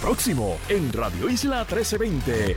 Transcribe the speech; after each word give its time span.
Próximo 0.00 0.56
en 0.70 0.90
Radio 0.94 1.28
Isla 1.28 1.58
1320. 1.58 2.56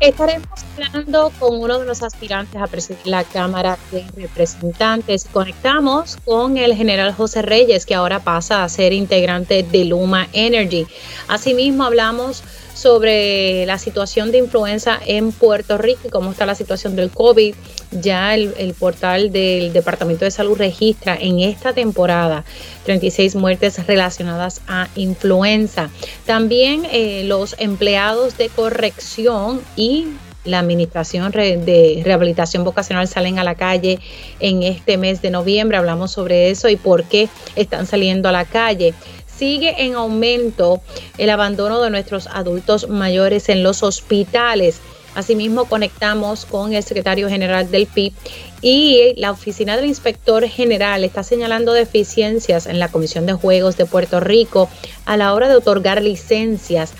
Estaremos 0.00 0.48
hablando 0.74 1.30
con 1.38 1.60
uno 1.60 1.78
de 1.78 1.84
los 1.84 2.02
aspirantes 2.02 2.60
a 2.60 2.66
presidir 2.66 3.06
la 3.06 3.22
Cámara 3.22 3.76
de 3.90 4.06
Representantes. 4.16 5.26
Conectamos 5.30 6.16
con 6.24 6.56
el 6.56 6.74
general 6.74 7.12
José 7.12 7.42
Reyes, 7.42 7.84
que 7.84 7.94
ahora 7.94 8.20
pasa 8.20 8.64
a 8.64 8.68
ser 8.70 8.94
integrante 8.94 9.62
de 9.62 9.84
Luma 9.84 10.26
Energy. 10.32 10.86
Asimismo, 11.28 11.84
hablamos 11.84 12.42
sobre 12.76 13.64
la 13.64 13.78
situación 13.78 14.30
de 14.30 14.38
influenza 14.38 15.00
en 15.06 15.32
Puerto 15.32 15.78
Rico 15.78 16.00
y 16.04 16.10
cómo 16.10 16.30
está 16.30 16.44
la 16.44 16.54
situación 16.54 16.94
del 16.94 17.10
COVID. 17.10 17.54
Ya 17.90 18.34
el, 18.34 18.74
portal 18.78 19.32
del 19.32 19.72
Departamento 19.72 20.24
de 20.24 20.30
Salud 20.30 20.58
registra 20.58 21.16
en 21.18 21.40
esta 21.40 21.72
temporada 21.72 22.44
36 22.84 23.34
muertes 23.36 23.86
relacionadas 23.86 24.60
a 24.68 24.88
influenza. 24.94 25.88
También 26.26 26.86
eh, 26.92 27.24
los 27.24 27.56
empleados 27.58 28.36
de 28.36 28.50
corrección 28.50 29.62
y 29.76 30.08
la 30.44 30.60
Administración 30.60 31.32
de 31.32 32.02
Rehabilitación 32.04 32.64
Vocacional 32.64 33.08
salen 33.08 33.38
a 33.38 33.44
la 33.44 33.54
calle 33.54 33.98
en 34.38 34.62
este 34.62 34.96
mes 34.96 35.22
de 35.22 35.30
noviembre. 35.30 35.76
Hablamos 35.76 36.12
sobre 36.12 36.50
eso 36.50 36.68
y 36.68 36.76
por 36.76 37.04
qué 37.04 37.28
están 37.56 37.86
saliendo 37.86 38.28
a 38.28 38.32
la 38.32 38.44
calle 38.44 38.94
sigue 39.38 39.84
en 39.84 39.94
aumento 39.94 40.80
el 41.18 41.30
abandono 41.30 41.80
de 41.80 41.90
nuestros 41.90 42.26
adultos 42.26 42.88
mayores 42.88 43.48
en 43.48 43.62
los 43.62 43.82
hospitales. 43.82 44.80
Asimismo, 45.14 45.64
conectamos 45.64 46.44
con 46.44 46.74
el 46.74 46.82
secretario 46.82 47.28
general 47.28 47.70
del 47.70 47.86
PIB 47.86 48.12
y 48.60 49.14
la 49.16 49.30
oficina 49.30 49.76
del 49.76 49.86
inspector 49.86 50.46
general 50.46 51.04
está 51.04 51.22
señalando 51.22 51.72
deficiencias 51.72 52.66
en 52.66 52.78
la 52.78 52.88
Comisión 52.88 53.24
de 53.24 53.32
Juegos 53.32 53.76
de 53.78 53.86
Puerto 53.86 54.20
Rico 54.20 54.68
a 55.06 55.16
la 55.16 55.32
hora 55.32 55.48
de 55.48 55.56
otorgar 55.56 56.02
licencias 56.02 56.92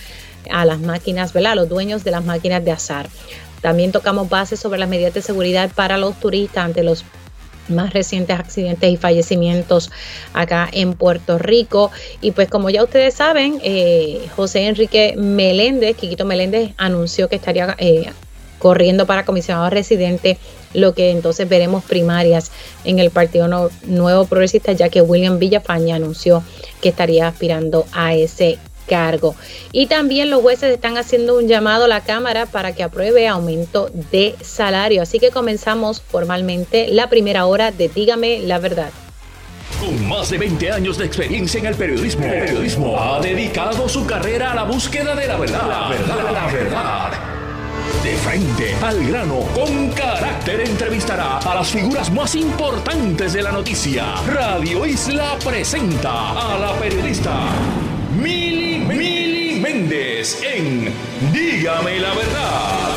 a 0.51 0.65
las 0.65 0.81
máquinas, 0.81 1.33
¿verdad? 1.33 1.53
A 1.53 1.57
los 1.57 1.69
dueños 1.69 2.05
de 2.05 2.11
las 2.11 2.25
máquinas 2.25 2.65
de 2.65 2.71
azar. 2.71 3.09
También 3.61 3.93
tocamos 3.93 4.29
bases 4.29 4.61
sobre 4.61 4.79
las 4.79 4.89
medidas 4.89 5.13
de 5.13 5.23
seguridad 5.23 5.71
para 5.75 5.99
los 5.99 6.19
turistas 6.19 6.65
ante 6.65 6.83
los 6.83 7.05
más 7.69 7.93
recientes 7.93 8.39
accidentes 8.39 8.91
y 8.91 8.97
fallecimientos 8.97 9.91
acá 10.33 10.69
en 10.73 10.95
Puerto 10.95 11.39
Rico. 11.39 11.91
Y 12.21 12.33
pues 12.33 12.49
como 12.49 12.71
ya 12.71 12.85
ustedes 12.85 13.15
saben, 13.15 13.61
eh, 13.63 14.27
José 14.37 14.67
Enrique 14.67 15.15
Meléndez, 15.17 15.97
Quiquito 15.97 16.25
Meléndez, 16.25 16.73
anunció 16.77 17.29
que 17.29 17.37
estaría 17.37 17.75
eh, 17.79 18.11
corriendo 18.59 19.07
para 19.07 19.25
comisionado 19.25 19.71
residente, 19.71 20.39
lo 20.73 20.95
que 20.95 21.11
entonces 21.11 21.49
veremos 21.49 21.85
primarias 21.85 22.51
en 22.85 22.99
el 22.99 23.11
Partido 23.11 23.71
Nuevo 23.85 24.25
Progresista, 24.27 24.73
ya 24.73 24.89
que 24.89 25.03
William 25.03 25.39
Villafaña 25.39 25.97
anunció 25.97 26.43
que 26.81 26.89
estaría 26.89 27.29
aspirando 27.29 27.87
a 27.93 28.15
ese 28.15 28.59
cargo. 28.87 29.35
Y 29.73 29.87
también 29.87 30.31
los 30.31 30.43
jueces 30.43 30.73
están 30.73 30.97
haciendo 30.97 31.37
un 31.37 31.49
llamado 31.49 31.85
a 31.85 31.89
la 31.89 32.03
Cámara 32.03 32.47
para 32.47 32.75
que 32.75 32.83
apruebe 32.83 33.29
aumento 33.29 33.91
de 34.11 34.35
salario. 34.43 35.03
Así 35.03 35.19
que 35.19 35.31
comenzamos 35.31 36.01
formalmente 36.01 36.89
la 36.89 37.09
primera 37.09 37.47
hora 37.47 37.71
de 37.71 37.89
Dígame 37.89 38.41
la 38.41 38.59
verdad. 38.59 38.91
Con 39.81 40.09
más 40.09 40.31
de 40.31 40.39
20 40.39 40.73
años 40.73 40.97
de 40.97 41.05
experiencia 41.05 41.61
en 41.61 41.67
el 41.67 41.75
periodismo, 41.75 42.23
periodismo 42.23 43.01
ha 43.01 43.21
dedicado 43.21 43.89
su 43.89 44.07
carrera 44.07 44.53
a 44.53 44.55
la 44.55 44.65
búsqueda 44.65 45.15
de 45.15 45.27
la 45.27 45.37
verdad. 45.37 45.69
La 45.69 45.89
verdad, 45.89 46.33
la 46.33 46.47
verdad. 46.47 47.13
De 48.03 48.15
frente 48.17 48.75
al 48.83 49.05
grano, 49.07 49.41
con 49.55 49.91
carácter 49.91 50.61
entrevistará 50.61 51.39
a 51.39 51.55
las 51.57 51.69
figuras 51.69 52.11
más 52.13 52.35
importantes 52.35 53.33
de 53.33 53.43
la 53.43 53.53
noticia. 53.53 54.15
Radio 54.27 54.87
Isla 54.87 55.37
presenta 55.45 56.31
a 56.31 56.59
la 56.59 56.73
periodista 56.79 57.35
Mili 58.23 58.76
Méndez 59.77 60.43
en 60.43 60.91
Dígame 61.35 62.01
la 62.01 62.15
verdad. 62.15 62.97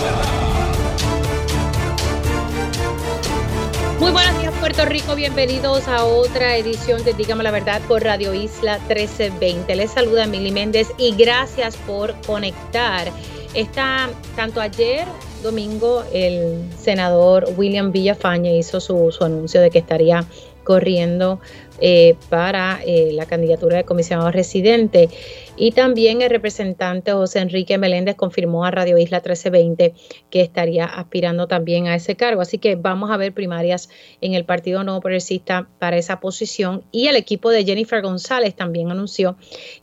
Muy 4.00 4.12
buenos 4.12 4.40
días 4.40 4.54
Puerto 4.62 4.86
Rico, 4.86 5.14
bienvenidos 5.14 5.90
a 5.90 6.06
otra 6.06 6.56
edición 6.56 7.04
de 7.04 7.12
Dígame 7.14 7.44
la 7.44 7.52
Verdad 7.52 7.82
por 7.86 8.02
Radio 8.02 8.34
Isla 8.34 8.78
1320. 8.88 9.76
Les 9.76 9.92
saluda 9.92 10.26
Mili 10.26 10.52
Méndez 10.52 10.88
y 10.98 11.14
gracias 11.16 11.76
por 11.76 12.16
conectar. 12.22 13.12
Está 13.54 14.10
tanto 14.38 14.62
ayer 14.62 15.06
domingo 15.44 16.06
el 16.14 16.64
senador 16.82 17.46
William 17.58 17.92
Villafaña 17.92 18.52
hizo 18.52 18.80
su, 18.80 19.12
su 19.12 19.26
anuncio 19.26 19.60
de 19.60 19.70
que 19.70 19.80
estaría 19.80 20.26
corriendo 20.64 21.42
eh, 21.82 22.16
para 22.30 22.82
eh, 22.86 23.12
la 23.14 23.26
candidatura 23.26 23.78
de 23.78 23.84
comisionado 23.84 24.32
residente. 24.32 25.10
Y 25.56 25.72
también 25.72 26.22
el 26.22 26.30
representante 26.30 27.12
José 27.12 27.40
Enrique 27.40 27.78
Meléndez 27.78 28.16
confirmó 28.16 28.66
a 28.66 28.72
Radio 28.72 28.98
Isla 28.98 29.18
1320 29.18 29.94
que 30.30 30.42
estaría 30.42 30.86
aspirando 30.86 31.48
también 31.48 31.88
a 31.88 31.96
ese 31.96 32.16
cargo. 32.16 32.42
Así 32.42 32.58
que 32.58 32.76
vamos 32.76 33.12
a 33.12 33.18
ver 33.18 33.34
primarias 33.34 33.90
en 34.22 34.34
el 34.34 34.46
Partido 34.46 34.84
Nuevo 34.84 35.02
Progresista 35.02 35.68
para 35.80 35.98
esa 35.98 36.20
posición. 36.20 36.84
Y 36.92 37.08
el 37.08 37.16
equipo 37.16 37.50
de 37.50 37.66
Jennifer 37.66 38.02
González 38.02 38.56
también 38.56 38.92
anunció 38.92 39.38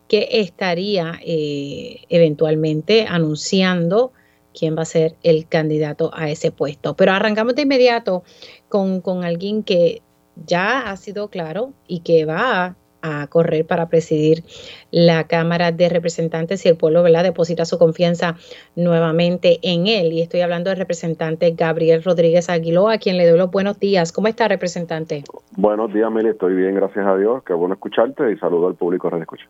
que 0.09 0.29
estaría 0.33 1.19
eh, 1.25 2.03
eventualmente 2.09 3.07
anunciando 3.09 4.13
quién 4.57 4.77
va 4.77 4.83
a 4.83 4.87
ser 4.87 5.17
el 5.23 5.47
candidato 5.47 6.11
a 6.15 6.31
ese 6.31 6.51
puesto. 6.51 6.97
Pero 6.97 7.13
arrancamos 7.13 7.55
de 7.55 7.63
inmediato 7.63 8.25
con, 8.69 9.01
con 9.03 9.25
alguien 9.25 9.63
que 9.63 10.03
ya 10.45 10.91
ha 10.91 10.97
sido 10.97 11.29
claro 11.29 11.73
y 11.87 12.01
que 12.01 12.25
va 12.25 12.77
a, 13.03 13.27
correr 13.29 13.65
para 13.65 13.89
presidir 13.89 14.43
la 14.91 15.29
Cámara 15.29 15.71
de 15.71 15.89
Representantes 15.89 16.63
si 16.63 16.69
el 16.69 16.77
pueblo 16.77 17.05
¿verdad? 17.05 17.23
deposita 17.23 17.65
su 17.65 17.79
confianza 17.79 18.35
nuevamente 18.75 19.61
en 19.63 19.87
él. 19.87 20.13
Y 20.13 20.23
estoy 20.23 20.41
hablando 20.41 20.71
del 20.71 20.79
representante 20.81 21.53
Gabriel 21.53 22.03
Rodríguez 22.03 22.51
Aguiló, 22.51 22.89
a 22.89 22.99
quien 22.99 23.17
le 23.17 23.29
doy 23.29 23.39
los 23.39 23.53
buenos 23.53 23.79
días. 23.79 24.11
¿Cómo 24.11 24.27
está, 24.27 24.49
representante? 24.49 25.23
Buenos 25.57 25.93
días, 25.95 26.11
Mili. 26.11 26.31
Estoy 26.31 26.57
bien, 26.57 26.75
gracias 26.75 27.07
a 27.07 27.17
Dios. 27.17 27.45
Qué 27.45 27.53
bueno 27.53 27.75
escucharte 27.75 28.33
y 28.33 28.39
saludo 28.39 28.67
al 28.67 28.75
público 28.75 29.09
que 29.09 29.19
escucha. 29.19 29.47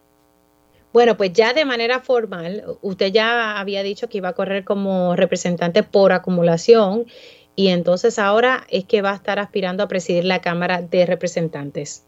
Bueno, 0.97 1.17
pues 1.19 1.33
ya 1.35 1.53
de 1.53 1.67
manera 1.67 2.01
formal, 2.01 2.65
usted 2.81 3.13
ya 3.13 3.61
había 3.61 3.83
dicho 3.83 4.09
que 4.09 4.17
iba 4.17 4.31
a 4.31 4.33
correr 4.33 4.65
como 4.65 5.15
representante 5.15 5.83
por 5.83 6.13
acumulación 6.13 7.05
y 7.57 7.69
entonces 7.69 8.19
ahora 8.19 8.61
es 8.71 8.85
que 8.85 9.03
va 9.03 9.11
a 9.11 9.15
estar 9.15 9.39
aspirando 9.39 9.83
a 9.83 9.89
presidir 9.89 10.25
la 10.25 10.41
Cámara 10.41 10.83
de 10.83 11.07
Representantes. 11.07 12.07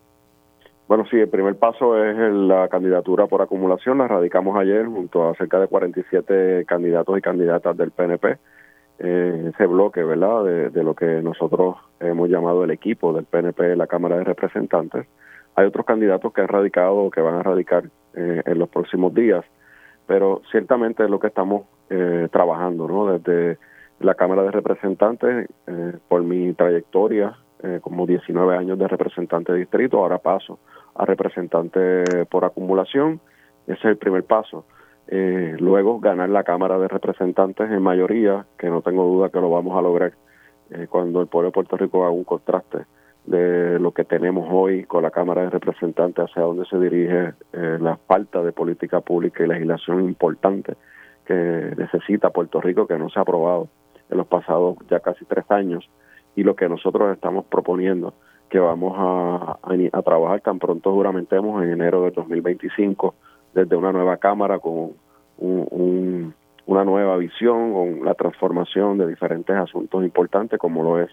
Bueno, 0.87 1.05
sí, 1.11 1.17
el 1.17 1.29
primer 1.29 1.57
paso 1.57 2.03
es 2.03 2.17
la 2.33 2.69
candidatura 2.69 3.27
por 3.27 3.43
acumulación. 3.43 3.99
La 3.99 4.09
radicamos 4.09 4.59
ayer 4.59 4.87
junto 4.87 5.29
a 5.29 5.35
cerca 5.35 5.59
de 5.59 5.67
47 5.67 6.65
candidatos 6.67 7.19
y 7.19 7.21
candidatas 7.21 7.77
del 7.77 7.91
PNP. 7.91 8.39
Eh, 9.01 9.51
ese 9.55 9.67
bloque, 9.67 10.03
¿verdad?, 10.03 10.45
de, 10.45 10.83
lo 10.83 10.95
que 10.95 11.07
nosotros 11.23 11.77
hemos 12.01 12.29
llamado 12.29 12.65
el 12.65 12.71
equipo 12.71 13.13
del 13.13 13.27
PNP 13.27 13.77
la 13.77 13.87
Cámara 13.87 14.17
de 14.17 14.25
Representantes. 14.25 15.07
Hay 15.55 15.67
otros 15.67 15.87
candidatos 15.87 16.33
que 16.33 16.41
han 16.41 16.49
radicado 16.49 16.97
o 16.97 17.11
que 17.11 17.21
van 17.21 17.35
a 17.37 17.43
radicar 17.43 17.85
eh, 18.15 18.43
en 18.45 18.59
los 18.59 18.69
próximos 18.69 19.15
días, 19.15 19.45
pero 20.07 20.43
ciertamente 20.51 21.05
es 21.05 21.11
lo 21.11 21.21
que 21.21 21.29
estamos 21.29 21.67
eh, 21.91 22.29
trabajando, 22.33 22.89
¿no? 22.89 23.19
Desde 23.19 23.59
la 24.01 24.15
Cámara 24.15 24.43
de 24.43 24.51
Representantes 24.51 25.49
eh, 25.67 25.93
por 26.09 26.23
mi 26.23 26.53
trayectoria 26.55 27.37
eh, 27.63 27.81
como 27.83 28.07
19 28.07 28.57
años 28.57 28.79
de 28.79 28.87
representante 28.87 29.53
de 29.53 29.59
distrito, 29.59 29.99
ahora 29.99 30.19
paso 30.19 30.59
a 30.95 31.05
representante 31.05 32.25
por 32.27 32.45
acumulación, 32.45 33.21
ese 33.67 33.79
es 33.79 33.85
el 33.85 33.97
primer 33.97 34.25
paso. 34.25 34.65
Eh, 35.07 35.57
luego 35.59 36.01
ganar 36.01 36.29
la 36.29 36.45
Cámara 36.45 36.79
de 36.79 36.89
Representantes 36.89 37.71
en 37.71 37.83
mayoría, 37.83 38.47
que 38.59 38.69
no 38.69 38.83
tengo 38.83 39.05
duda 39.05 39.31
que 39.31 39.41
lo 39.41 39.51
vamos 39.51 39.77
a 39.77 39.83
lograr 39.83 40.13
cuando 40.91 41.23
el 41.23 41.29
pueblo 41.29 41.49
de 41.49 41.53
Puerto 41.53 41.79
Rico 41.79 42.03
haga 42.03 42.11
un 42.11 42.25
contraste 42.25 42.85
de 43.25 43.79
lo 43.79 43.93
que 43.93 44.05
tenemos 44.05 44.47
hoy 44.51 44.85
con 44.85 45.03
la 45.03 45.11
Cámara 45.11 45.41
de 45.41 45.49
Representantes 45.51 46.27
hacia 46.27 46.43
dónde 46.43 46.67
se 46.67 46.79
dirige 46.79 47.33
la 47.53 47.97
falta 48.07 48.43
de 48.43 48.53
política 48.53 49.01
pública 49.01 49.43
y 49.43 49.49
legislación 49.49 50.05
importante 50.05 50.75
que 51.25 51.73
necesita 51.75 52.29
Puerto 52.29 52.61
Rico 52.61 52.87
que 52.87 52.99
no 52.99 53.09
se 53.09 53.19
ha 53.19 53.23
aprobado 53.23 53.69
en 54.11 54.19
los 54.19 54.27
pasados 54.27 54.77
ya 54.91 55.01
casi 55.01 55.25
tres 55.25 55.45
años 55.51 55.89
y 56.35 56.43
lo 56.43 56.55
que 56.55 56.69
nosotros 56.69 57.13
estamos 57.13 57.45
proponiendo 57.47 58.15
que 58.49 58.59
vamos 58.59 58.95
a, 58.97 59.59
a, 59.93 60.03
trabajar 60.03 60.41
tan 60.41 60.59
pronto 60.59 60.93
juramentemos 60.93 61.63
en 61.63 61.73
enero 61.73 62.03
del 62.03 62.13
2025 62.13 63.15
desde 63.55 63.77
una 63.77 63.93
nueva 63.93 64.17
Cámara 64.17 64.59
con 64.59 64.93
un, 65.39 66.35
una 66.67 66.85
nueva 66.85 67.17
visión, 67.17 67.73
con 67.73 68.05
la 68.05 68.15
transformación 68.15 68.99
de 68.99 69.07
diferentes 69.07 69.55
asuntos 69.57 70.03
importantes 70.03 70.59
como 70.59 70.83
lo 70.83 71.01
es 71.01 71.11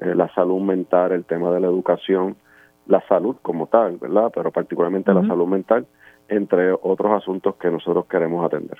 eh, 0.00 0.14
la 0.14 0.32
salud 0.34 0.60
mental, 0.60 1.12
el 1.12 1.24
tema 1.24 1.50
de 1.50 1.60
la 1.60 1.66
educación, 1.66 2.36
la 2.86 3.00
salud 3.08 3.36
como 3.42 3.66
tal, 3.66 3.98
¿verdad? 3.98 4.30
Pero 4.34 4.50
particularmente 4.50 5.12
la 5.12 5.26
salud 5.26 5.46
mental, 5.46 5.86
entre 6.28 6.72
otros 6.72 7.12
asuntos 7.12 7.56
que 7.56 7.70
nosotros 7.70 8.06
queremos 8.06 8.44
atender. 8.44 8.78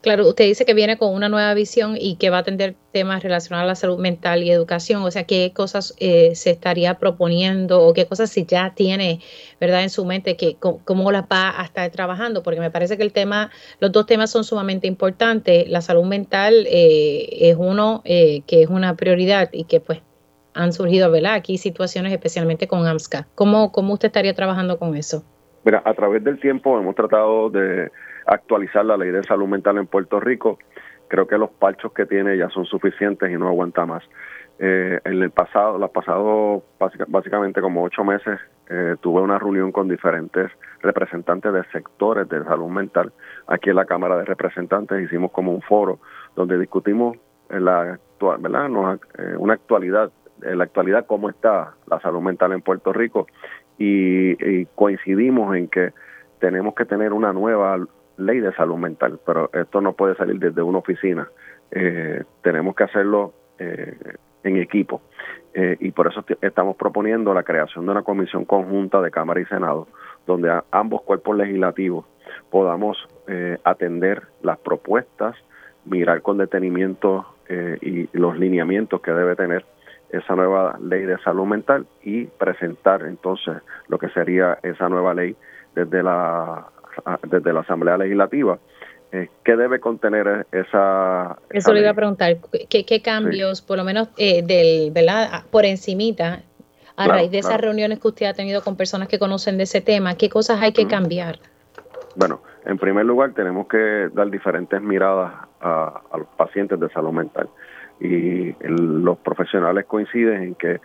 Claro, 0.00 0.28
usted 0.28 0.44
dice 0.44 0.64
que 0.64 0.74
viene 0.74 0.96
con 0.96 1.12
una 1.12 1.28
nueva 1.28 1.52
visión 1.54 1.96
y 1.98 2.16
que 2.16 2.30
va 2.30 2.36
a 2.36 2.40
atender 2.40 2.76
temas 2.92 3.20
relacionados 3.22 3.64
a 3.64 3.66
la 3.66 3.74
salud 3.74 3.98
mental 3.98 4.44
y 4.44 4.50
educación, 4.50 5.02
o 5.02 5.10
sea, 5.10 5.24
qué 5.24 5.52
cosas 5.52 5.92
eh, 5.98 6.36
se 6.36 6.50
estaría 6.50 6.94
proponiendo 6.94 7.82
o 7.82 7.92
qué 7.94 8.06
cosas 8.06 8.30
si 8.30 8.46
ya 8.46 8.74
tiene, 8.74 9.20
¿verdad?, 9.60 9.82
en 9.82 9.90
su 9.90 10.04
mente, 10.04 10.36
que 10.36 10.56
cómo 10.56 11.10
las 11.10 11.24
va 11.24 11.60
a 11.60 11.64
estar 11.64 11.90
trabajando, 11.90 12.44
porque 12.44 12.60
me 12.60 12.70
parece 12.70 12.96
que 12.96 13.02
el 13.02 13.12
tema, 13.12 13.50
los 13.80 13.90
dos 13.90 14.06
temas 14.06 14.30
son 14.30 14.44
sumamente 14.44 14.86
importantes. 14.86 15.68
La 15.68 15.80
salud 15.80 16.04
mental 16.04 16.66
eh, 16.68 17.50
es 17.50 17.56
uno 17.58 18.02
eh, 18.04 18.42
que 18.46 18.62
es 18.62 18.68
una 18.68 18.94
prioridad 18.94 19.48
y 19.52 19.64
que 19.64 19.80
pues 19.80 20.00
han 20.54 20.72
surgido, 20.72 21.10
¿verdad?, 21.10 21.34
aquí 21.34 21.58
situaciones 21.58 22.12
especialmente 22.12 22.68
con 22.68 22.86
AMSCA. 22.86 23.26
¿Cómo, 23.34 23.72
cómo 23.72 23.94
usted 23.94 24.06
estaría 24.06 24.34
trabajando 24.34 24.78
con 24.78 24.94
eso? 24.96 25.24
Mira, 25.64 25.82
a 25.84 25.92
través 25.92 26.22
del 26.22 26.38
tiempo 26.38 26.78
hemos 26.78 26.94
tratado 26.94 27.50
de 27.50 27.90
actualizar 28.28 28.84
la 28.84 28.96
ley 28.96 29.10
de 29.10 29.24
salud 29.24 29.48
mental 29.48 29.78
en 29.78 29.86
Puerto 29.86 30.20
Rico. 30.20 30.58
Creo 31.08 31.26
que 31.26 31.38
los 31.38 31.50
parchos 31.50 31.92
que 31.92 32.06
tiene 32.06 32.36
ya 32.36 32.50
son 32.50 32.66
suficientes 32.66 33.30
y 33.30 33.34
no 33.34 33.48
aguanta 33.48 33.86
más. 33.86 34.04
Eh, 34.60 35.00
en 35.04 35.22
el 35.22 35.30
pasado, 35.30 35.78
los 35.78 35.90
pasados 35.90 36.62
básicamente 37.08 37.60
como 37.60 37.84
ocho 37.84 38.04
meses, 38.04 38.38
eh, 38.68 38.96
tuve 39.00 39.22
una 39.22 39.38
reunión 39.38 39.72
con 39.72 39.88
diferentes 39.88 40.50
representantes 40.82 41.52
de 41.52 41.64
sectores 41.72 42.28
de 42.28 42.44
salud 42.44 42.68
mental 42.68 43.12
aquí 43.46 43.70
en 43.70 43.76
la 43.76 43.86
Cámara 43.86 44.18
de 44.18 44.24
Representantes. 44.24 45.02
Hicimos 45.02 45.30
como 45.30 45.52
un 45.52 45.62
foro 45.62 46.00
donde 46.36 46.58
discutimos 46.58 47.16
en 47.48 47.64
la 47.64 47.92
actual, 47.92 48.38
¿verdad? 48.40 48.98
Eh, 49.18 49.36
una 49.38 49.54
actualidad, 49.54 50.10
en 50.42 50.58
la 50.58 50.64
actualidad 50.64 51.06
cómo 51.06 51.30
está 51.30 51.74
la 51.86 52.00
salud 52.00 52.20
mental 52.20 52.52
en 52.52 52.60
Puerto 52.60 52.92
Rico 52.92 53.26
y 53.80 54.66
coincidimos 54.74 55.54
en 55.54 55.68
que 55.68 55.92
tenemos 56.40 56.74
que 56.74 56.84
tener 56.84 57.12
una 57.12 57.32
nueva 57.32 57.78
ley 58.18 58.40
de 58.40 58.52
salud 58.52 58.76
mental, 58.76 59.18
pero 59.24 59.50
esto 59.52 59.80
no 59.80 59.94
puede 59.94 60.14
salir 60.16 60.38
desde 60.38 60.62
una 60.62 60.78
oficina. 60.78 61.28
Eh, 61.70 62.24
tenemos 62.42 62.74
que 62.74 62.84
hacerlo 62.84 63.32
eh, 63.58 63.96
en 64.42 64.56
equipo 64.56 65.02
eh, 65.54 65.76
y 65.80 65.90
por 65.90 66.06
eso 66.06 66.24
estamos 66.40 66.76
proponiendo 66.76 67.34
la 67.34 67.42
creación 67.42 67.84
de 67.84 67.92
una 67.92 68.02
comisión 68.02 68.44
conjunta 68.44 69.00
de 69.00 69.10
Cámara 69.10 69.40
y 69.40 69.46
Senado, 69.46 69.88
donde 70.26 70.60
ambos 70.70 71.02
cuerpos 71.02 71.36
legislativos 71.36 72.04
podamos 72.50 72.96
atender 73.62 74.22
las 74.42 74.58
propuestas, 74.58 75.36
mirar 75.84 76.22
con 76.22 76.38
detenimiento 76.38 77.26
y 77.82 78.08
los 78.16 78.38
lineamientos 78.38 79.02
que 79.02 79.12
debe 79.12 79.36
tener 79.36 79.66
esa 80.10 80.34
nueva 80.34 80.78
ley 80.80 81.02
de 81.02 81.18
salud 81.18 81.44
mental 81.44 81.86
y 82.02 82.24
presentar 82.24 83.02
entonces 83.02 83.56
lo 83.88 83.98
que 83.98 84.08
sería 84.10 84.58
esa 84.62 84.88
nueva 84.88 85.12
ley 85.12 85.36
desde 85.74 86.02
la 86.02 86.68
desde 87.28 87.52
la 87.52 87.60
Asamblea 87.60 87.96
Legislativa. 87.96 88.58
Eh, 89.10 89.28
¿Qué 89.42 89.56
debe 89.56 89.80
contener 89.80 90.46
esa... 90.52 91.38
Eso 91.50 91.72
le 91.72 91.80
iba 91.80 91.90
a 91.90 91.94
preguntar, 91.94 92.36
¿qué, 92.68 93.02
cambios, 93.02 93.62
por 93.62 93.78
lo 93.78 93.84
menos 93.84 94.08
eh, 94.18 94.42
del, 94.42 94.90
¿verdad? 94.90 95.44
por 95.50 95.64
encimita, 95.64 96.42
a 96.96 97.06
raíz 97.06 97.30
de 97.30 97.38
esas 97.38 97.60
reuniones 97.60 98.00
que 98.00 98.08
usted 98.08 98.26
ha 98.26 98.34
tenido 98.34 98.62
con 98.62 98.76
personas 98.76 99.08
que 99.08 99.18
conocen 99.18 99.56
de 99.56 99.62
ese 99.62 99.80
tema, 99.80 100.16
qué 100.16 100.28
cosas 100.28 100.60
hay 100.60 100.72
que 100.72 100.86
cambiar? 100.86 101.38
Bueno, 102.16 102.42
en 102.66 102.76
primer 102.76 103.06
lugar 103.06 103.32
tenemos 103.32 103.68
que 103.68 104.10
dar 104.12 104.28
diferentes 104.30 104.82
miradas 104.82 105.32
a, 105.60 106.02
los 106.18 106.26
pacientes 106.36 106.78
de 106.78 106.88
salud 106.90 107.12
mental 107.12 107.48
y 108.00 108.52
los 108.60 109.18
profesionales 109.18 109.86
coinciden 109.86 110.42
en 110.42 110.54
que 110.54 110.80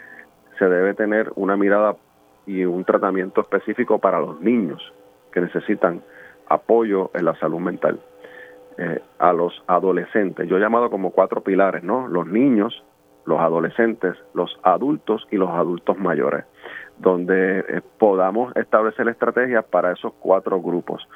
se 0.60 0.65
debe 0.65 0.94
tener 0.94 1.31
una 1.36 1.57
mirada 1.57 1.95
y 2.45 2.63
un 2.63 2.86
tratamiento 2.86 3.42
específico 3.42 4.00
para 4.00 4.19
los 4.19 4.39
niños 4.39 4.81
que 5.33 5.41
necesitan 5.41 6.01
apoyo 6.47 7.12
en 7.13 7.25
la 7.25 7.35
salud 7.35 7.59
mental. 7.59 8.00
Eh, 8.77 9.00
a 9.19 9.33
los 9.33 9.53
adolescentes, 9.68 10.47
yo 10.47 10.57
he 10.57 10.59
llamado 10.59 10.89
como 10.89 11.12
cuatro 11.12 11.41
pilares, 11.41 11.83
¿no? 11.83 12.07
Los 12.07 12.25
niños, 12.25 12.83
los 13.25 13.39
adolescentes, 13.39 14.15
los 14.33 14.59
adultos 14.63 15.27
y 15.30 15.38
los 15.38 15.51
adultos 15.51 15.97
mayores, 16.00 16.45
donde 16.97 17.59
eh, 17.59 17.81
podamos 18.00 18.56
establecer 18.56 19.07
estrategias 19.09 19.63
para 19.65 19.91
esos 19.91 20.13
cuatro 20.13 20.59
grupos, 20.59 21.07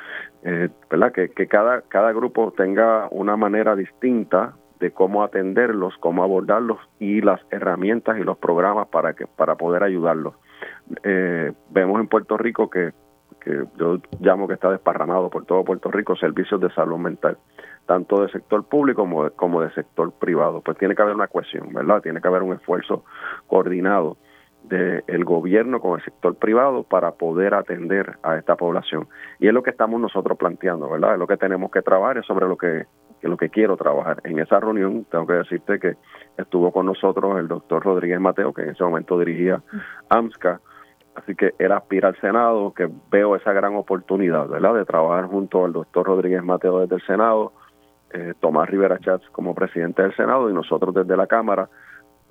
eh, 0.44 0.70
¿verdad? 0.90 1.12
Que, 1.12 1.48
cada, 1.48 1.82
cada 1.82 2.12
grupo 2.12 2.54
tenga 2.56 3.08
una 3.10 3.36
manera 3.38 3.76
distinta 3.76 4.54
de 4.80 4.92
cómo 4.92 5.24
atenderlos, 5.24 5.96
cómo 6.00 6.24
abordarlos 6.24 6.78
y 7.00 7.22
las 7.22 7.42
herramientas 7.50 8.20
y 8.20 8.24
los 8.24 8.38
programas 8.38 8.88
para 8.90 9.14
que 9.14 9.26
para 9.26 9.56
poder 9.56 9.82
ayudarlos. 9.82 10.36
vemos 11.72 12.00
en 12.00 12.08
Puerto 12.08 12.38
Rico 12.38 12.70
que 12.70 12.94
que 13.48 13.66
yo 13.78 14.00
llamo 14.20 14.48
que 14.48 14.56
está 14.56 14.70
desparramado 14.70 15.30
por 15.30 15.46
todo 15.46 15.64
Puerto 15.64 15.90
Rico, 15.90 16.16
servicios 16.16 16.60
de 16.60 16.70
salud 16.72 16.98
mental, 16.98 17.38
tanto 17.86 18.22
de 18.22 18.30
sector 18.30 18.66
público 18.66 19.04
como 19.04 19.24
de, 19.24 19.32
como 19.32 19.62
de 19.62 19.72
sector 19.72 20.12
privado. 20.12 20.62
Pues 20.62 20.78
tiene 20.78 20.96
que 20.96 21.02
haber 21.02 21.16
una 21.16 21.28
cohesión, 21.28 21.74
¿verdad? 21.74 22.02
Tiene 22.02 22.22
que 22.22 22.28
haber 22.28 22.44
un 22.44 22.54
esfuerzo 22.54 23.06
coordinado 23.48 24.18
del 24.64 25.24
gobierno 25.24 25.80
con 25.80 25.98
el 25.98 26.04
sector 26.04 26.36
privado 26.36 26.84
para 26.84 27.12
poder 27.12 27.54
atender 27.54 28.18
a 28.22 28.36
esta 28.36 28.58
población. 28.58 29.08
Y 29.40 29.48
es 29.48 29.54
lo 29.54 29.64
que 29.64 29.70
estamos 29.70 30.02
nosotros 30.02 30.38
planteando, 30.38 30.90
¿verdad? 30.90 31.14
Es 31.14 31.20
lo 31.20 31.28
que 31.28 31.38
tenemos 31.38 31.72
que 31.72 31.82
trabajar, 31.82 32.18
es 32.18 32.26
sobre 32.26 32.48
lo 32.48 32.58
que, 32.58 32.86
que 33.22 33.30
lo 33.30 33.38
que 33.38 33.50
quiero 33.50 33.78
trabajar. 33.78 34.20
En 34.26 34.40
esa 34.40 34.60
reunión, 34.60 35.06
tengo 35.10 35.26
que 35.26 35.34
decirte 35.34 35.80
que 35.80 35.96
estuvo 36.38 36.74
con 36.74 36.86
nosotros 36.86 37.40
el 37.40 37.48
doctor 37.48 37.82
Rodríguez 37.82 38.20
Mateo, 38.20 38.54
que 38.54 38.64
en 38.64 38.70
ese 38.72 38.84
momento 38.84 39.18
dirigía 39.18 39.62
AMSCA, 40.10 40.60
Así 41.18 41.34
que 41.36 41.56
era 41.58 41.78
aspirar 41.78 42.14
al 42.14 42.22
Senado, 42.22 42.74
que 42.76 42.88
veo 43.10 43.36
esa 43.36 43.52
gran 43.52 43.76
oportunidad, 43.76 44.48
¿verdad?, 44.48 44.76
de 44.76 44.86
trabajar 44.86 45.26
junto 45.26 45.66
al 45.66 45.74
doctor 45.74 46.06
Rodríguez 46.06 46.44
Mateo 46.44 46.80
desde 46.80 46.96
el 46.96 47.02
Senado, 47.08 47.54
eh, 48.14 48.36
Tomás 48.40 48.70
Rivera 48.70 49.00
Chats 49.00 49.28
como 49.32 49.56
presidente 49.56 50.04
del 50.04 50.16
Senado 50.16 50.48
y 50.48 50.54
nosotros 50.54 50.94
desde 50.94 51.18
la 51.18 51.26
Cámara. 51.26 51.70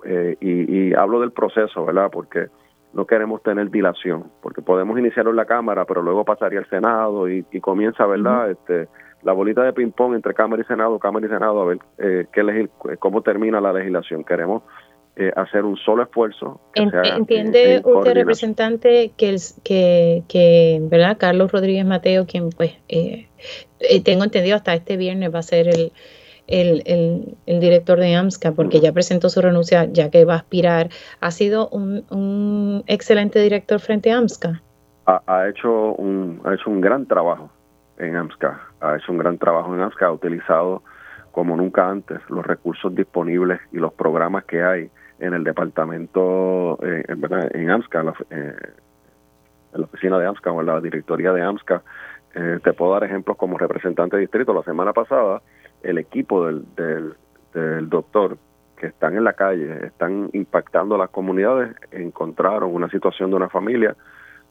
Eh, 0.05 0.37
y, 0.39 0.93
hablo 0.93 1.19
del 1.19 1.33
proceso, 1.33 1.83
¿verdad?, 1.83 2.09
porque 2.09 2.47
no 2.93 3.05
queremos 3.05 3.43
tener 3.43 3.69
dilación, 3.69 4.31
porque 4.41 4.61
podemos 4.61 4.97
iniciarlo 4.97 5.31
en 5.31 5.37
la 5.37 5.45
Cámara, 5.45 5.83
pero 5.83 6.01
luego 6.01 6.23
pasaría 6.23 6.59
al 6.59 6.69
Senado 6.69 7.27
y, 7.27 7.43
comienza, 7.59 8.05
¿verdad?, 8.05 8.51
este 8.51 8.87
la 9.23 9.33
bolita 9.33 9.63
de 9.63 9.73
ping-pong 9.73 10.13
entre 10.13 10.33
Cámara 10.33 10.61
y 10.61 10.65
Senado, 10.65 10.99
Cámara 10.99 11.25
y 11.25 11.29
Senado, 11.29 11.61
a 11.61 11.65
ver 11.65 11.79
eh, 11.97 12.27
qué 12.31 12.69
cómo 12.99 13.21
termina 13.21 13.59
la 13.59 13.73
legislación. 13.73 14.23
Queremos 14.23 14.63
eh, 15.19 15.31
hacer 15.35 15.65
un 15.65 15.77
solo 15.77 16.03
esfuerzo. 16.03 16.61
¿Entiende 16.75 17.81
usted, 17.83 18.13
representante, 18.13 19.13
que, 19.17 19.29
el, 19.29 19.39
que, 19.63 20.21
que, 20.27 20.79
¿verdad? 20.83 21.17
Carlos 21.17 21.51
Rodríguez 21.51 21.87
Mateo, 21.87 22.27
quien 22.27 22.51
pues 22.51 22.77
eh, 22.87 23.27
eh, 23.79 24.03
tengo 24.03 24.23
entendido 24.25 24.55
hasta 24.55 24.75
este 24.75 24.95
viernes 24.95 25.33
va 25.33 25.39
a 25.39 25.41
ser 25.41 25.69
el, 25.69 25.91
el, 26.45 27.35
el, 27.47 27.59
director 27.59 27.99
de 27.99 28.13
AMSCA, 28.13 28.51
porque 28.51 28.79
ya 28.79 28.91
presentó 28.91 29.29
su 29.29 29.41
renuncia, 29.41 29.85
ya 29.85 30.11
que 30.11 30.23
va 30.23 30.35
a 30.35 30.37
aspirar, 30.37 30.89
ha 31.19 31.31
sido 31.31 31.67
un, 31.69 32.05
un 32.11 32.83
excelente 32.85 33.39
director 33.39 33.79
frente 33.79 34.11
a 34.11 34.19
AMSCA. 34.19 34.61
Ha, 35.07 35.23
ha, 35.25 35.49
hecho 35.49 35.93
un, 35.95 36.41
ha 36.45 36.53
hecho 36.53 36.69
un 36.69 36.79
gran 36.79 37.07
trabajo 37.07 37.49
en 37.97 38.15
AMSCA, 38.15 38.61
ha 38.81 38.97
hecho 38.97 39.11
un 39.11 39.17
gran 39.17 39.39
trabajo 39.39 39.73
en 39.73 39.81
AMSCA, 39.81 40.05
ha 40.05 40.11
utilizado 40.11 40.83
como 41.31 41.57
nunca 41.57 41.89
antes 41.89 42.19
los 42.29 42.45
recursos 42.45 42.93
disponibles 42.93 43.59
y 43.71 43.77
los 43.77 43.93
programas 43.93 44.45
que 44.45 44.63
hay 44.63 44.91
en 45.19 45.33
el 45.33 45.43
departamento, 45.43 46.77
eh, 46.83 47.03
en, 47.07 47.71
AMSCA, 47.71 48.13
eh, 48.29 48.55
en 49.73 49.81
la, 49.81 49.85
oficina 49.85 50.19
de 50.19 50.27
AMSCA 50.27 50.51
o 50.51 50.61
en 50.61 50.67
la 50.67 50.81
directoría 50.81 51.33
de 51.33 51.41
AMSCA. 51.41 51.81
Eh, 52.35 52.59
te 52.63 52.73
puedo 52.73 52.93
dar 52.93 53.03
ejemplos 53.03 53.37
como 53.37 53.57
representante 53.57 54.15
de 54.15 54.21
distrito. 54.21 54.53
La 54.53 54.63
semana 54.63 54.93
pasada, 54.93 55.41
el 55.81 55.97
equipo 55.97 56.45
del, 56.45 56.65
del, 56.75 57.89
doctor 57.89 58.37
que 58.77 58.87
están 58.87 59.17
en 59.17 59.23
la 59.23 59.33
calle, 59.33 59.87
están 59.87 60.29
impactando 60.33 60.95
las 60.95 61.09
comunidades, 61.09 61.75
encontraron 61.89 62.71
una 62.71 62.87
situación 62.89 63.31
de 63.31 63.35
una 63.35 63.49
familia, 63.49 63.95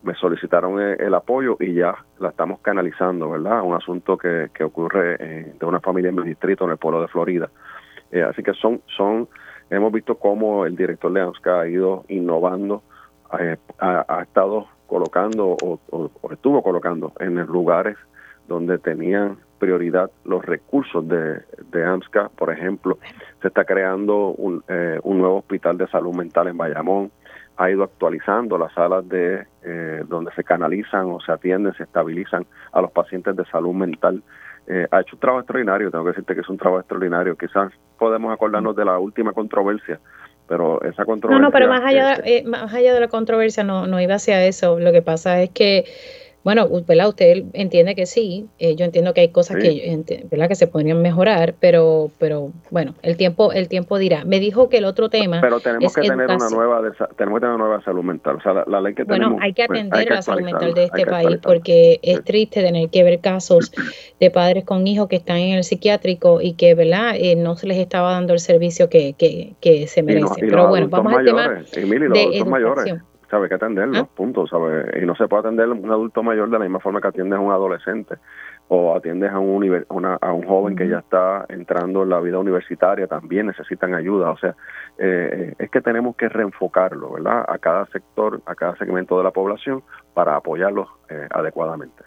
me 0.03 0.15
solicitaron 0.15 0.81
el, 0.81 1.15
apoyo 1.15 1.57
y 1.61 1.75
ya 1.75 1.95
la 2.19 2.31
estamos 2.31 2.59
canalizando, 2.59 3.31
¿verdad? 3.31 3.63
Un 3.63 3.77
asunto 3.77 4.19
que, 4.19 4.49
que 4.53 4.65
ocurre 4.65 5.17
de 5.17 5.65
una 5.65 5.79
familia 5.79 6.09
en 6.09 6.17
mi 6.17 6.25
distrito, 6.25 6.65
en 6.65 6.73
el 6.73 6.77
pueblo 6.79 7.01
de 7.01 7.07
Florida. 7.07 7.49
así 8.29 8.43
que 8.43 8.55
son, 8.55 8.81
son 8.97 9.29
hemos 9.71 9.93
visto 9.93 10.17
cómo 10.17 10.67
el 10.67 10.77
director 10.77 11.13
de 11.13 11.21
AMSCA 11.21 11.61
ha 11.61 11.69
ido 11.69 12.05
innovando, 12.09 12.83
eh, 13.39 13.57
ha, 13.79 14.23
estado 14.23 14.67
colocando 14.87 15.57
o, 15.61 16.11
estuvo 16.31 16.63
colocando 16.63 17.13
en 17.19 17.37
lugares 17.47 17.97
donde 18.47 18.79
tenían 18.79 19.39
prioridad 19.59 20.11
los 20.25 20.45
recursos 20.45 21.07
de, 21.09 21.41
de 21.71 21.85
AMSCA. 21.85 22.29
Por 22.29 22.53
ejemplo, 22.53 22.99
se 23.43 23.49
está 23.49 23.65
creando 23.65 24.29
un, 24.29 24.63
eh, 24.69 25.01
un 25.03 25.19
nuevo 25.19 25.39
hospital 25.39 25.79
de 25.79 25.89
salud 25.89 26.15
mental 26.15 26.49
en 26.49 26.57
Bayamón, 26.57 27.11
ha 27.57 27.71
ido 27.71 27.85
actualizando 27.85 28.59
las 28.59 28.73
salas 28.75 29.09
de 29.09 29.47
eh, 29.63 30.05
donde 30.07 30.31
se 30.33 30.45
canalizan 30.45 31.07
o 31.07 31.21
se 31.21 31.33
atienden, 31.33 31.73
se 31.75 31.85
estabilizan 31.85 32.47
a 32.73 32.81
los 32.81 32.91
pacientes 32.91 33.35
de 33.35 33.45
salud 33.47 33.75
mental 33.75 34.23
eh, 34.67 34.87
ha 34.91 35.01
hecho 35.01 35.17
un 35.17 35.21
trabajo 35.21 35.41
extraordinario, 35.41 35.91
tengo 35.91 36.05
que 36.05 36.11
decirte 36.11 36.35
que 36.35 36.41
es 36.41 36.49
un 36.49 36.59
trabajo 36.59 36.81
extraordinario. 36.81 37.37
Quizás 37.37 37.73
podemos 37.99 38.33
acordarnos 38.33 38.75
de 38.75 38.85
la 38.85 38.99
última 38.99 39.33
controversia, 39.33 40.01
pero 40.49 40.83
esa 40.83 41.05
controversia... 41.05 41.41
No, 41.41 41.47
no, 41.47 41.53
pero 41.53 41.69
más 41.69 41.83
allá, 41.85 42.21
eh, 42.25 42.45
más 42.45 42.73
allá 42.73 42.95
de 42.95 43.01
la 43.01 43.09
controversia 43.09 43.65
no, 43.65 43.87
no 43.87 44.01
iba 44.01 44.15
hacia 44.15 44.45
eso. 44.45 44.79
Lo 44.79 44.93
que 44.93 45.03
pasa 45.03 45.41
es 45.41 45.51
que 45.51 45.85
Bueno, 46.47 46.69
¿verdad? 46.87 47.09
Usted 47.09 47.43
entiende 47.55 47.97
que 47.97 48.07
sí, 48.07 48.47
eh, 48.61 48.77
yo 48.77 48.85
entiendo 48.85 49.13
que 49.15 49.21
hay 49.21 49.31
cosas 49.31 49.57
que, 49.57 49.99
¿verdad? 50.31 50.47
que 50.47 50.55
se 50.55 50.69
podrían 50.69 51.03
mejorar, 51.03 51.57
pero, 51.59 52.13
pero 52.21 52.53
bueno, 52.71 52.95
el 53.03 53.17
tiempo, 53.17 53.51
el 53.53 53.67
tiempo 53.67 53.99
dirá. 53.99 54.25
Me 54.25 54.39
dijo 54.39 54.69
que 54.69 54.79
el 54.79 54.85
otro 54.85 55.09
tema. 55.09 55.41
Pero 55.41 55.59
tenemos 55.59 55.93
que 55.93 56.03
tener 56.03 56.31
una 56.31 56.49
nueva, 56.49 56.83
tenemos 57.17 57.41
que 57.41 57.41
tener 57.41 57.55
una 57.57 57.57
nueva 57.57 57.83
salud 57.83 58.05
mental. 58.05 58.37
O 58.37 58.41
sea, 58.43 58.63
la, 58.65 58.81
ley 58.81 58.95
que 58.95 59.03
bueno, 59.03 59.39
hay 59.41 59.55
que 59.55 59.67
pues, 59.67 59.81
atender 59.81 60.09
la 60.09 60.23
salud 60.23 60.43
mental 60.43 60.73
de 60.73 60.85
este 60.85 61.05
país 61.05 61.37
porque 61.43 61.99
es 62.01 62.23
triste 62.23 62.63
tener 62.63 62.91
que 62.91 63.03
ver 63.03 63.19
casos 63.19 63.73
de 64.21 64.31
padres 64.31 64.63
con 64.63 64.87
hijos 64.87 65.09
que 65.09 65.17
están 65.17 65.39
en 65.39 65.57
el 65.57 65.65
psiquiátrico 65.65 66.41
y 66.41 66.53
que, 66.53 66.77
¿verdad? 66.77 67.17
Eh, 67.17 67.35
no 67.35 67.57
se 67.57 67.67
les 67.67 67.79
estaba 67.79 68.13
dando 68.13 68.35
el 68.35 68.39
servicio 68.39 68.89
que, 68.89 69.15
que, 69.15 69.57
que 69.61 69.89
se 69.89 70.05
merece. 70.05 70.33
pero 70.39 70.69
bueno, 70.69 70.87
vamos 70.91 71.13
al 71.13 71.25
tema 71.25 71.49
de 71.49 72.39
educación. 72.39 73.03
Que 73.49 73.55
atenderlo, 73.55 73.99
ah. 73.99 74.09
punto, 74.15 74.47
¿sabe? 74.47 75.01
Y 75.01 75.07
no 75.07 75.15
se 75.15 75.29
puede 75.29 75.41
atender 75.41 75.67
a 75.67 75.73
un 75.73 75.91
adulto 75.91 76.23
mayor 76.23 76.49
de 76.49 76.59
la 76.59 76.65
misma 76.65 76.81
forma 76.81 77.01
que 77.01 77.09
atiendes 77.09 77.39
a 77.39 77.43
un 77.43 77.53
adolescente 77.53 78.17
o 78.69 78.97
atiendes 78.97 79.31
a 79.31 79.39
un, 79.39 80.19
a 80.21 80.33
un 80.33 80.47
joven 80.47 80.75
que 80.77 80.89
ya 80.89 80.99
está 80.99 81.47
entrando 81.49 82.03
en 82.03 82.09
la 82.09 82.21
vida 82.21 82.39
universitaria, 82.39 83.07
también 83.07 83.47
necesitan 83.47 83.95
ayuda. 83.95 84.31
O 84.31 84.39
sea, 84.39 84.57
eh, 84.99 85.55
es 85.59 85.71
que 85.71 85.81
tenemos 85.81 86.17
que 86.17 86.29
reenfocarlo, 86.29 87.13
¿verdad? 87.13 87.45
A 87.49 87.59
cada 87.59 87.87
sector, 87.87 88.41
a 88.47 88.55
cada 88.55 88.77
segmento 88.77 89.17
de 89.19 89.25
la 89.25 89.31
población 89.31 89.83
para 90.15 90.37
apoyarlos 90.37 90.89
eh, 91.09 91.29
adecuadamente. 91.31 92.03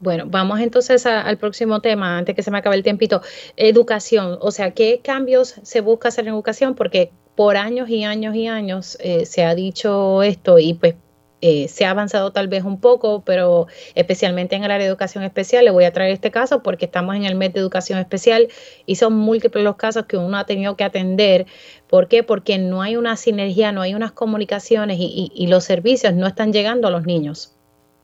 Bueno, 0.00 0.24
vamos 0.26 0.60
entonces 0.60 1.04
al 1.04 1.36
próximo 1.36 1.80
tema, 1.80 2.16
antes 2.16 2.34
que 2.34 2.42
se 2.42 2.50
me 2.50 2.56
acabe 2.56 2.76
el 2.76 2.82
tiempito. 2.82 3.20
Educación, 3.56 4.38
o 4.40 4.50
sea, 4.50 4.70
¿qué 4.70 5.02
cambios 5.04 5.60
se 5.62 5.82
busca 5.82 6.08
hacer 6.08 6.26
en 6.26 6.32
educación? 6.32 6.74
Porque 6.74 7.12
por 7.40 7.56
años 7.56 7.88
y 7.88 8.04
años 8.04 8.34
y 8.34 8.48
años 8.48 8.98
eh, 9.00 9.24
se 9.24 9.46
ha 9.46 9.54
dicho 9.54 10.22
esto 10.22 10.58
y 10.58 10.74
pues 10.74 10.96
eh, 11.40 11.68
se 11.68 11.86
ha 11.86 11.90
avanzado 11.90 12.32
tal 12.32 12.48
vez 12.48 12.64
un 12.64 12.82
poco, 12.82 13.22
pero 13.24 13.66
especialmente 13.94 14.56
en 14.56 14.64
el 14.64 14.70
área 14.70 14.84
de 14.84 14.90
educación 14.90 15.24
especial, 15.24 15.64
le 15.64 15.70
voy 15.70 15.84
a 15.84 15.90
traer 15.90 16.10
este 16.10 16.30
caso 16.30 16.62
porque 16.62 16.84
estamos 16.84 17.16
en 17.16 17.24
el 17.24 17.36
mes 17.36 17.54
de 17.54 17.60
educación 17.60 17.98
especial 17.98 18.48
y 18.84 18.96
son 18.96 19.14
múltiples 19.14 19.64
los 19.64 19.76
casos 19.76 20.04
que 20.04 20.18
uno 20.18 20.36
ha 20.36 20.44
tenido 20.44 20.76
que 20.76 20.84
atender. 20.84 21.46
¿Por 21.88 22.08
qué? 22.08 22.22
Porque 22.22 22.58
no 22.58 22.82
hay 22.82 22.98
una 22.98 23.16
sinergia, 23.16 23.72
no 23.72 23.80
hay 23.80 23.94
unas 23.94 24.12
comunicaciones 24.12 24.98
y, 25.00 25.46
los 25.46 25.64
servicios 25.64 26.12
no 26.12 26.26
están 26.26 26.52
llegando 26.52 26.88
a 26.88 26.90
los 26.90 27.06
niños. 27.06 27.58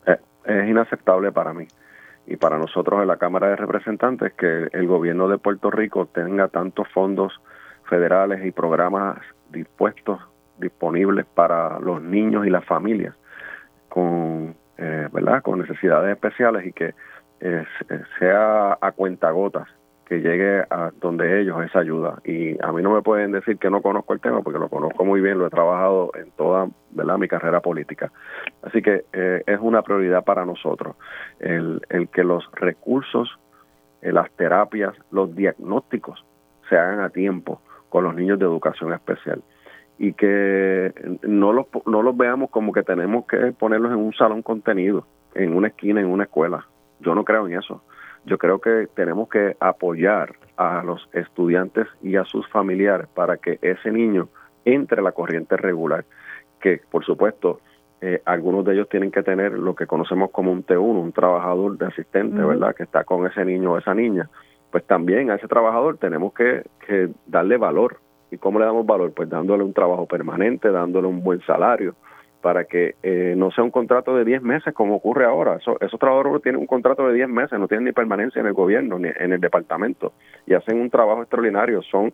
Eh, 0.06 0.16
es 0.46 0.66
inaceptable 0.66 1.30
para 1.30 1.52
mí 1.52 1.66
y 2.26 2.36
para 2.36 2.56
nosotros 2.56 3.02
en 3.02 3.08
la 3.08 3.18
Cámara 3.18 3.48
de 3.48 3.56
Representantes 3.56 4.32
que 4.32 4.68
el 4.72 4.86
gobierno 4.86 5.28
de 5.28 5.36
Puerto 5.36 5.70
Rico 5.70 6.06
tenga 6.06 6.48
tantos 6.48 6.88
fondos 6.88 7.34
federales 7.88 8.44
y 8.44 8.52
programas 8.52 9.18
dispuestos, 9.50 10.20
disponibles 10.58 11.26
para 11.26 11.78
los 11.80 12.02
niños 12.02 12.46
y 12.46 12.50
las 12.50 12.64
familias 12.64 13.14
con, 13.88 14.54
eh, 14.78 15.08
¿verdad? 15.12 15.42
con 15.42 15.58
necesidades 15.58 16.12
especiales 16.12 16.66
y 16.66 16.72
que 16.72 16.94
eh, 17.40 17.64
sea 18.18 18.76
a 18.80 18.92
cuentagotas 18.92 19.68
que 20.06 20.20
llegue 20.20 20.64
a 20.70 20.92
donde 21.00 21.40
ellos 21.40 21.64
esa 21.64 21.80
ayuda. 21.80 22.20
Y 22.24 22.62
a 22.62 22.70
mí 22.70 22.80
no 22.80 22.92
me 22.92 23.02
pueden 23.02 23.32
decir 23.32 23.58
que 23.58 23.70
no 23.70 23.82
conozco 23.82 24.12
el 24.12 24.20
tema 24.20 24.40
porque 24.40 24.60
lo 24.60 24.68
conozco 24.68 25.04
muy 25.04 25.20
bien, 25.20 25.38
lo 25.38 25.46
he 25.46 25.50
trabajado 25.50 26.12
en 26.14 26.30
toda 26.32 26.68
¿verdad? 26.90 27.18
mi 27.18 27.26
carrera 27.26 27.60
política. 27.60 28.12
Así 28.62 28.82
que 28.82 29.04
eh, 29.12 29.42
es 29.46 29.58
una 29.60 29.82
prioridad 29.82 30.24
para 30.24 30.44
nosotros 30.44 30.94
el, 31.40 31.82
el 31.88 32.08
que 32.08 32.22
los 32.22 32.48
recursos, 32.52 33.36
las 34.00 34.30
terapias, 34.32 34.94
los 35.10 35.34
diagnósticos 35.34 36.24
se 36.68 36.76
hagan 36.76 37.00
a 37.00 37.10
tiempo 37.10 37.60
con 37.96 38.04
los 38.04 38.14
niños 38.14 38.38
de 38.38 38.44
educación 38.44 38.92
especial 38.92 39.42
y 39.98 40.12
que 40.12 40.92
no 41.22 41.54
los, 41.54 41.64
no 41.86 42.02
los 42.02 42.14
veamos 42.14 42.50
como 42.50 42.70
que 42.70 42.82
tenemos 42.82 43.24
que 43.24 43.54
ponerlos 43.58 43.90
en 43.90 43.96
un 43.96 44.12
salón 44.12 44.42
contenido, 44.42 45.06
en 45.34 45.56
una 45.56 45.68
esquina, 45.68 46.02
en 46.02 46.08
una 46.08 46.24
escuela. 46.24 46.66
Yo 47.00 47.14
no 47.14 47.24
creo 47.24 47.46
en 47.46 47.54
eso. 47.54 47.82
Yo 48.26 48.36
creo 48.36 48.60
que 48.60 48.86
tenemos 48.94 49.30
que 49.30 49.56
apoyar 49.60 50.34
a 50.58 50.82
los 50.82 51.08
estudiantes 51.14 51.86
y 52.02 52.16
a 52.16 52.26
sus 52.26 52.46
familiares 52.50 53.06
para 53.14 53.38
que 53.38 53.58
ese 53.62 53.90
niño 53.90 54.28
entre 54.66 55.00
a 55.00 55.02
la 55.02 55.12
corriente 55.12 55.56
regular, 55.56 56.04
que 56.60 56.82
por 56.90 57.02
supuesto 57.02 57.60
eh, 58.02 58.20
algunos 58.26 58.62
de 58.66 58.74
ellos 58.74 58.90
tienen 58.90 59.10
que 59.10 59.22
tener 59.22 59.52
lo 59.52 59.74
que 59.74 59.86
conocemos 59.86 60.32
como 60.32 60.52
un 60.52 60.66
T1, 60.66 61.00
un 61.00 61.12
trabajador 61.12 61.78
de 61.78 61.86
asistente, 61.86 62.42
¿verdad? 62.42 62.76
Que 62.76 62.82
está 62.82 63.04
con 63.04 63.26
ese 63.26 63.42
niño 63.42 63.72
o 63.72 63.78
esa 63.78 63.94
niña 63.94 64.28
pues 64.70 64.85
también 64.85 65.30
a 65.30 65.37
ese 65.37 65.49
trabajador 65.49 65.99
tenemos 65.99 66.32
que, 66.32 66.62
darle 67.26 67.56
valor. 67.56 67.99
¿Y 68.30 68.38
cómo 68.38 68.58
le 68.58 68.64
damos 68.64 68.85
valor? 68.85 69.12
Pues 69.12 69.28
dándole 69.28 69.62
un 69.62 69.73
trabajo 69.73 70.06
permanente, 70.06 70.70
dándole 70.70 71.06
un 71.06 71.23
buen 71.23 71.40
salario, 71.42 71.94
para 72.40 72.64
que 72.64 72.96
eh, 73.02 73.35
no 73.37 73.50
sea 73.52 73.64
un 73.64 73.70
contrato 73.70 74.14
de 74.16 74.25
10 74.25 74.42
meses 74.42 74.75
como 74.75 74.96
ocurre 74.96 75.25
ahora. 75.25 75.56
esos 75.56 76.00
trabajadores 76.00 76.42
tienen 76.42 76.61
un 76.61 76.66
contrato 76.66 77.06
de 77.06 77.14
10 77.14 77.28
meses, 77.28 77.58
no 77.58 77.68
tienen 77.68 77.85
ni 77.85 77.92
permanencia 77.92 78.40
en 78.40 78.46
el 78.46 78.52
gobierno 78.52 78.99
ni 78.99 79.08
en 79.08 79.32
el 79.32 79.40
departamento 79.40 80.12
y 80.46 80.54
hacen 80.54 80.80
un 80.80 80.90
trabajo 80.90 81.23
extraordinario. 81.23 81.82
Son 81.82 82.12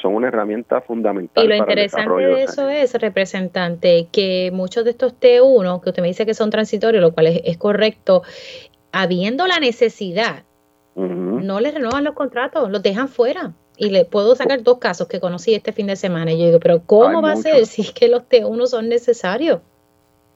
son 0.00 0.14
una 0.14 0.28
herramienta 0.28 0.80
fundamental. 0.80 1.44
Y 1.44 1.48
lo 1.48 1.54
interesante 1.54 2.26
de 2.26 2.42
eso 2.42 2.68
es, 2.68 2.94
representante, 2.94 4.08
que 4.10 4.50
muchos 4.52 4.84
de 4.84 4.90
estos 4.90 5.20
T1, 5.20 5.80
que 5.80 5.90
usted 5.90 6.02
me 6.02 6.08
dice 6.08 6.26
que 6.26 6.34
son 6.34 6.50
transitorios, 6.50 7.00
lo 7.00 7.12
cual 7.12 7.28
es 7.28 7.56
correcto, 7.58 8.22
habiendo 8.90 9.46
la 9.46 9.60
necesidad 9.60 10.44
no 10.94 11.60
le 11.60 11.70
renuevan 11.70 12.04
los 12.04 12.14
contratos, 12.14 12.70
los 12.70 12.82
dejan 12.82 13.08
fuera. 13.08 13.52
Y 13.76 13.90
le 13.90 14.04
puedo 14.04 14.34
sacar 14.34 14.62
dos 14.62 14.78
casos 14.78 15.08
que 15.08 15.18
conocí 15.18 15.54
este 15.54 15.72
fin 15.72 15.86
de 15.86 15.96
semana. 15.96 16.32
Y 16.32 16.38
yo 16.38 16.46
digo, 16.46 16.60
pero 16.60 16.82
¿cómo 16.84 17.22
va 17.22 17.32
a 17.32 17.36
ser 17.36 17.66
si 17.66 17.82
es 17.82 17.92
que 17.92 18.08
los 18.08 18.28
T1 18.28 18.66
son 18.66 18.88
necesarios? 18.88 19.60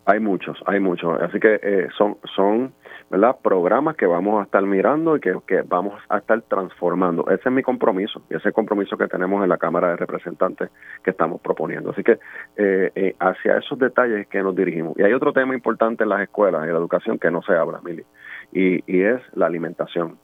Hay 0.07 0.21
muchos, 0.21 0.57
hay 0.67 0.81
muchos. 0.81 1.21
Así 1.21 1.39
que 1.39 1.61
eh, 1.63 1.89
son, 1.99 2.17
son 2.35 2.73
¿verdad? 3.11 3.37
programas 3.43 3.97
que 3.97 4.07
vamos 4.07 4.41
a 4.41 4.45
estar 4.45 4.63
mirando 4.63 5.17
y 5.17 5.21
que, 5.21 5.63
vamos 5.67 6.01
a 6.09 6.19
estar 6.19 6.41
transformando. 6.43 7.29
Ese 7.29 7.49
es 7.49 7.53
mi 7.53 7.63
compromiso 7.63 8.23
y 8.31 8.35
ese 8.35 8.39
es 8.39 8.47
el 8.47 8.53
compromiso 8.53 8.97
que 8.97 9.09
tenemos 9.09 9.43
en 9.43 9.49
la 9.49 9.59
Cámara 9.59 9.91
de 9.91 9.97
Representantes 9.97 10.71
que 11.03 11.11
estamos 11.11 11.41
proponiendo. 11.41 11.91
Así 11.91 12.03
que 12.03 12.19
eh, 12.57 12.91
eh, 12.95 13.17
hacia 13.19 13.59
esos 13.59 13.79
detalles 13.79 14.27
que 14.29 14.43
nos 14.43 14.57
dirigimos. 14.57 14.97
Y 14.97 15.03
hay 15.03 15.13
otro 15.13 15.33
tema 15.33 15.55
importante 15.55 16.05
en 16.05 16.11
las 16.11 16.23
escuelas 16.23 16.65
y 16.65 16.69
la 16.69 16.79
educación 16.79 17.19
que 17.19 17.31
no 17.31 17.43
se 17.43 17.55
habla, 17.55 17.81
Mili, 17.85 18.05
y, 18.53 18.83
y 18.87 19.03
es 19.03 19.21
la 19.35 19.47
alimentación. 19.47 20.19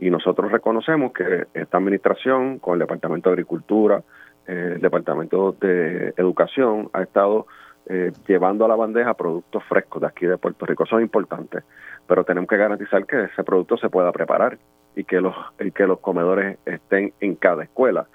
Y 0.00 0.10
nosotros 0.10 0.52
reconocemos 0.52 1.12
que 1.12 1.46
esta 1.54 1.78
administración, 1.78 2.58
con 2.58 2.74
el 2.74 2.80
Departamento 2.80 3.30
de 3.30 3.34
Agricultura, 3.34 4.02
eh, 4.46 4.72
el 4.76 4.80
Departamento 4.80 5.56
de 5.60 6.14
Educación, 6.16 6.88
ha 6.92 7.02
estado 7.02 7.46
eh, 7.86 8.12
llevando 8.26 8.64
a 8.64 8.68
la 8.68 8.76
bandeja 8.76 9.14
productos 9.14 9.64
frescos 9.64 10.02
de 10.02 10.08
aquí 10.08 10.26
de 10.26 10.38
Puerto 10.38 10.66
Rico. 10.66 10.84
Eso 10.84 10.98
es 10.98 11.02
importante, 11.02 11.60
pero 12.06 12.22
tenemos 12.22 12.48
que 12.48 12.56
garantizar 12.56 13.06
que 13.06 13.24
ese 13.24 13.42
producto 13.42 13.76
se 13.76 13.88
pueda 13.88 14.12
preparar 14.12 14.58
y 14.94 15.04
que 15.04 15.20
los, 15.20 15.34
y 15.58 15.70
que 15.70 15.86
los 15.86 15.98
comedores 16.00 16.58
estén 16.64 17.12
en 17.20 17.34
cada 17.34 17.64
escuela. 17.64 18.06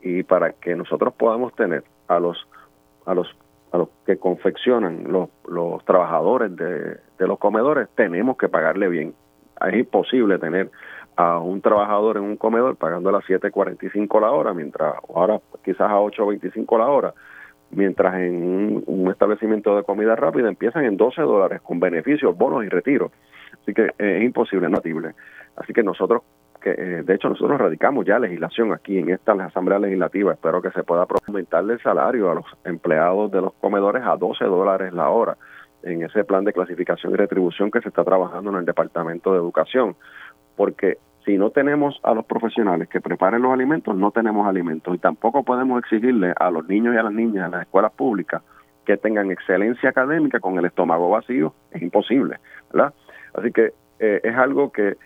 Y 0.00 0.22
para 0.22 0.52
que 0.52 0.76
nosotros 0.76 1.14
podamos 1.14 1.54
tener 1.54 1.82
a 2.08 2.20
los, 2.20 2.46
a 3.06 3.14
los, 3.14 3.34
a 3.72 3.78
los 3.78 3.88
que 4.04 4.16
confeccionan 4.16 5.04
los, 5.10 5.30
los 5.48 5.84
trabajadores 5.84 6.54
de, 6.54 6.98
de 7.18 7.26
los 7.26 7.38
comedores, 7.38 7.88
tenemos 7.94 8.36
que 8.36 8.48
pagarle 8.48 8.88
bien. 8.88 9.14
Es 9.66 9.74
imposible 9.74 10.38
tener 10.38 10.70
a 11.16 11.38
un 11.38 11.60
trabajador 11.60 12.16
en 12.16 12.24
un 12.24 12.36
comedor 12.36 12.76
pagando 12.76 13.10
a 13.10 13.20
7.45 13.20 14.20
la 14.20 14.30
hora, 14.30 14.54
mientras 14.54 14.94
ahora 15.14 15.40
quizás 15.64 15.90
a 15.90 15.98
8.25 15.98 16.78
la 16.78 16.86
hora, 16.86 17.14
mientras 17.70 18.14
en 18.14 18.82
un, 18.86 19.10
establecimiento 19.10 19.76
de 19.76 19.82
comida 19.82 20.16
rápida 20.16 20.48
empiezan 20.48 20.84
en 20.84 20.96
12 20.96 21.22
dólares 21.22 21.60
con 21.62 21.80
beneficios, 21.80 22.36
bonos 22.36 22.64
y 22.64 22.68
retiros. 22.68 23.12
Así 23.62 23.74
que 23.74 23.82
eh, 23.98 24.18
es 24.18 24.22
imposible, 24.22 24.68
no 24.68 24.80
Así 25.56 25.72
que 25.74 25.82
nosotros, 25.82 26.22
que 26.60 26.70
eh, 26.70 27.02
de 27.02 27.14
hecho 27.14 27.28
nosotros 27.28 27.60
radicamos 27.60 28.06
ya 28.06 28.18
legislación 28.18 28.72
aquí 28.72 28.98
en 28.98 29.10
esta 29.10 29.32
Asamblea 29.32 29.78
Legislativa, 29.78 30.32
espero 30.32 30.62
que 30.62 30.70
se 30.70 30.82
pueda 30.82 31.06
aumentarle 31.26 31.74
el 31.74 31.82
salario 31.82 32.30
a 32.30 32.34
los 32.34 32.46
empleados 32.64 33.30
de 33.30 33.42
los 33.42 33.52
comedores 33.54 34.02
a 34.04 34.16
12 34.16 34.44
dólares 34.44 34.92
la 34.92 35.10
hora 35.10 35.36
en 35.82 36.02
ese 36.02 36.24
plan 36.24 36.44
de 36.44 36.52
clasificación 36.52 37.12
y 37.12 37.16
retribución 37.16 37.70
que 37.70 37.80
se 37.80 37.88
está 37.88 38.04
trabajando 38.04 38.50
en 38.50 38.56
el 38.56 38.64
Departamento 38.64 39.32
de 39.32 39.38
Educación 39.38 39.96
porque 40.56 40.98
si 41.24 41.38
no 41.38 41.50
tenemos 41.50 42.00
a 42.02 42.14
los 42.14 42.24
profesionales 42.24 42.88
que 42.88 43.00
preparen 43.00 43.42
los 43.42 43.52
alimentos, 43.52 43.96
no 43.96 44.10
tenemos 44.10 44.46
alimentos 44.46 44.94
y 44.94 44.98
tampoco 44.98 45.42
podemos 45.44 45.78
exigirle 45.78 46.32
a 46.36 46.50
los 46.50 46.66
niños 46.68 46.94
y 46.94 46.98
a 46.98 47.02
las 47.02 47.12
niñas 47.12 47.46
en 47.46 47.52
las 47.52 47.62
escuelas 47.62 47.92
públicas 47.92 48.42
que 48.84 48.96
tengan 48.96 49.30
excelencia 49.30 49.90
académica 49.90 50.40
con 50.40 50.58
el 50.58 50.64
estómago 50.64 51.08
vacío, 51.10 51.54
es 51.70 51.82
imposible, 51.82 52.38
¿verdad? 52.72 52.92
Así 53.34 53.52
que 53.52 53.72
eh, 54.00 54.20
es 54.24 54.36
algo 54.36 54.72
que, 54.72 54.96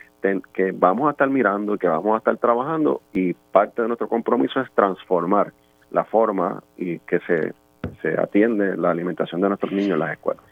que 0.54 0.72
vamos 0.72 1.08
a 1.08 1.10
estar 1.10 1.28
mirando 1.28 1.74
y 1.74 1.78
que 1.78 1.86
vamos 1.86 2.14
a 2.14 2.18
estar 2.18 2.36
trabajando 2.38 3.02
y 3.12 3.34
parte 3.34 3.82
de 3.82 3.88
nuestro 3.88 4.08
compromiso 4.08 4.60
es 4.60 4.70
transformar 4.72 5.52
la 5.90 6.04
forma 6.04 6.62
y 6.78 6.98
que 7.00 7.20
se, 7.20 7.52
se 8.00 8.18
atiende 8.18 8.76
la 8.76 8.90
alimentación 8.90 9.42
de 9.42 9.48
nuestros 9.48 9.72
niños 9.72 9.92
en 9.92 9.98
las 9.98 10.12
escuelas. 10.12 10.42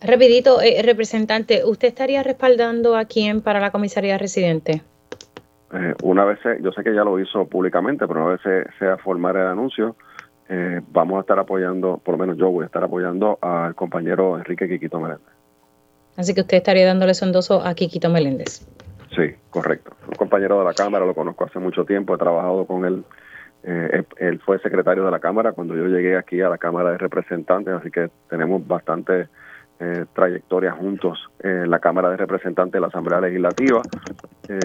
Rapidito, 0.00 0.60
eh, 0.60 0.82
representante, 0.82 1.64
¿usted 1.64 1.88
estaría 1.88 2.22
respaldando 2.22 2.96
a 2.96 3.06
quién 3.06 3.40
para 3.40 3.60
la 3.60 3.70
comisaría 3.70 4.18
residente? 4.18 4.82
Eh, 5.72 5.94
una 6.02 6.24
vez, 6.24 6.38
yo 6.60 6.70
sé 6.72 6.84
que 6.84 6.94
ya 6.94 7.02
lo 7.02 7.18
hizo 7.18 7.46
públicamente, 7.46 8.06
pero 8.06 8.24
una 8.24 8.32
vez 8.32 8.40
se, 8.42 8.78
sea 8.78 8.98
formar 8.98 9.36
el 9.36 9.46
anuncio, 9.46 9.96
eh, 10.48 10.80
vamos 10.88 11.18
a 11.18 11.20
estar 11.20 11.38
apoyando, 11.38 11.98
por 12.04 12.14
lo 12.14 12.18
menos 12.18 12.36
yo 12.36 12.50
voy 12.50 12.62
a 12.62 12.66
estar 12.66 12.84
apoyando 12.84 13.38
al 13.40 13.74
compañero 13.74 14.38
Enrique 14.38 14.68
Quiquito 14.68 15.00
Meléndez. 15.00 15.26
Así 16.16 16.34
que 16.34 16.42
usted 16.42 16.58
estaría 16.58 16.86
dándole 16.86 17.14
su 17.14 17.24
endoso 17.24 17.62
a 17.66 17.74
Quiquito 17.74 18.08
Meléndez. 18.10 18.66
Sí, 19.14 19.34
correcto. 19.50 19.92
Un 20.06 20.14
compañero 20.14 20.58
de 20.58 20.64
la 20.64 20.74
Cámara, 20.74 21.04
lo 21.04 21.14
conozco 21.14 21.44
hace 21.44 21.58
mucho 21.58 21.84
tiempo, 21.84 22.14
he 22.14 22.18
trabajado 22.18 22.64
con 22.66 22.84
él. 22.84 23.04
Eh, 23.64 24.04
él 24.18 24.38
fue 24.40 24.60
secretario 24.60 25.04
de 25.04 25.10
la 25.10 25.18
Cámara 25.18 25.52
cuando 25.52 25.74
yo 25.74 25.86
llegué 25.86 26.16
aquí 26.16 26.40
a 26.40 26.48
la 26.48 26.58
Cámara 26.58 26.92
de 26.92 26.98
Representantes, 26.98 27.74
así 27.74 27.90
que 27.90 28.10
tenemos 28.30 28.64
bastante 28.66 29.28
eh, 29.80 30.06
trayectoria 30.12 30.72
juntos 30.72 31.18
en 31.40 31.70
la 31.70 31.78
Cámara 31.78 32.10
de 32.10 32.16
Representantes 32.16 32.72
de 32.72 32.80
la 32.80 32.86
Asamblea 32.88 33.20
Legislativa. 33.20 33.82
Eh, 34.48 34.58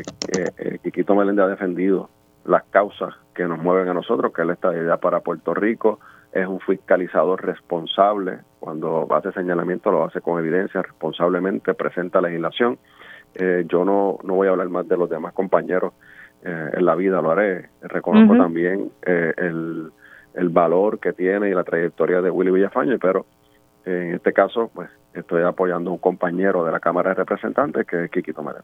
eh, 0.57 0.79
Quiquito 0.83 1.15
Meléndez 1.15 1.45
ha 1.45 1.49
defendido 1.49 2.09
las 2.45 2.63
causas 2.65 3.13
que 3.33 3.45
nos 3.45 3.59
mueven 3.59 3.87
a 3.89 3.93
nosotros, 3.93 4.33
que 4.33 4.41
es 4.41 4.47
la 4.47 4.53
estabilidad 4.53 4.99
para 4.99 5.19
Puerto 5.19 5.53
Rico, 5.53 5.99
es 6.31 6.47
un 6.47 6.59
fiscalizador 6.61 7.45
responsable, 7.45 8.39
cuando 8.59 9.07
hace 9.11 9.31
señalamiento 9.33 9.91
lo 9.91 10.05
hace 10.05 10.21
con 10.21 10.39
evidencia, 10.39 10.81
responsablemente 10.81 11.73
presenta 11.73 12.21
legislación. 12.21 12.77
Eh, 13.35 13.65
yo 13.67 13.83
no, 13.85 14.17
no 14.23 14.35
voy 14.35 14.47
a 14.47 14.51
hablar 14.51 14.69
más 14.69 14.87
de 14.87 14.97
los 14.97 15.09
demás 15.09 15.33
compañeros 15.33 15.93
eh, 16.43 16.69
en 16.73 16.85
la 16.85 16.95
vida, 16.95 17.21
lo 17.21 17.31
haré. 17.31 17.69
Reconozco 17.81 18.37
también 18.37 18.91
eh, 19.05 19.33
el, 19.37 19.91
el 20.33 20.49
valor 20.49 20.99
que 20.99 21.13
tiene 21.13 21.49
y 21.49 21.53
la 21.53 21.63
trayectoria 21.63 22.21
de 22.21 22.29
Willy 22.29 22.51
Villafañe, 22.51 22.97
pero 22.97 23.25
en 23.85 24.13
este 24.13 24.31
caso, 24.31 24.69
pues 24.73 24.89
estoy 25.13 25.43
apoyando 25.43 25.89
a 25.89 25.93
un 25.93 25.99
compañero 25.99 26.63
de 26.63 26.71
la 26.71 26.79
Cámara 26.79 27.09
de 27.09 27.15
Representantes 27.15 27.85
que 27.85 28.05
es 28.05 28.11
Kiki 28.11 28.33
Tomaré. 28.33 28.59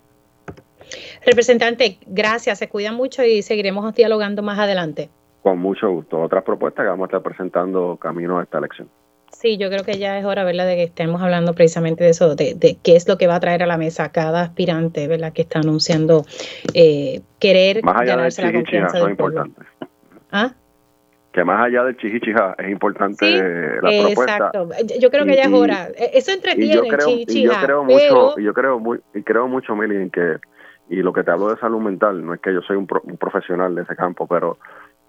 Representante, 1.26 2.00
gracias, 2.06 2.60
se 2.60 2.70
cuidan 2.70 2.96
mucho 2.96 3.24
y 3.24 3.42
seguiremos 3.42 3.94
dialogando 3.94 4.42
más 4.42 4.60
adelante. 4.60 5.10
Con 5.42 5.60
mucho 5.60 5.90
gusto. 5.92 6.22
Otras 6.22 6.44
propuestas 6.44 6.84
que 6.84 6.90
vamos 6.90 7.06
a 7.06 7.08
estar 7.08 7.22
presentando 7.22 7.98
camino 7.98 8.40
a 8.40 8.44
esta 8.44 8.58
elección. 8.58 8.90
Sí, 9.32 9.58
yo 9.58 9.70
creo 9.70 9.84
que 9.84 9.98
ya 9.98 10.18
es 10.18 10.26
hora, 10.26 10.44
¿verdad?, 10.44 10.66
de 10.66 10.76
que 10.76 10.84
estemos 10.84 11.22
hablando 11.22 11.54
precisamente 11.54 12.04
de 12.04 12.12
eso, 12.12 12.36
de, 12.36 12.78
qué 12.82 12.96
es 12.96 13.08
lo 13.08 13.18
que 13.18 13.28
va 13.28 13.36
a 13.36 13.40
traer 13.40 13.62
a 13.62 13.68
la 13.68 13.78
mesa 13.78 14.12
cada 14.12 14.42
aspirante, 14.42 15.08
¿verdad?, 15.08 15.34
que 15.34 15.42
está 15.42 15.60
anunciando 15.60 16.26
eh, 16.74 17.22
querer 17.40 17.84
más 17.84 18.02
allá 18.02 18.16
ganarse 18.16 18.42
la 18.42 18.54
confianza 18.54 19.00
del 19.00 19.12
importante. 19.12 19.62
¿Ah? 20.32 20.54
Que 21.38 21.44
más 21.44 21.64
allá 21.68 21.84
del 21.84 21.96
chichichija 21.98 22.56
es 22.58 22.68
importante 22.68 23.80
la 23.80 23.90
propuesta. 24.02 24.38
Exacto. 24.38 24.70
Yo 25.00 25.12
creo 25.12 25.24
que 25.24 25.36
ya 25.36 25.44
es 25.44 25.54
hora. 25.54 25.88
E, 25.96 26.18
eso 26.18 26.32
entretiene, 26.32 26.66
y 26.66 26.74
yo 26.74 26.82
creo, 26.82 27.10
y 27.10 27.44
yo 27.44 27.52
creo 27.62 27.84
mucho, 27.84 28.40
y 28.40 28.44
yo 28.44 28.54
creo 28.56 28.80
muy, 28.80 29.00
y 29.14 29.22
creo 29.22 29.48
mucho, 29.48 29.76
Mili, 29.76 29.98
en 29.98 30.10
que 30.10 30.38
y 30.90 30.96
lo 31.04 31.14
que 31.14 31.24
te 31.24 31.30
hablo 31.30 31.50
de 31.50 31.58
salud 31.58 31.80
mental, 31.80 32.26
no 32.26 32.34
es 32.34 32.42
que 32.42 32.52
yo 32.52 32.62
soy 32.62 32.76
un, 32.76 32.88
profesional 32.88 33.76
de 33.76 33.84
ese 33.84 33.96
campo, 33.96 34.26
pero 34.26 34.58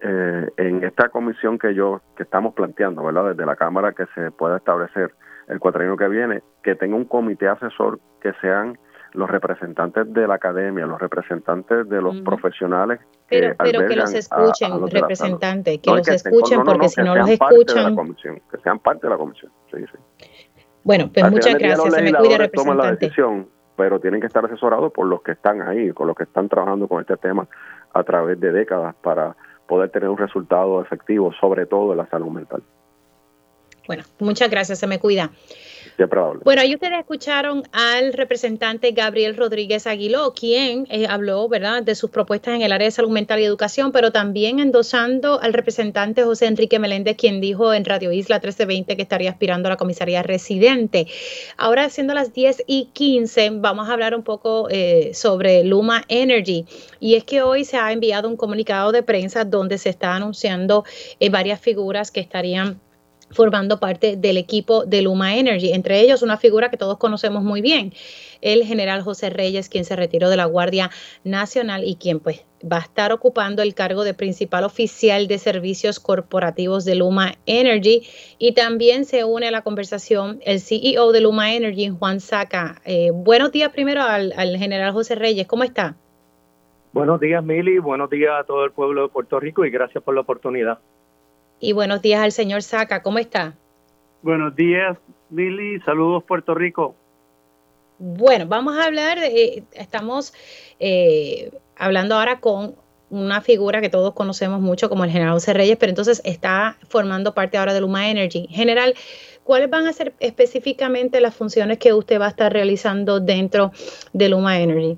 eh, 0.01 0.47
en 0.57 0.83
esta 0.83 1.09
comisión 1.09 1.57
que 1.57 1.73
yo 1.73 1.99
que 2.15 2.21
estamos 2.21 2.53
planteando, 2.53 3.03
¿verdad? 3.03 3.29
Desde 3.29 3.47
la 3.47 3.55
Cámara 3.55 3.93
que 3.93 4.05
se 4.13 4.29
pueda 4.29 4.57
establecer 4.57 5.15
el 5.47 5.57
cuatrienio 5.57 5.97
que 5.97 6.09
viene, 6.09 6.43
que 6.61 6.75
tenga 6.75 6.95
un 6.95 7.05
comité 7.05 7.47
asesor 7.47 7.99
que 8.21 8.33
sean 8.39 8.77
los 9.13 9.29
representantes 9.29 10.11
de 10.13 10.27
la 10.27 10.35
academia, 10.35 10.85
los 10.85 10.99
representantes 10.99 11.87
de 11.89 12.01
los 12.01 12.21
profesionales. 12.21 12.99
Pero, 13.27 13.55
pero 13.57 13.87
que 13.87 13.95
los 13.95 14.13
escuchen, 14.13 14.87
representantes, 14.87 15.79
que 15.79 15.89
los 15.91 16.07
escuchen, 16.07 16.63
porque 16.63 16.89
si 16.89 17.01
no 17.01 17.15
los 17.15 17.29
escuchan. 17.29 17.95
que 18.51 18.57
sean 18.63 18.79
parte 18.79 19.07
de 19.07 19.11
la 19.11 19.17
comisión. 19.17 19.51
Sí, 19.71 19.77
sí. 19.79 20.27
Bueno, 20.83 21.09
pues 21.13 21.29
muchas 21.31 21.55
gracias. 21.55 21.93
Se 21.93 22.01
me 22.01 22.13
cuida, 22.13 22.37
representante. 22.37 22.83
la 22.83 22.95
decisión 22.95 23.47
pero 23.79 23.97
tienen 23.97 24.19
que 24.19 24.27
estar 24.27 24.43
asesorados 24.43 24.91
por 24.91 25.07
los 25.07 25.21
que 25.21 25.31
están 25.31 25.61
ahí, 25.61 25.93
con 25.93 26.05
los 26.05 26.17
que 26.17 26.23
están 26.23 26.49
trabajando 26.49 26.89
con 26.89 26.99
este 26.99 27.15
tema 27.15 27.47
a 27.93 28.03
través 28.03 28.37
de 28.37 28.51
décadas 28.51 28.93
para 29.01 29.37
poder 29.69 29.89
tener 29.89 30.09
un 30.09 30.17
resultado 30.17 30.81
efectivo, 30.81 31.31
sobre 31.39 31.65
todo 31.65 31.93
en 31.93 31.99
la 31.99 32.09
salud 32.09 32.27
mental. 32.27 32.61
Bueno, 33.87 34.03
muchas 34.19 34.49
gracias, 34.49 34.79
se 34.79 34.85
me 34.85 34.99
cuida. 34.99 35.31
Bueno, 36.43 36.61
ahí 36.61 36.73
ustedes 36.73 36.99
escucharon 36.99 37.63
al 37.71 38.13
representante 38.13 38.91
Gabriel 38.91 39.35
Rodríguez 39.35 39.87
Aguiló, 39.87 40.33
quien 40.33 40.87
eh, 40.89 41.07
habló, 41.07 41.47
¿verdad?, 41.49 41.83
de 41.83 41.95
sus 41.95 42.09
propuestas 42.09 42.55
en 42.55 42.61
el 42.61 42.71
área 42.71 42.85
de 42.85 42.91
salud 42.91 43.11
mental 43.11 43.39
y 43.39 43.43
educación, 43.43 43.91
pero 43.91 44.11
también 44.11 44.59
endosando 44.59 45.41
al 45.41 45.53
representante 45.53 46.23
José 46.23 46.45
Enrique 46.45 46.79
Meléndez, 46.79 47.17
quien 47.17 47.41
dijo 47.41 47.73
en 47.73 47.85
Radio 47.85 48.11
Isla 48.11 48.37
1320 48.37 48.95
que 48.95 49.01
estaría 49.01 49.29
aspirando 49.29 49.67
a 49.67 49.71
la 49.71 49.77
comisaría 49.77 50.23
residente. 50.23 51.07
Ahora, 51.57 51.89
siendo 51.89 52.13
las 52.13 52.33
10 52.33 52.63
y 52.67 52.89
15, 52.93 53.51
vamos 53.55 53.89
a 53.89 53.93
hablar 53.93 54.15
un 54.15 54.23
poco 54.23 54.67
eh, 54.69 55.11
sobre 55.13 55.63
Luma 55.63 56.03
Energy. 56.07 56.65
Y 56.99 57.15
es 57.15 57.23
que 57.23 57.41
hoy 57.41 57.65
se 57.65 57.77
ha 57.77 57.91
enviado 57.91 58.29
un 58.29 58.37
comunicado 58.37 58.91
de 58.91 59.03
prensa 59.03 59.45
donde 59.45 59.77
se 59.77 59.89
está 59.89 60.15
anunciando 60.15 60.83
eh, 61.19 61.29
varias 61.29 61.59
figuras 61.59 62.11
que 62.11 62.19
estarían 62.19 62.79
formando 63.31 63.79
parte 63.79 64.15
del 64.15 64.37
equipo 64.37 64.85
de 64.85 65.01
Luma 65.01 65.35
Energy, 65.35 65.71
entre 65.71 65.99
ellos 66.01 66.21
una 66.21 66.37
figura 66.37 66.69
que 66.69 66.77
todos 66.77 66.97
conocemos 66.97 67.43
muy 67.43 67.61
bien, 67.61 67.93
el 68.41 68.63
general 68.63 69.01
José 69.01 69.29
Reyes, 69.29 69.69
quien 69.69 69.85
se 69.85 69.95
retiró 69.95 70.29
de 70.29 70.37
la 70.37 70.45
Guardia 70.45 70.89
Nacional 71.23 71.83
y 71.83 71.95
quien 71.95 72.19
pues 72.19 72.45
va 72.61 72.77
a 72.77 72.81
estar 72.81 73.11
ocupando 73.11 73.61
el 73.61 73.73
cargo 73.73 74.03
de 74.03 74.13
principal 74.13 74.63
oficial 74.63 75.27
de 75.27 75.37
servicios 75.37 75.99
corporativos 75.99 76.85
de 76.85 76.95
Luma 76.95 77.35
Energy 77.45 78.03
y 78.37 78.53
también 78.53 79.05
se 79.05 79.23
une 79.23 79.47
a 79.47 79.51
la 79.51 79.61
conversación 79.61 80.39
el 80.45 80.59
CEO 80.59 81.11
de 81.11 81.21
Luma 81.21 81.53
Energy, 81.53 81.89
Juan 81.89 82.19
Saca. 82.19 82.81
Eh, 82.85 83.11
buenos 83.13 83.51
días 83.51 83.71
primero 83.71 84.01
al, 84.01 84.33
al 84.35 84.57
general 84.57 84.91
José 84.91 85.15
Reyes, 85.15 85.47
¿cómo 85.47 85.63
está? 85.63 85.95
Buenos 86.91 87.19
días, 87.19 87.43
Mili, 87.43 87.77
buenos 87.77 88.09
días 88.09 88.31
a 88.39 88.43
todo 88.43 88.65
el 88.65 88.71
pueblo 88.71 89.03
de 89.03 89.09
Puerto 89.09 89.39
Rico 89.39 89.63
y 89.63 89.69
gracias 89.69 90.03
por 90.03 90.15
la 90.15 90.21
oportunidad 90.21 90.79
y 91.59 91.73
buenos 91.73 92.01
días 92.01 92.21
al 92.21 92.31
señor 92.31 92.63
Saca. 92.63 93.01
¿Cómo 93.01 93.19
está? 93.19 93.53
Buenos 94.21 94.55
días, 94.55 94.97
Billy. 95.29 95.79
Saludos, 95.81 96.23
Puerto 96.23 96.53
Rico. 96.53 96.95
Bueno, 97.97 98.45
vamos 98.47 98.77
a 98.77 98.85
hablar, 98.85 99.17
eh, 99.17 99.63
estamos 99.73 100.33
eh, 100.79 101.51
hablando 101.75 102.15
ahora 102.15 102.39
con 102.39 102.75
una 103.09 103.41
figura 103.41 103.81
que 103.81 103.89
todos 103.89 104.13
conocemos 104.13 104.61
mucho 104.61 104.89
como 104.89 105.03
el 105.03 105.11
general 105.11 105.33
José 105.33 105.53
Reyes, 105.53 105.77
pero 105.77 105.89
entonces 105.89 106.21
está 106.23 106.77
formando 106.87 107.33
parte 107.33 107.57
ahora 107.57 107.73
de 107.73 107.81
Luma 107.81 108.09
Energy. 108.09 108.47
General, 108.49 108.93
¿cuáles 109.43 109.69
van 109.69 109.87
a 109.87 109.93
ser 109.93 110.13
específicamente 110.19 111.19
las 111.19 111.35
funciones 111.35 111.77
que 111.77 111.93
usted 111.93 112.21
va 112.21 112.27
a 112.27 112.29
estar 112.29 112.53
realizando 112.53 113.19
dentro 113.19 113.71
de 114.13 114.29
Luma 114.29 114.59
Energy? 114.59 114.97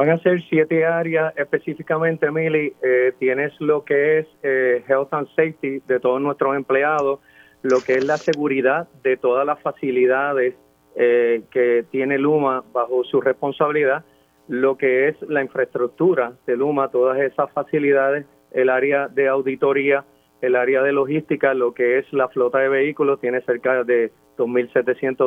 Van 0.00 0.08
a 0.08 0.18
ser 0.20 0.40
siete 0.48 0.86
áreas 0.86 1.34
específicamente, 1.36 2.30
Mili. 2.30 2.72
Eh, 2.82 3.12
tienes 3.18 3.52
lo 3.60 3.84
que 3.84 4.20
es 4.20 4.26
eh, 4.42 4.82
Health 4.88 5.12
and 5.12 5.28
Safety 5.36 5.80
de 5.86 6.00
todos 6.00 6.22
nuestros 6.22 6.56
empleados, 6.56 7.20
lo 7.60 7.82
que 7.82 7.96
es 7.96 8.06
la 8.06 8.16
seguridad 8.16 8.88
de 9.02 9.18
todas 9.18 9.44
las 9.44 9.60
facilidades 9.60 10.54
eh, 10.96 11.42
que 11.50 11.84
tiene 11.90 12.16
Luma 12.16 12.64
bajo 12.72 13.04
su 13.04 13.20
responsabilidad, 13.20 14.02
lo 14.48 14.78
que 14.78 15.08
es 15.08 15.20
la 15.28 15.42
infraestructura 15.42 16.32
de 16.46 16.56
Luma, 16.56 16.88
todas 16.88 17.20
esas 17.20 17.52
facilidades, 17.52 18.24
el 18.52 18.70
área 18.70 19.06
de 19.06 19.28
auditoría, 19.28 20.06
el 20.40 20.56
área 20.56 20.82
de 20.82 20.92
logística, 20.92 21.52
lo 21.52 21.74
que 21.74 21.98
es 21.98 22.10
la 22.14 22.28
flota 22.28 22.56
de 22.60 22.70
vehículos, 22.70 23.20
tiene 23.20 23.42
cerca 23.42 23.84
de 23.84 24.12
2.700, 24.38 25.18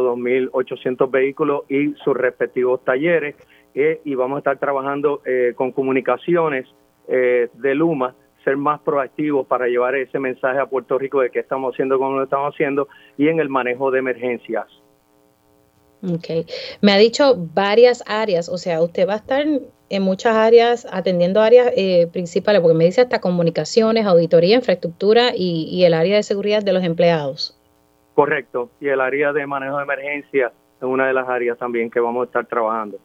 2.800 0.51 1.11
vehículos 1.11 1.61
y 1.69 1.93
sus 2.03 2.17
respectivos 2.17 2.83
talleres 2.83 3.35
eh, 3.75 4.01
y 4.03 4.15
vamos 4.15 4.37
a 4.37 4.39
estar 4.39 4.59
trabajando 4.59 5.21
eh, 5.25 5.53
con 5.55 5.71
comunicaciones 5.71 6.67
eh, 7.07 7.49
de 7.53 7.75
Luma, 7.75 8.15
ser 8.43 8.57
más 8.57 8.79
proactivos 8.81 9.47
para 9.47 9.67
llevar 9.67 9.95
ese 9.95 10.19
mensaje 10.19 10.59
a 10.59 10.65
Puerto 10.65 10.97
Rico 10.99 11.21
de 11.21 11.29
qué 11.29 11.39
estamos 11.39 11.73
haciendo, 11.73 11.97
cómo 11.97 12.17
lo 12.17 12.23
estamos 12.23 12.53
haciendo 12.53 12.87
y 13.17 13.29
en 13.29 13.39
el 13.39 13.49
manejo 13.49 13.89
de 13.89 13.99
emergencias. 13.99 14.67
Ok, 16.03 16.45
me 16.81 16.91
ha 16.91 16.97
dicho 16.97 17.35
varias 17.37 18.03
áreas, 18.05 18.49
o 18.49 18.57
sea, 18.57 18.81
usted 18.81 19.07
va 19.07 19.13
a 19.13 19.17
estar 19.17 19.45
en 19.89 20.01
muchas 20.01 20.35
áreas, 20.35 20.85
atendiendo 20.91 21.39
áreas 21.39 21.71
principales, 22.11 22.61
porque 22.61 22.77
me 22.77 22.83
dice 22.83 22.99
hasta 22.99 23.21
comunicaciones, 23.21 24.05
auditoría, 24.05 24.57
infraestructura 24.57 25.31
y, 25.33 25.69
y 25.71 25.85
el 25.85 25.93
área 25.93 26.17
de 26.17 26.23
seguridad 26.23 26.61
de 26.61 26.73
los 26.73 26.83
empleados. 26.83 27.57
Correcto, 28.15 28.69
y 28.81 28.89
el 28.89 28.99
área 28.99 29.31
de 29.31 29.47
manejo 29.47 29.77
de 29.77 29.83
emergencias 29.83 30.51
es 30.77 30.83
una 30.83 31.07
de 31.07 31.13
las 31.13 31.29
áreas 31.29 31.57
también 31.57 31.89
que 31.89 32.01
vamos 32.01 32.23
a 32.23 32.25
estar 32.25 32.45
trabajando. 32.45 32.99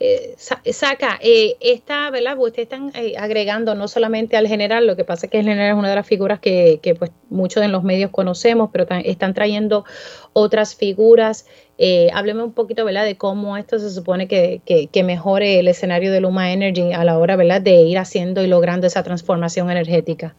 Eh, 0.00 0.34
saca, 0.36 1.18
eh, 1.22 1.56
esta, 1.60 2.10
¿verdad? 2.10 2.36
Ustedes 2.38 2.66
están 2.66 2.90
eh, 2.94 3.14
agregando 3.18 3.74
no 3.74 3.88
solamente 3.88 4.36
al 4.36 4.48
general, 4.48 4.86
lo 4.86 4.96
que 4.96 5.04
pasa 5.04 5.26
es 5.26 5.32
que 5.32 5.38
el 5.38 5.44
general 5.44 5.72
es 5.72 5.78
una 5.78 5.90
de 5.90 5.94
las 5.94 6.06
figuras 6.06 6.40
que, 6.40 6.80
que 6.82 6.94
pues 6.94 7.10
muchos 7.30 7.62
de 7.62 7.68
los 7.68 7.84
medios 7.84 8.10
conocemos, 8.10 8.70
pero 8.72 8.86
están 9.04 9.34
trayendo 9.34 9.84
otras 10.32 10.74
figuras. 10.74 11.46
Eh, 11.78 12.10
hábleme 12.14 12.42
un 12.42 12.52
poquito, 12.52 12.84
¿verdad? 12.84 13.04
De 13.04 13.16
cómo 13.16 13.56
esto 13.56 13.78
se 13.78 13.90
supone 13.90 14.28
que, 14.28 14.60
que, 14.64 15.02
mejore 15.02 15.58
el 15.58 15.68
escenario 15.68 16.12
de 16.12 16.20
Luma 16.20 16.52
Energy 16.52 16.92
a 16.92 17.04
la 17.04 17.18
hora, 17.18 17.36
¿verdad? 17.36 17.60
De 17.60 17.82
ir 17.82 17.98
haciendo 17.98 18.42
y 18.42 18.46
logrando 18.46 18.86
esa 18.86 19.02
transformación 19.02 19.70
energética. 19.70 20.34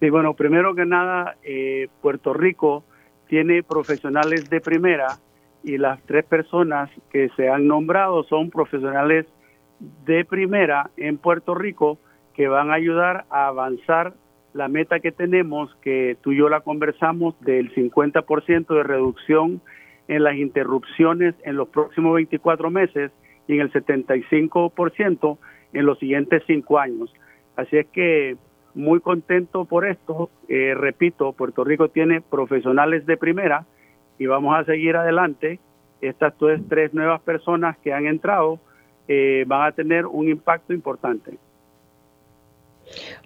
Sí, 0.00 0.10
bueno, 0.10 0.34
primero 0.34 0.74
que 0.74 0.84
nada, 0.84 1.36
Puerto 2.00 2.34
Rico 2.34 2.84
tiene 3.28 3.62
profesionales 3.62 4.50
de 4.50 4.60
primera 4.60 5.18
y 5.64 5.78
las 5.78 6.02
tres 6.02 6.24
personas 6.24 6.90
que 7.10 7.28
se 7.36 7.48
han 7.48 7.66
nombrado 7.66 8.24
son 8.24 8.50
profesionales 8.50 9.26
de 10.04 10.24
primera 10.24 10.90
en 10.96 11.18
Puerto 11.18 11.54
Rico 11.54 11.98
que 12.34 12.48
van 12.48 12.70
a 12.70 12.74
ayudar 12.74 13.24
a 13.30 13.48
avanzar 13.48 14.14
la 14.54 14.68
meta 14.68 15.00
que 15.00 15.12
tenemos, 15.12 15.74
que 15.76 16.16
tú 16.22 16.32
y 16.32 16.38
yo 16.38 16.48
la 16.48 16.60
conversamos, 16.60 17.38
del 17.40 17.74
50% 17.74 18.74
de 18.74 18.82
reducción 18.82 19.60
en 20.08 20.24
las 20.24 20.36
interrupciones 20.36 21.34
en 21.44 21.56
los 21.56 21.68
próximos 21.68 22.14
24 22.14 22.70
meses 22.70 23.12
y 23.46 23.54
en 23.54 23.60
el 23.62 23.72
75% 23.72 25.38
en 25.72 25.86
los 25.86 25.98
siguientes 25.98 26.42
cinco 26.46 26.78
años. 26.78 27.12
Así 27.56 27.78
es 27.78 27.86
que 27.88 28.36
muy 28.74 29.00
contento 29.00 29.64
por 29.64 29.86
esto. 29.86 30.30
Eh, 30.48 30.74
repito, 30.74 31.32
Puerto 31.32 31.64
Rico 31.64 31.88
tiene 31.88 32.20
profesionales 32.20 33.06
de 33.06 33.16
primera 33.16 33.66
y 34.18 34.26
vamos 34.26 34.56
a 34.58 34.64
seguir 34.64 34.96
adelante. 34.96 35.58
Estas 36.00 36.34
tres 36.68 36.92
nuevas 36.92 37.20
personas 37.22 37.76
que 37.78 37.92
han 37.92 38.06
entrado 38.06 38.58
eh, 39.08 39.44
van 39.46 39.68
a 39.68 39.72
tener 39.72 40.06
un 40.06 40.28
impacto 40.28 40.72
importante. 40.72 41.38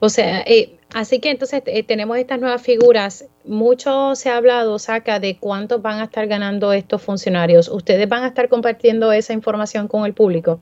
O 0.01 0.09
sea, 0.09 0.43
eh, 0.43 0.79
así 0.95 1.21
que 1.21 1.31
entonces 1.31 1.63
eh, 1.67 1.83
tenemos 1.83 2.19
estas 2.19 2.41
nuevas 2.41 2.63
figuras. 2.63 3.29
Mucho 3.45 4.15
se 4.15 4.31
ha 4.31 4.37
hablado, 4.37 4.79
Saca, 4.79 5.21
de 5.21 5.39
cuánto 5.39 5.81
van 5.81 6.01
a 6.01 6.05
estar 6.05 6.27
ganando 6.27 6.73
estos 6.73 7.03
funcionarios. 7.03 7.69
¿Ustedes 7.69 8.09
van 8.09 8.25
a 8.25 8.29
estar 8.29 8.49
compartiendo 8.49 9.13
esa 9.13 9.33
información 9.33 9.89
con 9.89 10.05
el 10.05 10.15
público? 10.15 10.61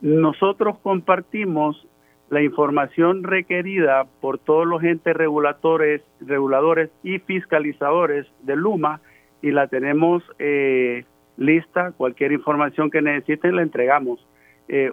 Nosotros 0.00 0.78
compartimos 0.82 1.86
la 2.30 2.42
información 2.42 3.24
requerida 3.24 4.06
por 4.20 4.38
todos 4.38 4.66
los 4.66 4.82
entes 4.82 5.16
reguladores, 5.16 6.02
reguladores 6.20 6.90
y 7.02 7.18
fiscalizadores 7.18 8.26
de 8.42 8.56
Luma 8.56 9.00
y 9.42 9.50
la 9.50 9.68
tenemos 9.68 10.22
eh, 10.38 11.04
lista. 11.36 11.92
Cualquier 11.92 12.32
información 12.32 12.90
que 12.90 13.02
necesiten 13.02 13.56
la 13.56 13.62
entregamos. 13.62 14.26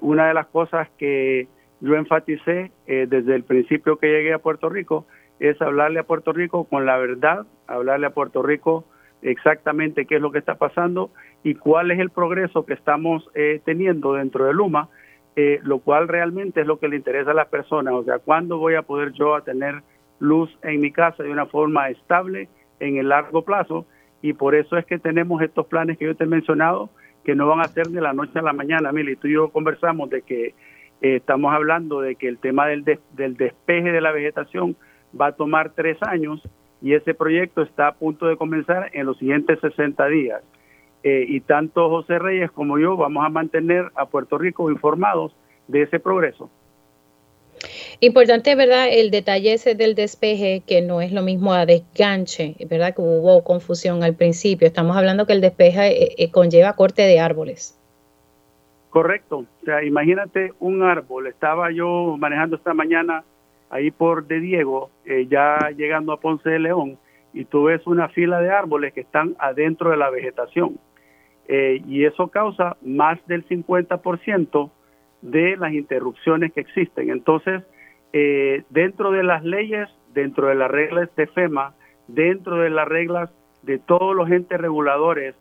una 0.01 0.27
de 0.27 0.33
las 0.33 0.47
cosas 0.47 0.87
que 0.97 1.47
yo 1.81 1.95
enfaticé 1.95 2.71
eh, 2.87 3.05
desde 3.07 3.35
el 3.35 3.43
principio 3.43 3.97
que 3.97 4.07
llegué 4.07 4.33
a 4.33 4.39
Puerto 4.39 4.69
Rico 4.69 5.05
es 5.39 5.61
hablarle 5.61 5.99
a 5.99 6.03
Puerto 6.03 6.31
Rico 6.31 6.63
con 6.65 6.85
la 6.85 6.97
verdad, 6.97 7.45
hablarle 7.67 8.07
a 8.07 8.13
Puerto 8.13 8.41
Rico 8.41 8.85
exactamente 9.21 10.05
qué 10.05 10.15
es 10.15 10.21
lo 10.21 10.31
que 10.31 10.39
está 10.39 10.55
pasando 10.55 11.11
y 11.43 11.55
cuál 11.55 11.91
es 11.91 11.99
el 11.99 12.09
progreso 12.09 12.65
que 12.65 12.73
estamos 12.73 13.29
eh, 13.33 13.61
teniendo 13.65 14.13
dentro 14.13 14.45
de 14.45 14.53
Luma, 14.53 14.89
eh, 15.35 15.59
lo 15.63 15.79
cual 15.79 16.07
realmente 16.07 16.61
es 16.61 16.67
lo 16.67 16.79
que 16.79 16.87
le 16.87 16.95
interesa 16.95 17.31
a 17.31 17.35
las 17.35 17.49
personas, 17.49 17.93
o 17.93 18.03
sea, 18.03 18.19
cuándo 18.19 18.57
voy 18.57 18.75
a 18.75 18.83
poder 18.83 19.11
yo 19.11 19.35
a 19.35 19.43
tener 19.43 19.83
luz 20.19 20.57
en 20.61 20.79
mi 20.79 20.91
casa 20.91 21.23
de 21.23 21.29
una 21.29 21.45
forma 21.45 21.89
estable 21.89 22.47
en 22.79 22.97
el 22.97 23.09
largo 23.09 23.43
plazo 23.43 23.85
y 24.25 24.33
por 24.33 24.55
eso 24.55 24.75
es 24.75 24.85
que 24.85 24.97
tenemos 24.97 25.39
estos 25.43 25.67
planes 25.67 25.99
que 25.99 26.05
yo 26.05 26.15
te 26.15 26.23
he 26.23 26.27
mencionado 26.27 26.89
que 27.23 27.35
no 27.35 27.47
van 27.47 27.59
a 27.59 27.67
ser 27.67 27.87
de 27.87 28.01
la 28.01 28.11
noche 28.11 28.39
a 28.39 28.41
la 28.41 28.53
mañana, 28.53 28.91
Mili, 28.91 29.15
tú 29.15 29.27
y 29.27 29.33
yo 29.33 29.49
conversamos 29.49 30.09
de 30.09 30.23
que 30.23 30.47
eh, 30.47 30.53
estamos 31.01 31.53
hablando 31.53 32.01
de 32.01 32.15
que 32.15 32.27
el 32.27 32.39
tema 32.39 32.65
del, 32.65 32.83
del 33.13 33.37
despeje 33.37 33.91
de 33.91 34.01
la 34.01 34.11
vegetación 34.11 34.75
va 35.19 35.27
a 35.27 35.31
tomar 35.33 35.73
tres 35.75 36.01
años 36.01 36.41
y 36.81 36.93
ese 36.93 37.13
proyecto 37.13 37.61
está 37.61 37.87
a 37.87 37.93
punto 37.93 38.25
de 38.25 38.35
comenzar 38.35 38.89
en 38.93 39.05
los 39.05 39.17
siguientes 39.19 39.59
60 39.59 40.07
días. 40.07 40.41
Eh, 41.03 41.25
y 41.27 41.41
tanto 41.41 41.87
José 41.89 42.17
Reyes 42.17 42.49
como 42.49 42.79
yo 42.79 42.97
vamos 42.97 43.23
a 43.23 43.29
mantener 43.29 43.91
a 43.95 44.07
Puerto 44.07 44.39
Rico 44.39 44.71
informados 44.71 45.35
de 45.67 45.83
ese 45.83 45.99
progreso. 45.99 46.49
Importante, 47.99 48.55
¿verdad? 48.55 48.87
El 48.91 49.09
detalle 49.11 49.53
ese 49.53 49.75
del 49.75 49.95
despeje, 49.95 50.63
que 50.65 50.81
no 50.81 51.01
es 51.01 51.11
lo 51.11 51.21
mismo 51.21 51.53
a 51.53 51.65
desganche, 51.65 52.55
¿verdad? 52.69 52.93
Que 52.93 53.01
hubo 53.01 53.43
confusión 53.43 54.03
al 54.03 54.15
principio. 54.15 54.67
Estamos 54.67 54.97
hablando 54.97 55.25
que 55.25 55.33
el 55.33 55.41
despeje 55.41 56.21
eh, 56.21 56.31
conlleva 56.31 56.73
corte 56.73 57.03
de 57.03 57.19
árboles. 57.19 57.79
Correcto. 58.89 59.39
O 59.39 59.65
sea, 59.65 59.83
imagínate 59.83 60.53
un 60.59 60.83
árbol. 60.83 61.27
Estaba 61.27 61.71
yo 61.71 62.15
manejando 62.17 62.55
esta 62.55 62.73
mañana 62.73 63.23
ahí 63.69 63.91
por 63.91 64.25
De 64.27 64.39
Diego, 64.39 64.89
eh, 65.05 65.27
ya 65.29 65.69
llegando 65.75 66.13
a 66.13 66.19
Ponce 66.19 66.49
de 66.49 66.59
León, 66.59 66.97
y 67.33 67.45
tú 67.45 67.65
ves 67.65 67.85
una 67.87 68.07
fila 68.09 68.39
de 68.39 68.49
árboles 68.51 68.93
que 68.93 69.01
están 69.01 69.35
adentro 69.39 69.89
de 69.91 69.97
la 69.97 70.09
vegetación. 70.09 70.79
Eh, 71.47 71.81
y 71.87 72.05
eso 72.05 72.29
causa 72.29 72.77
más 72.81 73.19
del 73.27 73.45
50% 73.47 74.71
de 75.21 75.57
las 75.57 75.73
interrupciones 75.73 76.53
que 76.53 76.61
existen. 76.61 77.09
Entonces, 77.09 77.63
eh, 78.13 78.63
dentro 78.69 79.11
de 79.11 79.23
las 79.23 79.43
leyes, 79.43 79.89
dentro 80.13 80.47
de 80.47 80.55
las 80.55 80.71
reglas 80.71 81.09
de 81.15 81.27
FEMA, 81.27 81.73
dentro 82.07 82.57
de 82.57 82.69
las 82.69 82.87
reglas 82.87 83.29
de 83.63 83.79
todos 83.79 84.15
los 84.15 84.29
entes 84.29 84.59
reguladores 84.59 85.35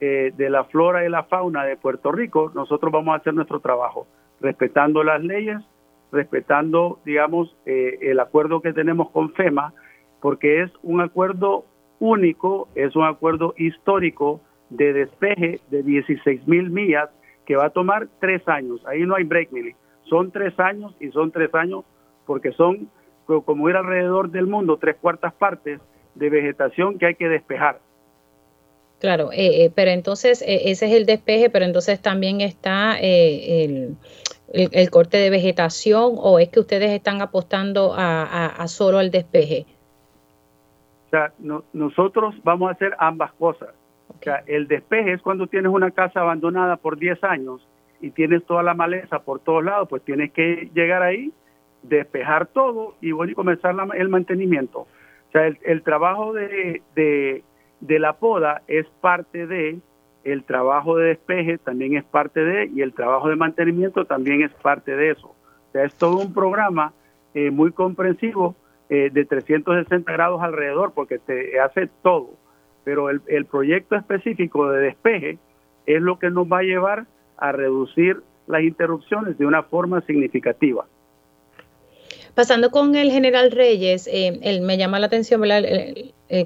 eh, 0.00 0.32
de 0.36 0.50
la 0.50 0.64
flora 0.64 1.04
y 1.04 1.08
la 1.08 1.24
fauna 1.24 1.64
de 1.64 1.76
Puerto 1.76 2.12
Rico, 2.12 2.52
nosotros 2.54 2.92
vamos 2.92 3.14
a 3.14 3.18
hacer 3.18 3.34
nuestro 3.34 3.60
trabajo, 3.60 4.06
respetando 4.40 5.02
las 5.02 5.22
leyes, 5.22 5.58
respetando, 6.10 6.98
digamos, 7.04 7.56
eh, 7.66 7.98
el 8.02 8.20
acuerdo 8.20 8.60
que 8.60 8.72
tenemos 8.72 9.10
con 9.10 9.32
FEMA, 9.32 9.72
porque 10.20 10.62
es 10.62 10.70
un 10.82 11.00
acuerdo 11.00 11.64
único, 11.98 12.68
es 12.74 12.94
un 12.96 13.04
acuerdo 13.04 13.54
histórico 13.56 14.40
de 14.70 14.92
despeje 14.92 15.60
de 15.70 15.82
16 15.82 16.46
mil 16.46 16.70
millas 16.70 17.10
que 17.46 17.56
va 17.56 17.66
a 17.66 17.70
tomar 17.70 18.08
tres 18.20 18.46
años. 18.48 18.84
Ahí 18.86 19.06
no 19.06 19.14
hay 19.14 19.24
break, 19.24 19.52
Milly. 19.52 19.74
Son 20.04 20.30
tres 20.30 20.58
años 20.58 20.94
y 21.00 21.10
son 21.10 21.30
tres 21.30 21.54
años 21.54 21.84
porque 22.26 22.52
son, 22.52 22.88
como 23.26 23.68
ir 23.68 23.76
alrededor 23.76 24.30
del 24.30 24.46
mundo, 24.46 24.78
tres 24.80 24.96
cuartas 25.00 25.32
partes 25.34 25.80
de 26.14 26.30
vegetación 26.30 26.98
que 26.98 27.06
hay 27.06 27.14
que 27.14 27.28
despejar. 27.28 27.80
Claro, 29.02 29.32
eh, 29.32 29.64
eh, 29.64 29.72
pero 29.74 29.90
entonces 29.90 30.42
eh, 30.42 30.70
ese 30.70 30.86
es 30.86 30.92
el 30.92 31.06
despeje, 31.06 31.50
pero 31.50 31.64
entonces 31.64 32.00
también 32.00 32.40
está 32.40 32.96
el, 33.00 33.96
corte 34.92 35.16
de 35.16 35.28
vegetación 35.28 36.12
o 36.18 36.38
es 36.38 36.50
que 36.50 36.60
ustedes 36.60 36.92
están 36.92 37.20
apostando 37.20 37.94
a, 37.96 38.64
solo 38.68 38.98
al 38.98 39.10
despeje. 39.10 39.66
O 41.06 41.10
sea, 41.10 41.32
nosotros 41.72 42.36
vamos 42.44 42.68
a 42.68 42.74
hacer 42.74 42.94
ambas 42.96 43.32
cosas. 43.32 43.70
O 44.08 44.22
sea, 44.22 44.44
el 44.46 44.68
despeje 44.68 45.14
es 45.14 45.20
cuando 45.20 45.48
tienes 45.48 45.72
una 45.72 45.90
casa 45.90 46.20
abandonada 46.20 46.76
por 46.76 46.96
10 46.96 47.24
años 47.24 47.66
y 48.00 48.12
tienes 48.12 48.44
toda 48.44 48.62
la 48.62 48.74
maleza 48.74 49.18
por 49.18 49.40
todos 49.40 49.64
lados, 49.64 49.88
pues 49.88 50.02
tienes 50.04 50.30
que 50.32 50.70
llegar 50.74 51.02
ahí, 51.02 51.32
despejar 51.82 52.46
todo 52.46 52.94
y 53.00 53.12
bueno, 53.12 53.32
y 53.32 53.34
comenzar 53.34 53.74
el 53.94 54.08
mantenimiento. 54.08 54.80
O 54.80 55.32
sea, 55.32 55.46
el, 55.46 55.82
trabajo 55.82 56.32
de 56.32 56.82
de 57.82 57.98
la 57.98 58.14
poda 58.14 58.62
es 58.68 58.86
parte 59.00 59.46
de, 59.46 59.80
el 60.24 60.44
trabajo 60.44 60.96
de 60.96 61.08
despeje 61.08 61.58
también 61.58 61.96
es 61.96 62.04
parte 62.04 62.40
de, 62.40 62.66
y 62.66 62.80
el 62.80 62.94
trabajo 62.94 63.28
de 63.28 63.36
mantenimiento 63.36 64.04
también 64.04 64.42
es 64.42 64.52
parte 64.54 64.94
de 64.96 65.10
eso. 65.10 65.26
O 65.28 65.72
sea, 65.72 65.84
es 65.84 65.94
todo 65.96 66.18
un 66.18 66.32
programa 66.32 66.92
eh, 67.34 67.50
muy 67.50 67.72
comprensivo 67.72 68.54
eh, 68.88 69.10
de 69.12 69.24
360 69.24 70.10
grados 70.12 70.40
alrededor, 70.42 70.92
porque 70.94 71.18
te 71.18 71.58
hace 71.58 71.88
todo. 72.02 72.30
Pero 72.84 73.10
el, 73.10 73.20
el 73.26 73.46
proyecto 73.46 73.96
específico 73.96 74.70
de 74.70 74.80
despeje 74.80 75.38
es 75.86 76.00
lo 76.00 76.20
que 76.20 76.30
nos 76.30 76.46
va 76.46 76.58
a 76.58 76.62
llevar 76.62 77.06
a 77.36 77.50
reducir 77.50 78.22
las 78.46 78.62
interrupciones 78.62 79.38
de 79.38 79.46
una 79.46 79.64
forma 79.64 80.02
significativa. 80.02 80.86
Pasando 82.34 82.70
con 82.70 82.94
el 82.96 83.10
general 83.10 83.50
Reyes, 83.50 84.06
eh, 84.06 84.38
él 84.42 84.62
me 84.62 84.78
llama 84.78 84.98
la 84.98 85.06
atención 85.06 85.42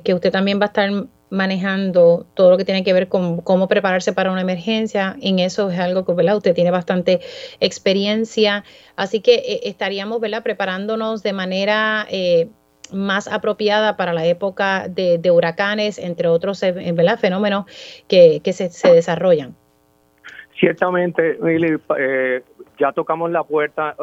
que 0.05 0.15
usted 0.15 0.33
también 0.33 0.59
va 0.61 0.65
a 0.65 0.69
estar 0.69 0.91
manejando 1.31 2.27
todo 2.35 2.51
lo 2.51 2.57
que 2.57 2.65
tiene 2.65 2.85
que 2.85 2.93
ver 2.93 3.09
con 3.09 3.41
cómo 3.41 3.69
prepararse 3.69 4.13
para 4.13 4.31
una 4.31 4.41
emergencia. 4.41 5.17
En 5.21 5.39
eso 5.39 5.71
es 5.71 5.79
algo 5.79 6.05
que 6.05 6.13
usted 6.37 6.55
tiene 6.55 6.71
bastante 6.71 7.21
experiencia. 7.61 8.65
Así 8.97 9.21
que 9.21 9.35
eh, 9.35 9.61
estaríamos 9.65 10.21
preparándonos 10.43 11.23
de 11.23 11.33
manera 11.33 12.07
eh, 12.11 12.49
más 12.93 13.27
apropiada 13.27 13.97
para 13.97 14.13
la 14.13 14.25
época 14.27 14.87
de, 14.89 15.31
huracanes, 15.31 15.99
entre 15.99 16.29
otros 16.29 16.63
eh, 16.63 16.73
¿verdad? 16.73 17.19
fenómenos 17.19 17.67
que, 18.07 18.41
se, 18.53 18.93
desarrollan. 18.93 19.57
Ciertamente, 20.59 21.37
ya 22.79 22.93
tocamos 22.93 23.31
la 23.31 23.45
puerta. 23.45 23.97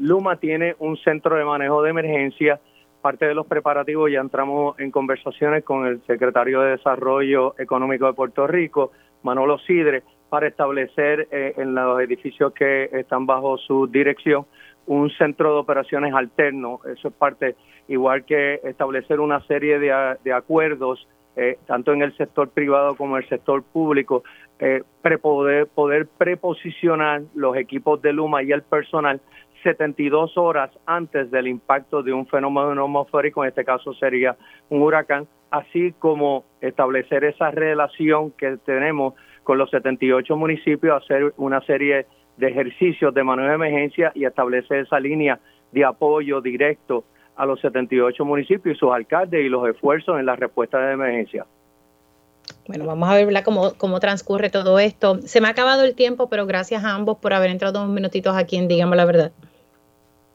Luma 0.00 0.36
tiene 0.36 0.74
un 0.78 0.96
centro 0.98 1.36
de 1.36 1.44
manejo 1.44 1.82
de 1.82 1.90
emergencia 1.90 2.60
parte 3.00 3.26
de 3.26 3.34
los 3.34 3.46
preparativos 3.46 4.10
ya 4.10 4.20
entramos 4.20 4.78
en 4.78 4.90
conversaciones 4.90 5.64
con 5.64 5.86
el 5.86 6.02
secretario 6.06 6.60
de 6.60 6.72
Desarrollo 6.72 7.54
Económico 7.58 8.06
de 8.06 8.12
Puerto 8.12 8.46
Rico, 8.46 8.92
Manolo 9.22 9.58
Sidre, 9.58 10.02
para 10.28 10.46
establecer 10.46 11.26
eh, 11.30 11.54
en 11.56 11.74
los 11.74 12.00
edificios 12.00 12.52
que 12.52 12.84
están 12.92 13.26
bajo 13.26 13.58
su 13.58 13.86
dirección 13.88 14.46
un 14.86 15.10
centro 15.10 15.54
de 15.54 15.60
operaciones 15.60 16.14
alterno. 16.14 16.80
Eso 16.84 17.08
es 17.08 17.14
parte, 17.14 17.56
igual 17.88 18.24
que 18.24 18.60
establecer 18.64 19.20
una 19.20 19.40
serie 19.46 19.78
de, 19.78 20.32
acuerdos, 20.32 21.06
eh, 21.36 21.58
tanto 21.66 21.92
en 21.92 22.02
el 22.02 22.16
sector 22.16 22.50
privado 22.50 22.96
como 22.96 23.16
en 23.16 23.22
el 23.22 23.28
sector 23.28 23.62
público, 23.62 24.24
eh, 24.58 24.82
poder, 25.22 25.66
poder 25.68 26.06
preposicionar 26.06 27.22
los 27.34 27.56
equipos 27.56 28.02
de 28.02 28.12
Luma 28.12 28.42
y 28.42 28.52
el 28.52 28.62
personal 28.62 29.20
72 29.62 30.36
horas 30.36 30.70
antes 30.86 31.30
del 31.30 31.46
impacto 31.46 32.02
de 32.02 32.12
un 32.12 32.26
fenómeno 32.26 32.84
atmosférico, 32.84 33.44
en 33.44 33.48
este 33.48 33.64
caso 33.64 33.92
sería 33.94 34.36
un 34.68 34.82
huracán, 34.82 35.26
así 35.50 35.92
como 35.98 36.44
establecer 36.60 37.24
esa 37.24 37.50
relación 37.50 38.32
que 38.32 38.56
tenemos 38.64 39.14
con 39.42 39.58
los 39.58 39.70
78 39.70 40.36
municipios, 40.36 41.02
hacer 41.02 41.32
una 41.36 41.60
serie 41.62 42.06
de 42.36 42.48
ejercicios 42.48 43.12
de 43.12 43.22
manejo 43.22 43.48
de 43.48 43.54
emergencia 43.54 44.12
y 44.14 44.24
establecer 44.24 44.80
esa 44.80 44.98
línea 44.98 45.38
de 45.72 45.84
apoyo 45.84 46.40
directo 46.40 47.04
a 47.40 47.46
los 47.46 47.58
78 47.62 48.22
municipios 48.22 48.76
y 48.76 48.78
sus 48.78 48.92
alcaldes 48.92 49.42
y 49.42 49.48
los 49.48 49.66
esfuerzos 49.66 50.20
en 50.20 50.26
la 50.26 50.36
respuesta 50.36 50.78
de 50.78 50.92
emergencia. 50.92 51.46
bueno, 52.68 52.84
vamos 52.84 53.08
a 53.08 53.14
ver 53.14 53.42
cómo, 53.42 53.72
cómo 53.78 53.98
transcurre 53.98 54.50
todo 54.50 54.78
esto. 54.78 55.22
Se 55.22 55.40
me 55.40 55.48
ha 55.48 55.52
acabado 55.52 55.84
el 55.84 55.94
tiempo, 55.94 56.28
pero 56.28 56.44
gracias 56.44 56.84
a 56.84 56.94
ambos 56.94 57.16
por 57.16 57.32
haber 57.32 57.48
entrado 57.48 57.80
unos 57.82 57.94
minutitos 57.94 58.36
aquí 58.36 58.56
en 58.56 58.68
Dígame 58.68 58.94
la 58.94 59.06
Verdad. 59.06 59.32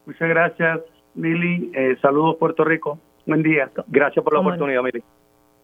Muchas 0.08 0.28
gracias, 0.28 0.80
Mili. 1.14 1.72
Eh, 1.76 1.96
saludos, 2.02 2.38
Puerto 2.38 2.64
Rico. 2.64 2.98
Buen 3.28 3.44
día. 3.44 3.70
Gracias 3.88 4.24
por 4.24 4.34
la 4.34 4.40
oportunidad, 4.40 4.82
Mili. 4.82 5.04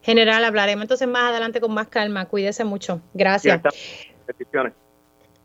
General, 0.03 0.43
hablaremos 0.45 0.83
entonces 0.83 1.07
más 1.07 1.31
adelante 1.31 1.59
con 1.59 1.73
más 1.73 1.87
calma. 1.87 2.27
Cuídese 2.27 2.65
mucho. 2.65 3.01
Gracias. 3.15 3.63
Bendiciones. 4.27 4.73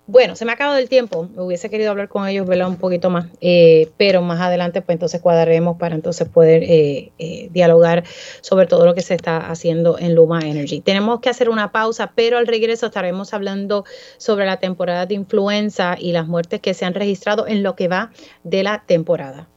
Bueno, 0.08 0.36
se 0.36 0.44
me 0.44 0.52
ha 0.52 0.54
acabado 0.54 0.78
el 0.78 0.88
tiempo. 0.88 1.28
Hubiese 1.36 1.68
querido 1.68 1.90
hablar 1.90 2.08
con 2.08 2.28
ellos, 2.28 2.46
verla 2.46 2.68
un 2.68 2.76
poquito 2.76 3.10
más, 3.10 3.26
eh, 3.40 3.90
pero 3.96 4.22
más 4.22 4.40
adelante, 4.40 4.80
pues 4.80 4.94
entonces 4.94 5.20
cuadraremos 5.20 5.78
para 5.78 5.96
entonces 5.96 6.28
poder 6.28 6.62
eh, 6.62 7.10
eh, 7.18 7.48
dialogar 7.50 8.04
sobre 8.40 8.66
todo 8.66 8.86
lo 8.86 8.94
que 8.94 9.02
se 9.02 9.14
está 9.14 9.50
haciendo 9.50 9.98
en 9.98 10.14
Luma 10.14 10.40
Energy. 10.42 10.80
Tenemos 10.80 11.18
que 11.20 11.28
hacer 11.28 11.48
una 11.48 11.72
pausa, 11.72 12.12
pero 12.14 12.38
al 12.38 12.46
regreso 12.46 12.86
estaremos 12.86 13.34
hablando 13.34 13.84
sobre 14.16 14.46
la 14.46 14.58
temporada 14.58 15.06
de 15.06 15.14
influenza 15.14 15.96
y 15.98 16.12
las 16.12 16.28
muertes 16.28 16.60
que 16.60 16.72
se 16.72 16.84
han 16.84 16.94
registrado 16.94 17.48
en 17.48 17.64
lo 17.64 17.74
que 17.74 17.88
va 17.88 18.12
de 18.44 18.62
la 18.62 18.84
temporada. 18.86 19.48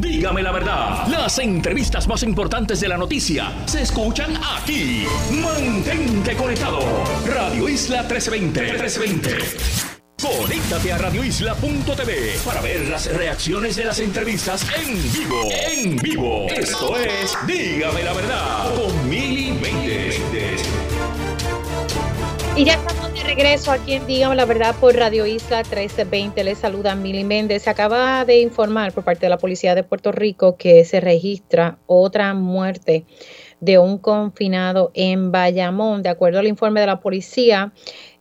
Dígame 0.00 0.42
la 0.42 0.50
verdad, 0.50 1.06
las 1.08 1.38
entrevistas 1.38 2.08
más 2.08 2.22
importantes 2.22 2.80
de 2.80 2.88
la 2.88 2.98
noticia 2.98 3.52
se 3.66 3.82
escuchan 3.82 4.34
aquí. 4.56 5.06
Mantente 5.30 6.36
conectado. 6.36 6.80
Radio 7.26 7.68
Isla 7.68 8.02
1320. 8.02 8.60
1320. 8.60 9.93
Conéctate 10.22 10.92
a 10.92 10.98
radioisla.tv 10.98 12.38
para 12.44 12.60
ver 12.60 12.88
las 12.88 13.12
reacciones 13.14 13.76
de 13.76 13.84
las 13.84 13.98
entrevistas 13.98 14.66
en 14.78 14.94
vivo. 15.12 15.40
En 15.50 15.96
vivo. 15.96 16.46
Esto 16.48 16.96
es 16.96 17.36
Dígame 17.46 18.02
la 18.02 18.12
verdad 18.12 18.74
con 18.74 19.08
Mili 19.08 19.52
Y 22.56 22.64
ya 22.64 22.74
estamos 22.74 23.12
de 23.12 23.24
regreso 23.24 23.72
aquí 23.72 23.94
en 23.94 24.06
Dígame 24.06 24.36
la 24.36 24.44
verdad 24.44 24.74
por 24.80 24.94
Radio 24.94 25.26
Isla 25.26 25.58
1320. 25.58 26.44
Les 26.44 26.58
saluda 26.58 26.94
Mili 26.94 27.24
Méndez. 27.24 27.62
Se 27.62 27.70
acaba 27.70 28.24
de 28.24 28.40
informar 28.40 28.92
por 28.92 29.04
parte 29.04 29.26
de 29.26 29.30
la 29.30 29.38
Policía 29.38 29.74
de 29.74 29.82
Puerto 29.82 30.12
Rico 30.12 30.56
que 30.56 30.84
se 30.84 31.00
registra 31.00 31.78
otra 31.86 32.32
muerte 32.34 33.04
de 33.60 33.78
un 33.78 33.98
confinado 33.98 34.90
en 34.94 35.32
Bayamón. 35.32 36.02
De 36.02 36.08
acuerdo 36.08 36.38
al 36.38 36.46
informe 36.46 36.80
de 36.80 36.86
la 36.86 37.00
policía, 37.00 37.72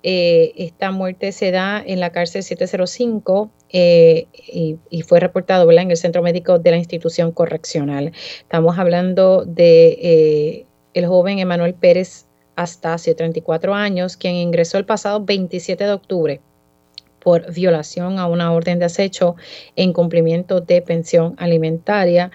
eh, 0.03 0.51
esta 0.57 0.91
muerte 0.91 1.31
se 1.31 1.51
da 1.51 1.81
en 1.85 2.01
la 2.01 2.11
cárcel 2.11 2.43
705 2.43 3.49
eh, 3.69 4.27
y, 4.33 5.01
fue 5.03 5.21
reportado 5.21 5.71
en 5.71 5.91
el 5.91 5.97
centro 5.97 6.21
médico 6.21 6.59
de 6.59 6.71
la 6.71 6.77
institución 6.77 7.31
correccional. 7.31 8.11
Estamos 8.41 8.77
hablando 8.77 9.45
de 9.45 9.87
eh, 10.01 10.65
el 10.93 11.07
joven 11.07 11.39
Emanuel 11.39 11.73
Pérez 11.73 12.25
Astacio, 12.57 13.15
34 13.15 13.73
años, 13.73 14.17
quien 14.17 14.35
ingresó 14.35 14.77
el 14.77 14.85
pasado 14.85 15.23
27 15.23 15.85
de 15.85 15.91
octubre 15.93 16.41
por 17.19 17.51
violación 17.53 18.19
a 18.19 18.27
una 18.27 18.51
orden 18.51 18.79
de 18.79 18.85
acecho 18.85 19.37
en 19.77 19.93
cumplimiento 19.93 20.59
de 20.59 20.81
pensión 20.81 21.35
alimentaria. 21.37 22.29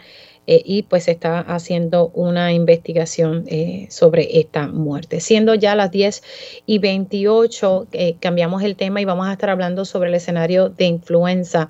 Eh, 0.50 0.62
y 0.64 0.82
pues 0.84 1.04
se 1.04 1.10
está 1.10 1.40
haciendo 1.40 2.08
una 2.14 2.54
investigación 2.54 3.44
eh, 3.48 3.86
sobre 3.90 4.38
esta 4.40 4.66
muerte. 4.66 5.20
Siendo 5.20 5.54
ya 5.54 5.74
las 5.74 5.90
10 5.90 6.22
y 6.64 6.78
28, 6.78 7.88
eh, 7.92 8.16
cambiamos 8.18 8.62
el 8.62 8.74
tema 8.74 9.02
y 9.02 9.04
vamos 9.04 9.28
a 9.28 9.32
estar 9.32 9.50
hablando 9.50 9.84
sobre 9.84 10.08
el 10.08 10.14
escenario 10.14 10.70
de 10.70 10.86
influenza 10.86 11.68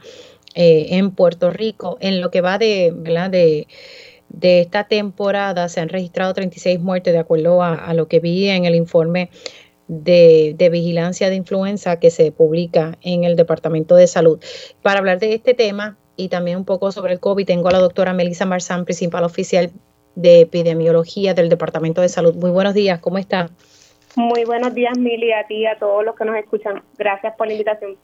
en 0.54 1.12
Puerto 1.12 1.50
Rico. 1.50 1.98
En 2.00 2.20
lo 2.20 2.32
que 2.32 2.40
va 2.40 2.58
de, 2.58 2.92
de 4.28 4.60
esta 4.60 4.84
temporada 4.84 5.68
se 5.68 5.80
han 5.80 5.88
registrado 5.88 6.34
36 6.34 6.80
muertes 6.80 7.12
de 7.12 7.18
acuerdo 7.18 7.62
a, 7.62 7.94
lo 7.94 8.08
que 8.08 8.18
vi 8.18 8.48
en 8.48 8.64
el 8.64 8.74
informe 8.74 9.30
de, 9.86 10.68
vigilancia 10.72 11.30
de 11.30 11.36
influenza 11.36 12.00
que 12.00 12.10
se 12.10 12.32
publica 12.32 12.98
en 13.02 13.22
el 13.22 13.36
Departamento 13.36 13.94
de 13.94 14.06
Salud. 14.06 14.40
Para 14.82 14.98
hablar 14.98 15.20
de 15.20 15.34
este 15.34 15.54
tema, 15.54 15.96
y 16.18 16.28
también 16.28 16.58
un 16.58 16.64
poco 16.66 16.92
sobre 16.92 17.14
el 17.14 17.20
COVID. 17.20 17.46
Tengo 17.46 17.68
a 17.68 17.72
la 17.72 17.78
doctora 17.78 18.12
Melissa 18.12 18.44
Marzán, 18.44 18.84
principal 18.84 19.24
oficial 19.24 19.70
de 20.16 20.40
epidemiología 20.40 21.32
del 21.32 21.48
Departamento 21.48 22.02
de 22.02 22.08
Salud. 22.10 22.34
Muy 22.34 22.50
buenos 22.50 22.74
días, 22.74 22.98
¿cómo 22.98 23.18
está? 23.18 23.48
Muy 24.16 24.44
buenos 24.44 24.74
días, 24.74 24.98
Mili, 24.98 25.32
a 25.32 25.46
ti 25.46 25.58
y 25.58 25.66
a 25.66 25.78
todos 25.78 26.04
los 26.04 26.16
que 26.16 26.24
nos 26.24 26.36
escuchan. 26.36 26.82
Gracias 26.98 27.34
por 27.38 27.46
la 27.46 27.52
invitación. 27.52 27.96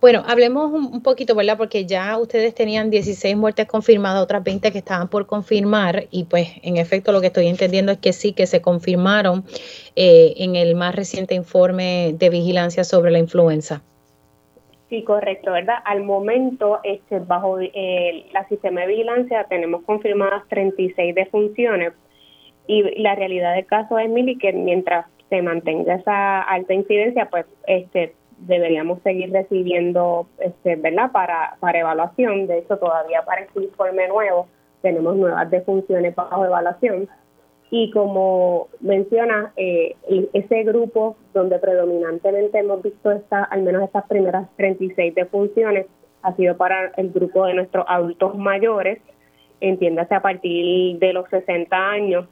Bueno, 0.00 0.22
hablemos 0.26 0.72
un, 0.72 1.02
poquito, 1.02 1.34
¿verdad? 1.34 1.56
Porque 1.56 1.86
ya 1.86 2.18
ustedes 2.18 2.54
tenían 2.54 2.90
16 2.90 3.36
muertes 3.36 3.66
confirmadas, 3.66 4.22
otras 4.22 4.42
20 4.42 4.72
que 4.72 4.78
estaban 4.78 5.08
por 5.08 5.26
confirmar 5.26 6.08
y 6.10 6.24
pues 6.24 6.48
en 6.62 6.76
efecto 6.76 7.12
lo 7.12 7.20
que 7.20 7.28
estoy 7.28 7.46
entendiendo 7.46 7.92
es 7.92 7.98
que 7.98 8.12
sí, 8.12 8.32
que 8.32 8.46
se 8.46 8.60
confirmaron 8.60 9.44
eh, 9.96 10.34
en 10.38 10.56
el 10.56 10.74
más 10.74 10.94
reciente 10.94 11.34
informe 11.34 12.14
de 12.18 12.28
vigilancia 12.28 12.84
sobre 12.84 13.10
la 13.12 13.18
influenza. 13.18 13.82
Sí, 14.94 15.02
correcto, 15.02 15.50
¿verdad? 15.50 15.78
Al 15.84 16.04
momento, 16.04 16.78
este, 16.84 17.18
bajo 17.18 17.58
eh, 17.58 18.26
la 18.32 18.46
sistema 18.46 18.82
de 18.82 18.86
vigilancia, 18.86 19.42
tenemos 19.48 19.82
confirmadas 19.82 20.46
36 20.50 21.16
defunciones 21.16 21.94
y 22.68 23.02
la 23.02 23.16
realidad 23.16 23.56
del 23.56 23.66
caso 23.66 23.98
es, 23.98 24.08
Mili, 24.08 24.38
que 24.38 24.52
mientras 24.52 25.06
se 25.30 25.42
mantenga 25.42 25.96
esa 25.96 26.42
alta 26.42 26.74
incidencia, 26.74 27.28
pues 27.28 27.44
este 27.66 28.14
deberíamos 28.38 29.02
seguir 29.02 29.32
recibiendo, 29.32 30.28
este, 30.38 30.76
¿verdad? 30.76 31.10
Para, 31.10 31.56
para 31.58 31.80
evaluación. 31.80 32.46
De 32.46 32.58
hecho, 32.58 32.76
todavía 32.76 33.22
para 33.22 33.40
este 33.40 33.64
informe 33.64 34.06
nuevo 34.06 34.46
tenemos 34.80 35.16
nuevas 35.16 35.50
defunciones 35.50 36.14
bajo 36.14 36.44
evaluación 36.44 37.08
y 37.70 37.90
como 37.90 38.68
menciona, 38.80 39.52
eh, 39.56 39.96
ese 40.32 40.62
grupo 40.64 41.16
donde 41.32 41.58
predominantemente 41.58 42.58
hemos 42.58 42.82
visto 42.82 43.10
esta, 43.10 43.44
al 43.44 43.62
menos 43.62 43.82
estas 43.82 44.06
primeras 44.06 44.48
36 44.56 45.14
defunciones 45.14 45.86
ha 46.22 46.34
sido 46.36 46.56
para 46.56 46.92
el 46.96 47.10
grupo 47.10 47.44
de 47.46 47.54
nuestros 47.54 47.84
adultos 47.88 48.36
mayores, 48.36 49.00
entiéndase 49.60 50.14
a 50.14 50.22
partir 50.22 50.98
de 50.98 51.12
los 51.12 51.28
60 51.28 51.76
años. 51.76 52.26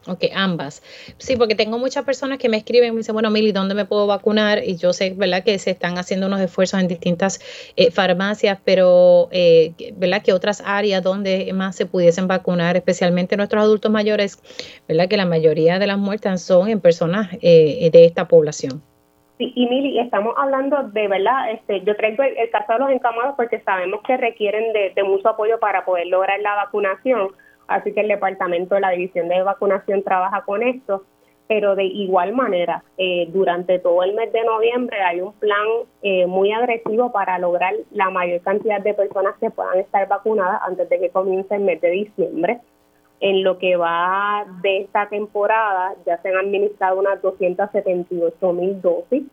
Ok, 0.07 0.25
ambas. 0.33 0.81
Sí, 1.17 1.35
porque 1.35 1.55
tengo 1.55 1.77
muchas 1.77 2.05
personas 2.05 2.37
que 2.37 2.47
me 2.47 2.55
escriben 2.55 2.89
y 2.89 2.91
me 2.91 2.97
dicen, 2.99 3.13
bueno, 3.13 3.29
Mili, 3.31 3.51
¿dónde 3.51 3.75
me 3.75 3.83
puedo 3.83 4.07
vacunar? 4.07 4.63
Y 4.63 4.77
yo 4.77 4.93
sé, 4.93 5.13
¿verdad?, 5.15 5.43
que 5.43 5.59
se 5.59 5.71
están 5.71 5.97
haciendo 5.97 6.27
unos 6.27 6.39
esfuerzos 6.39 6.79
en 6.79 6.87
distintas 6.87 7.41
eh, 7.75 7.91
farmacias, 7.91 8.59
pero, 8.63 9.27
eh, 9.31 9.73
¿verdad?, 9.97 10.21
que 10.23 10.31
otras 10.31 10.63
áreas 10.65 11.03
donde 11.03 11.51
más 11.53 11.75
se 11.75 11.85
pudiesen 11.85 12.27
vacunar, 12.27 12.77
especialmente 12.77 13.35
nuestros 13.35 13.61
adultos 13.61 13.91
mayores, 13.91 14.39
¿verdad?, 14.87 15.09
que 15.09 15.17
la 15.17 15.25
mayoría 15.25 15.79
de 15.79 15.87
las 15.87 15.97
muertes 15.97 16.41
son 16.41 16.69
en 16.69 16.79
personas 16.79 17.29
eh, 17.41 17.89
de 17.91 18.05
esta 18.05 18.27
población. 18.29 18.81
Sí, 19.39 19.53
y 19.55 19.67
Mili, 19.67 19.97
estamos 19.99 20.33
hablando 20.37 20.83
de 20.83 21.07
verdad, 21.07 21.51
este, 21.51 21.79
yo 21.85 21.95
traigo 21.95 22.23
el, 22.23 22.37
el, 22.37 22.49
caso 22.49 22.73
de 22.73 22.79
los 22.79 22.91
encamados 22.91 23.35
porque 23.37 23.61
sabemos 23.61 24.01
que 24.05 24.17
requieren 24.17 24.73
de, 24.73 24.91
de 24.93 25.03
mucho 25.03 25.29
apoyo 25.29 25.57
para 25.61 25.85
poder 25.85 26.07
lograr 26.07 26.41
la 26.41 26.55
vacunación. 26.55 27.29
Así 27.69 27.93
que 27.93 28.01
el 28.01 28.09
departamento 28.09 28.75
de 28.75 28.81
la 28.81 28.89
División 28.89 29.29
de 29.29 29.41
Vacunación 29.41 30.03
trabaja 30.03 30.41
con 30.41 30.61
esto, 30.61 31.05
pero 31.47 31.77
de 31.77 31.85
igual 31.85 32.33
manera, 32.33 32.83
eh, 32.97 33.29
durante 33.31 33.79
todo 33.79 34.03
el 34.03 34.13
mes 34.13 34.29
de 34.33 34.43
noviembre 34.43 34.99
hay 34.99 35.21
un 35.21 35.31
plan 35.31 35.67
eh, 36.01 36.25
muy 36.27 36.51
agresivo 36.51 37.13
para 37.13 37.39
lograr 37.39 37.73
la 37.91 38.09
mayor 38.09 38.41
cantidad 38.41 38.81
de 38.81 38.93
personas 38.93 39.35
que 39.39 39.51
puedan 39.51 39.79
estar 39.79 40.05
vacunadas 40.09 40.59
antes 40.63 40.89
de 40.89 40.99
que 40.99 41.11
comience 41.11 41.55
el 41.55 41.61
mes 41.61 41.79
de 41.79 41.91
diciembre. 41.91 42.59
En 43.21 43.43
lo 43.43 43.57
que 43.57 43.75
va 43.75 44.45
de 44.61 44.81
esta 44.81 45.09
temporada, 45.09 45.93
ya 46.05 46.21
se 46.21 46.29
han 46.29 46.37
administrado 46.37 46.99
unas 46.99 47.21
278 47.21 48.53
mil 48.53 48.81
dosis, 48.81 49.23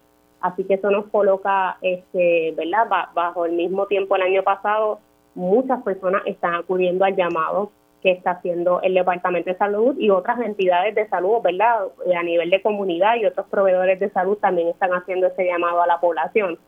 así 0.40 0.64
que 0.64 0.74
eso 0.74 0.90
nos 0.90 1.06
coloca, 1.06 1.78
este, 1.82 2.52
¿verdad? 2.56 2.88
Bajo 3.14 3.46
el 3.46 3.52
mismo 3.52 3.86
tiempo 3.86 4.16
el 4.16 4.22
año 4.22 4.42
pasado, 4.42 4.98
muchas 5.34 5.82
personas 5.82 6.22
están 6.26 6.54
acudiendo 6.54 7.04
al 7.04 7.14
llamado 7.14 7.70
que 8.02 8.10
está 8.10 8.32
haciendo 8.32 8.80
el 8.82 8.94
Departamento 8.94 9.50
de 9.50 9.56
Salud 9.56 9.96
y 9.98 10.10
otras 10.10 10.40
entidades 10.40 10.94
de 10.94 11.08
salud, 11.08 11.40
¿verdad? 11.42 11.86
Eh, 12.06 12.14
a 12.14 12.22
nivel 12.22 12.50
de 12.50 12.62
comunidad 12.62 13.16
y 13.16 13.26
otros 13.26 13.46
proveedores 13.46 13.98
de 14.00 14.10
salud 14.10 14.36
también 14.38 14.68
están 14.68 14.90
haciendo 14.90 15.26
ese 15.28 15.44
llamado 15.44 15.82
a 15.82 15.86
la 15.86 16.00
población. 16.00 16.58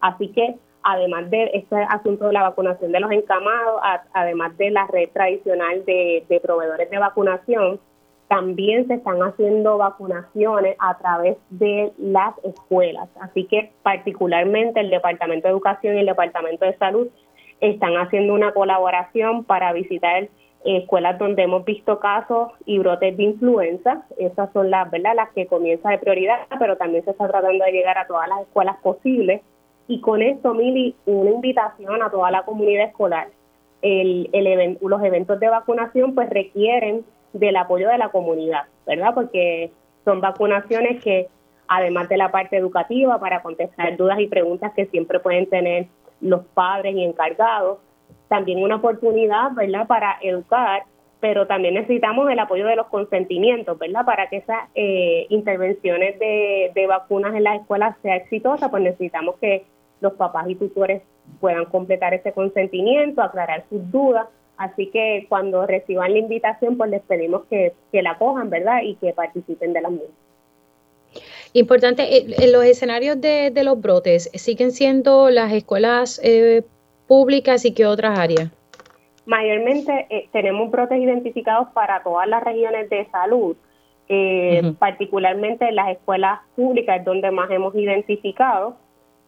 Así 0.00 0.28
que 0.28 0.56
además 0.82 1.30
de 1.30 1.50
este 1.54 1.76
asunto 1.76 2.26
de 2.26 2.32
la 2.32 2.42
vacunación 2.42 2.92
de 2.92 3.00
los 3.00 3.10
encamados, 3.10 3.80
además 4.12 4.56
de 4.56 4.70
la 4.70 4.86
red 4.86 5.08
tradicional 5.10 5.84
de, 5.84 6.24
de 6.28 6.40
proveedores 6.40 6.90
de 6.90 6.98
vacunación, 6.98 7.80
también 8.28 8.86
se 8.86 8.94
están 8.94 9.20
haciendo 9.22 9.78
vacunaciones 9.78 10.76
a 10.78 10.98
través 10.98 11.38
de 11.50 11.92
las 11.98 12.34
escuelas. 12.44 13.08
Así 13.20 13.44
que 13.44 13.72
particularmente 13.82 14.80
el 14.80 14.90
Departamento 14.90 15.48
de 15.48 15.52
Educación 15.52 15.96
y 15.96 16.00
el 16.00 16.06
Departamento 16.06 16.66
de 16.66 16.76
Salud 16.76 17.08
están 17.60 17.94
haciendo 17.96 18.34
una 18.34 18.52
colaboración 18.52 19.44
para 19.44 19.72
visitar 19.72 20.28
escuelas 20.64 21.18
donde 21.18 21.42
hemos 21.42 21.64
visto 21.64 21.98
casos 21.98 22.52
y 22.66 22.78
brotes 22.78 23.16
de 23.16 23.22
influenza. 23.22 24.02
Esas 24.18 24.52
son 24.52 24.70
las, 24.70 24.90
¿verdad? 24.90 25.14
las 25.14 25.30
que 25.30 25.46
comienzan 25.46 25.92
de 25.92 25.98
prioridad, 25.98 26.40
pero 26.58 26.76
también 26.76 27.04
se 27.04 27.12
está 27.12 27.28
tratando 27.28 27.64
de 27.64 27.72
llegar 27.72 27.96
a 27.98 28.06
todas 28.06 28.28
las 28.28 28.42
escuelas 28.42 28.76
posibles. 28.82 29.40
Y 29.88 30.02
con 30.02 30.20
esto, 30.20 30.52
Mili, 30.52 30.94
una 31.06 31.30
invitación 31.30 32.02
a 32.02 32.10
toda 32.10 32.30
la 32.30 32.44
comunidad 32.44 32.84
escolar. 32.84 33.28
El, 33.80 34.28
el 34.32 34.78
los 34.82 35.02
eventos 35.02 35.40
de 35.40 35.48
vacunación 35.48 36.14
pues 36.14 36.28
requieren 36.28 37.04
del 37.32 37.56
apoyo 37.56 37.88
de 37.88 37.96
la 37.96 38.10
comunidad, 38.10 38.64
¿verdad? 38.86 39.14
Porque 39.14 39.70
son 40.04 40.20
vacunaciones 40.20 41.02
que, 41.02 41.28
además 41.68 42.08
de 42.08 42.18
la 42.18 42.30
parte 42.30 42.58
educativa, 42.58 43.18
para 43.18 43.40
contestar 43.40 43.96
dudas 43.96 44.20
y 44.20 44.26
preguntas 44.26 44.72
que 44.74 44.86
siempre 44.86 45.20
pueden 45.20 45.48
tener 45.48 45.86
los 46.20 46.44
padres 46.54 46.94
y 46.94 47.02
encargados, 47.02 47.78
también 48.28 48.62
una 48.62 48.76
oportunidad, 48.76 49.52
¿verdad?, 49.52 49.86
para 49.86 50.18
educar, 50.20 50.82
pero 51.20 51.46
también 51.46 51.74
necesitamos 51.74 52.30
el 52.30 52.38
apoyo 52.38 52.66
de 52.66 52.76
los 52.76 52.88
consentimientos, 52.88 53.78
¿verdad?, 53.78 54.04
para 54.04 54.28
que 54.28 54.38
esas 54.38 54.68
eh, 54.74 55.26
intervenciones 55.30 56.18
de, 56.18 56.72
de 56.74 56.86
vacunas 56.86 57.34
en 57.34 57.44
las 57.44 57.60
escuelas 57.60 57.96
sea 58.02 58.16
exitosa, 58.16 58.70
pues 58.70 58.82
necesitamos 58.82 59.36
que 59.36 59.64
los 60.00 60.14
papás 60.14 60.48
y 60.48 60.54
tutores 60.54 61.02
puedan 61.40 61.66
completar 61.66 62.14
ese 62.14 62.32
consentimiento, 62.32 63.22
aclarar 63.22 63.64
sus 63.68 63.90
dudas. 63.90 64.26
Así 64.56 64.86
que 64.90 65.26
cuando 65.28 65.66
reciban 65.66 66.12
la 66.12 66.18
invitación, 66.18 66.76
pues 66.76 66.90
les 66.90 67.02
pedimos 67.02 67.44
que, 67.48 67.74
que 67.92 68.02
la 68.02 68.18
cojan, 68.18 68.50
¿verdad? 68.50 68.82
Y 68.82 68.96
que 68.96 69.12
participen 69.12 69.72
de 69.72 69.80
las 69.80 69.92
mismas. 69.92 70.10
Importante, 71.52 72.16
eh, 72.16 72.26
en 72.38 72.52
los 72.52 72.64
escenarios 72.64 73.20
de, 73.20 73.50
de, 73.50 73.64
los 73.64 73.80
brotes, 73.80 74.30
¿siguen 74.34 74.72
siendo 74.72 75.30
las 75.30 75.52
escuelas 75.52 76.20
eh, 76.22 76.62
públicas 77.06 77.64
y 77.64 77.72
qué 77.72 77.86
otras 77.86 78.18
áreas? 78.18 78.50
Mayormente 79.28 80.06
eh, 80.08 80.28
tenemos 80.32 80.70
brotes 80.70 80.98
identificados 80.98 81.68
para 81.74 82.02
todas 82.02 82.26
las 82.26 82.42
regiones 82.42 82.88
de 82.88 83.06
salud, 83.10 83.58
eh, 84.08 84.72
particularmente 84.78 85.70
las 85.70 85.90
escuelas 85.90 86.40
públicas, 86.56 87.04
donde 87.04 87.30
más 87.30 87.50
hemos 87.50 87.74
identificado, 87.74 88.78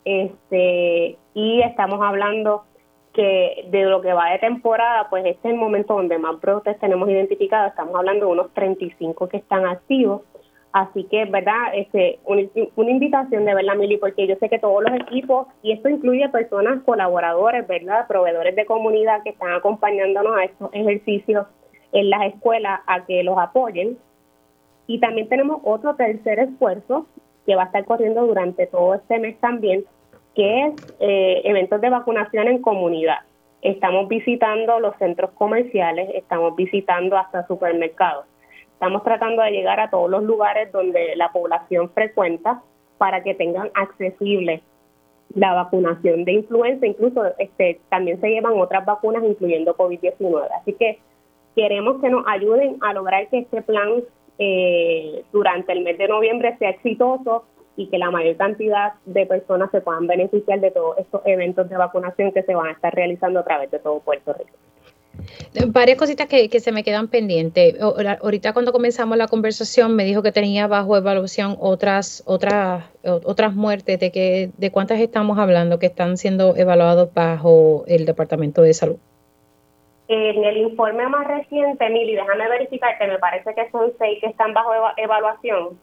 este, 0.04 1.18
y 1.34 1.60
estamos 1.62 2.00
hablando 2.02 2.64
que 3.12 3.66
de 3.70 3.84
lo 3.84 4.00
que 4.00 4.12
va 4.12 4.30
de 4.30 4.38
temporada, 4.38 5.08
pues 5.10 5.24
este 5.26 5.48
es 5.48 5.54
el 5.54 5.60
momento 5.60 5.94
donde 5.94 6.18
más 6.18 6.40
brotes 6.40 6.78
tenemos 6.78 7.08
identificados, 7.08 7.70
estamos 7.70 7.94
hablando 7.96 8.26
de 8.26 8.32
unos 8.32 8.54
35 8.54 9.28
que 9.28 9.38
están 9.38 9.66
activos, 9.66 10.22
Así 10.72 11.04
que, 11.04 11.24
¿verdad? 11.24 11.74
Este, 11.74 12.20
una, 12.24 12.90
invitación 12.90 13.44
de 13.44 13.54
verdad, 13.54 13.74
Mili, 13.74 13.96
porque 13.96 14.28
yo 14.28 14.36
sé 14.36 14.48
que 14.48 14.60
todos 14.60 14.84
los 14.84 15.00
equipos, 15.00 15.48
y 15.62 15.72
esto 15.72 15.88
incluye 15.88 16.28
personas, 16.28 16.82
colaboradores, 16.84 17.66
¿verdad? 17.66 18.06
Proveedores 18.06 18.54
de 18.54 18.66
comunidad 18.66 19.22
que 19.24 19.30
están 19.30 19.52
acompañándonos 19.52 20.36
a 20.36 20.44
estos 20.44 20.70
ejercicios 20.72 21.46
en 21.92 22.08
las 22.08 22.22
escuelas 22.32 22.80
a 22.86 23.04
que 23.04 23.24
los 23.24 23.36
apoyen. 23.36 23.98
Y 24.86 25.00
también 25.00 25.28
tenemos 25.28 25.60
otro 25.64 25.96
tercer 25.96 26.38
esfuerzo 26.38 27.06
que 27.46 27.56
va 27.56 27.62
a 27.62 27.66
estar 27.66 27.84
corriendo 27.84 28.26
durante 28.26 28.66
todo 28.66 28.94
este 28.94 29.18
mes 29.18 29.38
también, 29.40 29.84
que 30.34 30.66
es 30.66 30.96
eh, 31.00 31.42
eventos 31.44 31.80
de 31.80 31.90
vacunación 31.90 32.48
en 32.48 32.62
comunidad. 32.62 33.18
Estamos 33.62 34.08
visitando 34.08 34.80
los 34.80 34.96
centros 34.96 35.30
comerciales, 35.32 36.10
estamos 36.14 36.56
visitando 36.56 37.16
hasta 37.16 37.46
supermercados 37.46 38.24
Estamos 38.80 39.04
tratando 39.04 39.42
de 39.42 39.50
llegar 39.50 39.78
a 39.78 39.90
todos 39.90 40.08
los 40.08 40.22
lugares 40.22 40.72
donde 40.72 41.14
la 41.14 41.30
población 41.32 41.90
frecuenta 41.90 42.62
para 42.96 43.22
que 43.22 43.34
tengan 43.34 43.70
accesible 43.74 44.62
la 45.34 45.52
vacunación 45.52 46.24
de 46.24 46.32
influenza, 46.32 46.86
incluso 46.86 47.24
este, 47.36 47.78
también 47.90 48.18
se 48.22 48.30
llevan 48.30 48.58
otras 48.58 48.86
vacunas 48.86 49.22
incluyendo 49.22 49.76
COVID-19. 49.76 50.48
Así 50.58 50.72
que 50.72 50.98
queremos 51.54 52.00
que 52.00 52.08
nos 52.08 52.26
ayuden 52.26 52.78
a 52.80 52.94
lograr 52.94 53.28
que 53.28 53.40
este 53.40 53.60
plan 53.60 54.02
eh, 54.42 55.22
durante 55.32 55.72
el 55.72 55.82
mes 55.82 55.98
de 55.98 56.08
noviembre 56.08 56.56
sea 56.58 56.70
exitoso 56.70 57.44
y 57.76 57.88
que 57.88 57.98
la 57.98 58.10
mayor 58.10 58.36
cantidad 58.36 58.94
de 59.04 59.26
personas 59.26 59.70
se 59.70 59.82
puedan 59.82 60.06
beneficiar 60.06 60.60
de 60.60 60.70
todos 60.70 60.96
estos 60.96 61.20
eventos 61.26 61.68
de 61.68 61.76
vacunación 61.76 62.32
que 62.32 62.42
se 62.42 62.54
van 62.54 62.68
a 62.68 62.72
estar 62.72 62.94
realizando 62.94 63.40
a 63.40 63.44
través 63.44 63.70
de 63.70 63.78
todo 63.78 64.00
Puerto 64.00 64.32
Rico. 64.32 64.56
Varias 65.66 65.98
cositas 65.98 66.26
que, 66.26 66.48
que, 66.48 66.60
se 66.60 66.72
me 66.72 66.82
quedan 66.82 67.08
pendientes. 67.08 67.74
Ahorita 68.22 68.54
cuando 68.54 68.72
comenzamos 68.72 69.18
la 69.18 69.28
conversación 69.28 69.94
me 69.94 70.04
dijo 70.04 70.22
que 70.22 70.32
tenía 70.32 70.66
bajo 70.66 70.96
evaluación 70.96 71.56
otras 71.60 72.22
otras 72.24 72.84
otras 73.02 73.54
muertes. 73.54 74.00
¿De 74.00 74.10
que 74.10 74.50
de 74.56 74.70
cuántas 74.70 75.00
estamos 75.00 75.38
hablando 75.38 75.78
que 75.78 75.86
están 75.86 76.16
siendo 76.16 76.56
evaluados 76.56 77.12
bajo 77.12 77.84
el 77.88 78.06
Departamento 78.06 78.62
de 78.62 78.72
Salud? 78.72 78.96
En 80.12 80.42
el 80.42 80.56
informe 80.56 81.06
más 81.06 81.24
reciente, 81.24 81.88
Mili, 81.88 82.16
déjame 82.16 82.48
verificar 82.48 82.98
que 82.98 83.06
me 83.06 83.20
parece 83.20 83.54
que 83.54 83.70
son 83.70 83.92
seis 83.96 84.18
que 84.20 84.26
están 84.26 84.52
bajo 84.52 84.72
evaluación. 84.96 85.78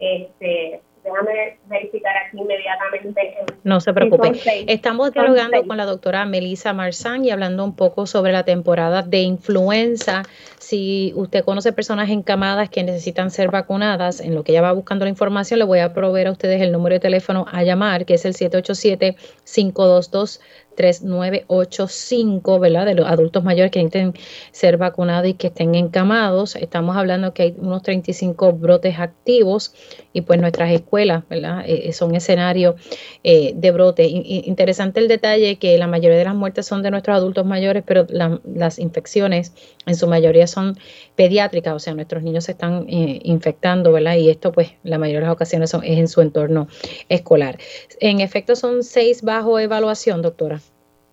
Este, 0.00 0.80
déjame 1.04 1.58
verificar 1.66 2.16
aquí 2.16 2.38
inmediatamente. 2.38 3.36
No 3.62 3.80
se 3.80 3.92
preocupe. 3.92 4.32
Estamos 4.66 5.12
dialogando 5.12 5.64
con 5.66 5.76
la 5.76 5.84
doctora 5.84 6.24
Melissa 6.24 6.72
Marzán 6.72 7.24
y 7.24 7.30
hablando 7.30 7.62
un 7.62 7.76
poco 7.76 8.06
sobre 8.06 8.32
la 8.32 8.44
temporada 8.44 9.02
de 9.02 9.20
influenza. 9.20 10.22
Si 10.58 11.12
usted 11.14 11.44
conoce 11.44 11.72
personas 11.72 12.10
encamadas 12.10 12.70
que 12.70 12.82
necesitan 12.82 13.30
ser 13.30 13.50
vacunadas, 13.50 14.20
en 14.20 14.34
lo 14.34 14.42
que 14.42 14.52
ella 14.52 14.62
va 14.62 14.72
buscando 14.72 15.04
la 15.04 15.10
información, 15.10 15.58
le 15.58 15.64
voy 15.64 15.78
a 15.78 15.92
proveer 15.92 16.26
a 16.26 16.32
ustedes 16.32 16.60
el 16.60 16.72
número 16.72 16.94
de 16.94 17.00
teléfono 17.00 17.46
a 17.52 17.62
llamar, 17.62 18.06
que 18.06 18.14
es 18.14 18.24
el 18.24 18.34
787 18.34 19.16
522 19.44 20.40
3985, 20.74 22.58
¿verdad? 22.58 22.86
De 22.86 22.94
los 22.94 23.06
adultos 23.06 23.44
mayores 23.44 23.70
que 23.70 23.82
necesiten 23.82 24.14
ser 24.52 24.76
vacunados 24.76 25.28
y 25.28 25.34
que 25.34 25.48
estén 25.48 25.74
encamados. 25.74 26.56
Estamos 26.56 26.96
hablando 26.96 27.34
que 27.34 27.42
hay 27.42 27.54
unos 27.58 27.82
35 27.82 28.52
brotes 28.52 28.98
activos 28.98 29.74
y 30.12 30.22
pues 30.22 30.40
nuestras 30.40 30.70
escuelas, 30.70 31.24
¿verdad? 31.28 31.64
Eh, 31.66 31.92
son 31.92 32.14
escenarios 32.14 32.74
eh, 33.22 33.52
de 33.54 33.70
brote. 33.70 34.04
interesante 34.06 35.00
el 35.00 35.08
detalle 35.08 35.56
que 35.56 35.78
la 35.78 35.86
mayoría 35.86 36.18
de 36.18 36.24
las 36.24 36.34
muertes 36.34 36.66
son 36.66 36.82
de 36.82 36.90
nuestros 36.90 37.16
adultos 37.16 37.44
mayores, 37.46 37.82
pero 37.86 38.06
las 38.10 38.78
infecciones 38.78 39.52
en 39.86 39.96
su 39.96 40.06
mayoría 40.06 40.46
son 40.46 40.76
pediátricas, 41.16 41.74
o 41.74 41.78
sea, 41.78 41.94
nuestros 41.94 42.22
niños 42.22 42.44
se 42.44 42.52
están 42.52 42.86
eh, 42.88 43.20
infectando, 43.22 43.92
¿verdad? 43.92 44.16
Y 44.16 44.30
esto 44.30 44.52
pues 44.52 44.74
la 44.82 44.98
mayoría 44.98 45.20
de 45.20 45.26
las 45.26 45.34
ocasiones 45.34 45.70
son, 45.70 45.84
es 45.84 45.98
en 45.98 46.08
su 46.08 46.20
entorno 46.20 46.68
escolar. 47.08 47.58
En 48.00 48.20
efecto, 48.20 48.56
son 48.56 48.82
seis 48.82 49.22
bajo 49.22 49.58
evaluación, 49.58 50.22
doctora. 50.22 50.60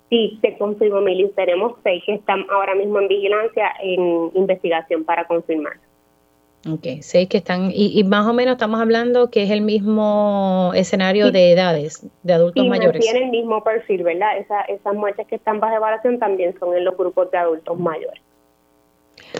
Sí, 0.09 0.39
te 0.41 0.57
confirmo, 0.57 0.99
Mili. 1.01 1.29
Tenemos 1.35 1.73
seis 1.83 2.03
que 2.05 2.15
están 2.15 2.45
ahora 2.51 2.75
mismo 2.75 2.99
en 2.99 3.07
vigilancia, 3.07 3.71
en 3.81 4.31
investigación 4.35 5.05
para 5.05 5.25
confirmar. 5.25 5.73
Ok, 6.69 7.01
seis 7.01 7.27
que 7.27 7.37
están, 7.37 7.71
y, 7.73 8.03
más 8.03 8.27
o 8.27 8.33
menos 8.33 8.53
estamos 8.53 8.79
hablando 8.79 9.31
que 9.31 9.43
es 9.43 9.49
el 9.49 9.61
mismo 9.61 10.71
escenario 10.75 11.31
de 11.31 11.53
edades, 11.53 12.07
de 12.21 12.33
adultos 12.33 12.67
mayores. 12.67 13.01
Tiene 13.01 13.25
el 13.25 13.31
mismo 13.31 13.63
perfil, 13.63 14.03
¿verdad? 14.03 14.37
esas 14.67 14.93
muertes 14.93 15.25
que 15.25 15.35
están 15.35 15.59
bajo 15.59 15.77
evaluación 15.77 16.19
también 16.19 16.53
son 16.59 16.75
en 16.75 16.85
los 16.85 16.95
grupos 16.95 17.31
de 17.31 17.37
adultos 17.39 17.79
mayores. 17.79 18.21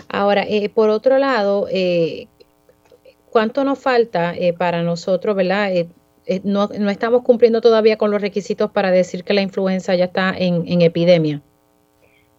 Ahora, 0.08 0.44
eh, 0.48 0.68
por 0.68 0.90
otro 0.90 1.18
lado, 1.18 1.66
eh, 1.70 2.28
¿cuánto 3.30 3.64
nos 3.64 3.78
falta 3.78 4.34
eh, 4.34 4.52
para 4.52 4.82
nosotros, 4.82 5.34
verdad? 5.36 5.70
no, 6.44 6.68
no, 6.78 6.90
estamos 6.90 7.22
cumpliendo 7.22 7.60
todavía 7.60 7.96
con 7.96 8.10
los 8.10 8.22
requisitos 8.22 8.70
para 8.70 8.90
decir 8.90 9.24
que 9.24 9.34
la 9.34 9.42
influenza 9.42 9.94
ya 9.94 10.04
está 10.04 10.34
en, 10.36 10.82
epidemia. 10.82 11.40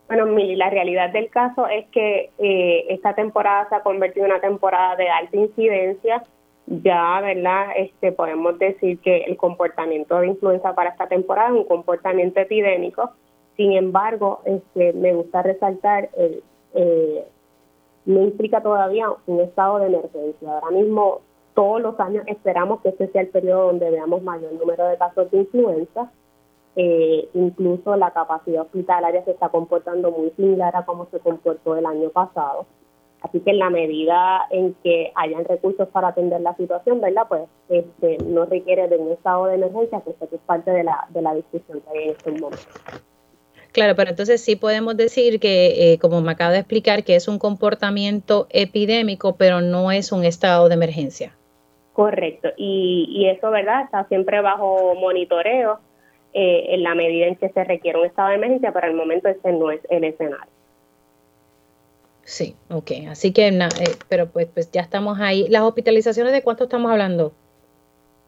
Bueno, 0.08 0.26
Mili, 0.28 0.56
la 0.56 0.70
realidad 0.70 1.12
del 1.12 1.30
caso 1.30 1.68
es 1.68 1.86
que 1.88 2.30
eh, 2.38 2.86
esta 2.90 3.16
temporada 3.16 3.68
se 3.70 3.76
ha 3.76 3.82
convertido 3.82 4.26
en 4.26 4.32
una 4.32 4.42
temporada 4.42 4.96
de 4.96 5.10
alta 5.10 5.36
incidencia. 5.36 6.24
Ya, 6.66 7.20
¿verdad? 7.20 7.72
Este, 7.76 8.14
podemos 8.14 8.58
decir 8.58 9.00
que 9.00 9.24
el 9.24 9.36
comportamiento 9.36 10.20
de 10.20 10.28
influenza 10.28 10.74
para 10.74 10.92
esta 10.92 11.08
temporada 11.08 11.50
es 11.50 11.56
un 11.56 11.66
comportamiento 11.66 12.40
epidémico. 12.40 13.12
Sin 13.58 13.74
embargo, 13.74 14.42
este, 14.46 14.94
me 14.94 15.14
gusta 15.14 15.42
resaltar, 15.42 16.10
el, 16.18 16.42
eh, 16.74 17.28
no 18.06 18.22
implica 18.22 18.62
todavía 18.62 19.08
un 19.28 19.40
estado 19.42 19.80
de 19.80 19.88
emergencia. 19.88 20.54
Ahora 20.54 20.72
mismo, 20.72 21.22
todos 21.54 21.82
los 21.82 22.00
años 22.00 22.24
esperamos 22.28 22.82
que 22.82 22.90
este 22.90 23.08
sea 23.08 23.22
el 23.22 23.30
periodo 23.30 23.68
donde 23.68 23.90
veamos 23.90 24.24
mayor 24.24 24.54
número 24.54 24.88
de 24.88 24.98
casos 24.98 25.30
de 25.32 25.38
influenza 25.40 26.12
eh, 26.76 27.30
incluso 27.36 27.96
la 27.96 28.12
capacidad 28.12 28.64
hospitalaria 28.64 29.24
se 29.26 29.32
está 29.32 29.50
comportando 29.50 30.12
muy 30.12 30.32
similar 30.32 30.76
a 30.76 30.86
como 30.86 31.06
se 31.12 31.20
comportó 31.20 31.76
el 31.76 31.86
año 31.86 32.10
pasado. 32.10 32.66
Así 33.22 33.40
que 33.40 33.52
en 33.52 33.60
la 33.60 33.70
medida 33.70 34.42
en 34.50 34.74
que 34.84 35.12
hayan 35.16 35.46
recursos 35.46 35.88
para 35.90 36.10
atender 36.10 36.42
la 36.42 36.56
situación, 36.56 37.00
¿verdad? 37.00 37.28
Pues 37.30 37.44
este, 37.70 38.18
no 38.26 38.46
requiere 38.46 38.88
de 38.90 38.98
un 38.98 39.12
estado 39.12 39.46
de 39.46 39.56
emergencia, 39.56 40.02
que 40.02 40.12
es 40.12 40.42
parte 40.46 40.72
de 40.72 40.84
la, 40.84 41.08
de 41.10 41.22
la 41.22 41.34
discusión 41.36 41.80
que 41.82 41.98
hay 41.98 42.04
en 42.06 42.10
este 42.10 42.32
momento. 42.32 42.58
Claro, 43.74 43.96
pero 43.96 44.12
entonces 44.12 44.40
sí 44.40 44.56
podemos 44.56 44.96
decir 44.96 45.40
que, 45.40 45.94
eh, 45.94 45.98
como 45.98 46.22
me 46.22 46.32
acaba 46.32 46.52
de 46.52 46.60
explicar, 46.60 47.04
que 47.04 47.16
es 47.16 47.28
un 47.28 47.40
comportamiento 47.40 48.46
epidémico, 48.52 49.36
pero 49.36 49.62
no 49.62 49.92
es 49.92 50.12
un 50.12 50.24
estado 50.24 50.70
de 50.70 50.76
emergencia. 50.76 51.36
Correcto, 51.94 52.50
y, 52.56 53.08
y 53.10 53.30
eso, 53.30 53.50
¿verdad? 53.50 53.84
Está 53.84 54.08
siempre 54.08 54.42
bajo 54.42 54.94
monitoreo 54.96 55.80
eh, 56.34 56.68
en 56.70 56.84
la 56.84 56.94
medida 56.94 57.26
en 57.26 57.36
que 57.36 57.50
se 57.50 57.64
requiere 57.64 58.00
un 58.00 58.06
estado 58.06 58.30
de 58.30 58.36
emergencia, 58.36 58.72
pero 58.72 58.88
al 58.88 58.94
momento 58.94 59.28
ese 59.28 59.52
no 59.52 59.72
es 59.72 59.82
el 59.90 60.04
escenario. 60.04 60.54
Sí, 62.24 62.56
ok, 62.70 62.92
así 63.10 63.34
que, 63.34 63.48
eh, 63.48 63.70
pero 64.08 64.28
pues, 64.28 64.48
pues 64.54 64.72
ya 64.72 64.82
estamos 64.82 65.20
ahí. 65.20 65.48
¿Las 65.50 65.64
hospitalizaciones 65.64 66.32
de 66.32 66.44
cuánto 66.44 66.66
estamos 66.66 66.92
hablando? 66.92 67.34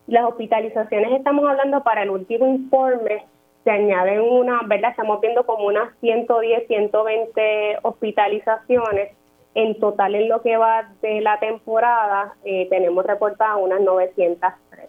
Las 0.08 0.26
hospitalizaciones 0.26 1.14
estamos 1.14 1.48
hablando 1.48 1.84
para 1.84 2.04
el 2.04 2.10
último 2.10 2.48
informe, 2.48 3.26
se 3.66 3.72
añaden 3.72 4.22
una, 4.22 4.62
¿verdad? 4.68 4.92
Estamos 4.92 5.20
viendo 5.20 5.44
como 5.44 5.66
unas 5.66 5.90
110, 6.00 6.68
120 6.68 7.80
hospitalizaciones. 7.82 9.12
En 9.56 9.80
total, 9.80 10.14
en 10.16 10.30
lo 10.30 10.42
que 10.42 10.56
va 10.56 10.94
de 11.02 11.20
la 11.22 11.40
temporada, 11.40 12.36
eh, 12.44 12.68
tenemos 12.70 13.06
reportadas 13.06 13.58
unas 13.60 13.82
903. 13.82 14.88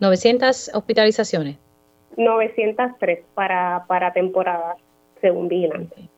900 0.00 0.70
hospitalizaciones. 0.74 1.58
903 2.16 3.24
para, 3.34 3.84
para 3.86 4.12
temporada, 4.12 4.76
según 5.20 5.46
Vigilante. 5.46 6.08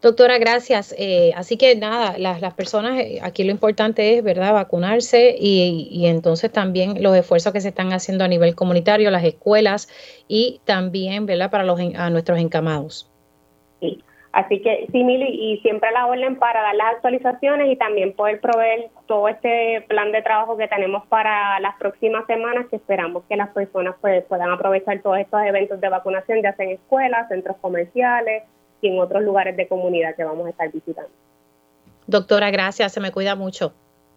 Doctora, 0.00 0.38
gracias. 0.38 0.94
Eh, 0.96 1.32
así 1.34 1.56
que 1.56 1.74
nada, 1.74 2.18
las, 2.18 2.40
las, 2.40 2.54
personas, 2.54 3.00
eh, 3.00 3.18
aquí 3.20 3.42
lo 3.42 3.50
importante 3.50 4.16
es, 4.16 4.22
¿verdad?, 4.22 4.52
vacunarse 4.52 5.34
y, 5.36 5.88
y, 5.90 6.06
entonces 6.06 6.52
también 6.52 7.02
los 7.02 7.16
esfuerzos 7.16 7.52
que 7.52 7.60
se 7.60 7.68
están 7.68 7.92
haciendo 7.92 8.24
a 8.24 8.28
nivel 8.28 8.54
comunitario, 8.54 9.10
las 9.10 9.24
escuelas 9.24 9.88
y 10.28 10.60
también, 10.64 11.26
¿verdad?, 11.26 11.50
para 11.50 11.64
los, 11.64 11.80
a 11.96 12.10
nuestros 12.10 12.38
encamados. 12.38 13.10
Sí. 13.80 14.02
Así 14.30 14.60
que 14.60 14.86
sí, 14.92 15.02
Mili, 15.02 15.26
y 15.26 15.58
siempre 15.62 15.90
la 15.90 16.06
orden 16.06 16.36
para 16.36 16.60
dar 16.60 16.74
las 16.76 16.94
actualizaciones 16.94 17.72
y 17.72 17.76
también 17.76 18.12
poder 18.12 18.40
proveer 18.40 18.90
todo 19.06 19.26
este 19.26 19.84
plan 19.88 20.12
de 20.12 20.22
trabajo 20.22 20.56
que 20.56 20.68
tenemos 20.68 21.04
para 21.06 21.58
las 21.58 21.74
próximas 21.76 22.24
semanas, 22.26 22.66
que 22.68 22.76
esperamos 22.76 23.24
que 23.28 23.36
las 23.36 23.48
personas 23.48 23.96
pues, 24.00 24.22
puedan 24.26 24.50
aprovechar 24.50 25.00
todos 25.02 25.18
estos 25.18 25.42
eventos 25.42 25.80
de 25.80 25.88
vacunación, 25.88 26.42
ya 26.42 26.54
sea 26.54 26.66
en 26.66 26.72
escuelas, 26.72 27.26
centros 27.28 27.56
comerciales 27.60 28.44
y 28.80 28.88
en 28.88 28.98
otros 28.98 29.22
lugares 29.22 29.56
de 29.56 29.66
comunidad 29.68 30.14
que 30.16 30.24
vamos 30.24 30.46
a 30.46 30.50
estar 30.50 30.70
visitando. 30.70 31.10
Doctora, 32.06 32.50
gracias, 32.50 32.92
se 32.92 33.00
me 33.00 33.12
cuida 33.12 33.34
mucho. 33.34 33.72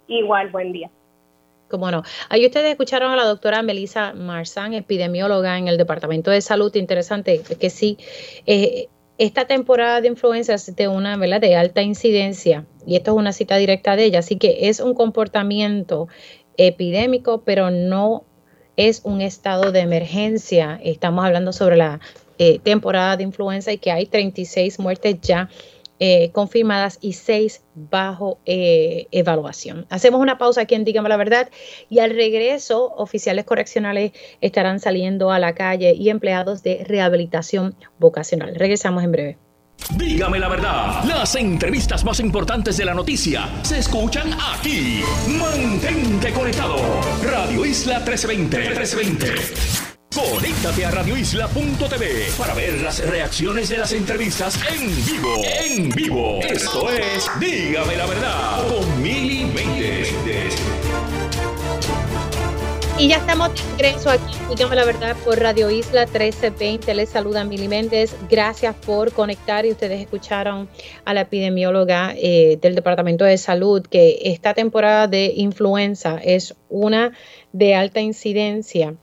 Igual, 0.08 0.50
buen 0.50 0.72
día. 0.72 0.90
Cómo 1.68 1.90
no. 1.90 2.04
Ahí 2.30 2.46
ustedes 2.46 2.72
escucharon 2.72 3.12
a 3.12 3.16
la 3.16 3.24
doctora 3.24 3.62
Melissa 3.62 4.14
Marzán, 4.14 4.74
epidemióloga 4.74 5.58
en 5.58 5.68
el 5.68 5.78
Departamento 5.78 6.30
de 6.32 6.42
Salud. 6.42 6.76
Interesante 6.76 7.42
que 7.60 7.70
sí. 7.70 7.98
Eh, 8.46 8.88
esta 9.18 9.46
temporada 9.46 10.02
de 10.02 10.08
influenza 10.08 10.54
es 10.54 10.76
de 10.76 10.88
una, 10.88 11.16
¿verdad? 11.16 11.40
De 11.40 11.56
alta 11.56 11.82
incidencia 11.82 12.66
y 12.86 12.96
esto 12.96 13.12
es 13.12 13.18
una 13.18 13.34
cita 13.34 13.58
directa 13.58 13.96
de 13.96 14.06
ella, 14.06 14.20
así 14.20 14.38
que 14.38 14.70
es 14.70 14.80
un 14.80 14.94
comportamiento 14.94 16.08
epidémico, 16.58 17.44
pero 17.44 17.70
no 17.70 18.24
es 18.78 19.02
un 19.04 19.22
estado 19.22 19.72
de 19.72 19.82
emergencia. 19.82 20.80
Estamos 20.84 21.26
hablando 21.26 21.54
sobre 21.54 21.78
la 21.78 22.00
eh, 22.38 22.60
temporada 22.60 23.18
de 23.18 23.24
influenza 23.24 23.72
y 23.72 23.78
que 23.78 23.92
hay 23.92 24.06
36 24.06 24.80
muertes 24.80 25.20
ya 25.22 25.50
eh, 26.04 26.32
confirmadas 26.32 26.98
y 27.00 27.14
seis 27.14 27.62
bajo 27.76 28.40
eh, 28.48 29.06
evaluación. 29.12 29.86
Hacemos 29.92 30.20
una 30.20 30.40
pausa 30.40 30.62
aquí 30.62 30.74
en 30.74 30.84
Dígame 30.84 31.10
la 31.10 31.16
Verdad 31.16 31.52
y 31.92 32.00
al 32.00 32.10
regreso 32.10 32.92
oficiales 32.98 33.46
correccionales 33.46 34.12
estarán 34.42 34.80
saliendo 34.80 35.32
a 35.32 35.38
la 35.38 35.54
calle 35.54 35.94
y 35.94 36.10
empleados 36.10 36.64
de 36.64 36.84
rehabilitación 36.88 37.76
vocacional. 38.00 38.56
Regresamos 38.56 39.04
en 39.04 39.12
breve. 39.12 39.38
Dígame 39.96 40.40
la 40.40 40.48
verdad, 40.48 41.04
las 41.04 41.36
entrevistas 41.36 42.04
más 42.04 42.20
importantes 42.20 42.78
de 42.78 42.86
la 42.86 42.96
noticia 42.96 43.48
se 43.62 43.78
escuchan 43.78 44.34
aquí. 44.56 45.02
Mantente 45.28 46.34
conectado. 46.34 46.78
Radio 47.24 47.64
Isla 47.64 48.00
1320. 48.00 48.58
1320. 48.58 49.81
Conéctate 50.14 50.86
a 50.86 50.92
radioisla.tv 50.92 52.34
para 52.38 52.54
ver 52.54 52.82
las 52.82 53.00
reacciones 53.08 53.70
de 53.70 53.78
las 53.78 53.94
entrevistas 53.94 54.60
en 54.70 54.90
vivo. 55.06 55.42
En 55.46 55.90
vivo. 55.90 56.40
Esto 56.42 56.90
es 56.92 57.32
Dígame 57.40 57.96
la 57.96 58.06
verdad 58.06 58.68
con 58.68 59.02
Mili 59.02 59.50
Y 63.00 63.08
ya 63.08 63.16
estamos 63.16 63.52
de 63.56 63.84
regreso 63.84 64.10
aquí, 64.10 64.38
dígame 64.50 64.76
la 64.76 64.84
verdad, 64.84 65.16
por 65.24 65.40
Radio 65.40 65.72
Isla 65.72 66.02
1320. 66.02 66.94
Les 66.94 67.08
saluda 67.08 67.46
Mili 67.46 67.70
Méndez. 67.70 68.14
Gracias 68.30 68.76
por 68.76 69.14
conectar 69.14 69.66
y 69.66 69.72
ustedes 69.72 70.02
escucharon 70.02 70.68
a 71.06 71.14
la 71.14 71.22
epidemióloga 71.22 72.14
eh, 72.18 72.60
del 72.62 72.76
Departamento 72.76 73.24
de 73.24 73.38
Salud 73.38 73.82
que 73.90 74.20
esta 74.26 74.54
temporada 74.54 75.08
de 75.08 75.32
influenza 75.38 76.20
es 76.22 76.54
una 76.68 77.14
de 77.54 77.76
alta 77.76 78.02
incidencia 78.02 78.98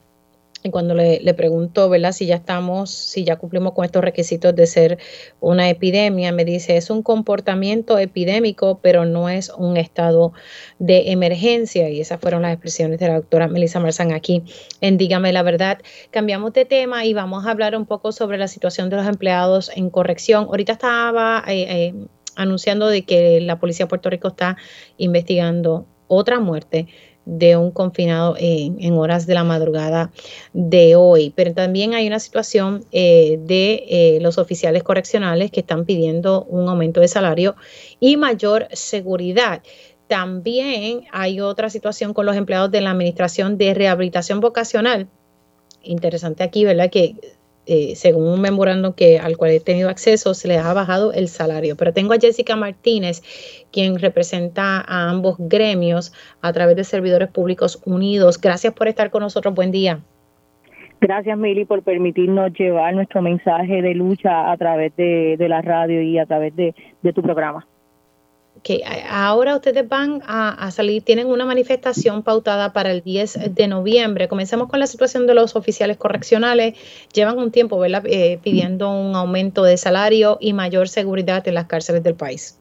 cuando 0.70 0.94
le, 0.94 1.20
le 1.20 1.34
pregunto, 1.34 1.88
¿verdad? 1.88 2.12
Si 2.12 2.26
ya 2.26 2.36
estamos, 2.36 2.90
si 2.90 3.24
ya 3.24 3.36
cumplimos 3.36 3.72
con 3.72 3.84
estos 3.84 4.02
requisitos 4.02 4.54
de 4.54 4.66
ser 4.66 4.98
una 5.40 5.68
epidemia, 5.68 6.32
me 6.32 6.44
dice, 6.44 6.76
es 6.76 6.90
un 6.90 7.02
comportamiento 7.02 7.98
epidémico, 7.98 8.80
pero 8.82 9.04
no 9.04 9.28
es 9.28 9.50
un 9.50 9.76
estado 9.76 10.32
de 10.78 11.12
emergencia. 11.12 11.88
Y 11.88 12.00
esas 12.00 12.20
fueron 12.20 12.42
las 12.42 12.52
expresiones 12.52 12.98
de 12.98 13.08
la 13.08 13.14
doctora 13.14 13.48
Melissa 13.48 13.80
Marzán 13.80 14.12
aquí 14.12 14.42
en 14.80 14.98
Dígame 14.98 15.32
la 15.32 15.42
Verdad. 15.42 15.78
Cambiamos 16.10 16.52
de 16.52 16.64
tema 16.64 17.04
y 17.04 17.14
vamos 17.14 17.46
a 17.46 17.50
hablar 17.50 17.76
un 17.76 17.86
poco 17.86 18.12
sobre 18.12 18.38
la 18.38 18.48
situación 18.48 18.90
de 18.90 18.96
los 18.96 19.06
empleados 19.06 19.70
en 19.74 19.90
corrección. 19.90 20.44
Ahorita 20.44 20.72
estaba 20.72 21.44
eh, 21.46 21.66
eh, 21.68 21.94
anunciando 22.34 22.88
de 22.88 23.02
que 23.02 23.40
la 23.40 23.58
policía 23.58 23.86
de 23.86 23.90
Puerto 23.90 24.10
Rico 24.10 24.28
está 24.28 24.56
investigando 24.96 25.86
otra 26.08 26.40
muerte 26.40 26.88
de 27.28 27.58
un 27.58 27.70
confinado 27.70 28.36
en, 28.38 28.94
horas 28.94 29.26
de 29.26 29.34
la 29.34 29.44
madrugada 29.44 30.10
de 30.54 30.96
hoy. 30.96 31.30
Pero 31.36 31.52
también 31.52 31.92
hay 31.92 32.06
una 32.06 32.20
situación 32.20 32.84
eh, 32.90 33.38
de 33.42 33.84
eh, 33.86 34.18
los 34.22 34.38
oficiales 34.38 34.82
correccionales 34.82 35.50
que 35.50 35.60
están 35.60 35.84
pidiendo 35.84 36.44
un 36.44 36.68
aumento 36.68 37.00
de 37.00 37.08
salario 37.08 37.54
y 38.00 38.16
mayor 38.16 38.68
seguridad. 38.72 39.62
También 40.06 41.04
hay 41.12 41.40
otra 41.42 41.68
situación 41.68 42.14
con 42.14 42.24
los 42.24 42.34
empleados 42.34 42.70
de 42.70 42.80
la 42.80 42.92
Administración 42.92 43.58
de 43.58 43.74
Rehabilitación 43.74 44.40
Vocacional. 44.40 45.08
Interesante 45.82 46.42
aquí, 46.42 46.64
¿verdad? 46.64 46.90
Que 46.90 47.14
eh, 47.68 47.94
según 47.96 48.26
un 48.26 48.40
memorando 48.40 48.94
que, 48.94 49.18
al 49.18 49.36
cual 49.36 49.50
he 49.50 49.60
tenido 49.60 49.90
acceso, 49.90 50.32
se 50.32 50.48
les 50.48 50.58
ha 50.58 50.72
bajado 50.72 51.12
el 51.12 51.28
salario. 51.28 51.76
Pero 51.76 51.92
tengo 51.92 52.14
a 52.14 52.18
Jessica 52.18 52.56
Martínez, 52.56 53.22
quien 53.70 53.98
representa 53.98 54.80
a 54.80 55.10
ambos 55.10 55.36
gremios 55.38 56.12
a 56.40 56.52
través 56.52 56.76
de 56.76 56.84
Servidores 56.84 57.28
Públicos 57.28 57.80
Unidos. 57.84 58.40
Gracias 58.40 58.72
por 58.72 58.88
estar 58.88 59.10
con 59.10 59.22
nosotros. 59.22 59.54
Buen 59.54 59.70
día. 59.70 60.00
Gracias, 61.00 61.38
Mili, 61.38 61.64
por 61.64 61.82
permitirnos 61.82 62.52
llevar 62.54 62.94
nuestro 62.94 63.22
mensaje 63.22 63.82
de 63.82 63.94
lucha 63.94 64.50
a 64.50 64.56
través 64.56 64.96
de, 64.96 65.36
la 65.38 65.62
radio 65.62 66.02
y 66.02 66.18
a 66.18 66.26
través 66.26 66.56
de, 66.56 66.74
tu 67.14 67.22
programa. 67.22 67.66
Que 68.62 68.82
ahora 69.08 69.56
ustedes 69.56 69.88
van 69.88 70.20
a, 70.26 70.70
salir, 70.70 71.02
tienen 71.02 71.26
una 71.26 71.44
manifestación 71.44 72.22
pautada 72.22 72.72
para 72.72 72.90
el 72.90 73.02
10 73.02 73.54
de 73.54 73.68
noviembre. 73.68 74.28
Comencemos 74.28 74.68
con 74.68 74.80
la 74.80 74.86
situación 74.86 75.26
de 75.26 75.34
los 75.34 75.56
oficiales 75.56 75.96
correccionales. 75.96 76.74
Llevan 77.12 77.38
un 77.38 77.50
tiempo 77.50 77.78
¿verdad? 77.78 78.04
Eh, 78.06 78.38
pidiendo 78.42 78.90
un 78.90 79.14
aumento 79.14 79.64
de 79.64 79.76
salario 79.76 80.38
y 80.40 80.52
mayor 80.52 80.88
seguridad 80.88 81.46
en 81.46 81.54
las 81.54 81.66
cárceles 81.66 82.02
del 82.02 82.14
país. 82.14 82.60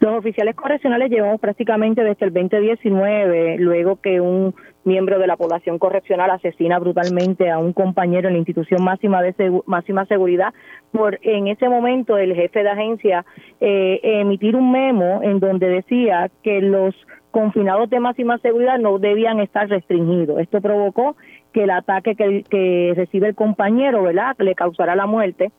Los 0.00 0.18
oficiales 0.18 0.54
correccionales 0.54 1.10
llevamos 1.10 1.40
prácticamente 1.40 2.02
desde 2.02 2.26
el 2.26 2.32
2019, 2.32 3.58
luego 3.58 4.00
que 4.00 4.20
un 4.20 4.54
miembro 4.84 5.18
de 5.18 5.26
la 5.26 5.36
población 5.36 5.78
correccional 5.78 6.30
asesina 6.30 6.78
brutalmente 6.78 7.50
a 7.50 7.58
un 7.58 7.72
compañero 7.72 8.28
en 8.28 8.34
la 8.34 8.38
institución 8.38 8.82
máxima 8.84 9.22
de 9.22 9.62
máxima 9.66 10.06
seguridad, 10.06 10.52
por 10.92 11.18
en 11.22 11.48
ese 11.48 11.68
momento 11.68 12.16
el 12.16 12.34
jefe 12.34 12.62
de 12.62 12.70
agencia 12.70 13.24
eh, 13.60 14.00
emitir 14.02 14.56
un 14.56 14.70
memo 14.70 15.20
en 15.22 15.40
donde 15.40 15.68
decía 15.68 16.30
que 16.42 16.60
los 16.60 16.94
confinados 17.30 17.90
de 17.90 17.98
máxima 17.98 18.38
seguridad 18.38 18.78
no 18.78 18.98
debían 18.98 19.40
estar 19.40 19.68
restringidos. 19.68 20.38
Esto 20.38 20.60
provocó 20.60 21.16
que 21.52 21.64
el 21.64 21.70
ataque 21.70 22.14
que, 22.14 22.44
que 22.48 22.92
recibe 22.94 23.28
el 23.28 23.34
compañero, 23.34 24.02
¿verdad?, 24.02 24.36
le 24.38 24.54
causará 24.54 24.94
la 24.94 25.06
muerte 25.06 25.50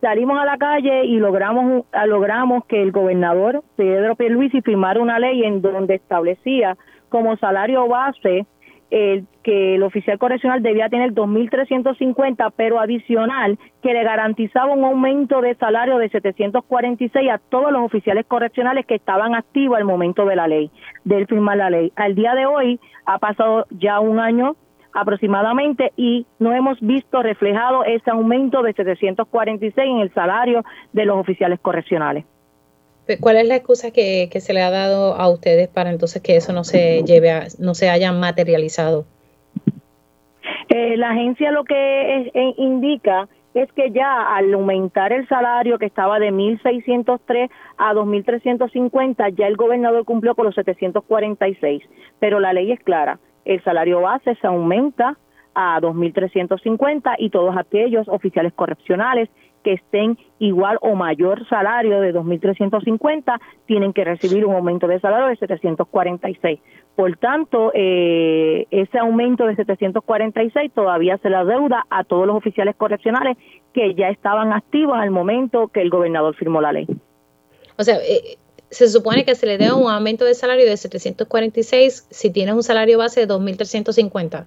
salimos 0.00 0.38
a 0.38 0.44
la 0.44 0.58
calle 0.58 1.04
y 1.06 1.16
logramos 1.18 1.84
logramos 2.06 2.64
que 2.66 2.82
el 2.82 2.92
gobernador 2.92 3.64
Pedro 3.76 4.14
Pierluisi 4.14 4.60
firmara 4.60 5.00
una 5.00 5.18
ley 5.18 5.44
en 5.44 5.62
donde 5.62 5.94
establecía 5.94 6.76
como 7.08 7.36
salario 7.36 7.88
base 7.88 8.46
el 8.90 9.26
que 9.42 9.74
el 9.76 9.82
oficial 9.82 10.18
correccional 10.18 10.62
debía 10.62 10.88
tener 10.88 11.12
2.350, 11.12 12.52
pero 12.56 12.80
adicional 12.80 13.58
que 13.82 13.92
le 13.92 14.04
garantizaba 14.04 14.72
un 14.72 14.84
aumento 14.84 15.40
de 15.40 15.54
salario 15.54 15.98
de 15.98 16.08
746 16.08 17.30
a 17.30 17.38
todos 17.38 17.72
los 17.72 17.82
oficiales 17.82 18.26
correccionales 18.26 18.86
que 18.86 18.96
estaban 18.96 19.34
activos 19.34 19.78
al 19.78 19.84
momento 19.84 20.24
de 20.24 20.36
la 20.36 20.48
ley, 20.48 20.70
de 21.04 21.26
firmar 21.26 21.56
la 21.56 21.70
ley. 21.70 21.92
Al 21.96 22.14
día 22.14 22.34
de 22.34 22.46
hoy 22.46 22.80
ha 23.04 23.18
pasado 23.18 23.66
ya 23.70 24.00
un 24.00 24.20
año 24.20 24.56
aproximadamente 24.92 25.92
y 25.96 26.26
no 26.38 26.52
hemos 26.52 26.80
visto 26.80 27.22
reflejado 27.22 27.84
ese 27.84 28.10
aumento 28.10 28.62
de 28.62 28.72
746 28.72 29.76
en 29.76 29.98
el 29.98 30.12
salario 30.14 30.64
de 30.92 31.04
los 31.04 31.18
oficiales 31.18 31.60
correccionales. 31.60 32.24
¿Cuál 33.20 33.36
es 33.36 33.46
la 33.46 33.56
excusa 33.56 33.92
que, 33.92 34.28
se 34.40 34.52
le 34.52 34.62
ha 34.62 34.70
dado 34.70 35.14
a 35.14 35.28
ustedes 35.28 35.68
para 35.68 35.90
entonces 35.90 36.22
que 36.22 36.36
eso 36.36 36.52
no 36.52 36.64
se 36.64 37.02
lleve 37.04 37.30
a, 37.30 37.46
no 37.58 37.74
se 37.74 37.88
haya 37.88 38.12
materializado? 38.12 39.04
Eh, 40.68 40.96
la 40.96 41.10
agencia 41.10 41.52
lo 41.52 41.64
que 41.64 42.30
indica 42.56 43.28
es 43.54 43.72
que 43.72 43.90
ya 43.90 44.34
al 44.36 44.52
aumentar 44.52 45.12
el 45.12 45.26
salario 45.28 45.78
que 45.78 45.86
estaba 45.86 46.18
de 46.18 46.30
1.603 46.30 47.48
a 47.78 47.94
2.350, 47.94 49.34
ya 49.34 49.46
el 49.46 49.56
gobernador 49.56 50.04
cumplió 50.04 50.34
con 50.34 50.44
los 50.44 50.54
746, 50.54 51.82
pero 52.18 52.40
la 52.40 52.52
ley 52.52 52.72
es 52.72 52.80
clara, 52.80 53.18
el 53.44 53.62
salario 53.62 54.02
base 54.02 54.34
se 54.34 54.46
aumenta 54.46 55.16
a 55.54 55.80
2.350 55.80 57.14
y 57.18 57.30
todos 57.30 57.56
aquellos 57.56 58.06
oficiales 58.08 58.52
correccionales 58.52 59.30
que 59.66 59.72
estén 59.72 60.16
igual 60.38 60.78
o 60.80 60.94
mayor 60.94 61.44
salario 61.48 62.00
de 62.00 62.14
2.350 62.14 63.40
tienen 63.66 63.92
que 63.92 64.04
recibir 64.04 64.46
un 64.46 64.54
aumento 64.54 64.86
de 64.86 65.00
salario 65.00 65.26
de 65.26 65.34
746. 65.34 66.60
Por 66.94 67.16
tanto, 67.16 67.72
eh, 67.74 68.68
ese 68.70 68.96
aumento 68.96 69.44
de 69.44 69.56
746 69.56 70.70
todavía 70.72 71.18
se 71.18 71.30
le 71.30 71.44
deuda 71.44 71.84
a 71.90 72.04
todos 72.04 72.28
los 72.28 72.36
oficiales 72.36 72.76
correccionales 72.76 73.36
que 73.74 73.92
ya 73.96 74.08
estaban 74.08 74.52
activos 74.52 74.96
al 75.00 75.10
momento 75.10 75.66
que 75.66 75.82
el 75.82 75.90
gobernador 75.90 76.36
firmó 76.36 76.60
la 76.60 76.70
ley. 76.70 76.86
O 77.76 77.82
sea, 77.82 77.96
eh, 77.96 78.38
se 78.70 78.86
supone 78.86 79.24
que 79.24 79.34
se 79.34 79.46
le 79.46 79.58
dé 79.58 79.72
un 79.72 79.90
aumento 79.90 80.24
de 80.24 80.34
salario 80.34 80.64
de 80.64 80.76
746 80.76 82.06
si 82.08 82.30
tienes 82.30 82.54
un 82.54 82.62
salario 82.62 82.98
base 82.98 83.26
de 83.26 83.34
2.350. 83.34 84.46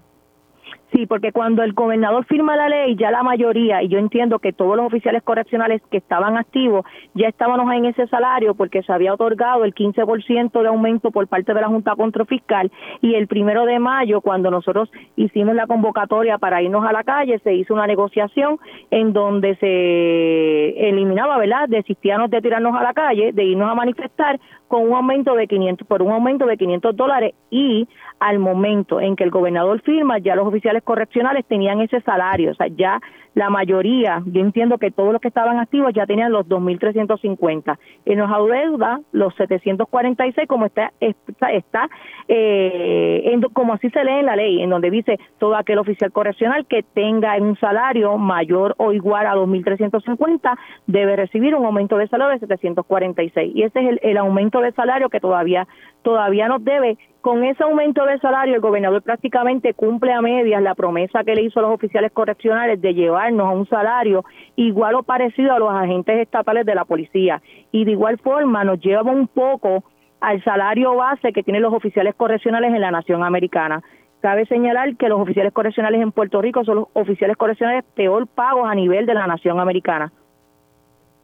Sí, 0.92 1.06
porque 1.06 1.32
cuando 1.32 1.62
el 1.62 1.74
gobernador 1.74 2.26
firma 2.26 2.56
la 2.56 2.68
ley, 2.68 2.96
ya 2.96 3.12
la 3.12 3.22
mayoría, 3.22 3.84
y 3.84 3.90
yo 3.90 4.00
entiendo 4.00 4.40
que 4.40 4.54
todos 4.54 4.76
los 4.76 4.88
oficiales 4.88 5.22
correccionales 5.22 5.84
que 5.92 5.98
estaban 5.98 6.36
activos 6.36 6.84
ya 7.14 7.28
estábamos 7.28 7.72
en 7.74 7.86
ese 7.86 8.08
salario 8.08 8.56
porque 8.56 8.82
se 8.82 8.92
había 8.92 9.14
otorgado 9.14 9.66
el 9.66 9.76
15% 9.76 10.62
de 10.62 10.68
aumento 10.68 11.12
por 11.12 11.28
parte 11.28 11.54
de 11.54 11.62
la 11.62 11.68
Junta 11.68 11.96
Fiscal 12.28 12.72
y 13.02 13.14
el 13.14 13.28
primero 13.28 13.66
de 13.66 13.78
mayo, 13.78 14.22
cuando 14.22 14.50
nosotros 14.50 14.90
hicimos 15.16 15.54
la 15.54 15.68
convocatoria 15.68 16.40
para 16.40 16.62
irnos 16.64 16.84
a 16.84 16.92
la 16.92 17.04
calle, 17.04 17.38
se 17.40 17.54
hizo 17.54 17.76
una 17.76 17.86
negociación 17.86 18.58
en 18.90 19.14
donde 19.14 19.56
se 19.58 20.90
eliminaba, 20.90 21.38
¿verdad?, 21.38 21.70
desistíamos 21.70 22.32
de 22.32 22.42
tirarnos 22.42 22.76
a 22.76 22.84
la 22.84 22.94
calle, 22.94 23.32
de 23.32 23.44
irnos 23.44 23.70
a 23.70 23.76
manifestar 23.76 24.40
con 24.68 24.88
un 24.88 24.94
aumento 24.94 25.36
de 25.36 25.48
500, 25.48 25.88
por 25.88 26.02
un 26.02 26.12
aumento 26.12 26.46
de 26.46 26.58
500 26.58 26.96
dólares 26.96 27.34
y 27.50 27.88
al 28.20 28.40
momento 28.40 29.00
en 29.00 29.16
que 29.16 29.24
el 29.24 29.32
gobernador 29.32 29.82
firma, 29.82 30.18
ya 30.20 30.36
los 30.36 30.48
oficiales 30.48 30.84
correccionales 30.84 31.46
tenían 31.46 31.82
ese 31.82 32.02
salario, 32.02 32.52
o 32.52 32.56
sea, 32.56 32.68
ya 32.68 33.00
la 33.36 33.50
mayoría, 33.50 34.22
yo 34.26 34.42
entiendo 34.42 34.78
que 34.78 34.92
todos 34.92 35.14
los 35.14 35.22
que 35.22 35.28
estaban 35.28 35.60
activos 35.60 35.94
ya 35.94 36.06
tenían 36.06 36.32
los 36.32 36.48
2.350 36.48 37.78
y 38.06 38.16
nos 38.16 38.30
adeuda 38.32 39.02
los 39.12 39.34
746 39.36 40.48
como 40.48 40.66
está, 40.66 40.92
está, 41.00 41.90
eh, 42.28 43.40
como 43.54 43.74
así 43.74 43.90
se 43.92 44.04
lee 44.04 44.20
en 44.20 44.26
la 44.26 44.36
ley, 44.36 44.62
en 44.62 44.70
donde 44.70 44.90
dice 44.90 45.20
todo 45.38 45.56
aquel 45.56 45.78
oficial 45.78 46.12
correccional 46.12 46.66
que 46.66 46.84
tenga 46.84 47.38
un 47.38 47.58
salario 47.60 48.18
mayor 48.18 48.76
o 48.78 48.92
igual 48.94 49.26
a 49.28 49.36
2.350 49.36 50.58
debe 50.88 51.16
recibir 51.16 51.56
un 51.56 51.66
aumento 51.66 51.98
de 51.98 52.08
salario 52.08 52.34
de 52.34 52.40
746 52.40 53.52
y 53.56 53.64
ese 53.64 53.80
es 53.80 53.90
el, 53.90 54.00
el 54.02 54.18
aumento 54.18 54.60
de 54.60 54.72
salario 54.72 55.10
que 55.10 55.20
todavía 55.20 55.68
todavía 56.02 56.48
nos 56.48 56.64
debe 56.64 56.98
con 57.22 57.44
ese 57.44 57.64
aumento 57.64 58.06
de 58.06 58.18
salario, 58.20 58.56
el 58.56 58.62
gobernador 58.62 59.02
prácticamente 59.02 59.74
cumple 59.74 60.14
a 60.14 60.22
medias 60.22 60.62
la 60.62 60.74
promesa 60.74 61.24
que 61.26 61.36
le 61.36 61.44
hizo 61.44 61.60
a 61.60 61.64
los 61.64 61.72
oficiales 61.72 62.12
correccionales 62.14 62.80
de 62.82 62.94
llevarnos 62.94 63.46
a 63.46 63.52
un 63.52 63.68
salario 63.68 64.24
igual 64.56 64.96
o 64.96 65.04
parecido 65.04 65.54
a 65.54 65.60
los 65.60 65.70
agentes 65.70 66.18
estatales 66.20 66.66
de 66.66 66.76
la 66.76 66.86
policía. 66.86 67.42
Y 67.72 67.84
de 67.84 67.92
igual 67.92 68.20
forma 68.20 68.64
nos 68.64 68.80
lleva 68.80 69.12
un 69.12 69.28
poco 69.28 69.84
al 70.22 70.42
salario 70.44 70.96
base 70.96 71.34
que 71.34 71.44
tienen 71.44 71.62
los 71.62 71.74
oficiales 71.74 72.16
correccionales 72.16 72.74
en 72.74 72.82
la 72.82 72.92
nación 72.92 73.24
americana. 73.24 73.82
Cabe 74.22 74.46
señalar 74.46 74.96
que 74.96 75.10
los 75.10 75.20
oficiales 75.20 75.54
correccionales 75.54 76.02
en 76.02 76.12
Puerto 76.12 76.42
Rico 76.42 76.64
son 76.64 76.78
los 76.78 76.88
oficiales 76.94 77.38
correccionales 77.38 77.84
peor 77.96 78.28
pagos 78.28 78.70
a 78.70 78.76
nivel 78.76 79.06
de 79.06 79.14
la 79.14 79.28
nación 79.28 79.60
americana. 79.60 80.12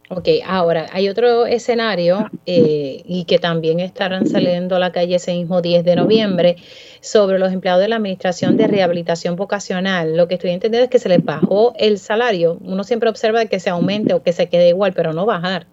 Ok, 0.07 0.27
ahora 0.45 0.85
hay 0.91 1.09
otro 1.09 1.47
escenario 1.47 2.29
eh, 2.45 3.01
y 3.05 3.25
que 3.25 3.39
también 3.39 3.79
estarán 3.79 4.27
saliendo 4.27 4.75
a 4.75 4.79
la 4.79 4.91
calle 4.91 5.15
ese 5.15 5.33
mismo 5.33 5.63
10 5.63 5.83
de 5.83 5.95
noviembre 5.95 6.57
sobre 7.01 7.39
los 7.39 7.51
empleados 7.51 7.81
de 7.81 7.87
la 7.87 7.95
Administración 7.95 8.55
de 8.55 8.67
Rehabilitación 8.67 9.35
Vocacional. 9.35 10.15
Lo 10.15 10.27
que 10.27 10.35
estoy 10.35 10.51
entendiendo 10.51 10.83
es 10.83 10.91
que 10.91 10.99
se 10.99 11.09
les 11.09 11.23
bajó 11.23 11.73
el 11.79 11.97
salario. 11.97 12.59
Uno 12.61 12.83
siempre 12.83 13.09
observa 13.09 13.45
que 13.47 13.59
se 13.59 13.71
aumente 13.71 14.13
o 14.13 14.21
que 14.21 14.31
se 14.31 14.47
quede 14.47 14.69
igual, 14.69 14.93
pero 14.93 15.11
no 15.11 15.25
bajar. 15.25 15.65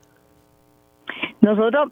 Nosotros, 1.43 1.91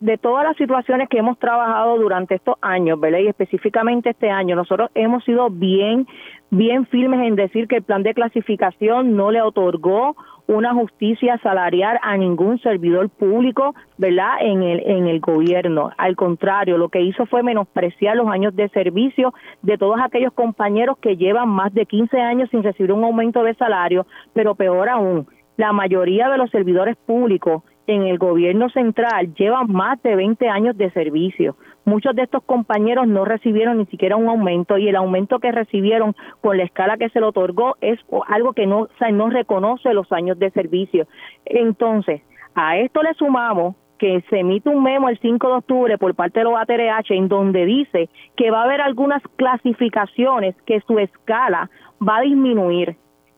de 0.00 0.16
todas 0.16 0.42
las 0.44 0.56
situaciones 0.56 1.10
que 1.10 1.18
hemos 1.18 1.38
trabajado 1.38 1.98
durante 1.98 2.34
estos 2.34 2.56
años, 2.62 2.98
¿verdad? 2.98 3.18
Y 3.18 3.28
específicamente 3.28 4.08
este 4.08 4.30
año, 4.30 4.56
nosotros 4.56 4.88
hemos 4.94 5.22
sido 5.24 5.50
bien, 5.50 6.06
bien 6.50 6.86
firmes 6.86 7.20
en 7.20 7.36
decir 7.36 7.68
que 7.68 7.76
el 7.76 7.82
plan 7.82 8.02
de 8.02 8.14
clasificación 8.14 9.14
no 9.14 9.30
le 9.30 9.42
otorgó 9.42 10.16
una 10.46 10.72
justicia 10.72 11.38
salarial 11.42 11.98
a 12.02 12.16
ningún 12.16 12.58
servidor 12.60 13.10
público, 13.10 13.74
¿verdad? 13.98 14.36
En 14.40 14.62
el, 14.62 14.80
en 14.86 15.06
el 15.08 15.20
gobierno. 15.20 15.90
Al 15.98 16.16
contrario, 16.16 16.78
lo 16.78 16.88
que 16.88 17.02
hizo 17.02 17.26
fue 17.26 17.42
menospreciar 17.42 18.16
los 18.16 18.28
años 18.28 18.56
de 18.56 18.70
servicio 18.70 19.34
de 19.60 19.76
todos 19.76 19.98
aquellos 20.02 20.32
compañeros 20.32 20.96
que 21.02 21.18
llevan 21.18 21.50
más 21.50 21.74
de 21.74 21.84
15 21.84 22.18
años 22.18 22.48
sin 22.50 22.62
recibir 22.62 22.92
un 22.92 23.04
aumento 23.04 23.42
de 23.42 23.52
salario, 23.56 24.06
pero 24.32 24.54
peor 24.54 24.88
aún, 24.88 25.26
la 25.58 25.74
mayoría 25.74 26.30
de 26.30 26.38
los 26.38 26.50
servidores 26.50 26.96
públicos 26.96 27.62
en 27.86 28.02
el 28.02 28.18
gobierno 28.18 28.68
central 28.70 29.34
llevan 29.34 29.70
más 29.70 30.02
de 30.02 30.16
20 30.16 30.48
años 30.48 30.76
de 30.76 30.90
servicio. 30.90 31.56
Muchos 31.84 32.16
de 32.16 32.22
estos 32.22 32.42
compañeros 32.44 33.06
no 33.06 33.24
recibieron 33.24 33.78
ni 33.78 33.86
siquiera 33.86 34.16
un 34.16 34.28
aumento 34.28 34.76
y 34.76 34.88
el 34.88 34.96
aumento 34.96 35.38
que 35.38 35.52
recibieron 35.52 36.14
con 36.40 36.56
la 36.56 36.64
escala 36.64 36.96
que 36.96 37.08
se 37.10 37.20
le 37.20 37.26
otorgó 37.26 37.76
es 37.80 37.98
algo 38.28 38.52
que 38.54 38.66
no, 38.66 38.88
no 39.12 39.30
reconoce 39.30 39.94
los 39.94 40.10
años 40.12 40.38
de 40.38 40.50
servicio. 40.50 41.06
Entonces, 41.44 42.22
a 42.54 42.76
esto 42.78 43.02
le 43.02 43.14
sumamos 43.14 43.76
que 43.98 44.22
se 44.28 44.40
emite 44.40 44.68
un 44.68 44.82
memo 44.82 45.08
el 45.08 45.18
5 45.20 45.46
de 45.46 45.54
octubre 45.54 45.98
por 45.98 46.14
parte 46.14 46.40
de 46.40 46.44
los 46.44 46.58
ATRH 46.58 47.14
en 47.14 47.28
donde 47.28 47.64
dice 47.64 48.10
que 48.36 48.50
va 48.50 48.60
a 48.60 48.64
haber 48.64 48.80
algunas 48.80 49.22
clasificaciones 49.36 50.54
que 50.66 50.80
su 50.80 50.98
escala 50.98 51.70
va 52.06 52.18
a 52.18 52.22
disminuir 52.22 52.96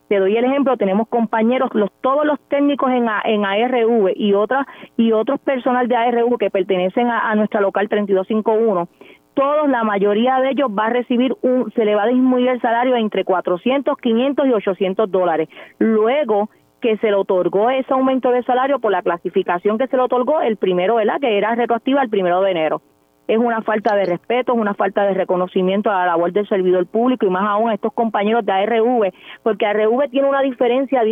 te 0.09 0.19
doy 0.19 0.35
el 0.35 0.43
ejemplo, 0.43 0.75
tenemos 0.75 1.07
compañeros, 1.07 1.69
los, 1.73 1.91
todos 2.01 2.25
los 2.25 2.39
técnicos 2.49 2.91
en, 2.91 3.07
ARV 3.07 4.11
y 4.15 4.33
otras 4.33 4.65
y 4.97 5.11
otros 5.11 5.39
personal 5.39 5.87
de 5.87 5.95
ARV 5.95 6.37
que 6.37 6.49
pertenecen 6.49 7.07
a, 7.09 7.33
nuestra 7.35 7.61
local 7.61 7.87
3251 7.87 8.89
todos, 9.35 9.69
la 9.69 9.85
mayoría 9.85 10.39
de 10.41 10.49
ellos 10.49 10.69
va 10.77 10.87
a 10.87 10.89
recibir 10.89 11.33
un, 11.41 11.71
se 11.71 11.85
le 11.85 11.95
va 11.95 12.03
a 12.03 12.07
disminuir 12.07 12.49
el 12.49 12.59
salario 12.59 12.97
entre 12.97 13.23
400, 13.23 13.95
500 13.97 14.47
y 14.47 14.51
800 14.51 15.09
dólares. 15.09 15.47
Luego 15.77 16.49
que 16.81 16.97
se 16.97 17.07
le 17.07 17.15
otorgó 17.15 17.69
ese 17.69 17.93
aumento 17.93 18.31
de 18.31 18.43
salario 18.43 18.79
por 18.79 18.91
la 18.91 19.01
clasificación 19.01 19.77
que 19.77 19.87
se 19.87 19.95
le 19.95 20.03
otorgó 20.03 20.41
el 20.41 20.57
primero, 20.57 20.95
¿verdad? 20.95 21.21
Que 21.21 21.37
era 21.37 21.55
retroactiva 21.55 22.01
el 22.01 22.09
primero 22.09 22.41
de 22.41 22.51
enero. 22.51 22.81
Es 23.29 23.37
una 23.37 23.61
falta 23.61 23.95
de 23.95 24.05
respeto, 24.05 24.53
es 24.53 24.59
una 24.59 24.73
falta 24.73 25.03
de 25.03 25.13
reconocimiento 25.13 25.91
a 25.91 25.99
la 25.99 26.05
labor 26.07 26.33
del 26.33 26.47
servidor 26.47 26.87
público 26.87 27.27
y 27.27 27.29
más 27.29 27.43
aún 27.47 27.69
a 27.69 27.75
estos 27.75 27.93
compañeros 27.93 28.43
de 28.43 28.51
ARV, 28.51 29.13
porque 29.43 29.67
ARV 29.67 30.09
tiene 30.09 30.27
una 30.27 30.41
diferencia, 30.41 31.03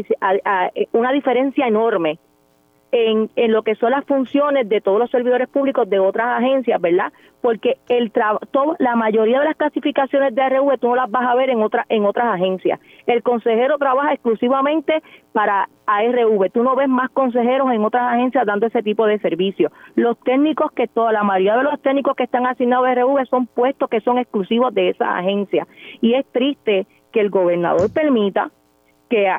una 0.94 1.12
diferencia 1.12 1.68
enorme 1.68 2.18
en, 2.92 3.30
en, 3.36 3.52
lo 3.52 3.64
que 3.64 3.76
son 3.76 3.92
las 3.92 4.06
funciones 4.06 4.68
de 4.70 4.82
todos 4.82 5.00
los 5.00 5.10
servidores 5.12 5.50
públicos 5.50 5.90
de 5.90 6.00
otras 6.00 6.40
agencias, 6.40 6.80
¿verdad? 6.80 7.12
Porque 7.42 7.78
el 7.90 8.12
todo, 8.12 8.76
la 8.80 8.96
mayoría 8.96 9.40
de 9.40 9.46
las 9.46 9.58
clasificaciones 9.58 10.34
de 10.34 10.42
ARV 10.42 10.78
tú 10.80 10.88
no 10.88 10.96
las 10.96 11.12
vas 11.12 11.28
a 11.28 11.36
ver 11.36 11.50
en, 11.50 11.62
otra, 11.62 11.86
en 11.90 12.06
otras 12.06 12.34
agencias. 12.34 12.80
El 13.06 13.24
consejero 13.24 13.78
trabaja 13.78 14.14
exclusivamente 14.14 15.02
para 15.34 15.70
ARV. 15.86 16.50
Tú 16.52 16.64
no 16.64 16.76
ves 16.76 16.90
más 16.90 17.10
consejeros 17.12 17.72
en 17.72 17.84
otras 17.84 18.14
agencias 18.14 18.46
dando 18.46 18.68
ese 18.68 18.82
tipo 18.82 19.06
de 19.06 19.20
servicio. 19.20 19.72
Los 19.96 20.18
técnicos 20.20 20.72
que 20.72 20.88
toda 20.88 21.12
la 21.12 21.24
mayoría 21.24 21.58
de 21.58 21.64
los 21.64 21.82
técnicos 21.82 22.16
que 22.16 22.24
están 22.24 22.48
asignados 22.48 22.88
a 22.88 22.92
ARV 22.92 23.26
son 23.30 23.48
puestos 23.48 23.90
que 23.90 24.02
son 24.02 24.18
exclusivos 24.18 24.74
de 24.74 24.90
esa 24.90 25.18
agencia. 25.18 25.68
Y 26.02 26.14
es 26.14 26.26
triste 26.32 26.88
que 27.12 27.20
el 27.20 27.30
gobernador 27.30 27.92
permita 27.94 28.52
que, 29.10 29.32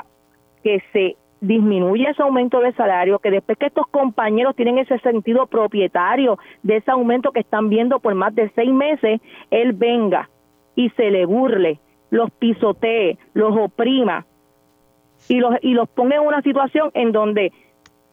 que 0.63 0.83
se 0.93 1.17
disminuye 1.41 2.09
ese 2.09 2.23
aumento 2.23 2.61
de 2.61 2.73
salario, 2.73 3.19
que 3.19 3.31
después 3.31 3.59
que 3.59 3.67
estos 3.67 3.87
compañeros 3.89 4.57
tienen 4.57 4.79
ese 4.79 4.99
sentido 5.01 5.47
propietario 5.47 6.39
de 6.63 6.77
ese 6.77 6.91
aumento 6.91 7.33
que 7.33 7.41
están 7.41 7.69
viendo 7.69 8.01
por 8.01 8.15
más 8.15 8.35
de 8.35 8.51
seis 8.55 8.73
meses, 8.73 9.21
él 9.51 9.73
venga 9.73 10.29
y 10.75 10.91
se 10.91 11.11
le 11.11 11.27
burle, 11.27 11.81
los 12.11 12.31
pisotee, 12.33 13.19
los 13.35 13.57
oprima 13.57 14.27
y 15.29 15.39
los, 15.41 15.55
y 15.63 15.75
los 15.75 15.89
ponga 15.89 16.17
en 16.17 16.23
una 16.23 16.43
situación 16.43 16.91
en 16.95 17.13
donde 17.13 17.53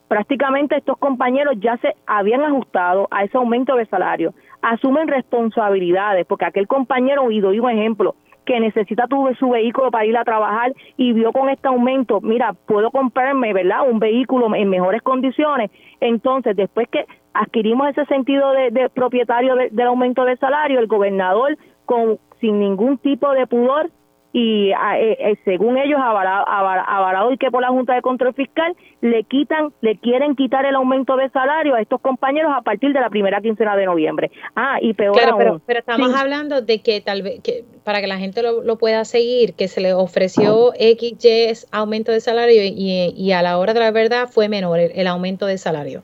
prácticamente 0.08 0.78
estos 0.78 0.98
compañeros 0.98 1.56
ya 1.60 1.78
se 1.78 1.96
habían 2.06 2.42
ajustado 2.42 3.08
a 3.12 3.24
ese 3.24 3.38
aumento 3.38 3.76
de 3.76 3.86
salario, 3.88 4.34
asumen 4.62 5.08
responsabilidades, 5.08 6.26
porque 6.26 6.46
aquel 6.46 6.68
compañero, 6.68 7.32
y 7.32 7.40
doy 7.40 7.60
un 7.60 7.70
ejemplo, 7.70 8.16
que 8.46 8.60
necesita 8.60 9.08
tu, 9.08 9.34
su 9.40 9.50
vehículo 9.50 9.92
para 9.92 10.06
ir 10.06 10.18
a 10.18 10.24
trabajar 10.24 10.74
y 10.98 11.14
vio 11.14 11.32
con 11.32 11.50
este 11.50 11.68
aumento, 11.68 12.22
mira, 12.22 12.54
puedo 12.54 12.92
comprarme, 12.92 13.54
¿verdad? 13.54 13.90
Un 13.90 14.00
vehículo 14.00 14.54
en 14.56 14.70
mejores 14.70 15.02
condiciones. 15.02 15.72
Entonces, 16.00 16.56
después 16.56 16.88
que 16.90 17.06
adquirimos 17.34 17.90
ese 17.90 18.06
sentido 18.06 18.52
de, 18.52 18.90
propietario 18.90 19.56
del 19.56 19.88
aumento 19.88 20.24
de 20.26 20.38
salario, 20.38 20.80
el 20.80 20.88
gobernador, 20.88 21.58
con 21.86 22.20
sin 22.40 22.60
ningún 22.60 22.98
tipo 22.98 23.32
de 23.32 23.48
pudor, 23.48 23.90
y 24.38 24.72
eh, 24.72 24.76
eh, 25.18 25.38
según 25.46 25.78
ellos 25.78 25.98
avalado, 25.98 27.32
y 27.32 27.38
que 27.38 27.50
por 27.50 27.62
la 27.62 27.70
Junta 27.70 27.96
de 27.96 28.02
Control 28.02 28.34
Fiscal 28.34 28.76
le 29.00 29.24
quitan, 29.24 29.72
le 29.80 29.98
quieren 29.98 30.36
quitar 30.36 30.66
el 30.66 30.76
aumento 30.76 31.16
de 31.16 31.30
salario 31.30 31.74
a 31.74 31.80
estos 31.80 32.02
compañeros 32.02 32.52
a 32.54 32.62
partir 32.62 32.92
de 32.92 33.00
la 33.00 33.10
primera 33.10 33.40
quincena 33.40 33.78
de 33.78 33.86
noviembre. 33.86 34.32
Ah, 34.54 34.78
y 34.82 34.94
peor 34.94 35.16
claro, 35.16 35.38
pero, 35.38 35.62
pero, 35.66 35.80
estamos 35.80 36.14
hablando 36.14 36.62
de 36.62 36.82
que 36.82 37.00
tal 37.00 37.22
vez, 37.22 37.42
que 37.42 37.64
para 37.86 38.02
que 38.02 38.08
la 38.08 38.18
gente 38.18 38.42
lo, 38.44 38.76
pueda 38.78 39.06
seguir, 39.06 39.54
que 39.54 39.70
se 39.70 39.80
le 39.80 39.94
ofreció 39.94 40.74
X, 40.78 41.66
aumento 41.72 42.12
de 42.12 42.20
salario 42.20 42.62
y, 42.62 43.14
y, 43.16 43.32
a 43.32 43.42
la 43.42 43.58
hora 43.58 43.74
de 43.74 43.80
la 43.80 43.92
verdad 43.92 44.28
fue 44.28 44.50
menor 44.50 44.82
el, 44.82 45.08
aumento 45.08 45.46
de 45.46 45.58
salario. 45.58 46.04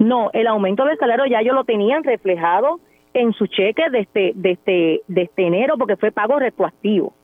No, 0.00 0.30
el 0.32 0.48
aumento 0.48 0.84
de 0.84 0.96
salario 0.96 1.26
ya 1.26 1.38
ellos 1.42 1.54
lo 1.54 1.62
tenían 1.62 2.02
reflejado 2.02 2.80
en 3.14 3.32
su 3.34 3.46
cheque 3.46 3.84
desde, 3.92 4.32
desde, 4.34 5.02
desde 5.06 5.46
enero 5.46 5.76
porque 5.78 5.96
fue 5.96 6.10
pago 6.10 6.40
retroactivo. 6.40 7.14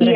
Y 0.00 0.14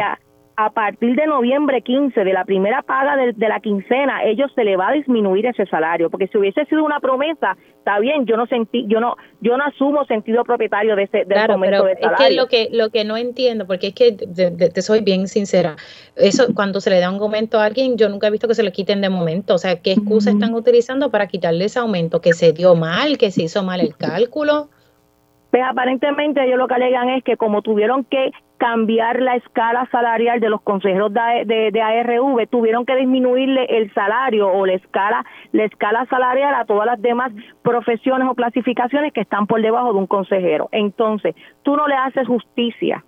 a, 0.56 0.70
partir 0.70 1.16
de 1.16 1.26
noviembre 1.26 1.82
15, 1.82 2.22
de 2.22 2.32
la 2.32 2.44
primera 2.44 2.82
paga 2.82 3.16
de, 3.16 3.48
la 3.48 3.58
quincena, 3.58 4.22
ellos 4.22 4.52
se 4.54 4.62
le 4.62 4.76
va 4.76 4.90
a 4.90 4.92
disminuir 4.92 5.46
ese 5.46 5.66
salario, 5.66 6.10
porque 6.10 6.28
si 6.28 6.38
hubiese 6.38 6.64
sido 6.66 6.84
una 6.84 7.00
promesa, 7.00 7.56
está 7.78 7.98
bien, 7.98 8.24
yo 8.24 8.36
no 8.36 8.46
sentí, 8.46 8.86
yo 8.86 9.00
no, 9.00 9.16
yo 9.40 9.56
no 9.56 9.64
asumo 9.64 10.04
sentido 10.04 10.44
propietario 10.44 10.94
de 10.94 11.02
ese 11.02 11.24
del 11.24 11.50
aumento 11.50 11.84
de 11.84 11.96
salario. 11.96 12.16
Es 12.18 12.28
que 12.28 12.34
lo 12.36 12.46
que 12.46 12.68
lo 12.70 12.90
que 12.90 13.04
no 13.04 13.16
entiendo, 13.16 13.66
porque 13.66 13.88
es 13.88 13.94
que 13.94 14.12
te 14.12 14.82
soy 14.82 15.00
bien 15.00 15.26
sincera, 15.26 15.74
eso 16.14 16.46
cuando 16.54 16.80
se 16.80 16.90
le 16.90 17.00
da 17.00 17.10
un 17.10 17.20
aumento 17.20 17.58
a 17.58 17.64
alguien, 17.64 17.98
yo 17.98 18.08
nunca 18.08 18.28
he 18.28 18.30
visto 18.30 18.46
que 18.46 18.54
se 18.54 18.62
le 18.62 18.70
quiten 18.70 19.00
de 19.00 19.08
momento, 19.08 19.54
o 19.54 19.58
sea, 19.58 19.80
¿qué 19.82 19.92
excusa 19.92 20.30
están 20.30 20.54
utilizando 20.54 21.10
para 21.10 21.26
quitarle 21.26 21.64
ese 21.64 21.80
aumento? 21.80 22.20
Que 22.20 22.32
se 22.32 22.52
dio 22.52 22.76
mal, 22.76 23.18
que 23.18 23.32
se 23.32 23.42
hizo 23.42 23.64
mal 23.64 23.80
el 23.80 23.96
cálculo. 23.96 24.68
Pues 25.50 25.62
aparentemente 25.64 26.44
ellos 26.44 26.58
lo 26.58 26.66
que 26.66 26.74
alegan 26.74 27.10
es 27.10 27.22
que 27.22 27.36
como 27.36 27.62
tuvieron 27.62 28.02
que 28.02 28.32
cambiar 28.64 29.20
la 29.20 29.36
escala 29.36 29.86
salarial 29.92 30.40
de 30.40 30.48
los 30.48 30.62
consejeros 30.62 31.12
de, 31.12 31.70
de, 31.70 31.82
ARV, 31.82 32.48
tuvieron 32.48 32.86
que 32.86 32.96
disminuirle 32.96 33.66
el 33.68 33.92
salario 33.92 34.50
o 34.50 34.64
la 34.64 34.72
escala, 34.72 35.22
la 35.52 35.64
escala 35.64 36.06
salarial 36.06 36.54
a 36.54 36.64
todas 36.64 36.86
las 36.86 37.02
demás 37.02 37.30
profesiones 37.60 38.26
o 38.26 38.34
clasificaciones 38.34 39.12
que 39.12 39.20
están 39.20 39.46
por 39.46 39.60
debajo 39.60 39.92
de 39.92 39.98
un 39.98 40.06
consejero. 40.06 40.70
Entonces, 40.72 41.34
tú 41.62 41.76
no 41.76 41.86
le 41.86 41.94
haces 41.94 42.26
justicia 42.26 43.04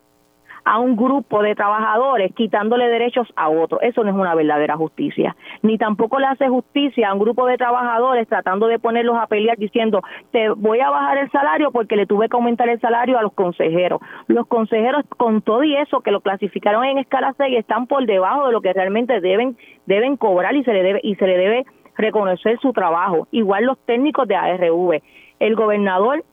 a 0.66 0.80
un 0.80 0.96
grupo 0.96 1.44
de 1.44 1.54
trabajadores 1.54 2.34
quitándole 2.34 2.88
derechos 2.88 3.28
a 3.36 3.48
otro. 3.48 3.80
Eso 3.80 4.02
no 4.02 4.10
es 4.10 4.16
una 4.16 4.34
verdadera 4.34 4.76
justicia. 4.76 5.36
Ni 5.62 5.78
tampoco 5.78 6.18
le 6.18 6.26
hace 6.26 6.48
justicia 6.48 7.08
a 7.08 7.14
un 7.14 7.20
grupo 7.20 7.46
de 7.46 7.56
trabajadores 7.56 8.26
tratando 8.26 8.66
de 8.66 8.80
ponerlos 8.80 9.16
a 9.16 9.28
pelear 9.28 9.56
diciendo, 9.56 10.02
te 10.32 10.50
voy 10.50 10.80
a 10.80 10.90
bajar 10.90 11.18
el 11.18 11.30
salario 11.30 11.70
porque 11.70 11.94
le 11.94 12.06
tuve 12.06 12.28
que 12.28 12.36
aumentar 12.36 12.68
el 12.68 12.80
salario 12.80 13.16
a 13.16 13.22
los 13.22 13.32
consejeros. 13.32 14.00
Los 14.26 14.48
consejeros 14.48 15.04
con 15.16 15.40
todo 15.40 15.62
y 15.62 15.76
eso 15.76 16.00
que 16.00 16.10
lo 16.10 16.20
clasificaron 16.20 16.84
en 16.84 16.98
escala 16.98 17.32
6 17.38 17.58
están 17.58 17.86
por 17.86 18.04
debajo 18.04 18.48
de 18.48 18.52
lo 18.52 18.60
que 18.60 18.72
realmente 18.72 19.20
deben 19.20 19.56
deben 19.86 20.16
cobrar 20.16 20.56
y 20.56 20.64
se 20.64 20.72
le 20.72 20.82
debe 20.82 21.00
y 21.04 21.14
se 21.14 21.28
le 21.28 21.38
debe 21.38 21.64
reconocer 21.96 22.58
su 22.58 22.72
trabajo. 22.72 23.28
Igual 23.30 23.66
los 23.66 23.78
técnicos 23.86 24.26
de 24.26 24.34
ARV. 24.34 25.00
El 25.38 25.54
gobernador 25.54 26.24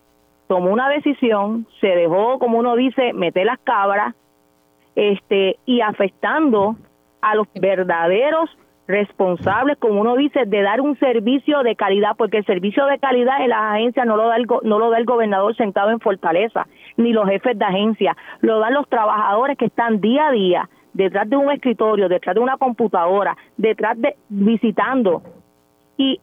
tomó 0.47 0.71
una 0.71 0.89
decisión, 0.89 1.67
se 1.79 1.88
dejó, 1.88 2.39
como 2.39 2.57
uno 2.57 2.75
dice, 2.75 3.13
meter 3.13 3.45
las 3.45 3.59
cabras, 3.59 4.15
este 4.96 5.58
y 5.66 5.82
afectando 5.82 6.76
a 7.22 7.36
los 7.36 7.48
verdaderos 7.56 8.50
responsables, 8.88 9.78
como 9.78 10.02
uno 10.02 10.16
dice, 10.16 10.46
de 10.46 10.62
dar 10.62 10.82
un 10.82 10.98
servicio 11.00 11.64
de 11.64 11.76
calidad, 11.76 12.16
porque 12.18 12.38
el 12.39 12.46
servicio 12.46 12.86
de 12.86 13.00
calidad 13.00 13.41
en 13.41 13.50
las 13.50 13.76
agencias 13.76 14.06
no 14.06 14.18
lo 14.18 14.28
da 14.28 14.36
el, 14.36 14.46
no 14.64 14.78
lo 14.78 14.89
da 14.89 14.98
el 14.98 15.06
gobernador 15.06 15.56
sentado 15.56 15.89
en 15.89 16.00
Fortaleza, 16.00 16.68
ni 16.98 17.14
los 17.14 17.28
jefes 17.30 17.58
de 17.58 17.66
agencia, 17.66 18.18
lo 18.41 18.60
dan 18.60 18.74
los 18.74 18.88
trabajadores 18.89 19.58
que 19.58 19.66
están 19.66 20.02
día 20.02 20.28
a 20.28 20.32
día 20.32 20.70
detrás 20.94 21.30
de 21.30 21.38
un 21.38 21.52
escritorio, 21.52 22.10
detrás 22.10 22.36
de 22.36 22.41
una 22.41 22.58
computadora, 22.58 23.36
detrás 23.58 24.00
de 24.00 24.16
visitando 24.30 25.22
y 25.98 26.20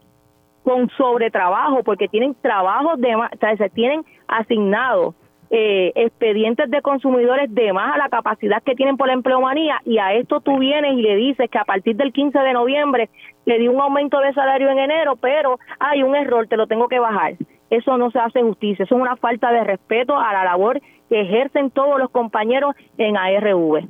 con 0.62 0.90
sobretrabajo, 0.90 1.82
porque 1.82 2.08
tienen 2.08 2.34
trabajos 2.40 3.00
de 3.00 3.16
o 3.16 3.28
sea, 3.40 3.56
se 3.56 3.70
tienen 3.70 4.04
asignados 4.28 5.14
eh, 5.50 5.90
expedientes 5.96 6.70
de 6.70 6.80
consumidores 6.80 7.52
de 7.52 7.72
más 7.72 7.94
a 7.94 7.98
la 7.98 8.08
capacidad 8.08 8.62
que 8.62 8.76
tienen 8.76 8.96
por 8.96 9.08
la 9.08 9.14
empleomanía 9.14 9.80
y 9.84 9.98
a 9.98 10.14
esto 10.14 10.40
tú 10.40 10.58
vienes 10.58 10.96
y 10.96 11.02
le 11.02 11.16
dices 11.16 11.50
que 11.50 11.58
a 11.58 11.64
partir 11.64 11.96
del 11.96 12.12
15 12.12 12.38
de 12.38 12.52
noviembre 12.52 13.10
le 13.46 13.58
di 13.58 13.66
un 13.66 13.80
aumento 13.80 14.20
de 14.20 14.32
salario 14.32 14.70
en 14.70 14.78
enero, 14.78 15.16
pero 15.16 15.58
hay 15.80 16.04
un 16.04 16.14
error, 16.14 16.46
te 16.46 16.56
lo 16.56 16.66
tengo 16.68 16.88
que 16.88 17.00
bajar. 17.00 17.34
Eso 17.68 17.96
no 17.96 18.10
se 18.10 18.20
hace 18.20 18.42
justicia, 18.42 18.84
eso 18.84 18.94
es 18.94 19.00
una 19.00 19.16
falta 19.16 19.50
de 19.50 19.64
respeto 19.64 20.16
a 20.16 20.32
la 20.32 20.44
labor 20.44 20.80
que 21.08 21.20
ejercen 21.20 21.70
todos 21.70 21.98
los 21.98 22.10
compañeros 22.10 22.74
en 22.96 23.16
ARV. 23.16 23.88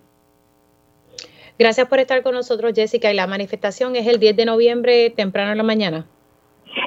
Gracias 1.59 1.89
por 1.89 1.99
estar 1.99 2.23
con 2.23 2.35
nosotros, 2.35 2.73
Jessica. 2.75 3.13
Y 3.13 3.15
la 3.15 3.27
manifestación 3.27 3.95
es 3.97 4.07
el 4.07 4.19
10 4.19 4.35
de 4.35 4.47
noviembre, 4.47 5.11
temprano 5.11 5.53
en 5.53 5.59
la 5.59 5.63
mañana. 5.63 6.07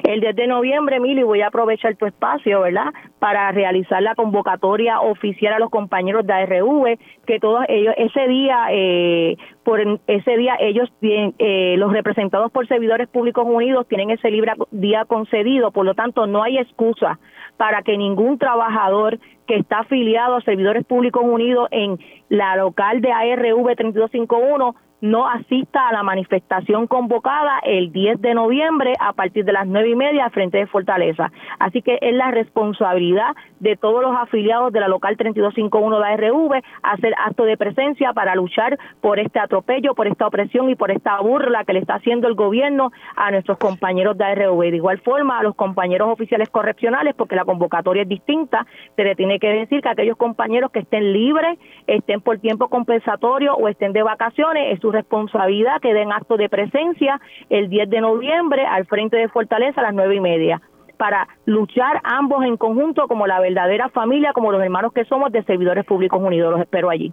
El 0.04 0.20
10 0.20 0.36
de 0.36 0.46
noviembre, 0.46 1.00
Mili, 1.00 1.22
voy 1.22 1.40
a 1.42 1.48
aprovechar 1.48 1.96
tu 1.96 2.06
espacio, 2.06 2.60
¿verdad? 2.60 2.92
Para 3.18 3.50
realizar 3.52 4.02
la 4.02 4.14
convocatoria 4.14 5.00
oficial 5.00 5.54
a 5.54 5.58
los 5.58 5.70
compañeros 5.70 6.26
de 6.26 6.32
ARV, 6.32 6.98
que 7.26 7.40
todos 7.40 7.64
ellos, 7.68 7.94
ese 7.96 8.28
día, 8.28 8.66
eh, 8.70 9.36
por 9.62 9.80
ese 10.06 10.36
día, 10.36 10.56
ellos 10.60 10.90
eh, 11.02 11.74
los 11.78 11.92
representados 11.92 12.50
por 12.52 12.66
Servidores 12.66 13.08
Públicos 13.08 13.44
Unidos 13.46 13.86
tienen 13.88 14.10
ese 14.10 14.30
libre 14.30 14.52
día 14.70 15.04
concedido, 15.04 15.70
por 15.70 15.84
lo 15.84 15.94
tanto, 15.94 16.26
no 16.26 16.42
hay 16.42 16.58
excusa 16.58 17.18
para 17.56 17.82
que 17.82 17.96
ningún 17.96 18.38
trabajador 18.38 19.18
que 19.46 19.56
está 19.56 19.80
afiliado 19.80 20.36
a 20.36 20.40
Servidores 20.42 20.84
Públicos 20.84 21.22
Unidos 21.24 21.68
en 21.70 21.98
la 22.28 22.56
local 22.56 23.00
de 23.00 23.12
ARV 23.12 23.76
3251 23.76 24.74
no 25.04 25.28
asista 25.28 25.86
a 25.86 25.92
la 25.92 26.02
manifestación 26.02 26.86
convocada 26.86 27.58
el 27.62 27.92
10 27.92 28.22
de 28.22 28.32
noviembre 28.32 28.94
a 28.98 29.12
partir 29.12 29.44
de 29.44 29.52
las 29.52 29.66
nueve 29.66 29.90
y 29.90 29.94
media 29.94 30.30
frente 30.30 30.56
de 30.56 30.66
Fortaleza. 30.66 31.30
Así 31.58 31.82
que 31.82 31.98
es 32.00 32.14
la 32.14 32.30
responsabilidad 32.30 33.36
de 33.60 33.76
todos 33.76 34.00
los 34.00 34.16
afiliados 34.16 34.72
de 34.72 34.80
la 34.80 34.88
local 34.88 35.18
3251 35.18 36.00
de 36.00 36.06
ARV 36.06 36.62
hacer 36.82 37.14
acto 37.18 37.44
de 37.44 37.58
presencia 37.58 38.14
para 38.14 38.34
luchar 38.34 38.78
por 39.02 39.18
este 39.18 39.38
atropello, 39.40 39.94
por 39.94 40.06
esta 40.06 40.26
opresión 40.26 40.70
y 40.70 40.74
por 40.74 40.90
esta 40.90 41.20
burla 41.20 41.64
que 41.64 41.74
le 41.74 41.80
está 41.80 41.96
haciendo 41.96 42.26
el 42.26 42.34
gobierno 42.34 42.90
a 43.14 43.30
nuestros 43.30 43.58
compañeros 43.58 44.16
de 44.16 44.24
ARV. 44.24 44.58
De 44.58 44.76
igual 44.76 45.00
forma, 45.00 45.38
a 45.38 45.42
los 45.42 45.54
compañeros 45.54 46.08
oficiales 46.08 46.48
correccionales, 46.48 47.14
porque 47.14 47.36
la 47.36 47.44
convocatoria 47.44 48.04
es 48.04 48.08
distinta, 48.08 48.66
se 48.96 49.04
le 49.04 49.14
tiene 49.14 49.38
que 49.38 49.48
decir 49.48 49.82
que 49.82 49.88
aquellos 49.90 50.16
compañeros 50.16 50.70
que 50.70 50.78
estén 50.78 51.12
libres, 51.12 51.58
estén 51.86 52.22
por 52.22 52.38
tiempo 52.38 52.68
compensatorio 52.68 53.54
o 53.54 53.68
estén 53.68 53.92
de 53.92 54.02
vacaciones, 54.02 54.72
es 54.72 54.80
su 54.80 54.93
responsabilidad 54.94 55.80
que 55.82 55.92
den 55.92 56.12
acto 56.12 56.36
de 56.36 56.48
presencia 56.48 57.20
el 57.50 57.68
10 57.68 57.90
de 57.90 58.00
noviembre 58.00 58.64
al 58.66 58.86
frente 58.86 59.16
de 59.16 59.28
Fortaleza 59.28 59.80
a 59.80 59.84
las 59.84 59.94
nueve 59.94 60.16
y 60.16 60.20
media 60.20 60.62
para 60.96 61.28
luchar 61.44 62.00
ambos 62.04 62.44
en 62.44 62.56
conjunto 62.56 63.08
como 63.08 63.26
la 63.26 63.40
verdadera 63.40 63.88
familia, 63.90 64.32
como 64.32 64.52
los 64.52 64.62
hermanos 64.62 64.92
que 64.92 65.04
somos 65.04 65.30
de 65.32 65.42
Servidores 65.44 65.84
Públicos 65.84 66.20
Unidos. 66.22 66.52
Los 66.52 66.60
espero 66.62 66.88
allí. 66.88 67.12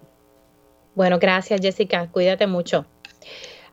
Bueno, 0.96 1.20
gracias 1.20 1.62
Jessica, 1.62 2.08
cuídate 2.12 2.48
mucho. 2.48 2.86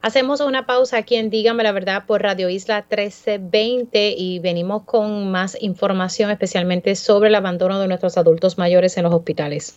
Hacemos 0.00 0.40
una 0.40 0.64
pausa 0.64 0.98
aquí 0.98 1.16
en 1.16 1.28
Dígame 1.28 1.64
la 1.64 1.72
Verdad 1.72 2.04
por 2.06 2.22
Radio 2.22 2.48
Isla 2.48 2.86
1320 2.88 4.14
y 4.16 4.38
venimos 4.38 4.84
con 4.84 5.32
más 5.32 5.60
información 5.60 6.30
especialmente 6.30 6.94
sobre 6.94 7.28
el 7.28 7.34
abandono 7.34 7.80
de 7.80 7.88
nuestros 7.88 8.16
adultos 8.16 8.58
mayores 8.58 8.96
en 8.96 9.04
los 9.04 9.12
hospitales. 9.12 9.76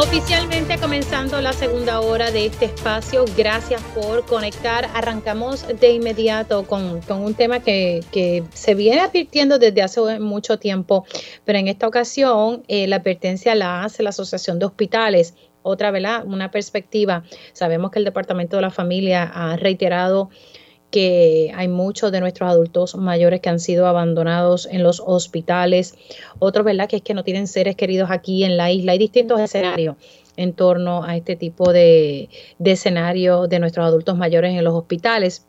Oficialmente 0.00 0.78
comenzando 0.78 1.40
la 1.40 1.52
segunda 1.52 2.00
hora 2.00 2.30
de 2.30 2.46
este 2.46 2.66
espacio, 2.66 3.24
gracias 3.36 3.82
por 3.96 4.24
conectar. 4.26 4.88
Arrancamos 4.94 5.66
de 5.66 5.90
inmediato 5.90 6.68
con, 6.68 7.00
un 7.10 7.34
tema 7.34 7.58
que, 7.58 8.44
se 8.54 8.74
viene 8.76 9.00
advirtiendo 9.00 9.58
desde 9.58 9.82
hace 9.82 10.20
mucho 10.20 10.60
tiempo, 10.60 11.04
pero 11.44 11.58
en 11.58 11.66
esta 11.66 11.88
ocasión 11.88 12.62
eh, 12.68 12.86
la 12.86 12.96
advertencia 12.96 13.56
la 13.56 13.82
hace 13.82 14.04
la 14.04 14.10
Asociación 14.10 14.60
de 14.60 14.66
Hospitales. 14.66 15.34
Otra, 15.62 15.90
¿verdad? 15.90 16.24
Una 16.24 16.52
perspectiva. 16.52 17.24
Sabemos 17.52 17.90
que 17.90 17.98
el 17.98 18.04
Departamento 18.04 18.54
de 18.54 18.62
la 18.62 18.70
Familia 18.70 19.24
ha 19.24 19.56
reiterado 19.56 20.30
que 20.90 21.52
hay 21.54 21.68
muchos 21.68 22.12
de 22.12 22.20
nuestros 22.20 22.50
adultos 22.50 22.96
mayores 22.96 23.40
que 23.40 23.48
han 23.48 23.60
sido 23.60 23.86
abandonados 23.86 24.66
en 24.70 24.82
los 24.82 25.02
hospitales. 25.04 25.94
Otros, 26.38 26.64
¿verdad? 26.64 26.88
Que 26.88 26.96
es 26.96 27.02
que 27.02 27.14
no 27.14 27.24
tienen 27.24 27.46
seres 27.46 27.76
queridos 27.76 28.10
aquí 28.10 28.44
en 28.44 28.56
la 28.56 28.70
isla. 28.70 28.92
Hay 28.92 28.98
distintos 28.98 29.40
escenarios 29.40 29.96
en 30.36 30.52
torno 30.52 31.04
a 31.04 31.16
este 31.16 31.36
tipo 31.36 31.72
de, 31.72 32.28
de 32.58 32.70
escenario 32.70 33.48
de 33.48 33.58
nuestros 33.58 33.86
adultos 33.86 34.16
mayores 34.16 34.54
en 34.54 34.64
los 34.64 34.74
hospitales. 34.74 35.46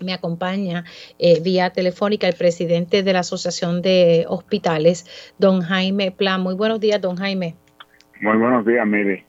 Me 0.00 0.12
acompaña 0.12 0.84
eh, 1.18 1.40
vía 1.40 1.70
telefónica 1.70 2.26
el 2.26 2.34
presidente 2.34 3.02
de 3.02 3.12
la 3.12 3.20
Asociación 3.20 3.82
de 3.82 4.24
Hospitales, 4.28 5.06
don 5.38 5.60
Jaime 5.60 6.10
Plan. 6.10 6.40
Muy 6.40 6.54
buenos 6.54 6.80
días, 6.80 7.00
don 7.00 7.16
Jaime. 7.16 7.54
Muy 8.20 8.36
buenos 8.36 8.66
días, 8.66 8.86
Miri. 8.86 9.24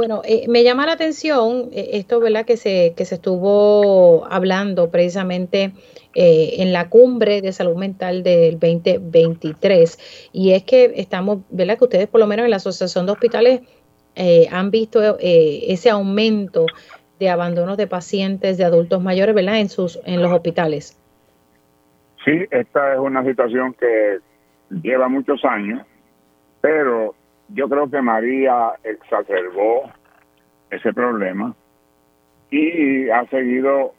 Bueno, 0.00 0.22
eh, 0.24 0.46
me 0.48 0.64
llama 0.64 0.86
la 0.86 0.92
atención 0.92 1.68
eh, 1.72 1.90
esto, 1.92 2.20
¿verdad? 2.20 2.46
Que 2.46 2.56
se, 2.56 2.94
que 2.96 3.04
se 3.04 3.16
estuvo 3.16 4.26
hablando 4.30 4.90
precisamente 4.90 5.72
eh, 6.14 6.54
en 6.56 6.72
la 6.72 6.88
cumbre 6.88 7.42
de 7.42 7.52
salud 7.52 7.76
mental 7.76 8.22
del 8.22 8.58
2023. 8.58 10.30
Y 10.32 10.52
es 10.52 10.62
que 10.62 10.94
estamos, 10.96 11.40
¿verdad? 11.50 11.76
Que 11.76 11.84
ustedes, 11.84 12.08
por 12.08 12.18
lo 12.18 12.26
menos 12.26 12.44
en 12.44 12.50
la 12.50 12.56
Asociación 12.56 13.04
de 13.04 13.12
Hospitales, 13.12 13.60
han 14.50 14.70
visto 14.70 15.18
ese 15.20 15.90
aumento 15.90 16.64
de 17.18 17.28
abandonos 17.28 17.76
de 17.76 17.86
pacientes, 17.86 18.56
de 18.56 18.64
adultos 18.64 19.02
mayores, 19.02 19.34
¿verdad? 19.34 19.58
En, 19.58 19.68
sus, 19.68 20.00
en 20.06 20.22
los 20.22 20.32
hospitales. 20.32 20.98
Sí, 22.24 22.46
esta 22.50 22.94
es 22.94 22.98
una 23.00 23.22
situación 23.22 23.74
que 23.74 24.20
lleva 24.82 25.08
muchos 25.08 25.44
años, 25.44 25.86
pero 26.62 27.14
yo 27.52 27.68
creo 27.68 27.90
que 27.90 28.00
María 28.00 28.72
exacerbó 28.84 29.90
ese 30.70 30.92
problema 30.92 31.54
y 32.50 33.08
ha 33.10 33.26
seguido 33.26 33.94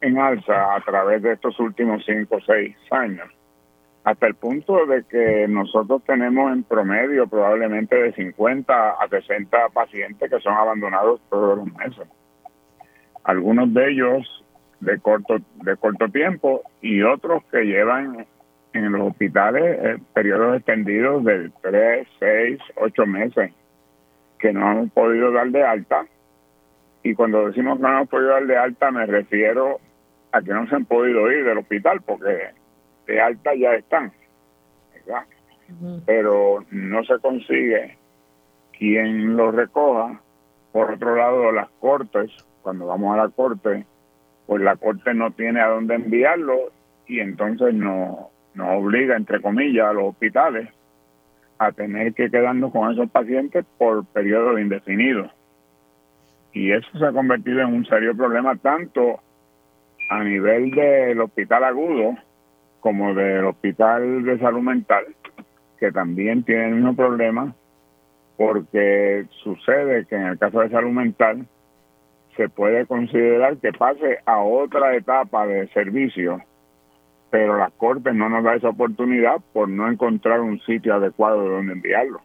en 0.00 0.18
alza 0.18 0.74
a 0.74 0.80
través 0.80 1.22
de 1.22 1.32
estos 1.32 1.58
últimos 1.60 2.04
cinco 2.04 2.36
o 2.36 2.40
seis 2.40 2.76
años, 2.90 3.28
hasta 4.04 4.26
el 4.26 4.34
punto 4.34 4.84
de 4.86 5.04
que 5.04 5.46
nosotros 5.48 6.02
tenemos 6.04 6.52
en 6.52 6.64
promedio 6.64 7.28
probablemente 7.28 7.94
de 7.96 8.12
50 8.12 8.90
a 8.90 9.08
60 9.08 9.68
pacientes 9.68 10.28
que 10.28 10.40
son 10.40 10.54
abandonados 10.54 11.20
todos 11.30 11.58
los 11.58 11.72
meses. 11.74 12.08
Algunos 13.22 13.72
de 13.72 13.90
ellos 13.90 14.44
de 14.80 14.98
corto 14.98 15.36
de 15.62 15.76
corto 15.76 16.08
tiempo 16.08 16.62
y 16.80 17.02
otros 17.02 17.44
que 17.52 17.62
llevan 17.62 18.26
en 18.72 18.92
los 18.92 19.10
hospitales 19.10 19.78
eh, 19.82 19.98
periodos 20.14 20.56
extendidos 20.56 21.24
de 21.24 21.50
3, 21.60 22.08
6, 22.18 22.58
8 22.76 23.06
meses 23.06 23.52
que 24.38 24.52
no 24.52 24.66
han 24.66 24.90
podido 24.90 25.30
dar 25.32 25.48
de 25.50 25.62
alta. 25.62 26.06
Y 27.02 27.14
cuando 27.14 27.46
decimos 27.46 27.78
que 27.78 27.82
no 27.82 27.92
hemos 27.92 28.08
podido 28.08 28.30
dar 28.30 28.46
de 28.46 28.56
alta 28.56 28.90
me 28.90 29.06
refiero 29.06 29.78
a 30.32 30.40
que 30.40 30.52
no 30.52 30.66
se 30.68 30.74
han 30.74 30.84
podido 30.84 31.30
ir 31.30 31.44
del 31.44 31.58
hospital 31.58 32.00
porque 32.02 32.50
de 33.06 33.20
alta 33.20 33.54
ya 33.54 33.74
están. 33.74 34.12
Pero 36.06 36.64
no 36.70 37.04
se 37.04 37.18
consigue 37.18 37.96
quien 38.78 39.36
los 39.36 39.54
recoja. 39.54 40.20
Por 40.72 40.92
otro 40.92 41.16
lado, 41.16 41.52
las 41.52 41.68
cortes, 41.80 42.30
cuando 42.62 42.86
vamos 42.86 43.14
a 43.14 43.24
la 43.24 43.28
corte, 43.28 43.84
pues 44.46 44.62
la 44.62 44.76
corte 44.76 45.14
no 45.14 45.30
tiene 45.32 45.60
a 45.60 45.68
dónde 45.68 45.94
enviarlo 45.94 46.72
y 47.06 47.20
entonces 47.20 47.74
no, 47.74 48.31
nos 48.54 48.68
obliga, 48.82 49.16
entre 49.16 49.40
comillas, 49.40 49.88
a 49.88 49.92
los 49.92 50.04
hospitales 50.04 50.68
a 51.58 51.72
tener 51.72 52.12
que 52.14 52.30
quedarnos 52.30 52.72
con 52.72 52.90
esos 52.92 53.10
pacientes 53.10 53.64
por 53.78 54.04
periodos 54.06 54.60
indefinidos. 54.60 55.30
Y 56.52 56.72
eso 56.72 56.88
se 56.98 57.06
ha 57.06 57.12
convertido 57.12 57.60
en 57.60 57.72
un 57.72 57.86
serio 57.86 58.16
problema 58.16 58.56
tanto 58.56 59.20
a 60.10 60.24
nivel 60.24 60.70
del 60.72 61.20
hospital 61.20 61.64
agudo 61.64 62.16
como 62.80 63.14
del 63.14 63.44
hospital 63.44 64.24
de 64.24 64.38
salud 64.38 64.60
mental, 64.60 65.06
que 65.78 65.92
también 65.92 66.42
tiene 66.42 66.68
el 66.68 66.74
mismo 66.74 66.96
problema, 66.96 67.54
porque 68.36 69.24
sucede 69.42 70.04
que 70.06 70.16
en 70.16 70.26
el 70.26 70.38
caso 70.38 70.60
de 70.60 70.68
salud 70.68 70.90
mental 70.90 71.46
se 72.36 72.48
puede 72.48 72.86
considerar 72.86 73.56
que 73.58 73.72
pase 73.72 74.18
a 74.26 74.40
otra 74.40 74.96
etapa 74.96 75.46
de 75.46 75.68
servicio 75.68 76.42
pero 77.32 77.56
las 77.56 77.72
Cortes 77.72 78.14
no 78.14 78.28
nos 78.28 78.44
da 78.44 78.54
esa 78.54 78.68
oportunidad 78.68 79.40
por 79.54 79.66
no 79.66 79.90
encontrar 79.90 80.42
un 80.42 80.60
sitio 80.60 80.94
adecuado 80.94 81.48
donde 81.48 81.72
enviarlo. 81.72 82.20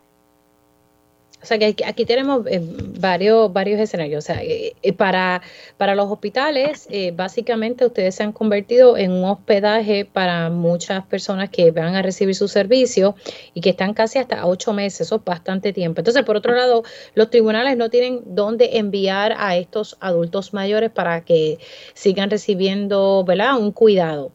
O 1.42 1.46
sea 1.46 1.58
que 1.60 1.86
aquí 1.86 2.04
tenemos 2.04 2.46
eh, 2.48 2.60
varios, 3.00 3.54
varios 3.54 3.80
escenarios. 3.80 4.26
O 4.26 4.28
sea, 4.28 4.44
eh, 4.44 4.74
eh, 4.82 4.92
para, 4.92 5.42
para 5.78 5.96
los 5.96 6.12
hospitales, 6.12 6.90
básicamente 7.14 7.86
ustedes 7.86 8.16
se 8.16 8.24
han 8.24 8.34
convertido 8.34 8.98
en 8.98 9.12
un 9.12 9.24
hospedaje 9.24 10.04
para 10.04 10.50
muchas 10.50 11.06
personas 11.06 11.50
que 11.50 11.72
van 11.72 11.96
a 11.96 12.02
recibir 12.02 12.36
su 12.36 12.50
servicio 12.50 13.16
y 13.54 13.62
que 13.62 13.70
están 13.70 13.94
casi 13.94 14.20
hasta 14.20 14.46
ocho 14.46 14.74
meses, 14.74 15.02
eso 15.02 15.16
es 15.18 15.24
bastante 15.24 15.72
tiempo. 15.72 16.02
Entonces, 16.02 16.24
por 16.24 16.36
otro 16.36 16.54
lado, 16.54 16.84
los 17.14 17.30
tribunales 17.30 17.78
no 17.78 17.90
tienen 17.90 18.24
dónde 18.26 18.78
enviar 18.78 19.34
a 19.38 19.56
estos 19.56 19.96
adultos 20.02 20.54
mayores 20.54 20.92
para 20.92 21.22
que 21.22 21.60
sigan 21.94 22.30
recibiendo 22.30 23.24
¿verdad? 23.26 23.58
un 23.58 23.72
cuidado 23.72 24.34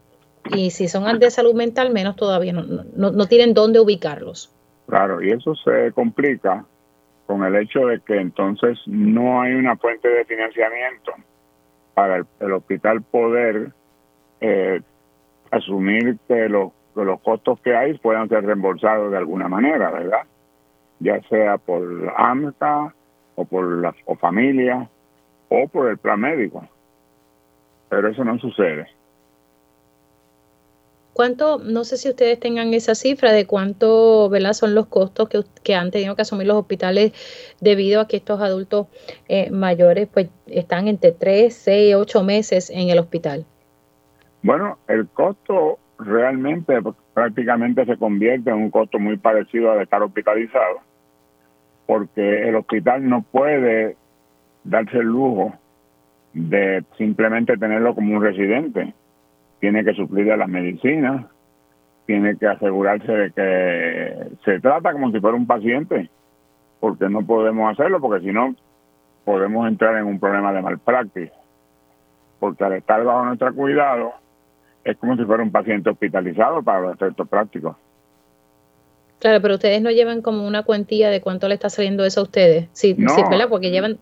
y 0.51 0.71
si 0.71 0.87
son 0.87 1.19
de 1.19 1.31
salud 1.31 1.53
mental, 1.53 1.91
menos 1.91 2.15
todavía, 2.15 2.53
no, 2.53 2.63
no, 2.63 3.11
no 3.11 3.25
tienen 3.27 3.53
dónde 3.53 3.79
ubicarlos. 3.79 4.53
Claro, 4.87 5.21
y 5.21 5.31
eso 5.31 5.55
se 5.55 5.91
complica 5.93 6.65
con 7.25 7.43
el 7.43 7.55
hecho 7.55 7.87
de 7.87 7.99
que 8.01 8.17
entonces 8.19 8.77
no 8.85 9.41
hay 9.41 9.53
una 9.53 9.77
fuente 9.77 10.09
de 10.09 10.25
financiamiento 10.25 11.13
para 11.93 12.25
el, 12.39 12.51
hospital 12.51 13.01
poder 13.01 13.71
eh, 14.41 14.81
asumir 15.51 16.17
que 16.27 16.47
que 16.95 17.03
los 17.05 17.21
costos 17.21 17.59
que 17.61 17.75
hay 17.75 17.97
puedan 17.97 18.29
ser 18.29 18.45
reembolsados 18.45 19.11
de 19.11 19.17
alguna 19.17 19.47
manera, 19.47 19.91
¿verdad? 19.91 20.23
Ya 20.99 21.21
sea 21.29 21.57
por 21.57 22.13
AMCA 22.15 22.93
o 23.35 23.45
por 23.45 23.65
la 23.79 23.95
o 24.05 24.15
familia 24.15 24.87
o 25.49 25.67
por 25.67 25.89
el 25.89 25.97
plan 25.97 26.19
médico. 26.19 26.67
Pero 27.89 28.09
eso 28.09 28.23
no 28.23 28.37
sucede. 28.39 28.87
¿Cuánto, 31.13 31.59
no 31.59 31.83
sé 31.83 31.97
si 31.97 32.09
ustedes 32.09 32.39
tengan 32.39 32.73
esa 32.73 32.95
cifra 32.95 33.31
de 33.31 33.45
cuánto 33.45 34.29
¿verdad? 34.29 34.53
son 34.53 34.73
los 34.73 34.87
costos 34.87 35.29
que, 35.29 35.43
que 35.63 35.75
han 35.75 35.91
tenido 35.91 36.15
que 36.15 36.23
asumir 36.23 36.47
los 36.47 36.57
hospitales 36.57 37.13
debido 37.61 38.01
a 38.01 38.07
que 38.07 38.17
estos 38.17 38.41
adultos 38.41 38.87
eh, 39.27 39.51
mayores 39.51 40.07
pues 40.11 40.29
están 40.47 40.87
entre 40.87 41.11
3, 41.11 41.53
6, 41.53 41.95
8 41.95 42.23
meses 42.23 42.69
en 42.71 42.89
el 42.89 42.97
hospital? 42.97 43.45
Bueno, 44.41 44.79
el 44.87 45.07
costo 45.07 45.77
realmente 45.99 46.79
prácticamente 47.13 47.85
se 47.85 47.97
convierte 47.97 48.49
en 48.49 48.57
un 48.57 48.71
costo 48.71 48.99
muy 48.99 49.17
parecido 49.17 49.71
al 49.71 49.77
de 49.77 49.83
estar 49.83 50.01
hospitalizado, 50.01 50.79
porque 51.85 52.49
el 52.49 52.55
hospital 52.55 53.07
no 53.07 53.21
puede 53.21 53.95
darse 54.63 54.97
el 54.97 55.05
lujo 55.05 55.53
de 56.33 56.83
simplemente 56.97 57.57
tenerlo 57.57 57.93
como 57.93 58.15
un 58.15 58.23
residente. 58.23 58.93
Tiene 59.63 59.85
que 59.85 59.93
suplirle 59.93 60.35
las 60.35 60.49
medicinas, 60.49 61.25
tiene 62.05 62.37
que 62.37 62.47
asegurarse 62.47 63.09
de 63.09 63.31
que 63.31 64.27
se 64.43 64.59
trata 64.59 64.91
como 64.91 65.09
si 65.09 65.21
fuera 65.21 65.37
un 65.37 65.47
paciente, 65.47 66.09
porque 66.81 67.07
no 67.07 67.25
podemos 67.25 67.71
hacerlo, 67.71 68.01
porque 68.01 68.25
si 68.25 68.33
no 68.33 68.53
podemos 69.23 69.65
entrar 69.65 69.95
en 69.95 70.03
un 70.03 70.19
problema 70.19 70.51
de 70.51 70.61
malpractice, 70.61 71.31
porque 72.41 72.61
al 72.61 72.73
estar 72.73 73.05
bajo 73.05 73.23
nuestro 73.23 73.55
cuidado 73.55 74.11
es 74.83 74.97
como 74.97 75.15
si 75.15 75.23
fuera 75.23 75.41
un 75.41 75.51
paciente 75.53 75.91
hospitalizado 75.91 76.61
para 76.61 76.81
los 76.81 76.95
efectos 76.95 77.29
prácticos. 77.29 77.77
Claro, 79.19 79.41
pero 79.41 79.53
ustedes 79.53 79.81
no 79.81 79.91
llevan 79.91 80.21
como 80.21 80.45
una 80.45 80.63
cuantía 80.63 81.09
de 81.09 81.21
cuánto 81.21 81.47
le 81.47 81.53
está 81.53 81.69
saliendo 81.69 82.03
eso 82.03 82.19
a 82.19 82.23
ustedes. 82.23 82.67
Sí, 82.73 82.95
no, 82.97 83.11
sí 83.11 83.21
¿verdad? 83.29 83.47
Porque 83.47 83.71
llevan... 83.71 83.97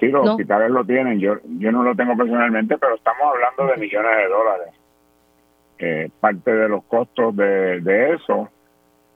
Sí, 0.00 0.08
los 0.08 0.28
hospitales 0.28 0.70
lo 0.70 0.84
tienen. 0.84 1.18
Yo, 1.20 1.36
yo 1.58 1.72
no 1.72 1.82
lo 1.82 1.94
tengo 1.94 2.16
personalmente, 2.16 2.76
pero 2.78 2.94
estamos 2.94 3.22
hablando 3.32 3.66
de 3.66 3.76
millones 3.80 4.16
de 4.16 4.28
dólares. 4.28 4.74
Eh, 5.78 6.10
parte 6.20 6.52
de 6.52 6.68
los 6.68 6.84
costos 6.84 7.34
de, 7.36 7.80
de 7.80 8.14
eso, 8.14 8.48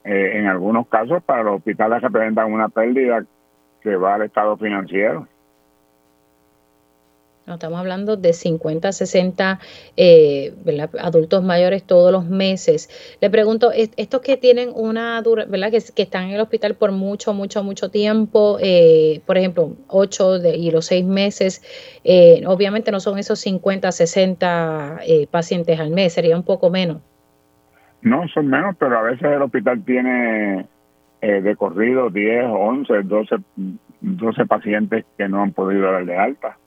eh, 0.03 0.33
en 0.35 0.47
algunos 0.47 0.87
casos, 0.87 1.23
para 1.23 1.43
los 1.43 1.57
hospitales 1.57 2.01
representan 2.01 2.51
una 2.51 2.69
pérdida 2.69 3.23
que 3.81 3.95
va 3.95 4.15
al 4.15 4.23
estado 4.23 4.57
financiero. 4.57 5.27
No, 7.47 7.53
estamos 7.53 7.79
hablando 7.79 8.17
de 8.17 8.33
50, 8.33 8.91
60 8.91 9.59
eh, 9.95 10.53
adultos 10.99 11.45
mayores 11.45 11.81
todos 11.85 12.11
los 12.11 12.25
meses. 12.25 12.89
Le 13.21 13.29
pregunto, 13.29 13.71
estos 13.71 14.19
que 14.19 14.35
tienen 14.35 14.69
una 14.75 15.21
dura, 15.21 15.45
¿verdad? 15.45 15.71
Que, 15.71 16.01
están 16.01 16.25
en 16.25 16.31
el 16.31 16.41
hospital 16.41 16.75
por 16.75 16.91
mucho, 16.91 17.33
mucho, 17.33 17.63
mucho 17.63 17.89
tiempo, 17.89 18.57
eh, 18.59 19.21
por 19.25 19.37
ejemplo, 19.37 19.77
8 19.87 20.39
de, 20.39 20.57
y 20.57 20.71
los 20.71 20.87
6 20.87 21.05
meses, 21.05 21.63
eh, 22.03 22.43
obviamente 22.45 22.91
no 22.91 22.99
son 22.99 23.17
esos 23.17 23.39
50, 23.39 23.93
60 23.93 24.99
eh, 25.07 25.27
pacientes 25.31 25.79
al 25.79 25.91
mes, 25.91 26.11
sería 26.11 26.35
un 26.35 26.43
poco 26.43 26.69
menos. 26.69 26.97
No, 28.01 28.27
son 28.27 28.47
menos, 28.47 28.75
pero 28.77 28.99
a 28.99 29.03
veces 29.03 29.23
el 29.23 29.41
hospital 29.41 29.85
tiene 29.85 30.67
de 31.21 31.55
corrido 31.55 32.09
10, 32.09 32.43
11, 32.45 33.03
12, 33.03 33.35
12 34.01 34.45
pacientes 34.47 35.05
que 35.17 35.29
no 35.29 35.41
han 35.41 35.53
podido 35.53 35.89
darle 35.89 36.17
alta. 36.17 36.57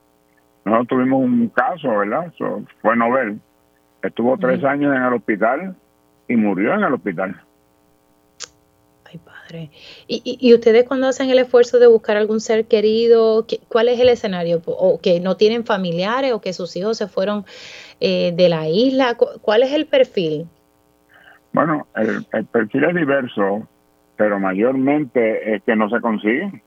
Nosotros 0.65 0.87
tuvimos 0.89 1.23
un 1.23 1.47
caso, 1.49 1.89
¿verdad? 1.89 2.31
fue 2.81 2.95
Nobel. 2.95 3.39
Estuvo 4.03 4.37
tres 4.37 4.63
años 4.63 4.95
en 4.95 5.03
el 5.03 5.13
hospital 5.13 5.75
y 6.27 6.35
murió 6.35 6.73
en 6.73 6.83
el 6.83 6.93
hospital. 6.93 7.41
Ay, 9.11 9.19
padre. 9.19 9.69
¿Y, 10.07 10.37
y, 10.39 10.53
ustedes 10.53 10.87
cuando 10.87 11.07
hacen 11.07 11.29
el 11.29 11.39
esfuerzo 11.39 11.79
de 11.79 11.87
buscar 11.87 12.15
algún 12.15 12.39
ser 12.39 12.65
querido, 12.65 13.45
cuál 13.67 13.89
es 13.89 13.99
el 13.99 14.09
escenario? 14.09 14.61
¿O 14.65 14.99
que 15.01 15.19
no 15.19 15.35
tienen 15.35 15.65
familiares 15.65 16.31
o 16.31 16.41
que 16.41 16.53
sus 16.53 16.75
hijos 16.75 16.97
se 16.97 17.07
fueron 17.07 17.43
eh, 17.99 18.31
de 18.35 18.49
la 18.49 18.69
isla? 18.69 19.15
¿Cuál 19.15 19.63
es 19.63 19.73
el 19.73 19.87
perfil? 19.87 20.47
Bueno, 21.51 21.87
el, 21.95 22.25
el 22.31 22.45
perfil 22.45 22.85
es 22.85 22.95
diverso, 22.95 23.67
pero 24.15 24.39
mayormente 24.39 25.55
es 25.55 25.63
que 25.63 25.75
no 25.75 25.89
se 25.89 25.99
consigue. 25.99 26.63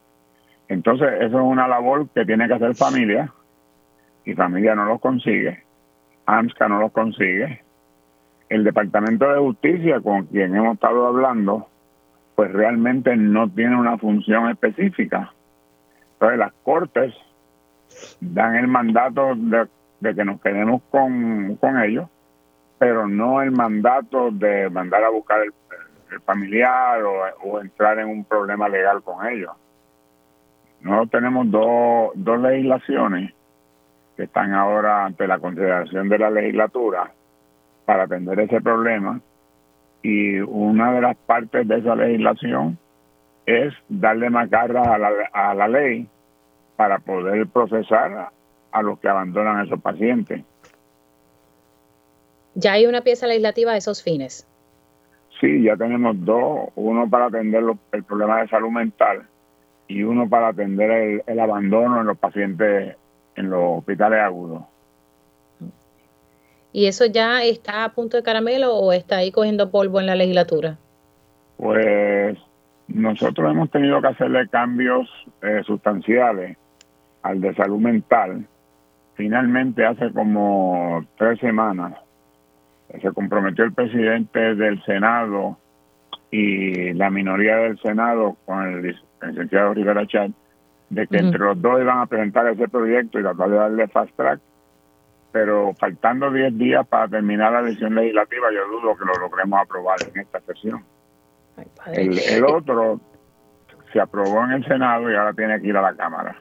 Entonces, 0.69 1.09
eso 1.21 1.39
es 1.39 1.45
una 1.45 1.67
labor 1.67 2.09
que 2.11 2.27
tiene 2.27 2.47
que 2.47 2.55
hacer 2.55 2.75
familia 2.75 3.33
y 4.25 4.35
familia 4.35 4.75
no 4.75 4.87
los 4.87 5.01
consigue, 5.01 5.63
AMSCA 6.27 6.69
no 6.69 6.81
los 6.81 6.93
consigue, 6.93 7.63
el 8.49 8.65
Departamento 8.65 9.31
de 9.31 9.39
Justicia 9.39 10.01
con 10.01 10.27
quien 10.27 10.55
hemos 10.55 10.75
estado 10.75 11.07
hablando, 11.07 11.69
pues 12.35 12.53
realmente 12.53 13.17
no 13.17 13.49
tiene 13.51 13.77
una 13.77 13.99
función 13.99 14.49
específica. 14.51 15.33
Entonces 16.15 16.39
las 16.39 16.53
cortes 16.63 17.15
dan 18.21 18.57
el 18.57 18.69
mandato 18.69 19.35
de, 19.35 20.15
que 20.15 20.25
nos 20.25 20.41
quedemos 20.41 20.83
con, 20.91 21.57
con, 21.57 21.83
ellos, 21.83 22.09
pero 22.79 23.09
no 23.09 23.43
el 23.43 23.51
mandato 23.51 24.31
de 24.31 24.69
mandar 24.71 25.05
a 25.05 25.11
buscar 25.11 25.41
el, 25.43 25.53
familiar 26.25 27.03
o, 27.03 27.61
entrar 27.61 27.99
en 27.99 28.09
un 28.09 28.25
problema 28.25 28.69
legal 28.69 29.03
con 29.03 29.27
ellos. 29.27 29.51
Nosotros 30.81 31.11
tenemos 31.11 31.51
dos, 31.51 32.13
dos 32.15 32.41
legislaciones 32.41 33.33
que 34.17 34.25
están 34.25 34.53
ahora 34.53 35.07
ante 35.07 35.27
la 35.27 35.39
consideración 35.39 36.09
de 36.09 36.19
la 36.19 36.31
legislatura 36.31 37.13
para 37.85 38.05
atender 38.05 38.41
ese 38.41 38.61
problema 38.61 39.21
y 40.03 40.39
una 40.41 40.93
de 40.93 41.01
las 41.01 41.17
partes 41.17 41.67
de 41.67 41.79
esa 41.79 41.95
legislación 41.97 42.79
es 43.47 43.75
darle 43.89 44.31
más 44.31 44.49
garras 44.51 44.87
a 44.87 44.99
la, 44.99 45.11
a 45.33 45.55
la 45.55 45.69
ley 45.69 46.09
para 46.77 46.99
poder 46.99 47.47
procesar 47.49 48.31
a 48.71 48.83
los 48.83 48.99
que 48.99 49.09
abandonan 49.09 49.59
a 49.59 49.65
esos 49.65 49.81
pacientes. 49.81 50.43
¿Ya 52.55 52.73
hay 52.73 52.87
una 52.87 53.01
pieza 53.01 53.27
legislativa 53.27 53.73
a 53.73 53.77
esos 53.77 54.03
fines? 54.03 54.47
Sí, 55.41 55.63
ya 55.63 55.77
tenemos 55.77 56.17
dos, 56.25 56.69
uno 56.77 57.09
para 57.09 57.27
atender 57.27 57.65
el 57.93 58.05
problema 58.05 58.41
de 58.41 58.49
salud 58.49 58.71
mental 58.71 59.27
y 59.89 60.03
uno 60.03 60.29
para 60.29 60.49
atender 60.49 60.91
el, 60.91 61.23
el 61.27 61.41
abandono 61.41 62.01
en 62.01 62.07
los 62.07 62.19
pacientes 62.19 62.97
en 63.37 63.51
los 63.51 63.79
hospitales 63.79 64.21
agudos. 64.21 64.63
¿Y 66.73 66.87
eso 66.87 67.07
ya 67.07 67.45
está 67.45 67.85
a 67.85 67.93
punto 67.93 68.17
de 68.17 68.23
caramelo 68.25 68.75
o 68.75 68.93
está 68.93 69.19
ahí 69.19 69.31
cogiendo 69.31 69.71
polvo 69.71 70.01
en 70.01 70.07
la 70.07 70.17
legislatura? 70.17 70.77
Pues 71.57 72.37
nosotros 72.89 73.51
hemos 73.51 73.71
tenido 73.71 74.01
que 74.01 74.09
hacerle 74.09 74.49
cambios 74.49 75.09
eh, 75.43 75.63
sustanciales 75.65 76.57
al 77.23 77.41
de 77.41 77.55
salud 77.55 77.79
mental. 77.79 78.47
Finalmente, 79.15 79.85
hace 79.85 80.13
como 80.13 81.07
tres 81.17 81.39
semanas, 81.39 81.95
se 83.01 83.13
comprometió 83.13 83.65
el 83.65 83.73
presidente 83.73 84.57
del 84.57 84.83
Senado 84.85 85.57
y 86.31 86.93
la 86.95 87.11
minoría 87.11 87.57
del 87.57 87.79
Senado 87.81 88.37
con 88.45 88.65
el 88.65 88.97
licenciado 89.23 89.75
Rivera 89.75 90.07
Chat 90.07 90.33
de 90.95 91.07
que 91.07 91.19
entre 91.19 91.39
los 91.39 91.61
dos 91.61 91.81
iban 91.81 91.99
a 91.99 92.07
presentar 92.07 92.47
ese 92.49 92.69
proyecto 92.69 93.19
y 93.19 93.23
tratar 93.23 93.51
de 93.51 93.57
darle 93.57 93.89
fast 93.89 94.15
track, 94.17 94.41
pero 95.33 95.75
faltando 95.75 96.31
10 96.31 96.57
días 96.57 96.87
para 96.87 97.09
terminar 97.09 97.53
la 97.53 97.61
elección 97.61 97.95
legislativa, 97.95 98.47
yo 98.53 98.69
dudo 98.69 98.97
que 98.97 99.05
lo 99.05 99.15
logremos 99.15 99.61
aprobar 99.61 99.99
en 100.13 100.21
esta 100.21 100.41
sesión. 100.41 100.85
el, 101.93 102.19
el 102.19 102.45
otro 102.45 103.01
se 103.93 104.01
aprobó 104.01 104.45
en 104.45 104.53
el 104.53 104.65
Senado 104.67 105.11
y 105.11 105.15
ahora 105.15 105.33
tiene 105.33 105.61
que 105.61 105.69
ir 105.69 105.77
a 105.77 105.83
la 105.83 105.95
Cámara. 105.95 106.37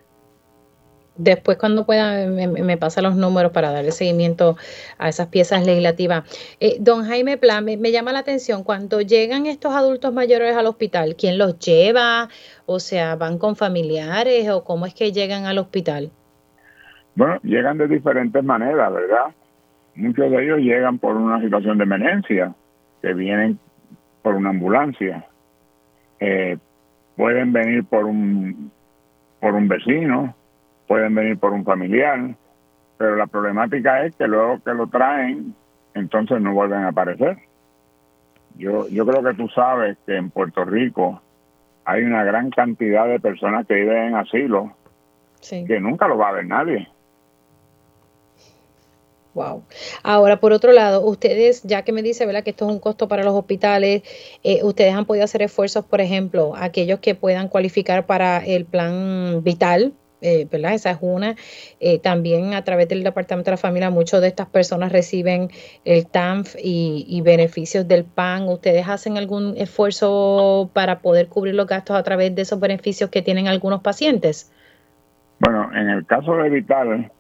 Después, 1.16 1.58
cuando 1.58 1.86
pueda, 1.86 2.28
me, 2.28 2.48
me, 2.48 2.78
pasa 2.78 3.02
los 3.02 3.16
números 3.16 3.52
para 3.52 3.72
darle 3.72 3.92
seguimiento 3.92 4.58
a 4.98 5.10
esas 5.10 5.28
piezas 5.28 5.64
legislativas. 5.64 6.24
Eh, 6.60 6.78
don 6.80 7.06
Jaime 7.06 7.38
Plan, 7.38 7.64
me, 7.64 7.78
me, 7.78 7.92
llama 7.92 8.12
la 8.12 8.20
atención, 8.20 8.64
cuando 8.64 9.00
llegan 9.00 9.46
estos 9.46 9.76
adultos 9.76 10.12
mayores 10.12 10.56
al 10.56 10.66
hospital, 10.66 11.16
¿quién 11.16 11.38
los 11.38 11.60
lleva? 11.60 12.30
O 12.66 12.80
sea, 12.80 13.16
¿van 13.16 13.38
con 13.38 13.56
familiares 13.56 14.50
o 14.50 14.64
cómo 14.64 14.88
es 14.88 14.96
que 14.96 15.12
llegan 15.12 15.46
al 15.46 15.60
hospital? 15.60 16.12
Bueno, 17.16 17.40
llegan 17.44 17.78
de 17.78 17.88
diferentes 17.88 18.44
maneras, 18.44 18.92
¿verdad? 18.92 19.36
Muchos 19.96 20.32
de 20.32 20.44
ellos 20.44 20.60
llegan 20.60 20.98
por 20.98 21.16
una 21.16 21.40
situación 21.42 21.78
de 21.78 21.84
emergencia, 21.84 22.56
que 23.04 23.14
vienen 23.14 23.60
por 24.24 24.34
una 24.34 24.50
ambulancia. 24.50 25.28
Eh, 26.20 26.58
pueden 27.16 27.54
venir 27.54 27.84
por 27.84 28.06
un, 28.06 28.72
por 29.40 29.54
un 29.54 29.68
vecino, 29.68 30.36
pueden 30.94 31.16
venir 31.16 31.40
por 31.40 31.54
un 31.54 31.66
familiar, 31.66 32.36
pero 33.00 33.16
la 33.16 33.26
problemática 33.26 34.06
es 34.06 34.16
que 34.16 34.28
luego 34.28 34.62
que 34.64 34.76
lo 34.76 34.86
traen, 34.86 35.56
entonces 35.96 36.40
no 36.40 36.54
vuelven 36.54 36.84
a 36.84 36.90
aparecer. 36.90 37.36
Yo, 38.60 38.88
yo 38.90 39.04
creo 39.04 39.24
que 39.24 39.34
tú 39.34 39.50
sabes 39.50 39.98
que 40.06 40.16
en 40.16 40.30
Puerto 40.30 40.64
Rico 40.64 41.20
hay 41.84 42.04
una 42.04 42.24
gran 42.24 42.52
cantidad 42.52 43.08
de 43.08 43.20
personas 43.20 43.66
que 43.66 43.74
viven 43.74 44.10
en 44.10 44.16
asilo 44.18 44.76
que 45.42 45.80
nunca 45.80 46.08
lo 46.08 46.16
va 46.16 46.30
a 46.30 46.34
ver 46.34 46.46
nadie. 46.46 46.88
Wow. 49.34 49.64
Ahora, 50.04 50.40
por 50.40 50.54
otro 50.54 50.74
lado, 50.74 51.02
ustedes, 51.02 51.64
ya 51.64 51.82
que 51.82 51.92
me 51.92 52.04
dice, 52.04 52.28
¿verdad?, 52.28 52.44
que 52.44 52.52
esto 52.52 52.68
es 52.68 52.72
un 52.72 52.80
costo 52.80 53.08
para 53.08 53.24
los 53.24 53.34
hospitales, 53.34 54.04
eh, 54.44 54.60
ustedes 54.62 54.94
han 54.94 55.06
podido 55.06 55.26
hacer 55.26 55.42
esfuerzos, 55.42 55.86
por 55.86 56.02
ejemplo, 56.02 56.54
aquellos 56.56 57.00
que 57.00 57.16
puedan 57.16 57.48
cualificar 57.48 58.06
para 58.06 58.46
el 58.46 58.66
plan 58.66 59.42
vital, 59.44 59.94
eh, 60.24 60.48
¿verdad? 60.50 60.74
Esa 60.74 60.92
es 60.92 60.98
una. 61.02 61.36
Eh, 61.80 62.00
también 62.00 62.54
a 62.54 62.64
través 62.64 62.88
del 62.88 63.04
Departamento 63.04 63.52
de 63.52 63.54
la 63.54 63.58
Familia, 63.58 63.90
muchas 63.90 64.22
de 64.22 64.28
estas 64.28 64.48
personas 64.48 64.92
reciben 64.92 65.50
el 65.86 66.08
TANF 66.08 66.56
y, 66.58 67.22
beneficios 67.24 67.88
del 67.88 68.06
PAN. 68.06 68.48
¿Ustedes 68.48 68.88
hacen 68.88 69.18
algún 69.18 69.56
esfuerzo 69.58 70.70
para 70.74 71.00
poder 71.00 71.28
cubrir 71.28 71.56
los 71.56 71.68
gastos 71.68 71.96
a 71.96 72.04
través 72.04 72.34
de 72.36 72.42
esos 72.42 72.60
beneficios 72.60 73.10
que 73.10 73.22
tienen 73.22 73.48
algunos 73.48 73.82
pacientes? 73.82 74.52
Bueno, 75.40 75.70
en 75.74 75.90
el 75.90 76.06
caso 76.06 76.36
de 76.38 76.50
Vital, 76.50 77.12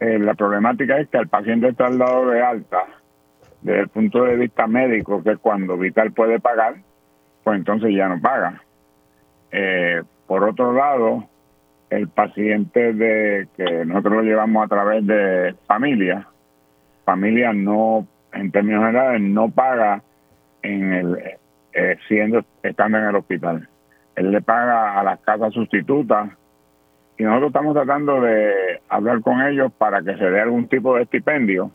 eh, 0.00 0.18
la 0.18 0.34
problemática 0.34 0.98
es 0.98 1.08
que 1.08 1.18
el 1.18 1.28
paciente 1.28 1.68
está 1.68 1.86
al 1.86 1.98
lado 1.98 2.26
de 2.26 2.42
alta, 2.42 2.84
desde 3.62 3.80
el 3.80 3.88
punto 3.88 4.24
de 4.24 4.36
vista 4.36 4.66
médico, 4.66 5.22
que 5.22 5.36
cuando 5.36 5.76
Vital 5.76 6.12
puede 6.12 6.40
pagar, 6.40 6.76
pues 7.44 7.56
entonces 7.56 7.94
ya 7.94 8.08
no 8.08 8.20
paga. 8.20 8.62
Eh, 9.52 10.02
por 10.26 10.42
otro 10.44 10.72
lado, 10.72 11.28
el 11.90 12.08
paciente 12.08 12.92
de 12.92 13.48
que 13.56 13.84
nosotros 13.84 14.14
lo 14.14 14.22
llevamos 14.22 14.64
a 14.64 14.68
través 14.68 15.06
de 15.06 15.54
familia, 15.66 16.26
familia 17.04 17.52
no, 17.52 18.06
en 18.32 18.50
términos 18.50 18.84
generales, 18.86 19.20
no 19.20 19.50
paga 19.50 20.02
en 20.62 20.92
el 20.92 21.18
eh, 21.72 21.96
siendo 22.08 22.44
estando 22.62 22.98
en 22.98 23.04
el 23.04 23.16
hospital. 23.16 23.68
Él 24.14 24.32
le 24.32 24.40
paga 24.40 24.98
a 24.98 25.04
las 25.04 25.20
casas 25.20 25.52
sustitutas 25.52 26.30
y 27.18 27.22
nosotros 27.22 27.48
estamos 27.48 27.74
tratando 27.74 28.20
de 28.20 28.80
hablar 28.88 29.20
con 29.20 29.42
ellos 29.42 29.72
para 29.76 30.02
que 30.02 30.16
se 30.16 30.24
dé 30.24 30.40
algún 30.40 30.68
tipo 30.68 30.96
de 30.96 31.02
estipendio 31.02 31.70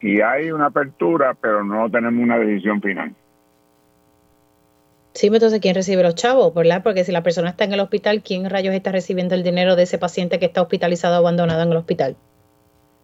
y 0.00 0.20
hay 0.20 0.52
una 0.52 0.66
apertura, 0.66 1.34
pero 1.40 1.64
no 1.64 1.90
tenemos 1.90 2.22
una 2.22 2.38
decisión 2.38 2.80
final. 2.80 3.12
Sí, 5.18 5.26
entonces, 5.26 5.58
¿quién 5.58 5.74
recibe 5.74 6.04
los 6.04 6.14
chavos? 6.14 6.54
¿Verdad? 6.54 6.80
Porque 6.84 7.02
si 7.02 7.10
la 7.10 7.24
persona 7.24 7.48
está 7.48 7.64
en 7.64 7.72
el 7.72 7.80
hospital, 7.80 8.22
¿quién 8.22 8.48
rayos 8.48 8.72
está 8.72 8.92
recibiendo 8.92 9.34
el 9.34 9.42
dinero 9.42 9.74
de 9.74 9.82
ese 9.82 9.98
paciente 9.98 10.38
que 10.38 10.46
está 10.46 10.62
hospitalizado 10.62 11.16
o 11.16 11.18
abandonado 11.18 11.60
en 11.64 11.72
el 11.72 11.76
hospital? 11.76 12.14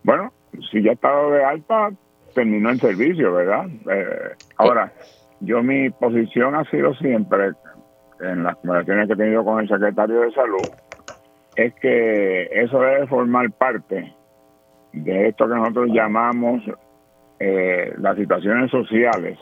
Bueno, 0.04 0.32
si 0.70 0.80
ya 0.80 0.92
ha 0.92 0.94
estado 0.94 1.32
de 1.32 1.42
alta, 1.42 1.90
terminó 2.32 2.70
el 2.70 2.78
servicio, 2.78 3.32
¿verdad? 3.32 3.66
Eh, 3.90 4.36
ahora, 4.58 4.92
yo 5.40 5.60
mi 5.64 5.90
posición 5.90 6.54
ha 6.54 6.62
sido 6.70 6.94
siempre, 6.94 7.50
en 8.20 8.44
las 8.44 8.58
conversaciones 8.58 9.08
que 9.08 9.14
he 9.14 9.16
tenido 9.16 9.44
con 9.44 9.58
el 9.58 9.68
secretario 9.68 10.20
de 10.20 10.32
Salud, 10.34 10.68
es 11.56 11.74
que 11.80 12.44
eso 12.52 12.78
debe 12.78 13.08
formar 13.08 13.50
parte 13.50 14.14
de 14.92 15.28
esto 15.30 15.48
que 15.48 15.54
nosotros 15.56 15.88
llamamos 15.92 16.62
eh, 17.40 17.92
las 17.98 18.16
situaciones 18.16 18.70
sociales 18.70 19.36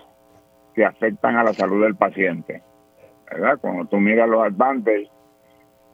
que 0.74 0.84
afectan 0.84 1.36
a 1.36 1.44
la 1.44 1.52
salud 1.52 1.82
del 1.82 1.96
paciente. 1.96 2.62
¿verdad? 3.30 3.58
Cuando 3.60 3.86
tú 3.86 3.98
miras 3.98 4.28
los 4.28 4.42
advances, 4.42 5.08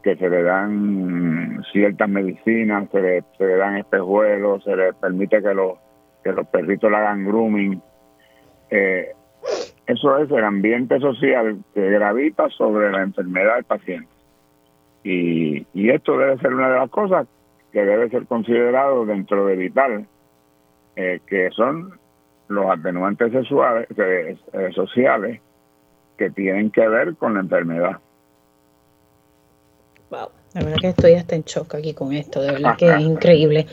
que 0.02 0.16
se 0.16 0.28
le 0.28 0.42
dan 0.42 1.62
ciertas 1.72 2.08
medicinas, 2.08 2.88
se 2.90 3.00
le, 3.00 3.24
se 3.36 3.46
le 3.46 3.56
dan 3.56 3.76
espejuelos, 3.76 4.64
se 4.64 4.76
le 4.76 4.92
permite 4.94 5.42
que 5.42 5.54
los, 5.54 5.78
que 6.22 6.32
los 6.32 6.46
perritos 6.48 6.90
le 6.90 6.96
hagan 6.96 7.26
grooming. 7.26 7.82
Eh, 8.70 9.12
eso 9.86 10.18
es 10.18 10.30
el 10.30 10.44
ambiente 10.44 10.98
social 11.00 11.58
que 11.74 11.90
gravita 11.90 12.48
sobre 12.50 12.90
la 12.92 13.02
enfermedad 13.02 13.56
del 13.56 13.64
paciente. 13.64 14.08
Y, 15.02 15.66
y 15.72 15.90
esto 15.90 16.18
debe 16.18 16.38
ser 16.38 16.54
una 16.54 16.70
de 16.70 16.78
las 16.78 16.90
cosas 16.90 17.26
que 17.72 17.84
debe 17.84 18.08
ser 18.10 18.26
considerado 18.26 19.06
dentro 19.06 19.46
de 19.46 19.56
Vital, 19.56 20.06
eh, 20.96 21.20
que 21.26 21.50
son 21.50 21.98
los 22.48 22.66
atenuantes 22.70 23.32
sexuales, 23.32 23.88
eh, 23.96 24.36
sociales 24.74 25.40
que 26.16 26.30
tienen 26.30 26.70
que 26.70 26.86
ver 26.88 27.14
con 27.16 27.34
la 27.34 27.40
enfermedad. 27.40 27.98
Wow, 30.10 30.30
la 30.54 30.62
verdad 30.62 30.76
que 30.80 30.88
estoy 30.88 31.12
hasta 31.14 31.36
en 31.36 31.42
shock 31.42 31.74
aquí 31.74 31.94
con 31.94 32.12
esto, 32.12 32.40
de 32.40 32.52
verdad 32.52 32.76
que 32.76 32.88
es 32.88 33.00
increíble. 33.00 33.66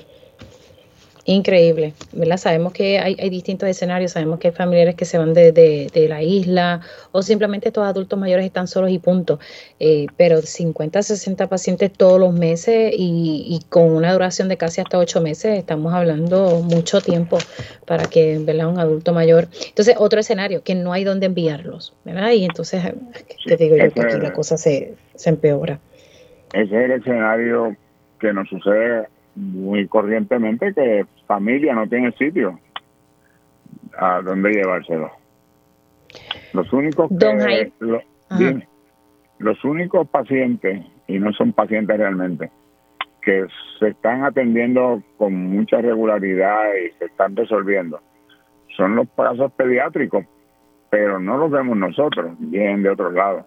Increíble, 1.28 1.94
¿verdad? 2.14 2.38
Sabemos 2.38 2.72
que 2.72 3.00
hay, 3.00 3.16
distintos 3.32 3.68
escenarios, 3.68 4.12
sabemos 4.12 4.38
que 4.38 4.50
hay 4.50 4.54
familiares 4.54 4.94
que 4.94 5.06
se 5.06 5.18
van 5.18 5.34
de, 5.34 5.52
de, 5.52 6.08
la 6.08 6.22
isla 6.22 6.82
o 7.12 7.24
simplemente 7.24 7.70
estos 7.70 7.84
adultos 7.84 8.20
mayores 8.20 8.46
están 8.46 8.68
solos 8.68 8.92
y 8.92 9.00
punto, 9.00 9.40
eh, 9.80 10.06
pero 10.18 10.40
50, 10.40 11.02
60 11.02 11.50
pacientes 11.50 11.92
todos 11.92 12.20
los 12.20 12.32
meses 12.32 12.94
y, 12.96 13.60
con 13.70 13.92
una 13.92 14.14
duración 14.14 14.50
de 14.50 14.58
casi 14.58 14.82
hasta 14.82 15.00
8 15.00 15.20
meses, 15.22 15.58
estamos 15.58 15.96
hablando 15.96 16.62
mucho 16.62 17.02
tiempo 17.02 17.40
para 17.88 18.06
que, 18.06 18.38
¿verdad? 18.38 18.68
Un 18.68 18.78
adulto 18.78 19.12
mayor. 19.12 19.48
Entonces, 19.68 19.96
otro 19.98 20.20
escenario, 20.20 20.62
que 20.62 20.76
no 20.76 20.94
hay 20.94 21.04
dónde 21.06 21.26
enviarlos, 21.26 21.96
¿verdad? 22.06 22.34
Y 22.34 22.46
entonces, 22.46 22.84
te 23.48 23.58
digo 23.58 23.76
yo 23.78 23.92
que 23.92 24.02
aquí 24.02 24.20
la 24.20 24.32
cosa 24.32 24.58
se, 24.58 24.94
se 25.16 25.30
empeora. 25.32 25.80
Ese 26.54 26.66
es 26.66 26.86
el 26.86 26.92
escenario 26.92 27.76
que 28.20 28.32
nos 28.32 28.48
sucede 28.48 29.08
muy 29.36 29.88
corrientemente 29.88 30.74
que 30.74 31.06
familia 31.28 31.74
no 31.74 31.88
tiene 31.88 32.12
sitio 32.14 32.60
a 33.98 34.22
dónde 34.22 34.52
llevárselo. 34.52 35.12
Los 36.54 36.72
únicos 36.74 37.10
que, 37.20 37.72
los 39.40 39.64
únicos 39.64 40.08
pacientes 40.08 40.86
y 41.08 41.20
no 41.20 41.34
son 41.34 41.54
pacientes 41.54 41.98
realmente 41.98 42.52
que 43.22 43.48
se 43.80 43.90
están 43.90 44.24
atendiendo 44.24 45.02
con 45.18 45.34
mucha 45.34 45.82
regularidad 45.82 46.62
y 46.76 46.92
se 47.00 47.06
están 47.06 47.36
resolviendo 47.36 48.00
son 48.78 48.96
los 48.96 49.08
casos 49.16 49.52
pediátricos, 49.54 50.26
pero 50.90 51.20
no 51.20 51.38
los 51.38 51.50
vemos 51.50 51.78
nosotros, 51.78 52.34
vienen 52.40 52.84
de 52.84 52.90
otros 52.90 53.14
lados. 53.14 53.46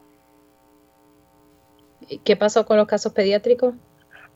¿Qué 2.25 2.37
pasó 2.37 2.65
con 2.65 2.77
los 2.77 2.87
casos 2.87 3.13
pediátricos? 3.13 3.75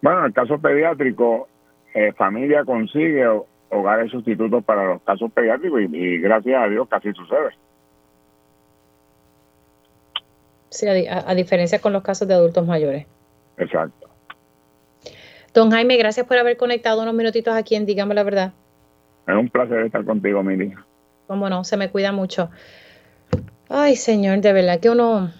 Bueno, 0.03 0.20
en 0.20 0.26
el 0.26 0.32
caso 0.32 0.59
pediátrico, 0.61 1.49
eh, 1.95 2.12
familia 2.12 2.64
consigue 2.64 3.26
hogares 3.70 4.11
sustitutos 4.11 4.64
para 4.64 4.84
los 4.84 5.03
casos 5.03 5.30
pediátricos 5.32 5.80
y, 5.80 6.18
gracias 6.18 6.62
a 6.62 6.68
Dios 6.68 6.88
casi 6.88 7.12
sucede. 7.12 7.51
Sí, 10.70 10.86
a, 10.88 11.34
diferencia 11.34 11.80
con 11.80 11.93
los 11.93 12.03
casos 12.03 12.26
de 12.28 12.34
adultos 12.34 12.66
mayores. 12.66 13.07
Exacto. 13.59 14.09
Don 15.53 15.70
Jaime, 15.70 15.99
gracias 15.99 16.26
por 16.26 16.38
haber 16.38 16.57
conectado 16.57 17.03
unos 17.03 17.14
minutitos 17.14 17.55
aquí 17.55 17.74
en 17.74 17.84
Dígame 17.84 18.14
la 18.14 18.22
Verdad. 18.22 18.53
Es 19.26 19.34
un 19.34 19.51
placer 19.51 19.84
estar 19.84 20.05
contigo, 20.05 20.43
Mili. 20.43 20.72
Cómo 21.26 21.51
no, 21.51 21.62
se 21.64 21.76
me 21.76 21.90
cuida 21.90 22.11
mucho. 22.11 22.51
Ay, 23.68 23.97
señor, 23.97 24.40
de 24.40 24.53
verdad 24.53 24.80
que 24.80 24.90
uno 24.90 25.30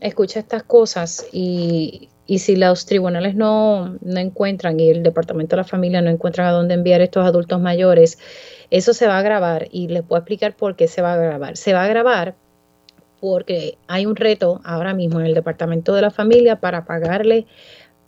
escucha 0.00 0.40
estas 0.40 0.62
cosas 0.62 1.28
y, 1.32 2.08
y 2.28 2.40
si 2.40 2.56
los 2.56 2.84
tribunales 2.84 3.34
no, 3.34 3.96
no 4.02 4.20
encuentran 4.20 4.78
y 4.78 4.90
el 4.90 5.02
Departamento 5.02 5.56
de 5.56 5.62
la 5.62 5.64
Familia 5.64 6.02
no 6.02 6.10
encuentran 6.10 6.46
a 6.46 6.52
dónde 6.52 6.74
enviar 6.74 7.00
estos 7.00 7.24
adultos 7.24 7.58
mayores, 7.58 8.18
eso 8.70 8.92
se 8.92 9.06
va 9.06 9.16
a 9.16 9.20
agravar 9.20 9.66
y 9.72 9.88
les 9.88 10.02
puedo 10.02 10.20
explicar 10.20 10.54
por 10.54 10.76
qué 10.76 10.88
se 10.88 11.00
va 11.00 11.12
a 11.12 11.14
agravar. 11.14 11.56
Se 11.56 11.72
va 11.72 11.80
a 11.80 11.84
agravar 11.86 12.36
porque 13.18 13.78
hay 13.88 14.04
un 14.04 14.14
reto 14.14 14.60
ahora 14.62 14.92
mismo 14.92 15.20
en 15.20 15.26
el 15.26 15.32
Departamento 15.32 15.94
de 15.94 16.02
la 16.02 16.10
Familia 16.10 16.60
para 16.60 16.84
pagarle 16.84 17.46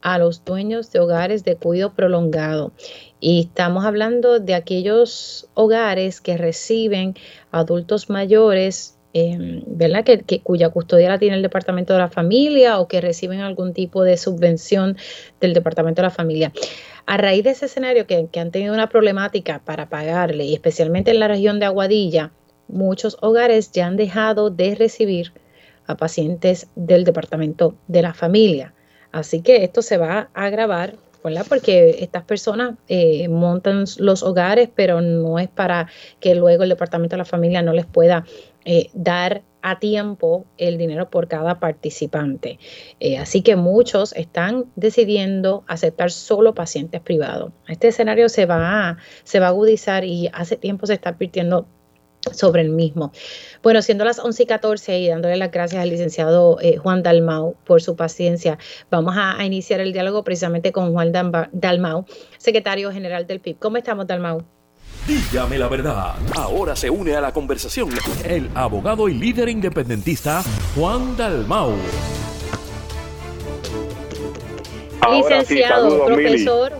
a 0.02 0.18
los 0.18 0.44
dueños 0.44 0.92
de 0.92 1.00
hogares 1.00 1.42
de 1.42 1.56
cuidado 1.56 1.94
prolongado. 1.94 2.72
Y 3.20 3.40
estamos 3.40 3.86
hablando 3.86 4.38
de 4.38 4.54
aquellos 4.54 5.48
hogares 5.54 6.20
que 6.20 6.36
reciben 6.36 7.14
adultos 7.52 8.10
mayores 8.10 8.98
eh, 9.12 9.62
¿verdad? 9.66 10.04
Que, 10.04 10.40
cuya 10.40 10.68
custodia 10.68 11.08
la 11.08 11.18
tiene 11.18 11.36
el 11.36 11.42
Departamento 11.42 11.92
de 11.92 11.98
la 11.98 12.08
Familia 12.08 12.78
o 12.78 12.86
que 12.86 13.00
reciben 13.00 13.40
algún 13.40 13.72
tipo 13.72 14.04
de 14.04 14.16
subvención 14.16 14.96
del 15.40 15.52
Departamento 15.52 16.00
de 16.00 16.06
la 16.06 16.14
Familia. 16.14 16.52
A 17.06 17.16
raíz 17.16 17.42
de 17.42 17.50
ese 17.50 17.66
escenario 17.66 18.06
que, 18.06 18.28
han 18.38 18.50
tenido 18.50 18.72
una 18.72 18.88
problemática 18.88 19.60
para 19.64 19.88
pagarle, 19.88 20.44
y 20.44 20.54
especialmente 20.54 21.10
en 21.10 21.18
la 21.18 21.28
región 21.28 21.58
de 21.58 21.66
Aguadilla, 21.66 22.30
muchos 22.68 23.16
hogares 23.20 23.72
ya 23.72 23.86
han 23.86 23.96
dejado 23.96 24.50
de 24.50 24.76
recibir 24.76 25.32
a 25.86 25.96
pacientes 25.96 26.68
del 26.76 27.04
Departamento 27.04 27.74
de 27.88 28.02
la 28.02 28.14
Familia. 28.14 28.74
Así 29.10 29.42
que 29.42 29.64
esto 29.64 29.82
se 29.82 29.96
va 29.96 30.30
a 30.34 30.44
agravar 30.44 30.94
porque 31.48 31.96
estas 32.00 32.24
personas 32.24 32.76
eh, 32.88 33.28
montan 33.28 33.84
los 33.98 34.22
hogares, 34.22 34.70
pero 34.74 35.00
no 35.00 35.38
es 35.38 35.48
para 35.48 35.88
que 36.18 36.34
luego 36.34 36.62
el 36.62 36.70
Departamento 36.70 37.14
de 37.14 37.18
la 37.18 37.24
Familia 37.24 37.62
no 37.62 37.72
les 37.72 37.86
pueda 37.86 38.24
eh, 38.72 38.88
dar 38.94 39.42
a 39.62 39.80
tiempo 39.80 40.46
el 40.56 40.78
dinero 40.78 41.10
por 41.10 41.26
cada 41.26 41.58
participante. 41.58 42.60
Eh, 43.00 43.18
así 43.18 43.42
que 43.42 43.56
muchos 43.56 44.12
están 44.12 44.66
decidiendo 44.76 45.64
aceptar 45.66 46.12
solo 46.12 46.54
pacientes 46.54 47.00
privados. 47.00 47.50
Este 47.66 47.88
escenario 47.88 48.28
se 48.28 48.46
va, 48.46 48.90
a 48.90 48.96
agudizar 49.44 50.04
y 50.04 50.30
hace 50.32 50.56
tiempo 50.56 50.86
se 50.86 50.92
está 50.92 51.10
advirtiendo 51.10 51.66
sobre 52.30 52.62
el 52.62 52.70
mismo. 52.70 53.10
Bueno, 53.60 53.82
siendo 53.82 54.04
las 54.04 54.20
11 54.20 54.44
y 54.44 54.46
14 54.46 55.00
y 55.00 55.08
dándole 55.08 55.36
las 55.36 55.50
gracias 55.50 55.82
al 55.82 55.88
licenciado 55.88 56.58
eh, 56.60 56.76
Juan 56.76 57.02
Dalmau 57.02 57.56
por 57.64 57.82
su 57.82 57.96
paciencia, 57.96 58.56
vamos 58.88 59.16
a, 59.18 59.44
iniciar 59.44 59.80
el 59.80 59.92
diálogo 59.92 60.22
precisamente 60.22 60.70
con 60.70 60.92
Juan 60.92 61.10
Dalmau, 61.10 62.04
secretario 62.38 62.92
general 62.92 63.26
del 63.26 63.40
PIB. 63.40 63.58
¿Cómo 63.58 63.78
estamos, 63.78 64.06
Dalmau? 64.06 64.59
Dígame 65.06 65.58
la 65.58 65.68
verdad. 65.68 66.14
Ahora 66.36 66.76
se 66.76 66.90
une 66.90 67.14
a 67.14 67.20
la 67.20 67.32
conversación 67.32 67.88
el 68.24 68.48
abogado 68.54 69.08
y 69.08 69.14
líder 69.14 69.48
independentista 69.48 70.42
Juan 70.74 71.16
Dalmau. 71.16 71.72
Licenciado, 75.10 76.06
profesor 76.06 76.72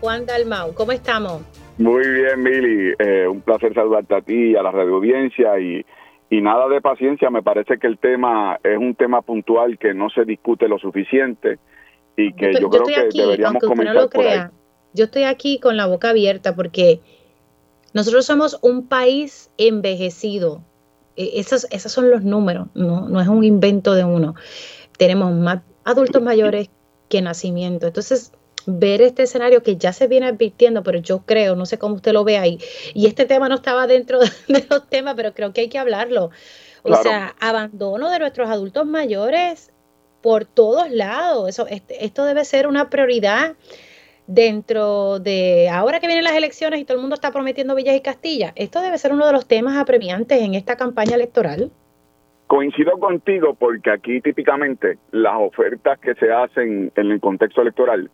Juan 0.00 0.26
Dalmau, 0.26 0.74
¿cómo 0.74 0.92
estamos? 0.92 1.42
Muy 1.78 2.06
bien, 2.06 2.42
Mili. 2.42 2.94
Eh, 2.98 3.26
un 3.26 3.40
placer 3.40 3.74
saludarte 3.74 4.14
a 4.14 4.20
ti 4.20 4.50
y 4.50 4.56
a 4.56 4.62
la 4.62 4.70
radio 4.70 4.96
audiencia 4.96 5.58
y, 5.58 5.84
y 6.30 6.40
nada 6.40 6.68
de 6.68 6.80
paciencia. 6.80 7.30
Me 7.30 7.42
parece 7.42 7.78
que 7.78 7.86
el 7.86 7.98
tema 7.98 8.60
es 8.62 8.78
un 8.78 8.94
tema 8.94 9.22
puntual 9.22 9.78
que 9.78 9.92
no 9.92 10.10
se 10.10 10.24
discute 10.24 10.68
lo 10.68 10.78
suficiente 10.78 11.58
y 12.16 12.32
que 12.34 12.52
yo, 12.60 12.70
creo 12.70 12.84
que 12.84 13.18
deberíamos 13.18 13.62
comenzar 13.62 14.08
por 14.08 14.24
ahí. 14.24 14.40
yo 14.92 15.06
estoy 15.06 15.24
aquí 15.24 15.58
con 15.58 15.76
la 15.76 15.86
boca 15.86 16.10
abierta 16.10 16.54
porque 16.54 17.00
nosotros 17.94 18.26
somos 18.26 18.58
un 18.60 18.86
país 18.86 19.50
envejecido. 19.56 20.62
E, 21.16 21.40
esos, 21.40 21.66
esos 21.70 21.90
son 21.90 22.10
los 22.10 22.22
números, 22.22 22.68
no, 22.74 23.08
no 23.08 23.20
es 23.20 23.28
un 23.28 23.42
invento 23.44 23.94
de 23.94 24.04
uno. 24.04 24.34
Tenemos 24.98 25.32
más 25.32 25.62
adultos 25.84 26.20
mayores 26.20 26.68
que 27.08 27.22
nacimiento. 27.22 27.86
Entonces, 27.86 28.32
ver 28.66 29.02
este 29.02 29.22
escenario 29.22 29.62
que 29.62 29.76
ya 29.76 29.92
se 29.92 30.08
viene 30.08 30.26
advirtiendo, 30.26 30.82
pero 30.82 30.98
yo 30.98 31.20
creo, 31.24 31.54
no 31.54 31.66
sé 31.66 31.78
cómo 31.78 31.96
usted 31.96 32.12
lo 32.12 32.24
ve 32.24 32.38
ahí, 32.38 32.58
y 32.94 33.06
este 33.06 33.26
tema 33.26 33.48
no 33.48 33.56
estaba 33.56 33.86
dentro 33.86 34.18
de 34.48 34.66
los 34.68 34.88
temas, 34.88 35.14
pero 35.14 35.32
creo 35.32 35.52
que 35.52 35.62
hay 35.62 35.68
que 35.68 35.78
hablarlo. 35.78 36.30
O 36.82 36.96
sea, 36.96 37.34
abandono 37.40 38.10
de 38.10 38.18
nuestros 38.18 38.50
adultos 38.50 38.84
mayores 38.84 39.70
por 40.20 40.44
todos 40.44 40.90
lados. 40.90 41.48
Eso, 41.48 41.66
este, 41.66 42.04
esto 42.04 42.24
debe 42.24 42.44
ser 42.44 42.66
una 42.66 42.90
prioridad 42.90 43.54
dentro 44.26 45.18
de 45.18 45.68
ahora 45.68 46.00
que 46.00 46.06
vienen 46.06 46.24
las 46.24 46.36
elecciones 46.36 46.80
y 46.80 46.84
todo 46.84 46.96
el 46.96 47.00
mundo 47.00 47.14
está 47.14 47.30
prometiendo 47.32 47.74
Villas 47.74 47.96
y 47.96 48.00
Castilla. 48.00 48.52
Esto 48.56 48.80
debe 48.80 48.98
ser 48.98 49.12
uno 49.12 49.26
de 49.26 49.32
los 49.32 49.46
temas 49.46 49.76
apremiantes 49.76 50.40
en 50.40 50.54
esta 50.54 50.76
campaña 50.76 51.14
electoral. 51.14 51.70
Coincido 52.46 52.98
contigo 52.98 53.54
porque 53.54 53.90
aquí 53.90 54.20
típicamente 54.20 54.98
las 55.10 55.34
ofertas 55.36 55.98
que 55.98 56.14
se 56.14 56.30
hacen 56.30 56.92
en 56.94 57.10
el 57.10 57.20
contexto 57.20 57.62
electoral 57.62 58.10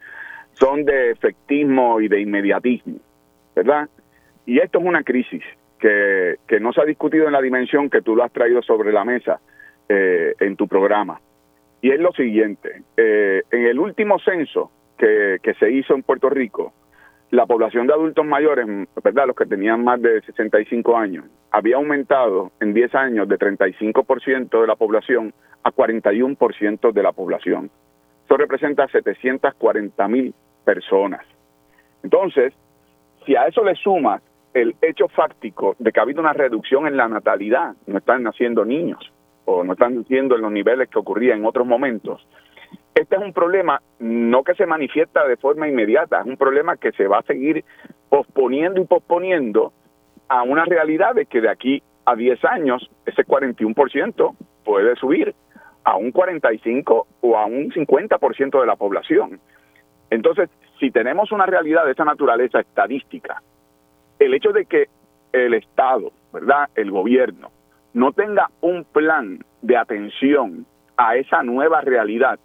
son 0.54 0.84
de 0.84 1.10
efectismo 1.10 2.00
y 2.00 2.08
de 2.08 2.20
inmediatismo, 2.20 2.98
¿verdad? 3.54 3.88
Y 4.46 4.58
esto 4.58 4.78
es 4.78 4.84
una 4.84 5.02
crisis 5.02 5.42
que, 5.78 6.36
que 6.46 6.60
no 6.60 6.72
se 6.72 6.80
ha 6.80 6.84
discutido 6.84 7.26
en 7.26 7.32
la 7.32 7.40
dimensión 7.40 7.90
que 7.90 8.02
tú 8.02 8.14
lo 8.14 8.24
has 8.24 8.32
traído 8.32 8.62
sobre 8.62 8.92
la 8.92 9.04
mesa 9.04 9.40
eh, 9.88 10.34
en 10.40 10.56
tu 10.56 10.68
programa. 10.68 11.20
Y 11.82 11.90
es 11.90 11.98
lo 11.98 12.12
siguiente, 12.12 12.82
eh, 12.96 13.42
en 13.50 13.66
el 13.66 13.78
último 13.78 14.18
censo 14.18 14.70
que, 15.00 15.54
se 15.58 15.70
hizo 15.70 15.94
en 15.94 16.02
Puerto 16.02 16.28
Rico, 16.28 16.72
la 17.30 17.46
población 17.46 17.86
de 17.86 17.94
adultos 17.94 18.24
mayores, 18.24 18.66
¿verdad? 19.02 19.26
Los 19.28 19.36
que 19.36 19.46
tenían 19.46 19.82
más 19.82 20.02
de 20.02 20.20
65 20.22 20.96
años, 20.96 21.24
había 21.50 21.76
aumentado 21.76 22.52
en 22.60 22.74
10 22.74 22.94
años 22.94 23.28
de 23.28 23.38
35% 23.38 24.60
de 24.60 24.66
la 24.66 24.76
población 24.76 25.32
a 25.62 25.70
41% 25.70 26.92
de 26.92 27.02
la 27.02 27.12
población. 27.12 27.70
Eso 28.24 28.36
representa 28.36 28.86
740 28.88 30.08
mil 30.08 30.34
personas. 30.64 31.24
Entonces, 32.02 32.52
si 33.24 33.36
a 33.36 33.46
eso 33.46 33.64
le 33.64 33.74
sumas 33.76 34.22
el 34.52 34.74
hecho 34.82 35.08
fáctico 35.08 35.76
de 35.78 35.92
que 35.92 36.00
ha 36.00 36.02
habido 36.02 36.20
una 36.20 36.32
reducción 36.32 36.86
en 36.86 36.96
la 36.96 37.08
natalidad, 37.08 37.74
no 37.86 37.98
están 37.98 38.22
naciendo 38.24 38.64
niños 38.64 39.12
o 39.44 39.64
no 39.64 39.72
están 39.72 39.96
naciendo 39.96 40.36
en 40.36 40.42
los 40.42 40.52
niveles 40.52 40.88
que 40.88 40.98
ocurría 40.98 41.34
en 41.34 41.44
otros 41.44 41.66
momentos, 41.66 42.26
este 42.94 43.16
es 43.16 43.22
un 43.22 43.32
problema 43.32 43.80
no 43.98 44.42
que 44.42 44.54
se 44.54 44.66
manifiesta 44.66 45.26
de 45.26 45.36
forma 45.36 45.68
inmediata, 45.68 46.20
es 46.20 46.26
un 46.26 46.36
problema 46.36 46.76
que 46.76 46.92
se 46.92 47.06
va 47.06 47.18
a 47.18 47.22
seguir 47.22 47.64
posponiendo 48.08 48.80
y 48.80 48.84
posponiendo 48.84 49.72
a 50.28 50.42
una 50.42 50.64
realidad 50.64 51.14
de 51.14 51.26
que 51.26 51.40
de 51.40 51.48
aquí 51.48 51.82
a 52.04 52.14
10 52.14 52.44
años 52.44 52.90
ese 53.06 53.24
41% 53.24 54.36
puede 54.64 54.96
subir 54.96 55.34
a 55.84 55.96
un 55.96 56.12
45 56.12 57.06
o 57.20 57.36
a 57.36 57.46
un 57.46 57.70
50% 57.70 58.60
de 58.60 58.66
la 58.66 58.76
población. 58.76 59.40
Entonces, 60.10 60.50
si 60.78 60.90
tenemos 60.90 61.32
una 61.32 61.46
realidad 61.46 61.84
de 61.84 61.92
esa 61.92 62.04
naturaleza 62.04 62.60
estadística, 62.60 63.42
el 64.18 64.34
hecho 64.34 64.52
de 64.52 64.66
que 64.66 64.88
el 65.32 65.54
Estado, 65.54 66.12
¿verdad? 66.32 66.68
El 66.74 66.90
gobierno 66.90 67.50
no 67.94 68.12
tenga 68.12 68.50
un 68.60 68.84
plan 68.84 69.44
de 69.62 69.76
atención 69.76 70.66
a 70.96 71.16
esa 71.16 71.42
nueva 71.42 71.80
realidad 71.80 72.38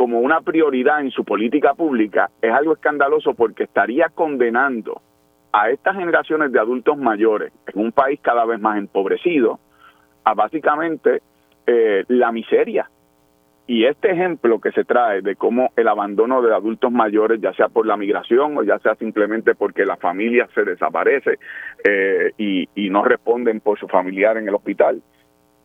como 0.00 0.20
una 0.20 0.40
prioridad 0.40 1.02
en 1.02 1.10
su 1.10 1.26
política 1.26 1.74
pública 1.74 2.30
es 2.40 2.50
algo 2.50 2.72
escandaloso 2.72 3.34
porque 3.34 3.64
estaría 3.64 4.08
condenando 4.08 5.02
a 5.52 5.68
estas 5.68 5.94
generaciones 5.94 6.52
de 6.52 6.58
adultos 6.58 6.96
mayores 6.96 7.52
en 7.66 7.82
un 7.82 7.92
país 7.92 8.18
cada 8.22 8.46
vez 8.46 8.58
más 8.58 8.78
empobrecido 8.78 9.60
a 10.24 10.32
básicamente 10.32 11.20
eh, 11.66 12.04
la 12.08 12.32
miseria. 12.32 12.88
Y 13.66 13.84
este 13.84 14.10
ejemplo 14.10 14.58
que 14.58 14.72
se 14.72 14.84
trae 14.84 15.20
de 15.20 15.36
cómo 15.36 15.68
el 15.76 15.86
abandono 15.86 16.40
de 16.40 16.54
adultos 16.54 16.90
mayores, 16.90 17.38
ya 17.38 17.52
sea 17.52 17.68
por 17.68 17.84
la 17.84 17.98
migración 17.98 18.56
o 18.56 18.62
ya 18.62 18.78
sea 18.78 18.94
simplemente 18.94 19.54
porque 19.54 19.84
la 19.84 19.98
familia 19.98 20.48
se 20.54 20.64
desaparece 20.64 21.38
eh, 21.84 22.30
y, 22.38 22.66
y 22.74 22.88
no 22.88 23.04
responden 23.04 23.60
por 23.60 23.78
su 23.78 23.86
familiar 23.86 24.38
en 24.38 24.48
el 24.48 24.54
hospital, 24.54 25.02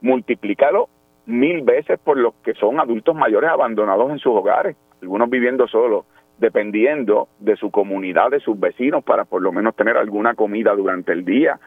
multiplícalo 0.01 0.89
mil 1.26 1.61
veces 1.63 1.99
por 1.99 2.17
los 2.17 2.34
que 2.43 2.53
son 2.53 2.80
adultos 2.80 3.15
mayores 3.15 3.49
abandonados 3.49 4.11
en 4.11 4.19
sus 4.19 4.34
hogares, 4.34 4.76
algunos 5.01 5.30
viviendo 5.30 5.67
solos, 5.67 6.05
dependiendo 6.38 7.30
de 7.39 7.55
su 7.55 7.71
comunidad, 7.71 8.32
de 8.32 8.39
sus 8.39 8.59
vecinos, 8.59 9.03
para 9.03 9.26
por 9.26 9.41
lo 9.41 9.51
menos 9.51 9.76
tener 9.76 9.97
alguna 9.97 10.36
comida 10.36 10.73
durante 10.76 11.13
el 11.13 11.23
día, 11.23 11.59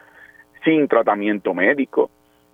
sin 0.63 0.87
tratamiento 0.87 1.53
médico. 1.53 2.09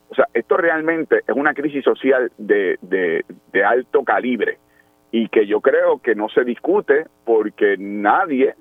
O 0.09 0.15
sea, 0.15 0.27
esto 0.33 0.57
realmente 0.57 1.21
es 1.27 1.35
una 1.35 1.53
crisis 1.53 1.83
social 1.83 2.31
de, 2.37 2.77
de, 2.81 3.63
alto 3.63 4.03
calibre 4.03 4.59
y 5.11 5.29
que 5.29 5.47
yo 5.47 5.61
creo 5.61 5.99
que 5.99 6.15
no 6.15 6.29
se 6.29 6.43
discute 6.43 7.05
porque 7.25 7.75
nadie 7.77 8.53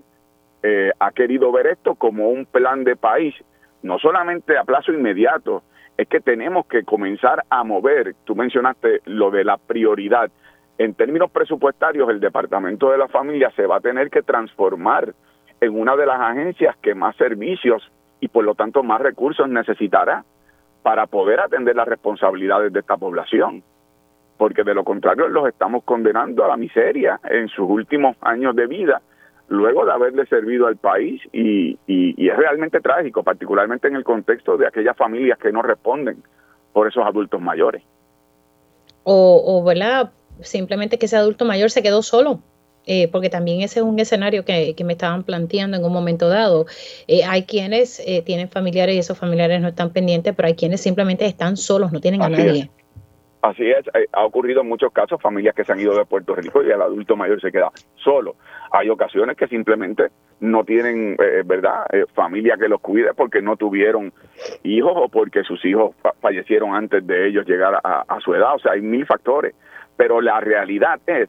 eh, 0.63 0.91
ha 0.99 1.13
querido 1.13 1.53
ver 1.53 1.67
esto 1.67 1.95
como 1.95 2.31
un 2.31 2.47
plan 2.47 2.85
de 2.85 2.97
país, 2.97 3.35
no 3.83 3.99
solamente 3.99 4.57
a 4.57 4.65
plazo 4.65 4.93
inmediato, 4.93 5.63
es 5.97 6.09
que 6.09 6.21
tenemos 6.21 6.67
que 6.67 6.85
comenzar 6.85 7.45
a 7.49 7.63
mover, 7.65 8.15
tú 8.25 8.35
mencionaste 8.35 9.01
lo 9.05 9.31
de 9.31 9.45
la 9.45 9.57
prioridad, 9.57 10.31
en 10.77 10.95
términos 10.95 11.31
presupuestarios 11.31 12.11
el 12.11 12.19
Departamento 12.19 12.91
de 12.91 12.99
la 12.99 13.09
Familia 13.09 13.53
se 13.55 13.67
va 13.67 13.77
a 13.77 13.81
tener 13.81 14.11
que 14.11 14.23
transformar 14.23 15.15
en 15.61 15.79
una 15.79 15.95
de 15.95 16.07
las 16.07 16.21
agencias 16.21 16.77
que 16.79 16.95
más 16.95 17.15
servicios 17.17 17.91
y 18.21 18.29
por 18.29 18.45
lo 18.45 18.55
tanto 18.55 18.83
más 18.83 19.01
recursos 19.01 19.49
necesitará 19.49 20.25
para 20.83 21.07
poder 21.07 21.41
atender 21.41 21.77
las 21.77 21.87
responsabilidades 21.87 22.73
de 22.73 22.81
esta 22.81 22.97
población. 22.97 23.63
Porque 24.37 24.65
de 24.65 24.75
lo 24.75 24.83
contrario 24.83 25.29
los 25.29 25.47
estamos 25.47 25.85
condenando 25.85 26.45
a 26.45 26.49
la 26.49 26.57
miseria 26.57 27.21
en 27.25 27.49
sus 27.49 27.71
últimos 27.71 28.17
años 28.21 28.57
de 28.57 28.67
vida 28.67 29.01
luego 29.55 29.85
de 29.85 29.93
haberle 29.93 30.27
servido 30.27 30.67
al 30.67 30.77
país 30.77 31.21
y, 31.33 31.79
es 31.87 32.37
realmente 32.37 32.81
trágico, 32.81 33.23
particularmente 33.23 33.89
en 33.89 33.97
el 33.97 34.05
contexto 34.05 34.57
de 34.57 34.67
aquellas 34.67 34.97
familias 34.97 35.39
que 35.39 35.53
no 35.53 35.63
responden 35.63 36.23
por 36.73 36.89
esos 36.89 37.05
adultos 37.05 37.41
mayores. 37.41 37.83
O, 39.05 39.43
o 39.47 39.65
¿verdad? 39.65 40.13
Simplemente 40.41 40.99
que 40.99 41.07
ese 41.07 41.17
adulto 41.17 41.45
mayor 41.45 41.71
se 41.71 41.83
quedó 41.83 42.03
solo. 42.03 42.41
Eh, 42.87 43.09
porque 43.09 43.31
también 43.31 43.63
ese 43.63 43.81
es 43.81 43.85
un 43.85 43.99
escenario 43.99 44.45
que, 44.45 44.75
me 44.85 44.93
estaban 44.93 45.23
planteando 45.23 45.77
en 45.77 45.85
un 45.85 45.93
momento 45.93 46.29
dado. 46.29 46.67
Eh, 47.07 47.25
hay 47.25 47.45
quienes 47.45 48.01
eh, 48.01 48.23
tienen 48.23 48.51
familiares 48.51 48.95
y 48.95 48.99
esos 48.99 49.17
familiares 49.17 49.63
no 49.63 49.69
están 49.69 49.91
pendientes, 49.91 50.35
pero 50.37 50.49
hay 50.49 50.55
quienes 50.55 50.83
simplemente 50.83 51.25
están 51.25 51.57
solos, 51.57 51.93
no 51.93 52.01
tienen 52.01 52.21
a 52.23 52.29
nadie. 52.29 52.71
Así 53.45 53.71
es, 53.71 53.87
eh, 53.89 54.07
ha 54.13 54.25
ocurrido 54.25 54.63
en 54.63 54.69
muchos 54.69 54.91
casos 54.91 55.21
familias 55.21 55.55
que 55.55 55.65
se 55.65 55.73
han 55.73 55.79
ido 55.79 55.95
de 55.95 56.07
Puerto 56.07 56.35
Rico 56.35 56.63
y 56.63 56.71
el 56.71 56.81
adulto 56.81 57.15
mayor 57.15 57.43
se 57.43 57.53
queda 57.53 57.71
solo. 57.97 58.37
Hay 58.77 58.91
ocasiones 58.91 59.37
que 59.37 59.47
simplemente 59.47 60.09
no 60.41 60.65
tienen, 60.65 61.17
eh, 61.21 61.45
¿verdad?, 61.47 61.87
eh, 61.93 62.07
familia 62.13 62.57
que 62.57 62.69
los 62.69 62.81
cuide 62.81 63.15
porque 63.15 63.41
no 63.41 63.57
tuvieron 63.57 64.13
hijos 64.65 64.93
o 64.97 65.09
porque 65.09 65.45
sus 65.45 65.65
hijos 65.65 65.95
fallecieron 66.21 66.75
antes 66.75 67.07
de 67.07 67.29
ellos 67.29 67.47
llegar 67.47 67.79
a, 67.85 68.19
su 68.19 68.35
edad. 68.35 68.57
O 68.57 68.59
sea, 68.59 68.73
hay 68.73 68.81
mil 68.81 69.07
factores. 69.07 69.55
Pero 69.97 70.21
la 70.21 70.41
realidad 70.41 70.99
es 71.07 71.29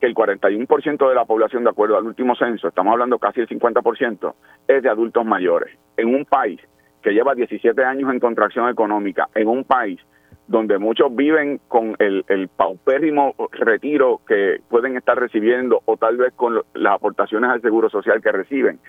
que 0.00 0.06
el 0.06 0.14
41% 0.14 1.06
de 1.06 1.14
la 1.14 1.26
población, 1.26 1.64
de 1.64 1.70
acuerdo 1.70 1.98
al 1.98 2.06
último 2.06 2.34
censo, 2.34 2.68
estamos 2.68 2.92
hablando 2.92 3.18
casi 3.18 3.40
el 3.40 3.48
50%, 3.48 4.34
es 4.66 4.82
de 4.82 4.88
adultos 4.88 5.26
mayores. 5.26 5.76
En 5.98 6.14
un 6.14 6.24
país 6.24 6.62
que 7.02 7.10
lleva 7.10 7.34
17 7.34 7.84
años 7.84 8.10
en 8.10 8.20
contracción 8.20 8.70
económica, 8.70 9.28
en 9.34 9.48
un 9.48 9.64
país 9.64 10.00
donde 10.50 10.78
muchos 10.78 11.14
viven 11.14 11.60
con 11.68 11.94
el, 12.00 12.48
paupérrimo 12.56 13.36
retiro 13.52 14.20
que 14.26 14.60
pueden 14.68 14.96
estar 14.96 15.16
recibiendo 15.16 15.80
o 15.84 15.96
tal 15.96 16.16
vez 16.16 16.32
con 16.34 16.60
las 16.74 16.94
aportaciones 16.94 17.50
al 17.50 17.62
seguro 17.62 17.88
social 17.88 18.20
que 18.20 18.32
reciben, 18.32 18.80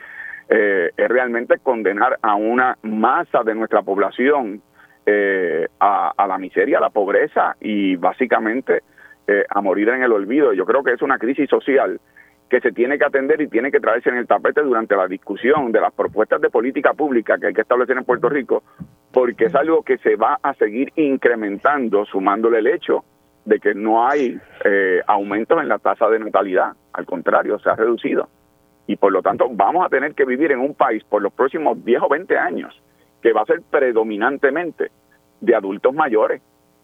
eh, 0.50 0.90
es 0.98 1.08
realmente 1.08 1.60
condenar 1.60 2.18
a 2.24 2.34
una 2.34 2.80
masa 2.82 3.44
de 3.44 3.54
nuestra 3.54 3.84
población 3.84 4.64
eh, 5.06 5.68
a, 5.80 6.26
la 6.28 6.40
miseria, 6.40 6.80
a 6.80 6.82
la 6.82 6.90
pobreza 6.90 7.56
y 7.60 7.96
básicamente 7.96 8.82
eh, 9.28 9.46
a 9.48 9.62
morir 9.62 9.90
en 9.90 10.02
el 10.02 10.14
olvido. 10.14 10.54
Yo 10.54 10.66
creo 10.66 10.84
que 10.84 10.94
es 10.94 11.02
una 11.04 11.20
crisis 11.20 11.48
social 11.48 12.02
que 12.50 12.60
se 12.60 12.72
tiene 12.72 12.98
que 12.98 13.06
atender 13.06 13.40
y 13.40 13.48
tiene 13.48 13.72
que 13.72 13.80
traerse 13.80 14.10
en 14.10 14.18
el 14.18 14.26
tapete 14.26 14.64
durante 14.64 14.96
la 14.96 15.08
discusión 15.08 15.72
de 15.72 15.80
las 15.80 15.94
propuestas 15.94 16.42
de 16.42 16.50
política 16.50 16.94
pública 16.94 17.38
que 17.38 17.48
hay 17.48 17.54
que 17.54 17.62
establecer 17.62 17.96
en 17.98 18.04
Puerto 18.04 18.30
Rico, 18.30 18.64
porque 19.12 19.46
es 19.46 19.56
algo 19.56 19.84
que 19.84 19.98
se 19.98 20.16
va 20.16 20.40
a 20.42 20.54
seguir 20.54 20.92
incrementando, 20.96 22.06
sumándole 22.06 22.60
el 22.60 22.68
hecho 22.68 23.04
de 23.46 23.60
que 23.60 23.74
no 23.74 24.08
hay 24.08 24.40
eh, 24.64 25.02
aumentos 25.08 25.62
en 25.62 25.68
la 25.68 25.80
tasa 25.80 26.08
de 26.10 26.20
natalidad, 26.20 26.74
al 26.94 27.06
contrario, 27.06 27.60
se 27.60 27.70
ha 27.70 27.76
reducido. 27.76 28.30
Y 28.88 28.96
por 28.96 29.12
lo 29.12 29.22
tanto 29.22 29.48
vamos 29.52 29.86
a 29.86 29.90
tener 29.90 30.14
que 30.14 30.26
vivir 30.26 30.52
en 30.52 30.60
un 30.60 30.76
país 30.76 31.04
por 31.04 31.22
los 31.22 31.34
próximos 31.34 31.84
10 31.84 32.02
o 32.04 32.10
20 32.10 32.38
años 32.38 32.82
que 33.22 33.34
va 33.34 33.42
a 33.42 33.46
ser 33.46 33.62
predominantemente 33.70 34.92
de 35.40 35.56
adultos 35.56 35.94
mayores. 35.94 36.42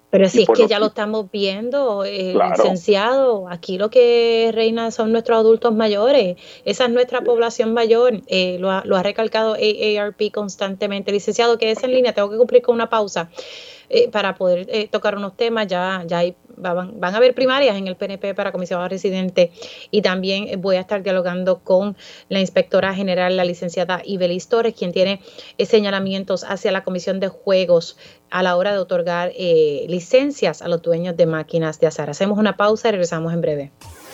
Pero 0.10 0.30
si 0.30 0.44
es 0.44 0.50
que 0.50 0.68
ya 0.68 0.80
lo 0.80 0.88
estamos 0.88 1.30
viendo, 1.32 2.06
eh, 2.06 2.34
licenciado, 2.34 3.50
aquí 3.50 3.78
lo 3.78 3.90
que 3.90 4.52
reina 4.54 4.90
son 4.92 5.12
nuestros 5.12 5.38
adultos 5.38 5.76
mayores, 5.76 6.38
esa 6.64 6.86
es 6.86 6.92
nuestra 6.92 7.22
población 7.22 7.74
mayor, 7.74 8.22
eh, 8.28 8.58
lo, 8.60 8.72
ha, 8.72 8.84
lo 8.86 8.96
ha 8.96 9.04
recalcado 9.04 9.56
AARP 9.56 10.32
constantemente. 10.34 11.12
Licenciado, 11.12 11.58
que 11.58 11.72
es 11.72 11.84
en 11.84 11.92
línea, 11.92 12.14
tengo 12.14 12.30
que 12.30 12.38
cumplir 12.38 12.62
con 12.62 12.76
una 12.76 12.90
pausa. 12.90 13.30
Eh, 13.90 14.10
para 14.10 14.36
poder 14.36 14.68
eh, 14.70 14.90
tocar 14.90 15.16
unos 15.16 15.38
temas. 15.38 15.66
Ya, 15.68 16.04
ya 16.06 16.18
hay, 16.20 16.36
van, 16.58 17.00
van, 17.00 17.14
a 17.14 17.18
haber 17.18 17.34
primarias 17.34 17.78
en 17.78 17.88
el 17.88 17.96
PNP 17.96 18.36
para 18.36 18.52
comisionado 18.52 18.90
residente 18.90 19.52
y 19.92 20.02
también 20.02 20.62
voy 20.62 20.76
a 20.76 20.82
estar 20.82 21.04
dialogando 21.04 21.60
con 21.60 21.96
la 22.30 22.40
inspectora 22.40 22.94
general, 22.94 23.38
la 23.38 23.46
licenciada 23.46 24.02
Ibelis 24.04 24.50
Torres, 24.50 24.74
quien 24.78 24.92
tiene 24.92 25.22
eh, 25.58 25.66
señalamientos 25.66 26.44
hacia 26.44 26.72
la 26.72 26.84
Comisión 26.84 27.20
de 27.20 27.30
Juegos 27.30 27.98
a 28.30 28.44
la 28.44 28.58
hora 28.58 28.74
de 28.74 28.80
otorgar 28.80 29.32
licencias 29.88 30.62
a 30.62 30.68
los 30.68 30.82
dueños 30.82 31.16
de 31.16 31.26
máquinas 31.26 31.80
de 31.80 31.88
azar. 31.88 32.10
Hacemos 32.10 32.38
una 32.38 32.58
pausa 32.58 32.90
y 32.90 32.92
regresamos 32.92 33.34
en 33.34 33.42
breve. 33.42 33.72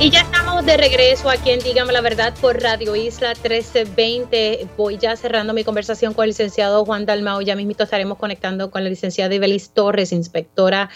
y 0.00 0.10
ya 0.10 0.20
estamos 0.20 0.64
de 0.66 0.76
regreso 0.76 1.30
aquí 1.30 1.50
en 1.50 1.60
Dígame 1.60 1.92
la 1.92 2.00
Verdad 2.00 2.34
por 2.40 2.60
Radio 2.60 2.96
Isla 2.96 3.34
1320. 3.34 4.68
Voy 4.76 4.98
ya 4.98 5.16
cerrando 5.16 5.52
mi 5.54 5.64
conversación 5.64 6.14
con 6.14 6.24
el 6.24 6.30
licenciado 6.30 6.84
Juan 6.84 7.06
Dalmao. 7.06 7.40
Ya 7.40 7.56
mismito 7.56 7.84
estaremos 7.84 8.18
conectando 8.18 8.70
con 8.70 8.84
la 8.84 8.90
licenciada 8.90 9.34
Ibelis 9.34 9.70
Torres, 9.70 10.12
inspectora 10.12 10.90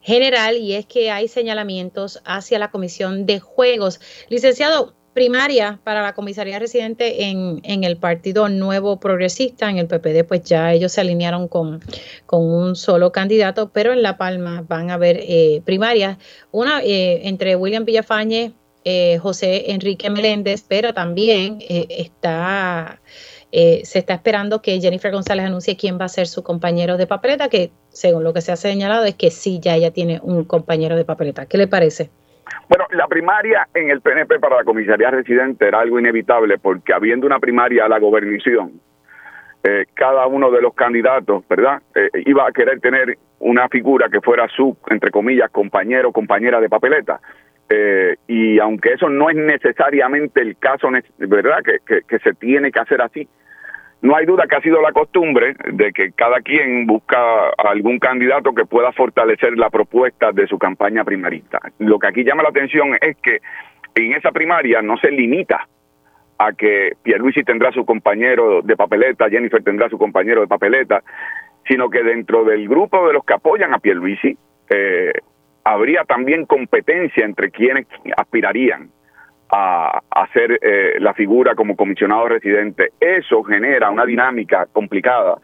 general, 0.00 0.56
y 0.58 0.74
es 0.74 0.86
que 0.86 1.10
hay 1.10 1.28
señalamientos 1.28 2.20
hacia 2.24 2.58
la 2.58 2.70
Comisión 2.70 3.26
de 3.26 3.40
Juegos. 3.40 4.00
Licenciado, 4.28 4.94
primaria 5.14 5.78
para 5.84 6.02
la 6.02 6.12
comisaría 6.12 6.58
residente 6.58 7.24
en, 7.24 7.60
en, 7.62 7.84
el 7.84 7.96
Partido 7.96 8.48
Nuevo 8.48 8.98
Progresista, 8.98 9.70
en 9.70 9.78
el 9.78 9.86
PPD, 9.86 10.24
pues 10.26 10.42
ya 10.42 10.72
ellos 10.72 10.92
se 10.92 11.00
alinearon 11.00 11.48
con, 11.48 11.80
con 12.26 12.42
un 12.42 12.76
solo 12.76 13.12
candidato, 13.12 13.70
pero 13.72 13.92
en 13.92 14.02
La 14.02 14.18
Palma 14.18 14.64
van 14.68 14.90
a 14.90 14.94
haber 14.94 15.18
eh, 15.22 15.62
primarias, 15.64 16.18
una 16.50 16.82
eh, 16.82 17.28
entre 17.28 17.54
William 17.56 17.84
Villafañe, 17.84 18.52
eh, 18.84 19.18
José 19.18 19.70
Enrique 19.70 20.10
Meléndez, 20.10 20.64
pero 20.68 20.92
también 20.92 21.58
está... 21.68 23.00
se 23.50 23.98
está 24.00 24.14
esperando 24.14 24.60
que 24.60 24.80
Jennifer 24.80 25.12
González 25.12 25.46
anuncie 25.46 25.76
quién 25.76 25.96
va 25.96 26.06
a 26.06 26.08
ser 26.08 26.26
su 26.26 26.42
compañero 26.42 26.96
de 26.96 27.06
papeleta, 27.06 27.48
que 27.48 27.70
según 27.90 28.24
lo 28.24 28.32
que 28.32 28.40
se 28.40 28.50
ha 28.50 28.56
señalado 28.56 29.04
es 29.04 29.14
que 29.14 29.30
sí, 29.30 29.60
ya 29.62 29.76
ella 29.76 29.92
tiene 29.92 30.18
un 30.24 30.44
compañero 30.44 30.96
de 30.96 31.04
papeleta. 31.04 31.46
¿Qué 31.46 31.56
le 31.56 31.68
parece? 31.68 32.10
Bueno, 32.68 32.86
la 32.90 33.06
primaria 33.06 33.68
en 33.74 33.90
el 33.90 34.00
PNP 34.00 34.38
para 34.38 34.56
la 34.56 34.64
comisaría 34.64 35.10
residente 35.10 35.66
era 35.66 35.80
algo 35.80 35.98
inevitable 35.98 36.58
porque 36.58 36.92
habiendo 36.92 37.26
una 37.26 37.38
primaria 37.38 37.84
a 37.84 37.88
la 37.88 37.98
gobernación, 37.98 38.80
eh, 39.62 39.86
cada 39.94 40.26
uno 40.26 40.50
de 40.50 40.60
los 40.60 40.74
candidatos, 40.74 41.46
¿verdad? 41.48 41.80
Eh, 41.94 42.10
iba 42.26 42.46
a 42.46 42.52
querer 42.52 42.80
tener 42.80 43.16
una 43.40 43.68
figura 43.68 44.08
que 44.10 44.20
fuera 44.20 44.46
su, 44.48 44.76
entre 44.90 45.10
comillas, 45.10 45.50
compañero 45.50 46.10
o 46.10 46.12
compañera 46.12 46.60
de 46.60 46.68
papeleta. 46.68 47.20
Eh, 47.70 48.16
y 48.28 48.58
aunque 48.58 48.92
eso 48.92 49.08
no 49.08 49.30
es 49.30 49.36
necesariamente 49.36 50.42
el 50.42 50.58
caso, 50.58 50.88
¿verdad? 51.18 51.58
que 51.62 52.18
se 52.18 52.34
tiene 52.34 52.70
que 52.70 52.80
hacer 52.80 53.00
así, 53.00 53.26
no 54.04 54.14
hay 54.14 54.26
duda 54.26 54.44
que 54.46 54.56
ha 54.56 54.60
sido 54.60 54.82
la 54.82 54.92
costumbre 54.92 55.56
de 55.72 55.90
que 55.90 56.12
cada 56.12 56.42
quien 56.42 56.86
busca 56.86 57.16
algún 57.56 57.98
candidato 57.98 58.54
que 58.54 58.66
pueda 58.66 58.92
fortalecer 58.92 59.56
la 59.56 59.70
propuesta 59.70 60.30
de 60.30 60.46
su 60.46 60.58
campaña 60.58 61.04
primarista. 61.04 61.58
Lo 61.78 61.98
que 61.98 62.08
aquí 62.08 62.22
llama 62.22 62.42
la 62.42 62.50
atención 62.50 62.98
es 63.00 63.16
que 63.16 63.38
en 63.94 64.12
esa 64.12 64.30
primaria 64.30 64.82
no 64.82 64.98
se 64.98 65.10
limita 65.10 65.66
a 66.36 66.52
que 66.52 66.92
Pierluisi 67.02 67.44
tendrá 67.44 67.72
su 67.72 67.86
compañero 67.86 68.60
de 68.60 68.76
papeleta, 68.76 69.30
Jennifer 69.30 69.64
tendrá 69.64 69.88
su 69.88 69.96
compañero 69.96 70.42
de 70.42 70.48
papeleta, 70.48 71.02
sino 71.66 71.88
que 71.88 72.02
dentro 72.02 72.44
del 72.44 72.68
grupo 72.68 73.06
de 73.06 73.14
los 73.14 73.24
que 73.24 73.32
apoyan 73.32 73.72
a 73.72 73.78
Pierluisi 73.78 74.36
eh, 74.68 75.12
habría 75.64 76.04
también 76.04 76.44
competencia 76.44 77.24
entre 77.24 77.50
quienes 77.50 77.86
aspirarían 78.18 78.90
a, 79.50 80.00
hacer 80.10 80.58
eh, 80.62 80.94
la 81.00 81.14
figura 81.14 81.54
como 81.54 81.76
comisionado 81.76 82.28
residente. 82.28 82.90
Eso 83.00 83.42
genera 83.42 83.90
una 83.90 84.04
dinámica 84.04 84.66
complicada 84.72 85.36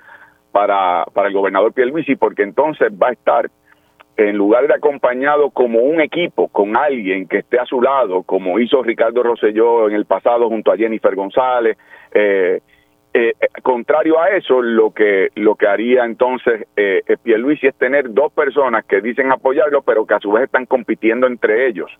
para, 0.53 1.05
para 1.13 1.29
el 1.29 1.35
gobernador 1.35 1.73
Pierluisi 1.73 2.17
porque 2.17 2.43
entonces 2.43 2.91
va 2.93 3.09
a 3.09 3.13
estar 3.13 3.51
en 4.17 4.37
lugar 4.37 4.67
de 4.67 4.75
acompañado 4.75 5.51
como 5.51 5.81
un 5.81 6.01
equipo 6.01 6.49
con 6.49 6.77
alguien 6.77 7.27
que 7.27 7.39
esté 7.39 7.59
a 7.59 7.65
su 7.65 7.81
lado, 7.81 8.23
como 8.23 8.59
hizo 8.59 8.83
Ricardo 8.83 9.23
Rosselló 9.23 9.89
en 9.89 9.95
el 9.95 10.05
pasado 10.05 10.49
junto 10.49 10.73
a 10.73 10.77
Jennifer 10.77 11.15
González, 11.15 11.79
eh, 12.13 12.61
eh, 13.13 13.33
contrario 13.63 14.21
a 14.21 14.29
eso, 14.31 14.63
lo 14.63 14.93
que 14.93 15.29
lo 15.35 15.57
que 15.57 15.67
haría 15.67 16.05
entonces 16.05 16.67
eh, 16.77 17.03
Pierluisi 17.23 17.67
es 17.67 17.75
tener 17.75 18.13
dos 18.13 18.33
personas 18.33 18.85
que 18.85 19.01
dicen 19.01 19.33
apoyarlo, 19.33 19.83
pero 19.83 20.07
que 20.07 20.15
a 20.15 20.21
su 20.21 20.31
vez 20.33 20.45
están 20.45 20.67
compitiendo 20.67 21.27
entre 21.27 21.67
ellos 21.67 21.91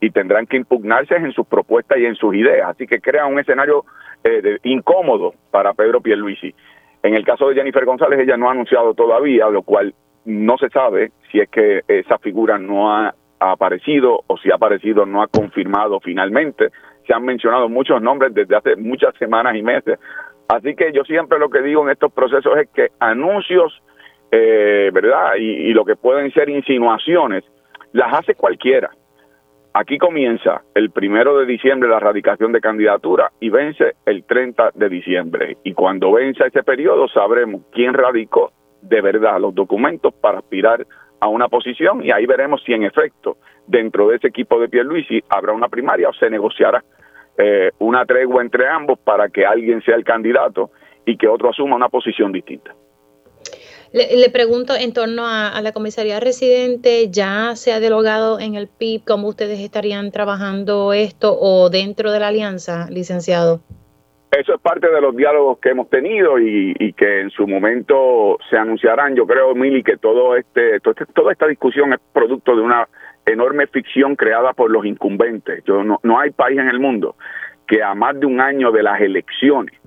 y 0.00 0.10
tendrán 0.10 0.46
que 0.46 0.56
impugnarse 0.56 1.14
en 1.14 1.32
sus 1.32 1.46
propuestas 1.46 1.98
y 1.98 2.06
en 2.06 2.14
sus 2.14 2.34
ideas. 2.34 2.70
Así 2.70 2.86
que 2.86 3.00
crea 3.00 3.26
un 3.26 3.38
escenario 3.38 3.84
eh, 4.24 4.58
incómodo 4.64 5.34
para 5.50 5.74
Pedro 5.74 6.00
Pierluisi. 6.00 6.54
En 7.02 7.14
el 7.14 7.24
caso 7.24 7.48
de 7.48 7.54
Jennifer 7.54 7.84
González, 7.84 8.20
ella 8.20 8.36
no 8.36 8.48
ha 8.48 8.52
anunciado 8.52 8.94
todavía, 8.94 9.48
lo 9.48 9.62
cual 9.62 9.94
no 10.24 10.56
se 10.58 10.68
sabe 10.70 11.12
si 11.30 11.40
es 11.40 11.48
que 11.48 11.82
esa 11.88 12.18
figura 12.18 12.58
no 12.58 12.92
ha, 12.92 13.14
aparecido 13.42 14.20
o 14.26 14.36
si 14.36 14.50
ha 14.50 14.56
aparecido 14.56 15.06
no 15.06 15.22
ha 15.22 15.26
confirmado 15.26 15.98
finalmente. 16.00 16.68
Se 17.06 17.14
han 17.14 17.24
mencionado 17.24 17.70
muchos 17.70 18.02
nombres 18.02 18.34
desde 18.34 18.54
hace 18.54 18.76
muchas 18.76 19.14
semanas 19.14 19.56
y 19.56 19.62
meses. 19.62 19.98
Así 20.46 20.74
que 20.74 20.92
yo 20.92 21.04
siempre 21.04 21.38
lo 21.38 21.48
que 21.48 21.62
digo 21.62 21.82
en 21.82 21.88
estos 21.88 22.12
procesos 22.12 22.58
es 22.58 22.68
que 22.68 22.88
anuncios, 22.98 23.82
eh, 24.30 24.90
¿verdad? 24.92 25.36
y 25.38 25.72
lo 25.72 25.86
que 25.86 25.96
pueden 25.96 26.30
ser 26.32 26.50
insinuaciones, 26.50 27.42
las 27.92 28.12
hace 28.12 28.34
cualquiera 28.34 28.90
Aquí 29.72 29.98
comienza 29.98 30.62
el 30.74 30.90
primero 30.90 31.38
de 31.38 31.46
diciembre 31.46 31.88
la 31.88 32.00
radicación 32.00 32.50
de 32.50 32.60
candidatura 32.60 33.30
y 33.38 33.50
vence 33.50 33.94
el 34.04 34.24
30 34.24 34.72
de 34.74 34.88
diciembre. 34.88 35.58
Y 35.62 35.74
cuando 35.74 36.10
vence 36.12 36.44
ese 36.44 36.64
periodo 36.64 37.06
sabremos 37.06 37.62
quién 37.70 37.94
radicó 37.94 38.52
de 38.82 39.00
verdad 39.00 39.40
los 39.40 39.54
documentos 39.54 40.12
para 40.14 40.38
aspirar 40.38 40.84
a 41.20 41.28
una 41.28 41.48
posición 41.48 42.02
y 42.04 42.10
ahí 42.10 42.26
veremos 42.26 42.62
si 42.64 42.72
en 42.72 42.82
efecto 42.82 43.36
dentro 43.66 44.08
de 44.08 44.16
ese 44.16 44.28
equipo 44.28 44.58
de 44.58 44.68
Pierluisi 44.68 45.22
habrá 45.28 45.52
una 45.52 45.68
primaria 45.68 46.08
o 46.08 46.14
se 46.14 46.28
negociará 46.30 46.82
eh, 47.38 47.70
una 47.78 48.04
tregua 48.06 48.42
entre 48.42 48.66
ambos 48.66 48.98
para 48.98 49.28
que 49.28 49.46
alguien 49.46 49.82
sea 49.82 49.94
el 49.94 50.02
candidato 50.02 50.70
y 51.06 51.16
que 51.16 51.28
otro 51.28 51.50
asuma 51.50 51.76
una 51.76 51.88
posición 51.88 52.32
distinta. 52.32 52.74
Le, 53.92 54.30
pregunto 54.30 54.74
en 54.78 54.92
torno 54.92 55.26
a, 55.26 55.60
la 55.62 55.72
comisaría 55.72 56.20
residente, 56.20 57.10
¿ya 57.10 57.56
se 57.56 57.72
ha 57.72 57.80
dialogado 57.80 58.38
en 58.38 58.54
el 58.54 58.68
PIB 58.68 59.02
cómo 59.04 59.26
ustedes 59.26 59.58
estarían 59.58 60.12
trabajando 60.12 60.92
esto 60.92 61.36
o 61.36 61.70
dentro 61.70 62.12
de 62.12 62.20
la 62.20 62.28
alianza, 62.28 62.86
licenciado? 62.88 63.60
Eso 64.30 64.54
es 64.54 64.60
parte 64.60 64.88
de 64.88 65.00
los 65.00 65.16
diálogos 65.16 65.58
que 65.58 65.70
hemos 65.70 65.90
tenido 65.90 66.38
y, 66.38 66.92
que 66.92 67.22
en 67.22 67.30
su 67.30 67.48
momento 67.48 68.38
se 68.48 68.56
anunciarán. 68.56 69.16
Yo 69.16 69.26
creo, 69.26 69.56
Mili, 69.56 69.82
que 69.82 69.96
todo 69.96 70.36
este, 70.36 70.76
este, 70.76 71.06
toda 71.12 71.32
esta 71.32 71.48
discusión 71.48 71.92
es 71.92 71.98
producto 72.12 72.54
de 72.54 72.62
una 72.62 72.88
enorme 73.26 73.66
ficción 73.66 74.14
creada 74.14 74.52
por 74.52 74.70
los 74.70 74.86
incumbentes. 74.86 75.64
Yo 75.64 75.82
no, 75.82 75.98
no 76.04 76.20
hay 76.20 76.30
país 76.30 76.60
en 76.60 76.68
el 76.68 76.78
mundo 76.78 77.16
que 77.66 77.82
a 77.82 77.94
más 77.94 78.18
de 78.18 78.26
un 78.26 78.40
año 78.40 78.70
de 78.70 78.84
las 78.84 79.00
elecciones 79.00 79.79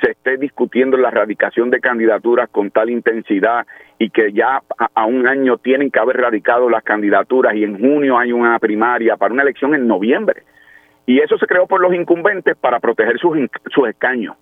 se 0.00 0.12
esté 0.12 0.36
discutiendo 0.36 0.96
la 0.96 1.08
erradicación 1.08 1.70
de 1.70 1.80
candidaturas 1.80 2.48
con 2.50 2.70
tal 2.70 2.90
intensidad 2.90 3.66
y 3.98 4.10
que 4.10 4.32
ya 4.32 4.62
a, 4.94 5.06
un 5.06 5.26
año 5.26 5.58
tienen 5.58 5.90
que 5.90 5.98
haber 5.98 6.18
radicado 6.18 6.68
las 6.68 6.82
candidaturas 6.82 7.54
y 7.54 7.64
en 7.64 7.78
junio 7.78 8.18
hay 8.18 8.32
una 8.32 8.58
primaria 8.58 9.16
para 9.16 9.32
una 9.32 9.42
elección 9.42 9.74
en 9.74 9.86
noviembre. 9.86 10.42
Y 11.06 11.20
eso 11.20 11.38
se 11.38 11.46
creó 11.46 11.66
por 11.66 11.80
los 11.80 11.94
incumbentes 11.94 12.56
para 12.56 12.80
proteger 12.80 13.18
sus, 13.18 13.36
sus 13.72 13.88
escaños. 13.88 14.36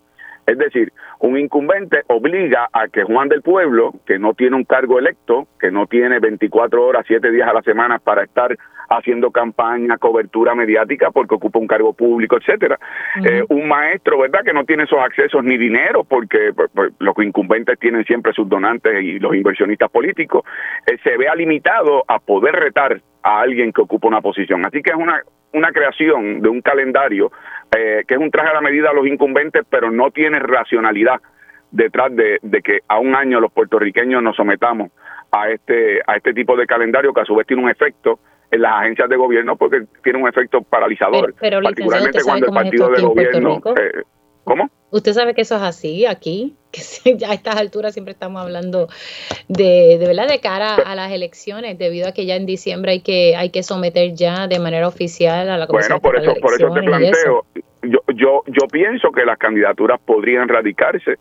Es 0.46 0.58
decir, 0.58 0.92
un 1.18 1.38
incumbente 1.38 2.02
obliga 2.06 2.68
a 2.72 2.86
que 2.88 3.02
Juan 3.02 3.28
del 3.28 3.42
Pueblo, 3.42 3.94
que 4.06 4.18
no 4.18 4.34
tiene 4.34 4.56
un 4.56 4.64
cargo 4.64 4.98
electo, 4.98 5.48
que 5.58 5.72
no 5.72 5.86
tiene 5.86 6.20
24 6.20 6.84
horas, 6.84 7.04
7 7.06 7.30
días 7.32 7.48
a 7.48 7.52
la 7.52 7.62
semana 7.62 7.98
para 7.98 8.22
estar 8.22 8.56
haciendo 8.88 9.30
campaña, 9.30 9.98
cobertura 9.98 10.54
mediática 10.54 11.10
porque 11.10 11.34
ocupa 11.34 11.58
un 11.58 11.66
cargo 11.66 11.92
público, 11.92 12.36
etcétera. 12.36 12.78
Eh, 13.24 13.42
un 13.48 13.68
maestro, 13.68 14.18
¿verdad?, 14.18 14.40
que 14.44 14.52
no 14.52 14.64
tiene 14.64 14.84
esos 14.84 14.98
accesos 14.98 15.42
ni 15.44 15.56
dinero 15.56 16.04
porque 16.04 16.52
pues, 16.54 16.70
pues, 16.74 16.92
los 16.98 17.16
incumbentes 17.18 17.78
tienen 17.78 18.04
siempre 18.04 18.32
sus 18.32 18.48
donantes 18.48 19.02
y 19.02 19.18
los 19.18 19.34
inversionistas 19.34 19.90
políticos, 19.90 20.44
eh, 20.86 20.96
se 21.02 21.16
vea 21.16 21.34
limitado 21.34 22.04
a 22.06 22.18
poder 22.18 22.54
retar 22.54 23.00
a 23.22 23.40
alguien 23.40 23.72
que 23.72 23.82
ocupa 23.82 24.08
una 24.08 24.20
posición. 24.20 24.64
Así 24.64 24.82
que 24.82 24.90
es 24.90 24.96
una, 24.96 25.20
una 25.52 25.72
creación 25.72 26.40
de 26.40 26.48
un 26.48 26.60
calendario 26.60 27.32
eh, 27.76 28.04
que 28.06 28.14
es 28.14 28.20
un 28.20 28.30
traje 28.30 28.50
a 28.50 28.54
la 28.54 28.60
medida 28.60 28.90
a 28.90 28.94
los 28.94 29.06
incumbentes, 29.06 29.64
pero 29.68 29.90
no 29.90 30.10
tiene 30.10 30.38
racionalidad 30.38 31.20
detrás 31.70 32.14
de, 32.14 32.38
de 32.42 32.62
que 32.62 32.80
a 32.88 32.98
un 32.98 33.14
año 33.14 33.40
los 33.40 33.52
puertorriqueños 33.52 34.22
nos 34.22 34.36
sometamos 34.36 34.92
a 35.32 35.50
este 35.50 36.00
a 36.06 36.16
este 36.16 36.32
tipo 36.32 36.56
de 36.56 36.66
calendario 36.66 37.12
que 37.12 37.20
a 37.20 37.24
su 37.24 37.34
vez 37.34 37.46
tiene 37.46 37.62
un 37.62 37.70
efecto 37.70 38.20
en 38.51 38.62
las 38.62 38.81
agencias 38.81 39.09
de 39.09 39.16
gobierno 39.16 39.56
porque 39.56 39.85
tiene 40.02 40.20
un 40.20 40.28
efecto 40.28 40.62
paralizador, 40.62 41.35
particularmente 41.35 42.23
cuando 42.24 42.47
el 42.47 42.52
partido 42.52 42.89
de 42.90 43.02
gobierno... 43.02 43.60
Eh, 43.77 44.02
¿Cómo? 44.44 44.70
Usted 44.93 45.12
sabe 45.12 45.35
que 45.35 45.40
eso 45.40 45.56
es 45.56 45.62
así 45.62 46.06
aquí, 46.06 46.55
que 46.70 47.27
a 47.27 47.35
estas 47.35 47.56
alturas 47.56 47.93
siempre 47.93 48.12
estamos 48.12 48.40
hablando 48.40 48.86
de, 49.48 49.98
de 49.98 50.06
verdad 50.06 50.28
de 50.28 50.40
cara 50.40 50.77
a 50.77 50.94
las 50.94 51.10
elecciones, 51.10 51.77
debido 51.78 52.09
a 52.09 52.12
que 52.12 52.27
ya 52.27 52.36
en 52.36 52.47
diciembre 52.47 52.93
hay 52.93 53.01
que 53.01 53.35
hay 53.35 53.51
que 53.51 53.64
someter 53.64 54.14
ya 54.14 54.47
de 54.47 54.60
manera 54.60 54.86
oficial 54.86 55.51
a 55.51 55.59
la 55.59 55.66
Comisión 55.66 55.98
Bueno, 56.01 56.20
por 56.20 56.31
eso 56.31 56.40
por 56.40 56.55
eso 56.55 56.73
te 56.73 56.82
planteo, 56.82 57.44
yo 57.82 57.98
yo 58.14 58.43
yo 58.47 58.68
pienso 58.70 59.10
que 59.10 59.24
las 59.24 59.36
candidaturas 59.36 60.01
podrían 60.01 60.48
radicarse 60.48 61.16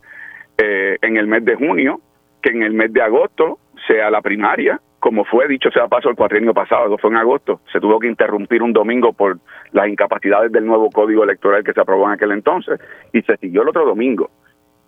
eh, 0.59 0.97
en 1.01 1.17
el 1.17 1.25
mes 1.25 1.43
de 1.45 1.55
junio, 1.55 1.99
que 2.43 2.51
en 2.51 2.61
el 2.61 2.73
mes 2.73 2.93
de 2.93 3.01
agosto 3.01 3.57
sea 3.87 4.11
la 4.11 4.21
primaria 4.21 4.79
como 5.05 5.23
fue 5.23 5.47
dicho 5.47 5.69
sea 5.69 5.87
paso 5.87 6.09
el 6.09 6.15
cuatrienio 6.15 6.51
pasado, 6.51 6.97
fue 6.97 7.11
en 7.11 7.17
agosto, 7.17 7.61
se 7.71 7.79
tuvo 7.79 7.99
que 7.99 8.07
interrumpir 8.07 8.63
un 8.63 8.73
domingo 8.73 9.13
por 9.13 9.37
las 9.71 9.87
incapacidades 9.87 10.51
del 10.51 10.65
nuevo 10.65 10.89
código 10.89 11.23
electoral 11.23 11.63
que 11.63 11.73
se 11.73 11.79
aprobó 11.79 12.07
en 12.07 12.13
aquel 12.13 12.31
entonces 12.31 12.79
y 13.13 13.21
se 13.21 13.37
siguió 13.37 13.61
el 13.61 13.69
otro 13.69 13.85
domingo. 13.85 14.31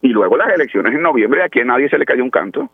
Y 0.02 0.08
luego 0.08 0.36
las 0.36 0.52
elecciones 0.52 0.96
en 0.96 1.04
noviembre, 1.04 1.44
aquí 1.44 1.60
a 1.60 1.66
nadie 1.66 1.88
se 1.88 2.00
le 2.00 2.06
cayó 2.06 2.24
un 2.24 2.32
canto. 2.32 2.68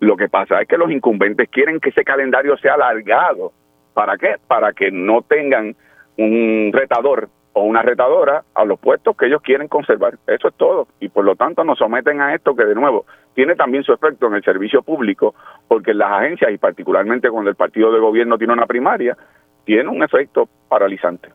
Lo 0.00 0.16
que 0.16 0.28
pasa 0.28 0.60
es 0.62 0.66
que 0.66 0.76
los 0.76 0.90
incumbentes 0.90 1.48
quieren 1.48 1.78
que 1.78 1.90
ese 1.90 2.02
calendario 2.02 2.56
sea 2.56 2.74
alargado. 2.74 3.52
¿Para 3.92 4.18
qué? 4.18 4.34
Para 4.48 4.72
que 4.72 4.90
no 4.90 5.22
tengan 5.22 5.76
un 6.18 6.72
retador 6.72 7.28
o 7.54 7.62
una 7.62 7.82
retadora 7.82 8.44
a 8.54 8.64
los 8.64 8.78
puestos 8.78 9.16
que 9.16 9.26
ellos 9.26 9.40
quieren 9.40 9.68
conservar. 9.68 10.18
Eso 10.26 10.48
es 10.48 10.54
todo. 10.54 10.88
Y 11.00 11.08
por 11.08 11.24
lo 11.24 11.36
tanto 11.36 11.64
nos 11.64 11.78
someten 11.78 12.20
a 12.20 12.34
esto 12.34 12.54
que 12.54 12.64
de 12.64 12.74
nuevo 12.74 13.06
tiene 13.34 13.56
también 13.56 13.84
su 13.84 13.92
efecto 13.92 14.26
en 14.26 14.34
el 14.34 14.44
servicio 14.44 14.82
público, 14.82 15.34
porque 15.66 15.94
las 15.94 16.12
agencias 16.12 16.52
y 16.52 16.58
particularmente 16.58 17.30
cuando 17.30 17.50
el 17.50 17.56
partido 17.56 17.92
de 17.92 18.00
gobierno 18.00 18.38
tiene 18.38 18.52
una 18.52 18.66
primaria, 18.66 19.16
tiene 19.64 19.88
un 19.88 20.02
efecto 20.02 20.48
paralizante. 20.68 21.30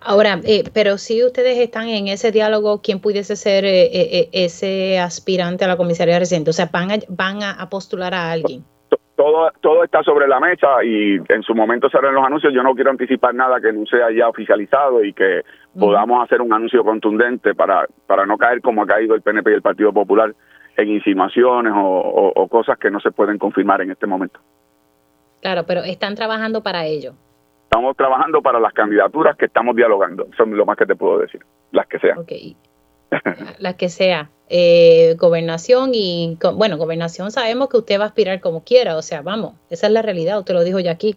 Ahora, 0.00 0.40
eh, 0.42 0.64
pero 0.72 0.98
si 0.98 1.22
ustedes 1.22 1.58
están 1.58 1.88
en 1.88 2.08
ese 2.08 2.32
diálogo, 2.32 2.80
¿quién 2.82 2.98
pudiese 2.98 3.36
ser 3.36 3.64
eh, 3.64 3.88
eh, 3.92 4.28
ese 4.32 4.98
aspirante 4.98 5.64
a 5.64 5.68
la 5.68 5.76
comisaría 5.76 6.18
reciente? 6.18 6.50
O 6.50 6.52
sea, 6.52 6.68
van 6.72 6.88
van 7.08 7.42
a 7.42 7.68
postular 7.70 8.12
a 8.12 8.32
alguien 8.32 8.64
todo, 9.22 9.52
todo 9.60 9.84
está 9.84 10.02
sobre 10.02 10.26
la 10.26 10.40
mesa 10.40 10.82
y 10.82 11.14
en 11.28 11.42
su 11.42 11.54
momento 11.54 11.88
serán 11.88 12.14
los 12.14 12.24
anuncios. 12.24 12.52
Yo 12.52 12.62
no 12.64 12.74
quiero 12.74 12.90
anticipar 12.90 13.32
nada 13.34 13.60
que 13.60 13.72
no 13.72 13.86
sea 13.86 14.10
ya 14.10 14.28
oficializado 14.28 15.04
y 15.04 15.12
que 15.12 15.42
podamos 15.78 16.24
hacer 16.24 16.40
un 16.42 16.52
anuncio 16.52 16.82
contundente 16.82 17.54
para, 17.54 17.86
para 18.08 18.26
no 18.26 18.36
caer 18.36 18.60
como 18.60 18.82
ha 18.82 18.86
caído 18.86 19.14
el 19.14 19.22
PNP 19.22 19.52
y 19.52 19.54
el 19.54 19.62
Partido 19.62 19.92
Popular 19.92 20.34
en 20.76 20.88
insinuaciones 20.88 21.72
o, 21.76 22.48
cosas 22.50 22.76
que 22.78 22.90
no 22.90 22.98
se 22.98 23.12
pueden 23.12 23.38
confirmar 23.38 23.80
en 23.80 23.92
este 23.92 24.08
momento. 24.08 24.40
Claro, 25.40 25.62
pero 25.68 25.82
están 25.82 26.16
trabajando 26.16 26.62
para 26.62 26.84
ello. 26.86 27.12
Estamos 27.64 27.96
trabajando 27.96 28.42
para 28.42 28.58
las 28.58 28.72
candidaturas 28.72 29.36
que 29.36 29.46
estamos 29.46 29.76
dialogando. 29.76 30.26
Eso 30.32 30.42
es 30.42 30.50
lo 30.50 30.66
más 30.66 30.76
que 30.76 30.84
te 30.84 30.96
puedo 30.96 31.18
decir. 31.18 31.40
Las 31.70 31.86
que 31.86 32.00
sean. 32.00 32.18
Okay. 32.18 32.56
Las 33.58 33.74
que 33.74 33.88
sea. 33.88 34.30
Eh, 34.54 35.14
gobernación 35.18 35.92
y, 35.94 36.36
bueno, 36.54 36.76
gobernación 36.76 37.30
sabemos 37.30 37.70
que 37.70 37.78
usted 37.78 37.98
va 37.98 38.04
a 38.04 38.08
aspirar 38.08 38.40
como 38.40 38.62
quiera, 38.64 38.98
o 38.98 39.02
sea, 39.02 39.22
vamos, 39.22 39.54
esa 39.70 39.86
es 39.86 39.92
la 39.94 40.02
realidad, 40.02 40.38
usted 40.38 40.52
lo 40.52 40.62
dijo 40.62 40.78
ya 40.78 40.90
aquí. 40.90 41.16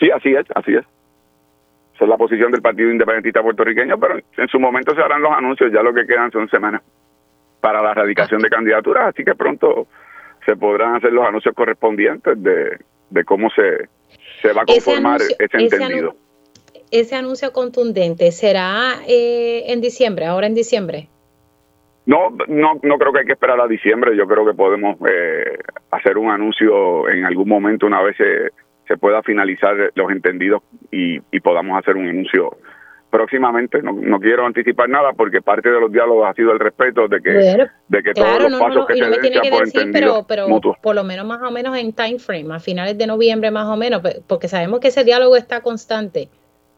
Sí, 0.00 0.10
así 0.10 0.34
es, 0.34 0.46
así 0.54 0.72
es. 0.72 0.84
Esa 1.94 2.04
es 2.04 2.08
la 2.08 2.16
posición 2.16 2.52
del 2.52 2.62
Partido 2.62 2.90
Independentista 2.90 3.42
Puertorriqueño, 3.42 4.00
pero 4.00 4.18
en 4.36 4.48
su 4.48 4.58
momento 4.58 4.94
se 4.94 5.02
harán 5.02 5.20
los 5.20 5.32
anuncios, 5.32 5.70
ya 5.72 5.82
lo 5.82 5.92
que 5.92 6.06
quedan 6.06 6.32
son 6.32 6.48
semanas 6.48 6.80
para 7.60 7.82
la 7.82 7.90
erradicación 7.90 8.40
de 8.40 8.48
candidaturas, 8.48 9.08
así 9.08 9.22
que 9.22 9.34
pronto 9.34 9.86
se 10.46 10.56
podrán 10.56 10.96
hacer 10.96 11.12
los 11.12 11.26
anuncios 11.26 11.54
correspondientes 11.54 12.42
de, 12.42 12.78
de 13.10 13.24
cómo 13.24 13.50
se, 13.50 13.88
se 14.42 14.52
va 14.52 14.62
a 14.62 14.64
conformar 14.66 15.20
ese, 15.20 15.36
entendido. 15.52 16.10
Ese, 16.10 16.23
anuncio 17.14 17.52
contundente 17.52 18.30
será 18.32 19.00
eh, 19.08 19.64
en 19.72 19.80
diciembre, 19.80 20.26
ahora 20.26 20.46
en 20.46 20.54
diciembre. 20.54 21.08
No, 22.06 22.30
no, 22.48 22.78
no 22.82 22.98
creo 22.98 23.12
que 23.12 23.20
hay 23.20 23.26
que 23.26 23.32
esperar 23.32 23.60
a 23.60 23.66
diciembre. 23.66 24.16
Yo 24.16 24.26
creo 24.26 24.44
que 24.44 24.54
podemos 24.54 24.96
eh, 25.08 25.58
hacer 25.90 26.18
un 26.18 26.30
anuncio 26.30 27.08
en 27.08 27.24
algún 27.24 27.48
momento 27.48 27.86
una 27.86 28.02
vez 28.02 28.16
se, 28.16 28.50
se 28.86 28.96
pueda 28.96 29.22
finalizar 29.22 29.74
los 29.94 30.10
entendidos 30.10 30.62
y, 30.90 31.18
y 31.30 31.40
podamos 31.40 31.78
hacer 31.78 31.96
un 31.96 32.08
anuncio 32.08 32.58
próximamente. 33.14 33.80
No, 33.80 33.92
no, 33.92 34.18
quiero 34.18 34.44
anticipar 34.44 34.88
nada 34.88 35.12
porque 35.12 35.40
parte 35.40 35.70
de 35.70 35.80
los 35.80 35.90
diálogos 35.92 36.28
ha 36.28 36.34
sido 36.34 36.52
el 36.52 36.58
respeto 36.58 37.06
de 37.06 37.20
que, 37.20 37.30
de 37.30 38.02
que 38.02 38.12
todos 38.12 38.50
los 38.50 38.60
pasos 38.60 38.86
que 38.86 38.94
se 38.96 39.04
den 39.04 39.32
sean 39.32 39.50
por 39.50 39.92
pero, 39.92 40.26
pero 40.26 40.76
por 40.82 40.94
lo 40.96 41.04
menos 41.04 41.24
más 41.24 41.40
o 41.40 41.50
menos 41.52 41.78
en 41.78 41.92
time 41.92 42.18
frame, 42.18 42.52
a 42.52 42.58
finales 42.58 42.98
de 42.98 43.06
noviembre 43.06 43.52
más 43.52 43.66
o 43.66 43.76
menos, 43.76 44.02
porque 44.26 44.48
sabemos 44.48 44.80
que 44.80 44.88
ese 44.88 45.04
diálogo 45.04 45.36
está 45.36 45.62
constante. 45.62 46.28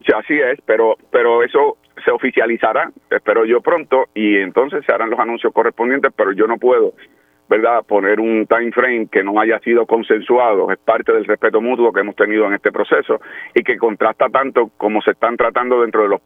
Sí, 0.07 0.13
así 0.13 0.39
es, 0.39 0.61
pero 0.65 0.97
pero 1.11 1.43
eso 1.43 1.79
se 2.05 2.11
oficializará, 2.11 2.91
espero 3.11 3.45
yo 3.45 3.61
pronto, 3.61 4.07
y 4.15 4.37
entonces 4.37 4.85
se 4.85 4.93
harán 4.93 5.11
los 5.11 5.19
anuncios 5.19 5.53
correspondientes, 5.53 6.13
pero 6.15 6.31
yo 6.31 6.47
no 6.47 6.59
puedo, 6.59 6.93
¿verdad?, 7.49 7.83
poner 7.85 8.21
un 8.21 8.47
time 8.47 8.71
frame 8.71 9.09
que 9.11 9.25
no 9.25 9.41
haya 9.41 9.59
sido 9.61 9.87
consensuado, 9.87 10.71
es 10.71 10.79
parte 10.79 11.13
del 11.13 11.25
respeto 11.25 11.61
mutuo 11.61 11.93
que 11.93 12.01
hemos 12.01 12.15
tenido 12.15 12.47
en 12.47 12.55
este 12.55 12.71
proceso 12.71 13.21
y 13.55 13.65
que 13.65 13.77
contrasta 13.79 14.29
tanto 14.29 14.71
como 14.77 15.01
se 15.03 15.13
están 15.13 15.37
tratando 15.37 15.81
dentro 15.81 16.03
de 16.03 16.09
los 16.09 16.21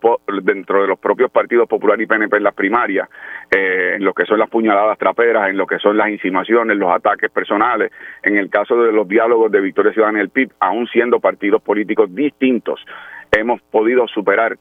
dentro 0.44 0.82
de 0.82 0.89
los 0.89 0.98
propios 0.98 1.31
partidos 1.31 1.69
Popular 1.69 1.98
y 2.01 2.07
PNP 2.07 2.36
en 2.36 2.43
las 2.43 2.55
primarias, 2.55 3.09
eh, 3.51 3.94
en 3.97 4.05
lo 4.05 4.12
que 4.12 4.27
son 4.27 4.39
las 4.39 4.51
puñaladas 4.51 4.98
traperas, 4.98 5.48
en 5.48 5.57
lo 5.57 5.66
que 5.66 5.78
son 5.78 5.97
las 5.97 6.11
insinuaciones, 6.11 6.77
los 6.77 6.90
ataques 6.90 7.31
personales, 7.31 7.93
en 8.23 8.36
el 8.36 8.51
caso 8.51 8.82
de 8.82 8.93
los 8.93 9.09
diálogos 9.09 9.51
de 9.51 9.61
Victoria 9.61 9.93
Ciudadana 9.93 10.19
y 10.19 10.23
el 10.23 10.31
PIB, 10.31 10.51
aún 10.59 10.86
siendo 10.89 11.20
partidos 11.20 11.62
políticos 11.62 12.15
distintos, 12.15 12.85
hemos 13.32 13.61
podido 13.62 14.07
superar 14.09 14.59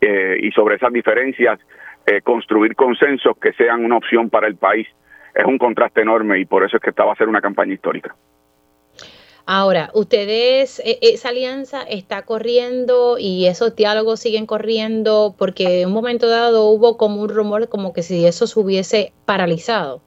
eh, 0.00 0.36
y 0.42 0.50
sobre 0.52 0.76
esas 0.76 0.92
diferencias 0.92 1.58
eh, 2.06 2.20
construir 2.22 2.74
consensos 2.74 3.36
que 3.40 3.52
sean 3.52 3.84
una 3.84 3.96
opción 3.96 4.28
para 4.28 4.48
el 4.48 4.56
país. 4.56 4.88
Es 5.34 5.44
un 5.44 5.58
contraste 5.58 6.00
enorme 6.02 6.40
y 6.40 6.44
por 6.44 6.64
eso 6.64 6.76
es 6.76 6.82
que 6.82 6.90
esta 6.90 7.04
va 7.04 7.12
a 7.12 7.16
ser 7.16 7.28
una 7.28 7.40
campaña 7.40 7.74
histórica. 7.74 8.14
Ahora, 9.46 9.90
ustedes, 9.94 10.80
e, 10.84 10.98
esa 11.02 11.30
alianza 11.30 11.82
está 11.82 12.22
corriendo 12.22 13.16
y 13.18 13.46
esos 13.46 13.74
diálogos 13.74 14.20
siguen 14.20 14.46
corriendo 14.46 15.34
porque 15.36 15.82
en 15.82 15.88
un 15.88 15.94
momento 15.94 16.28
dado 16.28 16.66
hubo 16.66 16.96
como 16.96 17.22
un 17.22 17.28
rumor 17.28 17.68
como 17.68 17.92
que 17.92 18.02
si 18.02 18.26
eso 18.26 18.46
se 18.46 18.58
hubiese 18.58 19.12
paralizado. 19.24 20.02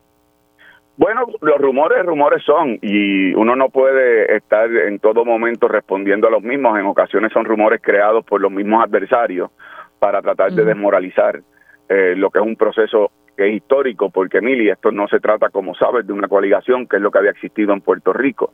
Bueno, 0.98 1.26
los 1.42 1.58
rumores, 1.58 2.06
rumores 2.06 2.42
son 2.44 2.80
y 2.82 3.34
uno 3.34 3.56
no 3.56 3.70
puede 3.70 4.34
estar 4.38 4.72
en 4.72 5.00
todo 5.00 5.26
momento 5.26 5.68
respondiendo 5.68 6.28
a 6.28 6.32
los 6.32 6.42
mismos. 6.42 6.80
En 6.80 6.86
ocasiones 6.86 7.34
son 7.34 7.44
rumores 7.44 7.82
creados 7.82 8.24
por 8.24 8.40
los 8.40 8.52
mismos 8.52 8.82
adversarios 8.82 9.52
para 10.00 10.22
tratar 10.22 10.54
de 10.54 10.64
desmoralizar 10.64 11.42
eh, 11.90 12.16
lo 12.16 12.30
que 12.30 12.40
es 12.40 12.46
un 12.46 12.56
proceso 12.56 13.12
que 13.36 13.50
es 13.50 13.56
histórico, 13.56 14.10
porque 14.10 14.40
Mili, 14.40 14.70
esto 14.70 14.92
no 14.92 15.08
se 15.10 15.20
trata, 15.20 15.50
como 15.50 15.76
sabes, 15.76 16.08
de 16.08 16.14
una 16.14 16.30
coaligación, 16.30 16.88
que 16.88 16.96
es 16.96 17.02
lo 17.02 17.12
que 17.12 17.18
había 17.20 17.32
existido 17.32 17.74
en 17.74 17.82
Puerto 17.82 18.14
Rico. 18.14 18.54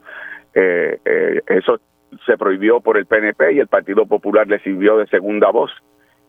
Eh, 0.56 1.00
eh, 1.06 1.42
eso 1.48 1.80
se 2.26 2.38
prohibió 2.38 2.82
por 2.82 2.98
el 2.98 3.06
PNP 3.06 3.54
y 3.54 3.60
el 3.60 3.68
Partido 3.68 4.08
Popular 4.08 4.48
le 4.48 4.60
sirvió 4.60 4.98
de 4.98 5.06
segunda 5.08 5.52
voz. 5.52 5.72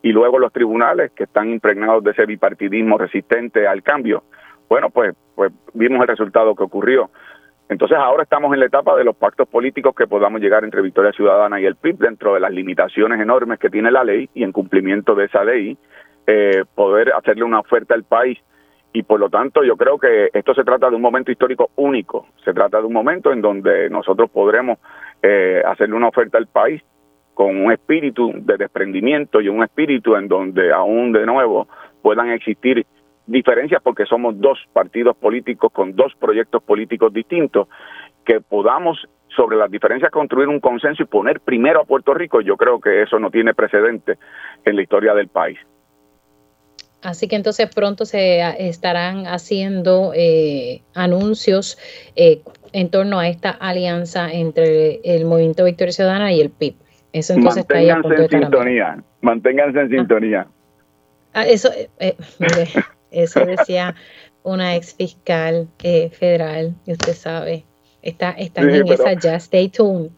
Y 0.03 0.11
luego 0.11 0.37
los 0.37 0.53
tribunales, 0.53 1.11
que 1.11 1.23
están 1.23 1.49
impregnados 1.49 2.03
de 2.03 2.11
ese 2.11 2.25
bipartidismo 2.25 2.97
resistente 2.97 3.67
al 3.67 3.81
cambio, 3.81 4.23
bueno, 4.73 4.89
pues, 4.89 5.15
pues 5.35 5.53
vimos 5.75 6.01
el 6.01 6.07
resultado 6.07 6.55
que 6.55 6.63
ocurrió. 6.63 7.11
Entonces 7.69 7.95
ahora 7.95 8.23
estamos 8.23 8.51
en 8.55 8.59
la 8.59 8.65
etapa 8.65 8.95
de 8.95 9.03
los 9.03 9.15
pactos 9.15 9.47
políticos 9.47 9.93
que 9.95 10.07
podamos 10.07 10.41
llegar 10.41 10.63
entre 10.63 10.81
Victoria 10.81 11.11
Ciudadana 11.11 11.61
y 11.61 11.65
el 11.65 11.75
PIB 11.75 11.99
dentro 11.99 12.33
de 12.33 12.39
las 12.39 12.51
limitaciones 12.51 13.21
enormes 13.21 13.59
que 13.59 13.69
tiene 13.69 13.91
la 13.91 14.03
ley 14.03 14.31
y 14.33 14.41
en 14.41 14.51
cumplimiento 14.51 15.13
de 15.13 15.25
esa 15.25 15.43
ley 15.43 15.77
eh, 16.25 16.63
poder 16.73 17.13
hacerle 17.13 17.43
una 17.43 17.59
oferta 17.59 17.93
al 17.93 18.03
país 18.03 18.39
y 18.93 19.03
por 19.03 19.19
lo 19.19 19.29
tanto 19.29 19.63
yo 19.63 19.77
creo 19.77 19.99
que 19.99 20.31
esto 20.33 20.55
se 20.55 20.63
trata 20.63 20.89
de 20.89 20.95
un 20.95 21.03
momento 21.03 21.31
histórico 21.31 21.69
único, 21.75 22.29
se 22.43 22.51
trata 22.51 22.79
de 22.79 22.87
un 22.87 22.93
momento 22.93 23.31
en 23.31 23.41
donde 23.41 23.91
nosotros 23.91 24.31
podremos 24.31 24.79
eh, 25.21 25.61
hacerle 25.63 25.95
una 25.95 26.07
oferta 26.07 26.39
al 26.39 26.47
país 26.47 26.81
con 27.35 27.55
un 27.55 27.71
espíritu 27.71 28.31
de 28.37 28.57
desprendimiento 28.57 29.39
y 29.39 29.49
un 29.49 29.61
espíritu 29.61 30.15
en 30.15 30.27
donde 30.27 30.73
aún 30.73 31.11
de 31.11 31.27
nuevo 31.27 31.67
puedan 32.01 32.31
existir 32.31 32.87
diferencias 33.25 33.81
porque 33.81 34.05
somos 34.05 34.39
dos 34.39 34.59
partidos 34.73 35.15
políticos 35.17 35.71
con 35.71 35.95
dos 35.95 36.13
proyectos 36.19 36.61
políticos 36.63 37.13
distintos, 37.13 37.67
que 38.25 38.41
podamos 38.41 38.97
sobre 39.35 39.57
las 39.57 39.71
diferencias 39.71 40.11
construir 40.11 40.47
un 40.47 40.59
consenso 40.59 41.03
y 41.03 41.05
poner 41.05 41.39
primero 41.39 41.81
a 41.81 41.85
Puerto 41.85 42.13
Rico, 42.13 42.41
yo 42.41 42.55
creo 42.55 42.79
que 42.79 43.01
eso 43.01 43.19
no 43.19 43.31
tiene 43.31 43.53
precedente 43.53 44.17
en 44.63 44.75
la 44.75 44.83
historia 44.83 45.13
del 45.13 45.27
país. 45.27 45.57
Así 47.01 47.27
que 47.27 47.35
entonces 47.35 47.69
pronto 47.73 48.05
se 48.05 48.39
estarán 48.69 49.27
haciendo 49.27 50.13
eh, 50.15 50.83
anuncios 50.93 51.77
eh, 52.15 52.41
en 52.71 52.89
torno 52.89 53.19
a 53.19 53.27
esta 53.27 53.49
alianza 53.49 54.31
entre 54.31 55.01
el 55.03 55.25
Movimiento 55.25 55.65
Victoria 55.65 55.91
Ciudadana 55.91 56.31
y 56.31 56.39
el 56.39 56.49
PIB. 56.49 56.75
Eso 57.11 57.33
entonces 57.33 57.65
manténganse 57.67 58.07
está 58.07 58.15
ahí 58.15 58.19
en 58.21 58.41
sintonía, 58.41 59.03
manténganse 59.21 59.79
en 59.81 59.85
ah. 59.85 59.97
sintonía. 59.97 60.47
Ah, 61.33 61.45
eso, 61.45 61.69
eh, 61.99 62.15
eso 63.13 63.45
decía 63.45 63.95
una 64.43 64.75
ex 64.75 64.95
fiscal 64.95 65.67
federal, 65.79 66.75
y 66.85 66.93
usted 66.93 67.13
sabe, 67.13 67.65
está, 68.01 68.31
están 68.31 68.69
en 68.69 68.87
esa 68.87 69.13
ya, 69.13 69.35
stay 69.35 69.69
tuned. 69.69 70.11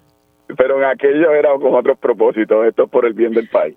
Pero 0.57 0.77
en 0.77 0.85
aquello 0.85 1.33
era 1.33 1.53
con 1.55 1.73
otros 1.75 1.97
propósitos, 1.97 2.65
esto 2.67 2.83
es 2.83 2.89
por 2.89 3.05
el 3.05 3.13
bien 3.13 3.33
del 3.33 3.49
país. 3.49 3.75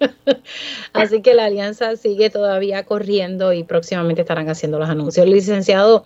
Así 0.92 1.22
que 1.22 1.34
la 1.34 1.46
alianza 1.46 1.96
sigue 1.96 2.30
todavía 2.30 2.84
corriendo 2.84 3.52
y 3.52 3.64
próximamente 3.64 4.22
estarán 4.22 4.48
haciendo 4.48 4.78
los 4.78 4.88
anuncios. 4.88 5.26
Licenciado 5.26 6.04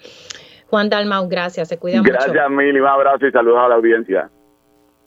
Juan 0.69 0.91
Dalmau, 0.91 1.29
gracias, 1.29 1.69
se 1.69 1.79
cuida 1.79 1.99
mucho. 1.99 2.13
Gracias, 2.13 2.51
Mili, 2.51 2.79
un 2.79 2.87
abrazo 2.87 3.27
y 3.27 3.33
saludos 3.33 3.59
a 3.61 3.69
la 3.69 3.75
audiencia. 3.77 4.31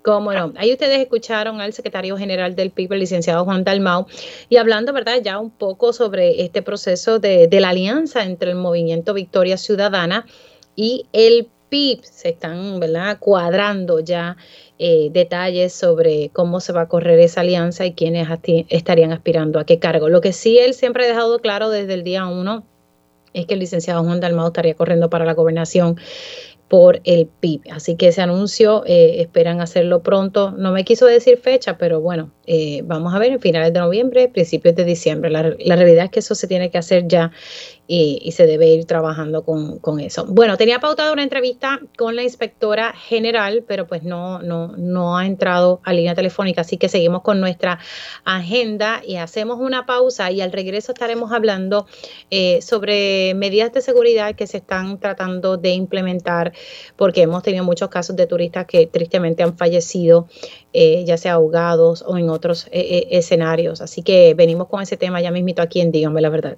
Cómo 0.03 0.33
no. 0.33 0.53
Ahí 0.57 0.71
ustedes 0.71 0.99
escucharon 0.99 1.61
al 1.61 1.73
secretario 1.73 2.17
general 2.17 2.55
del 2.55 2.71
PIB, 2.71 2.93
el 2.93 2.99
licenciado 3.01 3.45
Juan 3.45 3.63
Dalmau, 3.63 4.07
y 4.49 4.57
hablando, 4.57 4.93
¿verdad?, 4.93 5.21
ya 5.23 5.37
un 5.39 5.51
poco 5.51 5.93
sobre 5.93 6.41
este 6.41 6.61
proceso 6.61 7.19
de, 7.19 7.47
la 7.51 7.69
alianza 7.69 8.23
entre 8.23 8.51
el 8.51 8.57
movimiento 8.57 9.13
Victoria 9.13 9.57
Ciudadana 9.57 10.25
y 10.75 11.05
el 11.13 11.49
PIB. 11.69 12.03
Se 12.03 12.29
están, 12.29 12.79
¿verdad?, 12.79 13.19
cuadrando 13.19 13.99
ya 13.99 14.37
eh, 14.79 15.09
detalles 15.11 15.71
sobre 15.73 16.31
cómo 16.33 16.59
se 16.59 16.73
va 16.73 16.81
a 16.81 16.87
correr 16.87 17.19
esa 17.19 17.41
alianza 17.41 17.85
y 17.85 17.93
quiénes 17.93 18.27
estarían 18.69 19.11
aspirando 19.11 19.59
a 19.59 19.65
qué 19.65 19.77
cargo. 19.77 20.09
Lo 20.09 20.21
que 20.21 20.33
sí 20.33 20.57
él 20.57 20.73
siempre 20.73 21.05
ha 21.05 21.07
dejado 21.07 21.37
claro 21.39 21.69
desde 21.69 21.93
el 21.93 22.03
día 22.03 22.25
uno 22.25 22.65
es 23.33 23.45
que 23.45 23.53
el 23.53 23.59
licenciado 23.59 24.03
Juan 24.03 24.19
Dalmado 24.19 24.47
estaría 24.47 24.73
corriendo 24.73 25.09
para 25.09 25.25
la 25.25 25.33
gobernación 25.33 25.97
por 26.71 27.01
el 27.03 27.27
PIB. 27.27 27.63
Así 27.69 27.97
que 27.97 28.07
ese 28.07 28.21
anuncio 28.21 28.85
eh, 28.85 29.19
esperan 29.19 29.59
hacerlo 29.59 30.03
pronto. 30.03 30.51
No 30.51 30.71
me 30.71 30.85
quiso 30.85 31.05
decir 31.05 31.37
fecha, 31.37 31.77
pero 31.77 31.99
bueno, 31.99 32.31
eh, 32.47 32.81
vamos 32.85 33.13
a 33.13 33.19
ver 33.19 33.33
en 33.33 33.41
finales 33.41 33.73
de 33.73 33.81
noviembre, 33.81 34.29
principios 34.29 34.73
de 34.77 34.85
diciembre. 34.85 35.29
La, 35.29 35.41
realidad 35.41 36.05
es 36.05 36.11
que 36.11 36.19
eso 36.21 36.33
se 36.33 36.47
tiene 36.47 36.71
que 36.71 36.77
hacer 36.77 37.09
ya 37.09 37.33
y, 37.93 38.31
se 38.31 38.47
debe 38.47 38.67
ir 38.67 38.85
trabajando 38.85 39.43
con, 39.43 39.79
con, 39.79 39.99
eso. 39.99 40.25
Bueno, 40.25 40.55
tenía 40.55 40.79
pautada 40.79 41.11
una 41.11 41.23
entrevista 41.23 41.81
con 41.97 42.15
la 42.15 42.23
inspectora 42.23 42.93
general, 42.93 43.65
pero 43.67 43.85
pues 43.85 44.03
no, 44.03 44.41
no, 44.41 44.77
no 44.77 45.17
ha 45.17 45.25
entrado 45.25 45.81
a 45.83 45.91
línea 45.91 46.15
telefónica, 46.15 46.61
así 46.61 46.77
que 46.77 46.87
seguimos 46.87 47.21
con 47.21 47.41
nuestra 47.41 47.79
agenda 48.23 49.01
y 49.05 49.17
hacemos 49.17 49.59
una 49.59 49.85
pausa 49.85 50.31
y 50.31 50.39
al 50.39 50.53
regreso 50.53 50.93
estaremos 50.93 51.33
hablando 51.33 51.85
eh, 52.29 52.61
sobre 52.61 53.33
medidas 53.33 53.73
de 53.73 53.81
seguridad 53.81 54.35
que 54.35 54.47
se 54.47 54.57
están 54.57 54.97
tratando 54.97 55.57
de 55.57 55.71
implementar 55.71 56.53
porque 56.95 57.23
hemos 57.23 57.43
tenido 57.43 57.65
muchos 57.65 57.89
casos 57.89 58.15
de 58.15 58.25
turistas 58.25 58.65
que 58.67 58.87
tristemente 58.87 59.43
han 59.43 59.57
fallecido, 59.57 60.29
eh, 60.71 61.03
ya 61.05 61.17
sea 61.17 61.33
ahogados 61.33 62.05
o 62.07 62.17
en 62.17 62.29
otros 62.29 62.67
eh, 62.67 62.79
eh, 62.79 63.07
escenarios. 63.11 63.81
Así 63.81 64.01
que 64.01 64.33
venimos 64.33 64.69
con 64.69 64.81
ese 64.81 64.95
tema 64.95 65.19
ya 65.19 65.31
mismito 65.31 65.61
aquí 65.61 65.81
en 65.81 65.91
Dígame 65.91 66.21
la 66.21 66.29
verdad. 66.29 66.57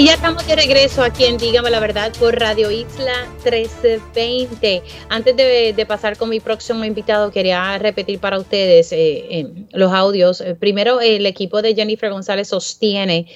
Y 0.00 0.06
ya 0.06 0.14
estamos 0.14 0.46
de 0.46 0.56
regreso 0.56 1.02
aquí 1.02 1.26
en 1.26 1.36
Dígame 1.36 1.68
la 1.68 1.78
Verdad 1.78 2.10
por 2.18 2.34
Radio 2.34 2.70
Isla 2.70 3.28
1320. 3.44 4.82
Antes 5.10 5.36
de, 5.36 5.86
pasar 5.86 6.16
con 6.16 6.30
mi 6.30 6.40
próximo 6.40 6.86
invitado, 6.86 7.30
quería 7.30 7.76
repetir 7.76 8.18
para 8.18 8.38
ustedes 8.38 8.92
eh, 8.92 9.52
los 9.72 9.92
audios. 9.92 10.40
Eh, 10.40 10.54
primero, 10.54 11.02
el 11.02 11.26
equipo 11.26 11.60
de 11.60 11.74
Jennifer 11.74 12.10
González 12.10 12.48
sostiene 12.48 13.26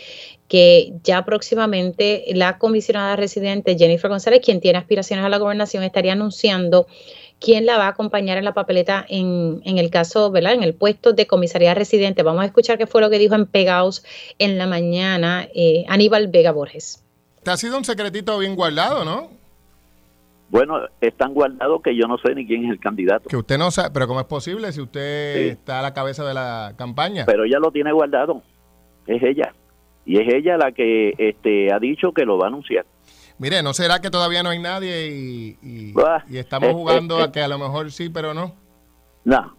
que 0.49 0.95
ya 1.03 1.23
próximamente 1.27 2.25
la 2.29 2.57
comisionada 2.57 3.15
residente 3.17 3.77
Jennifer 3.77 4.09
González, 4.09 4.41
quien 4.43 4.63
tiene 4.63 4.79
aspiraciones 4.79 5.27
a 5.27 5.29
la 5.29 5.37
gobernación, 5.37 5.83
estaría 5.83 6.13
anunciando 6.13 6.87
quién 7.41 7.67
la 7.67 7.79
va 7.79 7.87
a 7.87 7.89
acompañar 7.89 8.39
en 8.39 8.45
la 8.45 8.55
papeleta 8.55 9.05
en, 9.09 9.61
en, 9.65 9.79
el 9.79 9.91
caso, 9.91 10.31
¿verdad? 10.31 10.55
En 10.55 10.63
el 10.63 10.75
puesto 10.75 11.13
de 11.13 11.27
comisaría 11.27 11.75
residente. 11.75 12.23
Vamos 12.23 12.43
a 12.43 12.47
escuchar 12.47 12.79
qué 12.79 12.87
fue 12.87 13.01
lo 13.01 13.11
que 13.11 13.19
dijo 13.19 13.35
en 13.35 13.47
Pegaos 13.47 14.05
en 14.39 14.59
la 14.59 14.67
mañana 14.67 15.47
eh, 15.55 15.85
Aníbal 15.89 16.29
Vega 16.29 16.53
Borges. 16.53 17.05
Te 17.43 17.51
ha 17.51 17.57
sido 17.57 17.77
un 17.77 17.85
secretito 17.85 18.39
bien 18.39 18.57
guardado, 18.57 19.05
¿no? 19.05 19.31
Bueno, 20.49 20.79
es 21.01 21.15
tan 21.17 21.35
guardado 21.35 21.81
que 21.81 21.97
yo 21.97 22.07
no 22.07 22.17
sé 22.19 22.35
ni 22.35 22.47
quién 22.47 22.65
es 22.65 22.71
el 22.71 22.79
candidato. 22.79 23.29
Que 23.29 23.37
usted 23.37 23.59
no 23.59 23.71
sabe, 23.71 23.91
pero 23.93 24.07
¿cómo 24.07 24.21
es 24.21 24.27
posible 24.27 24.73
si 24.73 24.81
usted 24.81 25.49
está 25.49 25.81
a 25.81 25.83
la 25.83 25.93
cabeza 25.93 26.25
de 26.25 26.35
la 26.35 26.75
campaña? 26.77 27.25
Pero 27.27 27.45
ella 27.45 27.59
lo 27.59 27.73
tiene 27.73 27.93
guardado, 27.93 28.43
es 29.07 29.23
ella 29.23 29.53
y 30.07 30.21
es 30.21 30.33
ella 30.33 30.57
la 30.57 30.73
que 30.73 31.15
este, 31.19 31.73
ha 31.73 31.79
dicho 31.79 32.13
que 32.13 32.25
lo 32.25 32.39
va 32.39 32.47
a 32.47 32.49
anunciar. 32.49 32.85
Mire, 33.39 33.63
¿no 33.63 33.75
será 33.75 34.01
que 34.01 34.11
todavía 34.11 34.43
no 34.43 34.51
hay 34.51 34.61
nadie 34.61 35.09
y, 35.09 35.95
estamos 36.33 36.73
jugando 36.73 37.19
a 37.19 37.33
que 37.33 37.41
a 37.41 37.49
lo 37.49 37.59
mejor 37.59 37.91
sí, 37.91 38.09
pero 38.09 38.33
no? 38.33 38.55
No, 39.25 39.57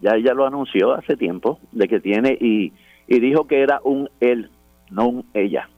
ya 0.00 0.12
ella 0.12 0.32
lo 0.34 0.46
anunció 0.46 0.92
hace 0.92 1.16
tiempo, 1.16 1.58
de 1.72 1.88
que 1.88 2.00
tiene, 2.00 2.36
y, 2.40 2.72
y 3.08 3.20
dijo 3.20 3.46
que 3.46 3.62
era 3.62 3.80
un 3.82 4.08
él, 4.20 4.50
no 4.90 5.08
un 5.08 5.26
ella. 5.34 5.68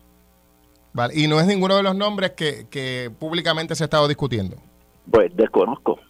Vale, 0.92 1.14
y 1.16 1.28
no 1.28 1.40
es 1.40 1.46
ninguno 1.46 1.76
de 1.76 1.82
los 1.82 1.96
nombres 1.96 2.32
que, 2.32 2.66
que 2.70 3.10
públicamente 3.18 3.74
se 3.74 3.84
ha 3.84 3.86
estado 3.86 4.08
discutiendo. 4.08 4.56
Pues 5.10 5.34
desconozco, 5.34 6.00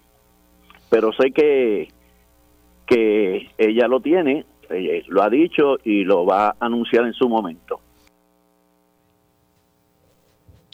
pero 0.90 1.12
sé 1.12 1.30
que, 1.30 1.88
que 2.86 3.50
ella 3.58 3.86
lo 3.86 4.00
tiene, 4.00 4.44
eh, 4.70 5.04
lo 5.06 5.22
ha 5.22 5.30
dicho 5.30 5.76
y 5.84 6.04
lo 6.04 6.26
va 6.26 6.48
a 6.48 6.56
anunciar 6.60 7.04
en 7.04 7.12
su 7.12 7.28
momento. 7.28 7.80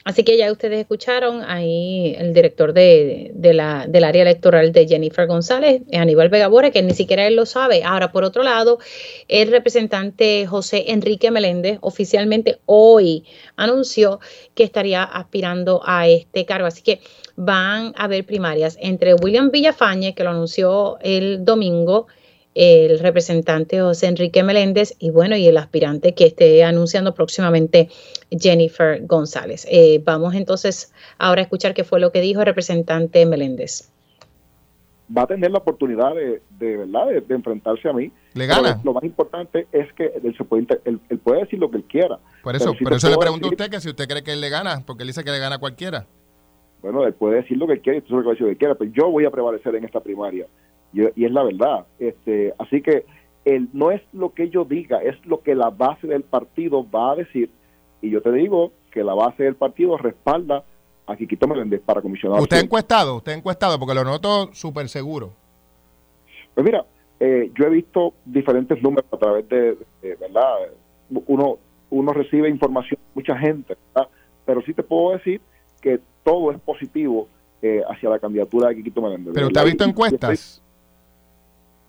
Así 0.05 0.23
que 0.23 0.37
ya 0.37 0.51
ustedes 0.51 0.79
escucharon 0.79 1.41
ahí 1.47 2.15
el 2.19 2.31
director 2.31 2.73
de, 2.73 3.31
la, 3.33 3.87
del 3.87 4.03
área 4.03 4.21
electoral 4.21 4.71
de 4.71 4.87
Jennifer 4.87 5.25
González, 5.25 5.81
Aníbal 5.91 6.29
Vega 6.29 6.47
Bore, 6.47 6.71
que 6.71 6.83
ni 6.83 6.93
siquiera 6.93 7.25
él 7.25 7.35
lo 7.35 7.47
sabe. 7.47 7.83
Ahora, 7.83 8.11
por 8.11 8.23
otro 8.23 8.43
lado, 8.43 8.77
el 9.27 9.49
representante 9.49 10.45
José 10.45 10.91
Enrique 10.91 11.31
Meléndez 11.31 11.79
oficialmente 11.81 12.59
hoy 12.67 13.23
anunció 13.55 14.19
que 14.53 14.63
estaría 14.63 15.01
aspirando 15.01 15.81
a 15.83 16.07
este 16.07 16.45
cargo. 16.45 16.67
Así 16.67 16.83
que 16.83 16.99
van 17.35 17.91
a 17.95 18.03
haber 18.03 18.27
primarias 18.27 18.77
entre 18.79 19.15
William 19.15 19.49
Villafañe, 19.49 20.13
que 20.13 20.23
lo 20.23 20.29
anunció 20.29 20.99
el 21.01 21.43
domingo, 21.43 22.05
el 22.55 22.99
representante 22.99 23.81
José 23.81 24.07
Enrique 24.07 24.41
Meléndez 24.41 24.95
y 24.97 25.11
bueno, 25.11 25.35
y 25.35 25.45
el 25.47 25.57
aspirante 25.57 26.15
que 26.15 26.25
esté 26.25 26.63
anunciando 26.63 27.13
próximamente 27.13 27.89
Jennifer 28.31 29.05
González. 29.05 29.67
Eh, 29.69 30.01
vamos 30.03 30.33
entonces 30.33 30.93
ahora 31.17 31.41
a 31.41 31.43
escuchar 31.43 31.73
qué 31.73 31.83
fue 31.83 31.99
lo 31.99 32.11
que 32.11 32.21
dijo 32.21 32.39
el 32.39 32.45
representante 32.47 33.25
Meléndez. 33.25 33.91
Va 35.15 35.23
a 35.23 35.27
tener 35.27 35.51
la 35.51 35.59
oportunidad 35.59 36.15
de, 36.15 36.41
verdad 36.59 37.07
de, 37.07 37.35
enfrentarse 37.35 37.87
a 37.87 37.93
mí. 37.93 38.11
¿Le 38.33 38.47
gana? 38.47 38.81
Lo 38.83 38.93
más 38.93 39.03
importante 39.03 39.67
es 39.71 39.91
que 39.93 40.05
él, 40.23 40.35
se 40.35 40.43
puede, 40.43 40.65
él, 40.85 40.99
puede 41.19 41.41
decir 41.41 41.59
lo 41.59 41.69
que 41.69 41.77
él 41.77 41.83
quiera. 41.83 42.17
Por 42.41 42.55
eso, 42.55 42.73
pero, 42.81 42.95
eso 42.95 43.09
le 43.09 43.17
pregunto 43.17 43.47
a 43.47 43.49
usted 43.51 43.69
que 43.69 43.79
si 43.81 43.89
usted 43.89 44.07
cree 44.07 44.23
que 44.23 44.31
él 44.31 44.41
le 44.41 44.49
gana, 44.49 44.81
porque 44.87 45.03
él 45.03 45.07
dice 45.07 45.23
que 45.23 45.29
le 45.29 45.37
gana 45.37 45.57
a 45.57 45.59
cualquiera. 45.59 46.07
Bueno, 46.81 47.05
él 47.05 47.13
puede 47.13 47.37
decir 47.37 47.57
lo 47.57 47.67
que 47.67 47.81
quiera 47.81 47.99
y 47.99 48.01
tú 48.01 48.17
lo 48.17 48.35
que 48.35 48.57
quiera, 48.57 48.73
pero 48.75 48.91
yo 48.91 49.11
voy 49.11 49.25
a 49.25 49.31
prevalecer 49.31 49.75
en 49.75 49.83
esta 49.83 49.99
primaria 49.99 50.47
y, 50.95 51.25
es 51.25 51.31
la 51.31 51.43
verdad. 51.43 51.85
Este, 51.99 52.53
así 52.57 52.81
que 52.81 53.05
el, 53.43 53.69
no 53.73 53.91
es 53.91 54.01
lo 54.13 54.33
que 54.33 54.49
yo 54.49 54.65
diga, 54.65 55.01
es 55.03 55.23
lo 55.25 55.41
que 55.41 55.55
la 55.55 55.69
base 55.69 56.07
del 56.07 56.23
partido 56.23 56.89
va 56.89 57.11
a 57.11 57.15
decir. 57.15 57.49
Y 58.01 58.09
yo 58.09 58.21
te 58.21 58.31
digo 58.31 58.71
que 58.91 59.03
la 59.03 59.13
base 59.13 59.43
del 59.43 59.55
partido 59.55 59.97
respalda 59.97 60.63
a 61.05 61.15
Quiquito 61.15 61.47
Meléndez 61.47 61.81
para 61.81 62.01
comisionado. 62.01 62.41
¿Usted 62.41 62.57
ha 62.57 62.61
encuestado? 62.61 63.17
¿Usted 63.17 63.33
ha 63.33 63.35
encuestado? 63.35 63.77
Porque 63.77 63.93
lo 63.93 64.03
noto 64.03 64.49
súper 64.53 64.89
seguro. 64.89 65.33
Pues 66.53 66.65
mira, 66.65 66.85
eh, 67.19 67.51
yo 67.57 67.65
he 67.65 67.69
visto 67.69 68.13
diferentes 68.25 68.81
números 68.81 69.05
a 69.11 69.17
través 69.17 69.47
de, 69.49 69.77
¿verdad? 70.01 70.53
Uno, 71.27 71.59
uno 71.89 72.13
recibe 72.13 72.49
información, 72.49 72.99
mucha 73.13 73.37
gente, 73.37 73.77
pero 74.45 74.61
sí 74.61 74.73
te 74.73 74.81
puedo 74.81 75.17
decir 75.17 75.41
que 75.81 75.99
todo 76.23 76.51
es 76.51 76.59
positivo 76.61 77.27
eh, 77.61 77.81
hacia 77.89 78.09
la 78.09 78.19
candidatura 78.19 78.69
de 78.69 78.77
Quiquito 78.77 79.01
Meléndez. 79.01 79.33
¿Pero 79.33 79.47
usted 79.47 79.61
ha 79.61 79.65
visto 79.65 79.83
encuestas? 79.83 80.61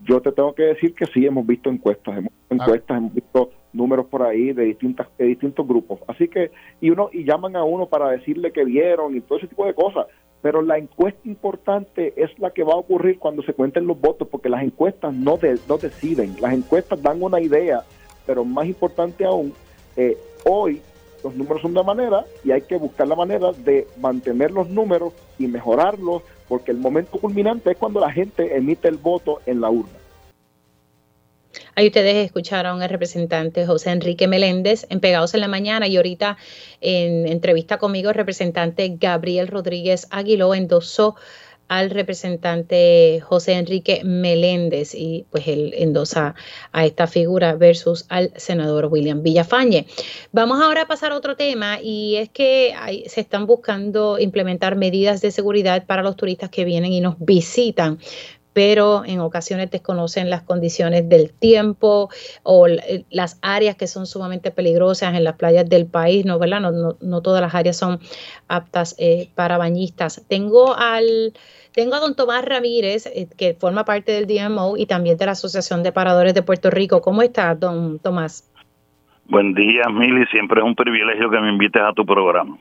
Yo 0.06 0.20
te 0.20 0.32
tengo 0.32 0.54
que 0.54 0.62
decir 0.62 0.94
que 0.94 1.06
sí, 1.06 1.26
hemos 1.26 1.46
visto 1.46 1.68
encuestas, 1.68 2.18
hemos 2.18 2.32
visto 2.32 2.54
encuestas, 2.54 2.96
hemos 2.98 3.14
visto 3.14 3.50
números 3.72 4.06
por 4.06 4.22
ahí 4.22 4.52
de 4.52 4.64
distintas 4.64 5.08
de 5.18 5.26
distintos 5.26 5.66
grupos. 5.66 6.00
Así 6.06 6.28
que 6.28 6.50
y 6.80 6.90
uno 6.90 7.10
y 7.12 7.24
llaman 7.24 7.56
a 7.56 7.64
uno 7.64 7.86
para 7.86 8.10
decirle 8.10 8.52
que 8.52 8.64
vieron 8.64 9.16
y 9.16 9.20
todo 9.20 9.38
ese 9.38 9.48
tipo 9.48 9.66
de 9.66 9.74
cosas. 9.74 10.06
Pero 10.42 10.62
la 10.62 10.78
encuesta 10.78 11.20
importante 11.24 12.12
es 12.16 12.38
la 12.38 12.50
que 12.50 12.62
va 12.62 12.74
a 12.74 12.76
ocurrir 12.76 13.18
cuando 13.18 13.42
se 13.42 13.52
cuenten 13.52 13.86
los 13.86 14.00
votos, 14.00 14.28
porque 14.28 14.48
las 14.48 14.62
encuestas 14.62 15.12
no, 15.12 15.38
no 15.68 15.78
deciden, 15.78 16.36
las 16.40 16.52
encuestas 16.52 17.02
dan 17.02 17.22
una 17.22 17.40
idea, 17.40 17.82
pero 18.26 18.44
más 18.44 18.66
importante 18.66 19.24
aún, 19.24 19.52
eh, 19.96 20.16
hoy 20.44 20.80
los 21.24 21.34
números 21.34 21.62
son 21.62 21.74
de 21.74 21.82
manera 21.82 22.24
y 22.44 22.52
hay 22.52 22.62
que 22.62 22.76
buscar 22.76 23.08
la 23.08 23.16
manera 23.16 23.50
de 23.52 23.88
mantener 24.00 24.52
los 24.52 24.68
números 24.68 25.12
y 25.38 25.48
mejorarlos, 25.48 26.22
porque 26.48 26.70
el 26.70 26.78
momento 26.78 27.18
culminante 27.18 27.73
es 27.73 27.77
cuando 27.77 28.01
la 28.01 28.10
gente 28.10 28.56
emite 28.56 28.89
el 28.89 28.97
voto 28.97 29.40
en 29.47 29.60
la 29.60 29.70
urna. 29.70 29.98
Ahí 31.74 31.89
ustedes 31.89 32.24
escucharon 32.24 32.82
al 32.82 32.89
representante 32.89 33.66
José 33.66 33.90
Enrique 33.90 34.27
Meléndez 34.28 34.86
en 34.89 35.01
Pegados 35.01 35.35
en 35.35 35.40
la 35.40 35.48
Mañana 35.48 35.86
y 35.86 35.97
ahorita 35.97 36.36
en 36.81 37.27
entrevista 37.27 37.78
conmigo 37.78 38.09
el 38.09 38.14
representante 38.14 38.97
Gabriel 38.98 39.48
Rodríguez 39.48 40.06
Aguiló 40.10 40.55
endosó 40.55 41.16
al 41.68 41.90
representante 41.90 43.20
José 43.20 43.55
Enrique 43.55 44.02
Meléndez 44.05 44.94
y 44.94 45.26
pues 45.30 45.48
él 45.48 45.72
endosa 45.76 46.34
a 46.72 46.84
esta 46.84 47.06
figura 47.06 47.55
versus 47.55 48.06
al 48.09 48.32
senador 48.36 48.86
William 48.86 49.22
Villafañe. 49.22 49.86
Vamos 50.32 50.62
ahora 50.62 50.82
a 50.82 50.86
pasar 50.86 51.12
a 51.12 51.16
otro 51.16 51.36
tema 51.36 51.80
y 51.82 52.16
es 52.16 52.28
que 52.28 52.74
se 53.06 53.20
están 53.20 53.47
buscando 53.47 54.18
implementar 54.18 54.76
medidas 54.76 55.20
de 55.20 55.30
seguridad 55.30 55.86
para 55.86 56.02
los 56.02 56.16
turistas 56.16 56.51
que 56.51 56.64
vienen 56.64 56.93
y 56.93 57.01
nos 57.01 57.16
visitan 57.18 57.98
pero 58.56 59.02
en 59.04 59.20
ocasiones 59.20 59.70
desconocen 59.70 60.30
las 60.30 60.40
condiciones 60.40 61.06
del 61.10 61.30
tiempo 61.30 62.08
o 62.42 62.66
las 63.10 63.38
áreas 63.42 63.76
que 63.76 63.86
son 63.86 64.06
sumamente 64.06 64.50
peligrosas 64.50 65.14
en 65.14 65.24
las 65.24 65.34
playas 65.34 65.68
del 65.68 65.84
país, 65.84 66.24
¿no? 66.24 66.38
¿verdad? 66.38 66.60
No, 66.62 66.96
no, 66.98 67.20
todas 67.20 67.42
las 67.42 67.54
áreas 67.54 67.76
son 67.76 68.00
aptas 68.48 68.96
eh, 68.98 69.28
para 69.34 69.58
bañistas. 69.58 70.24
Tengo 70.26 70.74
al 70.74 71.34
tengo 71.72 71.96
a 71.96 72.00
don 72.00 72.16
Tomás 72.16 72.46
Ramírez, 72.46 73.04
eh, 73.04 73.28
que 73.36 73.52
forma 73.52 73.84
parte 73.84 74.12
del 74.12 74.26
DMO 74.26 74.78
y 74.78 74.86
también 74.86 75.18
de 75.18 75.26
la 75.26 75.32
Asociación 75.32 75.82
de 75.82 75.92
Paradores 75.92 76.32
de 76.32 76.40
Puerto 76.40 76.70
Rico. 76.70 77.02
¿Cómo 77.02 77.20
está, 77.20 77.54
don 77.54 77.98
Tomás? 77.98 78.50
Buen 79.26 79.52
día, 79.52 79.82
Mili. 79.92 80.24
Siempre 80.28 80.62
es 80.62 80.64
un 80.64 80.74
privilegio 80.74 81.28
que 81.28 81.40
me 81.40 81.50
invites 81.50 81.82
a 81.82 81.92
tu 81.92 82.06
programa. 82.06 82.56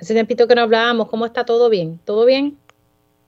Hace 0.00 0.14
tiempito 0.14 0.46
que 0.46 0.54
no 0.54 0.60
hablábamos. 0.60 1.08
¿Cómo 1.08 1.26
está 1.26 1.44
todo 1.44 1.68
bien? 1.68 1.98
¿Todo 2.04 2.26
bien? 2.26 2.56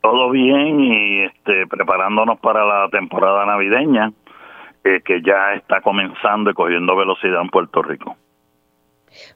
Todo 0.03 0.31
bien 0.31 0.81
y 0.81 1.23
este, 1.23 1.67
preparándonos 1.69 2.41
para 2.41 2.65
la 2.65 2.89
temporada 2.91 3.47
navideña 3.47 4.13
eh, 4.85 5.01
que 5.05 5.23
ya 5.23 5.55
está 5.55 5.81
comenzando 5.81 6.51
y 6.51 6.55
cogiendo 6.55 6.97
velocidad 6.97 7.41
en 7.41 7.49
Puerto 7.49 7.83
Rico. 7.83 8.17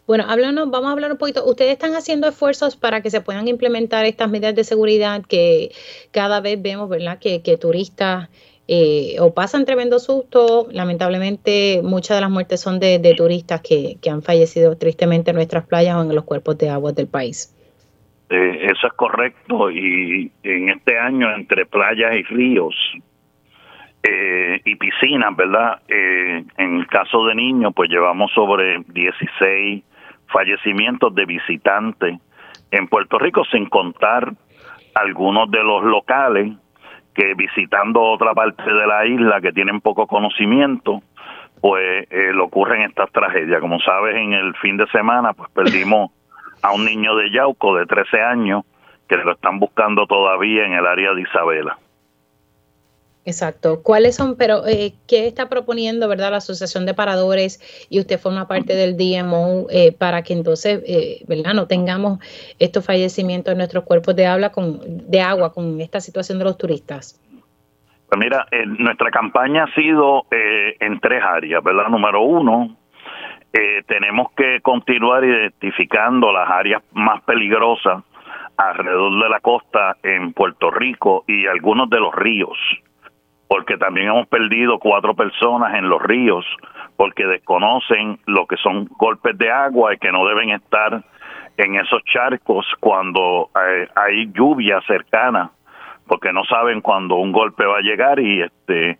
Bueno, 0.06 0.24
háblanos, 0.28 0.70
vamos 0.70 0.88
a 0.88 0.92
hablar 0.92 1.12
un 1.12 1.18
poquito. 1.18 1.44
Ustedes 1.44 1.72
están 1.72 1.94
haciendo 1.94 2.28
esfuerzos 2.28 2.76
para 2.76 3.00
que 3.00 3.10
se 3.10 3.20
puedan 3.20 3.46
implementar 3.46 4.04
estas 4.06 4.28
medidas 4.30 4.54
de 4.54 4.64
seguridad 4.64 5.22
que 5.22 5.70
cada 6.10 6.40
vez 6.40 6.60
vemos, 6.60 6.88
¿verdad? 6.88 7.18
Que, 7.18 7.42
que 7.42 7.56
turistas 7.56 8.28
eh, 8.68 9.16
o 9.20 9.34
pasan 9.34 9.64
tremendo 9.64 9.98
susto. 9.98 10.66
Lamentablemente, 10.70 11.80
muchas 11.84 12.16
de 12.16 12.22
las 12.22 12.30
muertes 12.30 12.60
son 12.60 12.80
de, 12.80 13.14
turistas 13.16 13.60
que, 13.60 13.98
que, 14.00 14.10
han 14.10 14.22
fallecido 14.22 14.76
tristemente 14.76 15.30
en 15.30 15.36
nuestras 15.36 15.66
playas 15.66 15.96
o 15.96 16.02
en 16.02 16.14
los 16.14 16.24
cuerpos 16.24 16.58
de 16.58 16.70
agua 16.70 16.92
del 16.92 17.06
país. 17.06 17.55
Eh, 18.28 18.66
eso 18.72 18.88
es 18.88 18.92
correcto 18.94 19.70
y 19.70 20.32
en 20.42 20.68
este 20.70 20.98
año 20.98 21.32
entre 21.32 21.64
playas 21.64 22.16
y 22.16 22.22
ríos 22.24 22.74
eh, 24.02 24.60
y 24.64 24.74
piscinas, 24.76 25.34
¿verdad? 25.36 25.80
Eh, 25.88 26.44
en 26.56 26.76
el 26.76 26.86
caso 26.86 27.24
de 27.26 27.34
niños, 27.34 27.72
pues 27.74 27.90
llevamos 27.90 28.32
sobre 28.32 28.82
16 28.88 29.84
fallecimientos 30.26 31.14
de 31.14 31.24
visitantes 31.24 32.18
en 32.70 32.88
Puerto 32.88 33.18
Rico, 33.18 33.44
sin 33.44 33.66
contar 33.66 34.32
algunos 34.94 35.50
de 35.50 35.62
los 35.62 35.84
locales 35.84 36.52
que 37.14 37.34
visitando 37.34 38.02
otra 38.02 38.34
parte 38.34 38.62
de 38.62 38.86
la 38.86 39.06
isla 39.06 39.40
que 39.40 39.52
tienen 39.52 39.80
poco 39.80 40.06
conocimiento, 40.06 41.02
pues 41.60 42.06
eh, 42.10 42.32
le 42.34 42.40
ocurren 42.40 42.82
estas 42.82 43.10
tragedias. 43.10 43.60
Como 43.60 43.80
sabes, 43.80 44.16
en 44.16 44.34
el 44.34 44.54
fin 44.56 44.76
de 44.76 44.86
semana, 44.88 45.32
pues 45.32 45.50
perdimos 45.54 46.10
a 46.66 46.72
un 46.72 46.84
niño 46.84 47.14
de 47.16 47.30
Yauco 47.30 47.76
de 47.76 47.86
13 47.86 48.20
años 48.20 48.64
que 49.08 49.16
lo 49.16 49.32
están 49.32 49.60
buscando 49.60 50.06
todavía 50.06 50.66
en 50.66 50.72
el 50.72 50.86
área 50.86 51.14
de 51.14 51.22
Isabela. 51.22 51.78
Exacto. 53.24 53.82
¿Cuáles 53.82 54.14
son, 54.14 54.36
pero 54.36 54.66
eh, 54.66 54.94
qué 55.08 55.26
está 55.26 55.48
proponiendo, 55.48 56.08
verdad, 56.08 56.30
la 56.30 56.36
Asociación 56.36 56.86
de 56.86 56.94
Paradores 56.94 57.60
y 57.90 57.98
usted 57.98 58.20
forma 58.20 58.46
parte 58.46 58.74
del 58.74 58.96
DMO 58.96 59.66
eh, 59.68 59.90
para 59.90 60.22
que 60.22 60.32
entonces, 60.32 60.80
eh, 60.86 61.24
verdad, 61.26 61.52
no 61.54 61.66
tengamos 61.66 62.20
estos 62.60 62.84
fallecimientos 62.86 63.50
en 63.50 63.58
nuestros 63.58 63.82
cuerpos 63.82 64.14
de, 64.14 64.26
habla 64.26 64.50
con, 64.50 64.80
de 65.10 65.20
agua 65.20 65.52
con 65.52 65.80
esta 65.80 66.00
situación 66.00 66.38
de 66.38 66.44
los 66.44 66.56
turistas? 66.56 67.20
Pues 68.08 68.20
mira, 68.20 68.46
nuestra 68.78 69.10
campaña 69.10 69.64
ha 69.64 69.74
sido 69.74 70.22
en 70.30 71.00
tres 71.00 71.20
áreas, 71.24 71.64
¿verdad? 71.64 71.88
Número 71.88 72.22
uno, 72.22 72.76
tenemos 73.86 74.32
que 74.32 74.60
continuar 74.60 75.24
identificando 75.24 76.30
las 76.30 76.50
áreas 76.50 76.82
más 76.92 77.22
peligrosas 77.22 78.04
alrededor 78.56 79.22
de 79.22 79.28
la 79.28 79.40
costa 79.40 79.96
en 80.02 80.32
Puerto 80.32 80.70
Rico 80.70 81.24
y 81.26 81.46
algunos 81.46 81.88
de 81.90 82.00
los 82.00 82.14
ríos, 82.14 82.58
porque 83.48 83.76
también 83.76 84.08
hemos 84.08 84.26
perdido 84.28 84.78
cuatro 84.78 85.14
personas 85.14 85.74
en 85.74 85.88
los 85.88 86.02
ríos 86.02 86.44
porque 86.96 87.26
desconocen 87.26 88.18
lo 88.26 88.46
que 88.46 88.56
son 88.56 88.86
golpes 88.98 89.36
de 89.36 89.50
agua 89.50 89.94
y 89.94 89.98
que 89.98 90.10
no 90.10 90.26
deben 90.26 90.50
estar 90.50 91.02
en 91.56 91.76
esos 91.76 92.02
charcos 92.04 92.66
cuando 92.80 93.50
eh, 93.54 93.88
hay 93.94 94.32
lluvia 94.32 94.80
cercana 94.86 95.50
porque 96.06 96.32
no 96.32 96.44
saben 96.44 96.80
cuándo 96.80 97.16
un 97.16 97.32
golpe 97.32 97.64
va 97.64 97.78
a 97.78 97.82
llegar 97.82 98.18
y 98.20 98.42
este 98.42 98.98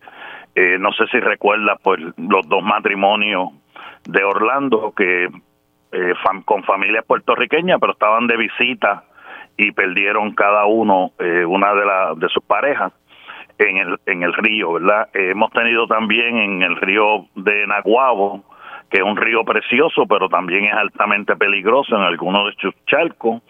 eh, 0.55 0.79
no 0.79 0.93
sé 0.93 1.07
si 1.09 1.21
recuerda 1.21 1.77
pues 1.83 2.01
los 2.17 2.49
dos 2.49 2.63
matrimonios 2.63 3.51
de 4.05 4.25
Orlando 4.25 4.93
que 4.97 5.29
eh, 5.93 6.15
con 6.45 6.63
familias 6.65 7.05
puertorriqueñas, 7.07 7.79
pero 7.81 7.93
estaban 7.93 8.27
de 8.27 8.37
visita 8.37 9.05
y 9.57 9.73
perdieron 9.73 10.35
cada 10.35 10.67
uno 10.67 11.13
eh, 11.19 11.45
una 11.45 11.75
de, 11.75 11.87
la, 11.87 12.15
de 12.17 12.29
sus 12.29 12.45
parejas 12.45 12.93
en 13.59 13.79
el, 13.79 13.99
en 14.05 14.23
el 14.23 14.35
río, 14.35 14.75
¿verdad? 14.75 15.09
Eh, 15.15 15.31
hemos 15.31 15.51
tenido 15.53 15.87
también 15.87 16.37
en 16.37 16.63
el 16.63 16.77
río 16.77 17.27
de 17.35 17.67
Naguabo, 17.67 18.45
que 18.91 18.99
es 18.99 19.03
un 19.03 19.17
río 19.17 19.45
precioso, 19.45 20.07
pero 20.07 20.29
también 20.29 20.65
es 20.65 20.75
altamente 20.75 21.37
peligroso 21.37 21.97
en 21.97 22.03
algunos 22.03 22.47
de 22.47 22.61
sus 22.61 22.75
charcos, 22.87 23.41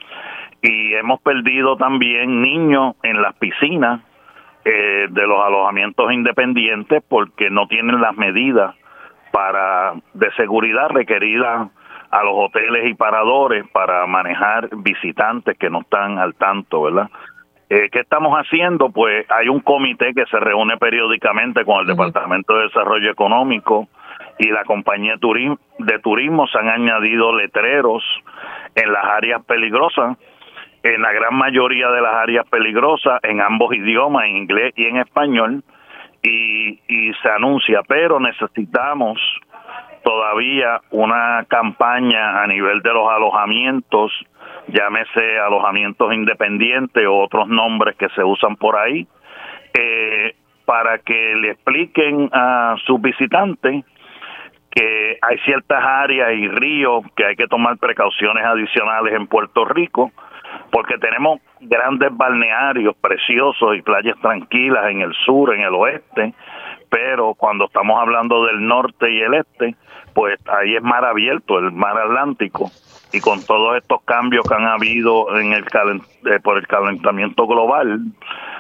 y 0.63 0.95
hemos 0.95 1.21
perdido 1.23 1.77
también 1.77 2.43
niños 2.43 2.97
en 3.03 3.21
las 3.23 3.35
piscinas 3.37 4.01
de 4.65 5.27
los 5.29 5.47
alojamientos 5.47 6.13
independientes 6.13 7.01
porque 7.09 7.51
no 7.51 7.69
tienen 7.69 8.01
las 8.01 8.17
medidas 8.17 8.75
para 9.37 9.93
de 10.15 10.33
seguridad 10.33 10.89
requerida 10.89 11.69
a 12.11 12.25
los 12.25 12.33
hoteles 12.35 12.87
y 12.87 12.95
paradores 12.95 13.69
para 13.71 14.07
manejar 14.07 14.71
visitantes 14.79 15.59
que 15.59 15.69
no 15.69 15.81
están 15.81 16.19
al 16.19 16.35
tanto, 16.37 16.81
¿verdad? 16.81 17.11
Eh, 17.69 17.91
¿Qué 17.93 18.01
estamos 18.01 18.33
haciendo? 18.33 18.89
Pues 18.89 19.27
hay 19.31 19.51
un 19.51 19.61
comité 19.61 20.15
que 20.15 20.25
se 20.31 20.41
reúne 20.41 20.79
periódicamente 20.79 21.67
con 21.67 21.81
el 21.81 21.87
Departamento 21.87 22.57
de 22.57 22.63
Desarrollo 22.63 23.11
Económico 23.11 23.89
y 24.39 24.49
la 24.49 24.65
compañía 24.65 25.17
de 25.17 25.99
turismo. 25.99 26.47
Se 26.47 26.59
han 26.59 26.71
añadido 26.71 27.35
letreros 27.35 28.03
en 28.75 28.91
las 28.91 29.05
áreas 29.05 29.45
peligrosas, 29.45 30.17
en 30.83 31.03
la 31.03 31.13
gran 31.13 31.35
mayoría 31.35 31.91
de 31.91 32.01
las 32.01 32.15
áreas 32.15 32.49
peligrosas, 32.49 33.21
en 33.23 33.43
ambos 33.43 33.75
idiomas, 33.75 34.25
en 34.25 34.37
inglés 34.39 34.73
y 34.77 34.87
en 34.87 34.97
español 34.97 35.63
y, 36.29 37.13
se 37.23 37.29
anuncia, 37.29 37.83
pero 37.87 38.21
necesitamos 38.21 39.19
todavía 40.03 40.81
una 40.91 41.45
campaña 41.49 42.43
a 42.43 42.47
nivel 42.47 42.81
de 42.83 42.93
los 42.93 43.09
alojamientos, 43.11 44.13
llámese 44.69 45.39
alojamientos 45.39 46.13
independientes 46.13 47.07
o 47.07 47.19
otros 47.19 47.49
nombres 47.49 47.97
que 47.97 48.09
se 48.11 48.23
usan 48.23 48.57
por 48.57 48.77
ahí, 48.77 49.07
eh, 49.75 50.35
para 50.65 50.99
que 50.99 51.35
le 51.37 51.53
expliquen 51.53 52.29
a 52.33 52.77
sus 52.85 53.01
visitantes 53.01 53.85
que 54.71 55.19
hay 55.23 55.39
ciertas 55.39 55.83
áreas 55.83 56.35
y 56.35 56.49
ríos 56.49 57.03
que 57.17 57.25
hay 57.25 57.37
que 57.37 57.47
tomar 57.47 57.79
precauciones 57.79 58.45
adicionales 58.45 59.15
en 59.15 59.27
Puerto 59.27 59.65
Rico, 59.65 60.13
porque 60.71 60.99
tenemos 60.99 61.41
grandes 61.61 62.11
balnearios 62.17 62.97
preciosos 62.97 63.77
y 63.77 63.83
playas 63.83 64.19
tranquilas 64.21 64.91
en 64.91 65.01
el 65.01 65.13
sur, 65.25 65.55
en 65.55 65.63
el 65.63 65.75
oeste, 65.75 66.35
pero 66.91 67.35
cuando 67.35 67.67
estamos 67.67 67.99
hablando 68.01 68.45
del 68.47 68.67
norte 68.67 69.11
y 69.11 69.21
el 69.21 69.35
este, 69.35 69.75
pues 70.15 70.39
ahí 70.49 70.77
es 70.77 70.83
mar 70.83 71.05
abierto, 71.05 71.59
el 71.59 71.73
mar 71.73 71.97
Atlántico, 71.99 72.71
y 73.13 73.21
con 73.21 73.45
todos 73.45 73.77
estos 73.77 74.03
cambios 74.05 74.47
que 74.47 74.55
han 74.55 74.67
habido 74.67 75.37
en 75.39 75.53
el 75.53 75.65
eh, 75.65 76.41
por 76.43 76.59
el 76.59 76.67
calentamiento 76.67 77.47
global 77.47 78.01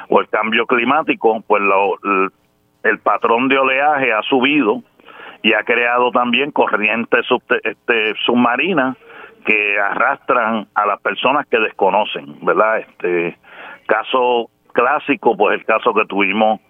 o 0.08 0.20
el 0.20 0.28
cambio 0.28 0.66
climático, 0.66 1.42
pues 1.46 1.62
el, 1.62 2.30
el 2.82 2.98
patrón 3.00 3.48
de 3.48 3.58
oleaje 3.58 4.12
ha 4.12 4.22
subido 4.22 4.82
y 5.42 5.52
ha 5.52 5.62
creado 5.64 6.10
también 6.10 6.50
corrientes 6.50 7.26
este, 7.62 8.14
submarinas 8.24 8.96
que 9.46 9.78
arrastran 9.78 10.66
a 10.74 10.86
las 10.86 11.00
personas 11.00 11.46
que 11.46 11.58
desconocen, 11.58 12.36
¿verdad? 12.42 12.80
Este 12.80 13.38
caso 13.86 14.50
clásico, 14.72 15.36
pues 15.36 15.60
el 15.60 15.64
caso 15.64 15.94
que 15.94 16.04
tuvimos 16.04 16.60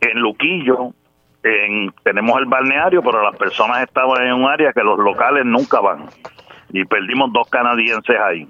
en 0.00 0.18
Luquillo, 0.18 0.94
en, 1.42 1.92
tenemos 2.02 2.38
el 2.38 2.46
balneario, 2.46 3.02
pero 3.02 3.22
las 3.22 3.36
personas 3.36 3.82
estaban 3.82 4.26
en 4.26 4.32
un 4.32 4.50
área 4.50 4.72
que 4.72 4.82
los 4.82 4.98
locales 4.98 5.44
nunca 5.44 5.80
van 5.80 6.06
y 6.70 6.84
perdimos 6.86 7.32
dos 7.32 7.48
canadienses 7.50 8.18
ahí. 8.18 8.48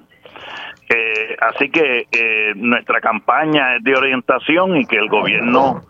Eh, 0.89 1.37
así 1.41 1.71
que 1.71 2.07
eh, 2.11 2.53
nuestra 2.55 3.01
campaña 3.01 3.77
es 3.77 3.85
de 3.85 3.95
orientación 3.95 4.77
y 4.77 4.87
que 4.87 4.97
el 4.97 5.09
gobierno 5.09 5.83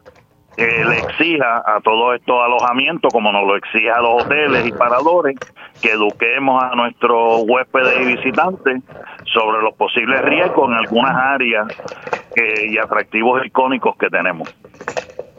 le 0.56 0.98
exija 0.98 1.62
a 1.64 1.80
todos 1.80 2.16
estos 2.16 2.36
alojamientos, 2.42 3.12
como 3.12 3.32
nos 3.32 3.46
lo 3.46 3.56
exige 3.56 3.90
a 3.90 4.00
los 4.00 4.24
hoteles 4.24 4.66
y 4.66 4.72
paradores, 4.72 5.36
que 5.80 5.92
eduquemos 5.92 6.62
a 6.62 6.74
nuestros 6.74 7.44
huéspedes 7.46 8.00
y 8.00 8.16
visitantes 8.16 8.82
sobre 9.32 9.62
los 9.62 9.74
posibles 9.74 10.20
riesgos 10.22 10.68
en 10.68 10.74
algunas 10.74 11.16
áreas 11.16 11.68
eh, 12.36 12.66
y 12.68 12.78
atractivos 12.78 13.44
icónicos 13.44 13.96
que 13.96 14.08
tenemos. 14.08 14.48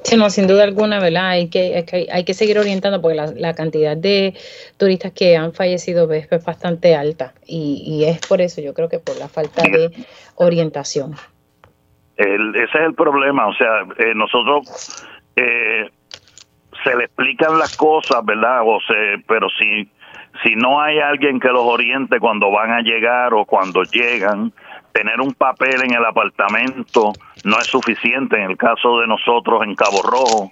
Sí, 0.04 0.18
no, 0.18 0.30
sin 0.32 0.48
duda 0.48 0.64
alguna, 0.64 1.00
¿verdad? 1.00 1.30
Hay 1.30 1.50
que, 1.50 1.86
hay 2.12 2.24
que, 2.26 2.34
seguir 2.34 2.58
orientando 2.58 3.02
porque 3.02 3.16
la, 3.16 3.54
cantidad 3.54 3.96
de 3.96 4.34
turistas 4.78 5.12
que 5.12 5.38
han 5.38 5.54
fallecido 5.54 6.12
es, 6.12 6.28
bastante 6.44 6.96
alta 6.96 7.34
y, 7.46 7.84
y 7.86 8.06
es 8.06 8.20
por 8.20 8.42
eso, 8.42 8.62
yo 8.62 8.74
creo 8.74 8.90
que 8.90 8.98
por 8.98 9.16
la 9.18 9.30
falta 9.30 9.62
de 9.62 9.92
orientación 10.36 11.16
ese 12.22 12.78
es 12.78 12.86
el 12.86 12.94
problema, 12.94 13.48
o 13.48 13.54
sea, 13.54 13.82
eh, 13.98 14.14
nosotros 14.16 14.64
eh, 15.36 15.90
se 16.84 16.96
le 16.96 17.06
explican 17.06 17.58
las 17.58 17.72
cosas, 17.76 18.24
¿verdad? 18.24 18.62
O 18.64 18.80
se, 18.82 19.24
pero 19.28 19.48
si, 19.50 19.90
si 20.44 20.56
no 20.56 20.82
hay 20.82 21.00
alguien 21.00 21.40
que 21.40 21.50
los 21.50 21.64
oriente 21.64 22.20
cuando 22.20 22.52
van 22.52 22.72
a 22.72 22.82
llegar 22.82 23.34
o 23.34 23.46
cuando 23.46 23.84
llegan, 23.84 24.52
tener 24.94 25.20
un 25.22 25.34
papel 25.34 25.84
en 25.84 25.94
el 25.94 26.06
apartamento 26.06 27.18
no 27.44 27.58
es 27.58 27.68
suficiente. 27.68 28.38
En 28.38 28.52
el 28.52 28.58
caso 28.58 29.00
de 29.00 29.08
nosotros 29.08 29.64
en 29.64 29.76
Cabo 29.76 30.02
Rojo, 30.04 30.52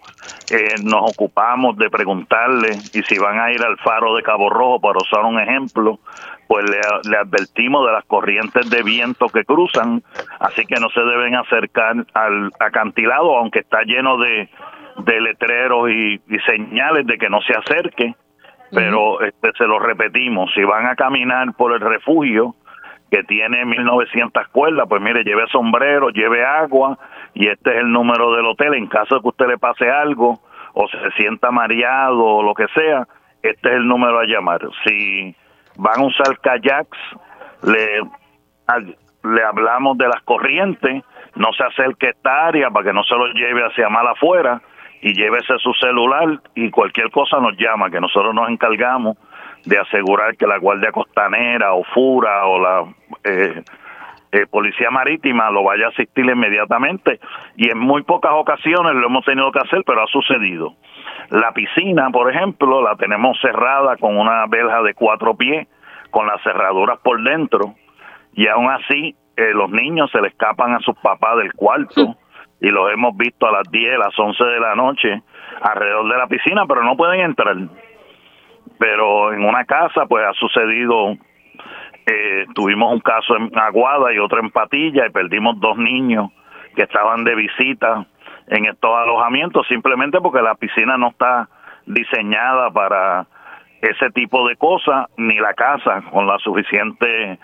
eh, 0.52 0.76
nos 0.84 1.12
ocupamos 1.12 1.78
de 1.78 1.90
preguntarle 1.90 2.70
y 2.94 3.02
si 3.04 3.18
van 3.18 3.40
a 3.40 3.52
ir 3.52 3.64
al 3.64 3.78
faro 3.78 4.16
de 4.16 4.24
Cabo 4.24 4.50
Rojo, 4.50 4.80
para 4.80 5.00
usar 5.00 5.26
un 5.26 5.40
ejemplo, 5.40 6.00
pues 6.48 6.66
le, 6.68 7.16
advertimos 7.16 7.86
de 7.86 7.94
las 7.94 8.06
corrientes 8.06 8.70
de 8.72 8.82
viento 8.82 9.28
que 9.28 9.46
cruzan, 9.46 10.02
así 10.40 10.66
que 10.66 10.80
no 10.80 10.90
se 10.90 11.02
deben 11.02 11.36
acercar 11.36 11.96
al 12.16 12.52
acantilado, 12.60 13.38
aunque 13.38 13.60
está 13.60 13.84
lleno 13.84 14.18
de, 14.18 14.50
letreros 15.06 15.92
y, 15.92 16.20
señales 16.48 17.06
de 17.06 17.20
que 17.20 17.30
no 17.30 17.40
se 17.42 17.54
acerque, 17.54 18.16
pero 18.72 19.22
este, 19.22 19.52
se 19.58 19.66
lo 19.66 19.78
repetimos, 19.78 20.52
si 20.56 20.64
van 20.64 20.88
a 20.88 20.96
caminar 20.96 21.54
por 21.54 21.74
el 21.74 21.82
refugio, 21.82 22.56
que 23.10 23.24
tiene 23.24 23.66
1900 23.66 24.48
cuerdas, 24.50 24.86
pues 24.88 25.02
mire, 25.02 25.24
lleve 25.24 25.48
sombrero, 25.52 26.10
lleve 26.10 26.46
agua 26.46 26.98
y 27.34 27.48
este 27.48 27.72
es 27.72 27.78
el 27.78 27.92
número 27.92 28.36
del 28.36 28.46
hotel 28.46 28.76
en 28.76 28.88
caso 28.88 29.16
de 29.16 29.22
que 29.22 29.28
usted 29.28 29.48
le 29.48 29.58
pase 29.58 29.90
algo 29.90 30.40
o 30.74 30.88
se 30.88 31.12
sienta 31.18 31.52
mareado 31.52 32.24
o 32.24 32.44
lo 32.44 32.54
que 32.54 32.68
sea, 32.74 33.08
este 33.42 33.70
es 33.70 33.76
el 33.76 33.88
número 33.88 34.20
a 34.20 34.26
llamar. 34.26 34.62
Si 34.86 35.36
van 35.78 36.00
a 36.00 36.06
usar 36.06 36.40
kayaks, 36.40 36.98
le, 37.64 38.02
le 39.24 39.44
hablamos 39.44 39.98
de 39.98 40.08
las 40.08 40.22
corrientes, 40.24 41.04
no 41.36 41.52
se 41.54 41.64
acerque 41.64 42.08
a 42.08 42.10
esta 42.12 42.48
área 42.48 42.70
para 42.70 42.86
que 42.86 42.94
no 42.94 43.04
se 43.04 43.16
lo 43.16 43.28
lleve 43.34 43.66
hacia 43.66 43.90
mal 43.90 44.08
afuera 44.08 44.62
y 45.02 45.14
llévese 45.14 45.58
su 45.60 45.74
celular 45.74 46.42
y 46.56 46.70
cualquier 46.70 47.10
cosa 47.12 47.40
nos 47.40 47.58
llama, 47.58 47.90
que 47.90 48.02
nosotros 48.02 48.34
nos 48.36 48.50
encargamos 48.50 49.18
de 49.66 49.78
asegurar 49.78 50.36
que 50.38 50.48
la 50.48 50.58
Guardia 50.58 50.92
Costanera 50.92 51.74
o 51.74 51.84
FURA 51.84 52.46
o 52.46 52.60
la 52.60 52.86
eh, 53.24 53.64
eh, 54.32 54.46
Policía 54.50 54.92
Marítima 54.92 55.50
lo 55.50 55.64
vaya 55.64 55.88
a 55.88 55.90
asistir 55.90 56.26
inmediatamente 56.26 57.20
y 57.56 57.70
en 57.70 57.80
muy 57.80 58.04
pocas 58.04 58.32
ocasiones 58.36 58.94
lo 58.94 59.08
hemos 59.08 59.26
tenido 59.26 59.52
que 59.52 59.60
hacer, 59.60 59.84
pero 59.86 60.04
ha 60.04 60.08
sucedido. 60.08 60.76
La 61.30 61.52
piscina, 61.52 62.10
por 62.12 62.32
ejemplo, 62.32 62.82
la 62.82 62.96
tenemos 62.96 63.40
cerrada 63.42 63.98
con 63.98 64.18
una 64.18 64.46
verja 64.48 64.84
de 64.84 64.94
cuatro 64.94 65.36
pies, 65.36 65.68
con 66.12 66.28
las 66.28 66.42
cerraduras 66.44 67.00
por 67.00 67.22
dentro, 67.24 67.76
y 68.34 68.48
aún 68.48 68.70
así 68.70 69.16
eh, 69.36 69.52
los 69.54 69.70
niños 69.72 70.12
se 70.12 70.22
le 70.22 70.28
escapan 70.28 70.74
a 70.74 70.80
sus 70.80 70.96
papás 71.00 71.38
del 71.38 71.54
cuarto, 71.54 72.16
y 72.62 72.70
los 72.70 72.92
hemos 72.92 73.16
visto 73.18 73.48
a 73.48 73.52
las 73.52 73.72
10, 73.72 73.98
las 73.98 74.18
11 74.18 74.44
de 74.44 74.60
la 74.60 74.76
noche 74.76 75.24
alrededor 75.62 76.12
de 76.12 76.18
la 76.18 76.28
piscina, 76.28 76.66
pero 76.68 76.84
no 76.84 76.96
pueden 76.96 77.22
entrar. 77.22 77.56
Pero 78.80 79.34
en 79.34 79.44
una 79.44 79.66
casa, 79.66 80.06
pues 80.08 80.26
ha 80.26 80.34
sucedido, 80.34 81.12
eh, 82.06 82.46
tuvimos 82.56 82.92
un 82.92 83.02
caso 83.02 83.36
en 83.36 83.52
Aguada 83.60 84.12
y 84.14 84.18
otro 84.18 84.40
en 84.40 84.50
Patilla, 84.50 85.06
y 85.06 85.12
perdimos 85.12 85.60
dos 85.60 85.78
niños 85.78 86.32
que 86.76 86.84
estaban 86.84 87.24
de 87.24 87.36
visita 87.36 88.08
en 88.48 88.66
estos 88.66 88.92
alojamientos 88.96 89.68
simplemente 89.68 90.20
porque 90.22 90.42
la 90.42 90.56
piscina 90.56 90.98
no 90.98 91.10
está 91.10 91.50
diseñada 91.86 92.72
para 92.72 93.28
ese 93.82 94.10
tipo 94.12 94.48
de 94.48 94.56
cosas 94.56 95.08
ni 95.18 95.36
la 95.40 95.54
casa 95.54 96.04
con 96.12 96.28
las 96.28 96.42
suficientes 96.42 97.40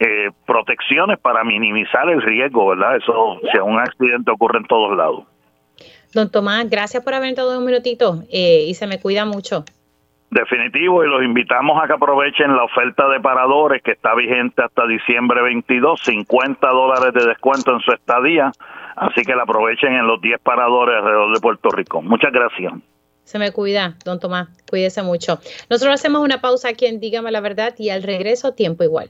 eh, 0.00 0.30
protecciones 0.46 1.18
para 1.18 1.44
minimizar 1.44 2.08
el 2.08 2.22
riesgo, 2.22 2.68
¿verdad? 2.68 2.96
Eso, 2.96 3.38
si 3.52 3.58
un 3.58 3.78
accidente 3.78 4.30
ocurre 4.30 4.58
en 4.58 4.66
todos 4.66 4.96
lados. 4.96 5.24
Don 6.14 6.30
Tomás, 6.30 6.68
gracias 6.68 7.04
por 7.04 7.14
haber 7.14 7.28
entrado 7.28 7.58
un 7.58 7.64
minutito 7.64 8.22
eh, 8.32 8.64
y 8.66 8.74
se 8.74 8.86
me 8.86 8.98
cuida 8.98 9.24
mucho. 9.24 9.64
Definitivo, 10.30 11.04
y 11.04 11.08
los 11.08 11.24
invitamos 11.24 11.82
a 11.82 11.88
que 11.88 11.94
aprovechen 11.94 12.54
la 12.54 12.62
oferta 12.62 13.08
de 13.08 13.18
paradores 13.20 13.82
que 13.82 13.92
está 13.92 14.14
vigente 14.14 14.62
hasta 14.62 14.86
diciembre 14.86 15.42
22, 15.42 16.00
50 16.04 16.68
dólares 16.68 17.12
de 17.14 17.26
descuento 17.26 17.72
en 17.72 17.80
su 17.80 17.90
estadía, 17.92 18.52
así 18.94 19.22
que 19.22 19.34
la 19.34 19.42
aprovechen 19.42 19.92
en 19.92 20.06
los 20.06 20.20
10 20.20 20.40
paradores 20.40 20.98
alrededor 20.98 21.34
de 21.34 21.40
Puerto 21.40 21.70
Rico. 21.70 22.00
Muchas 22.00 22.32
gracias. 22.32 22.74
Se 23.30 23.38
me 23.38 23.52
cuida, 23.52 23.94
don 24.04 24.18
Tomás, 24.18 24.48
cuídese 24.68 25.04
mucho. 25.04 25.38
Nosotros 25.70 25.94
hacemos 25.94 26.20
una 26.20 26.40
pausa 26.40 26.70
aquí 26.70 26.86
en 26.86 26.98
Dígame 26.98 27.30
la 27.30 27.40
Verdad 27.40 27.74
y 27.78 27.90
al 27.90 28.02
regreso 28.02 28.54
tiempo 28.54 28.82
igual. 28.82 29.08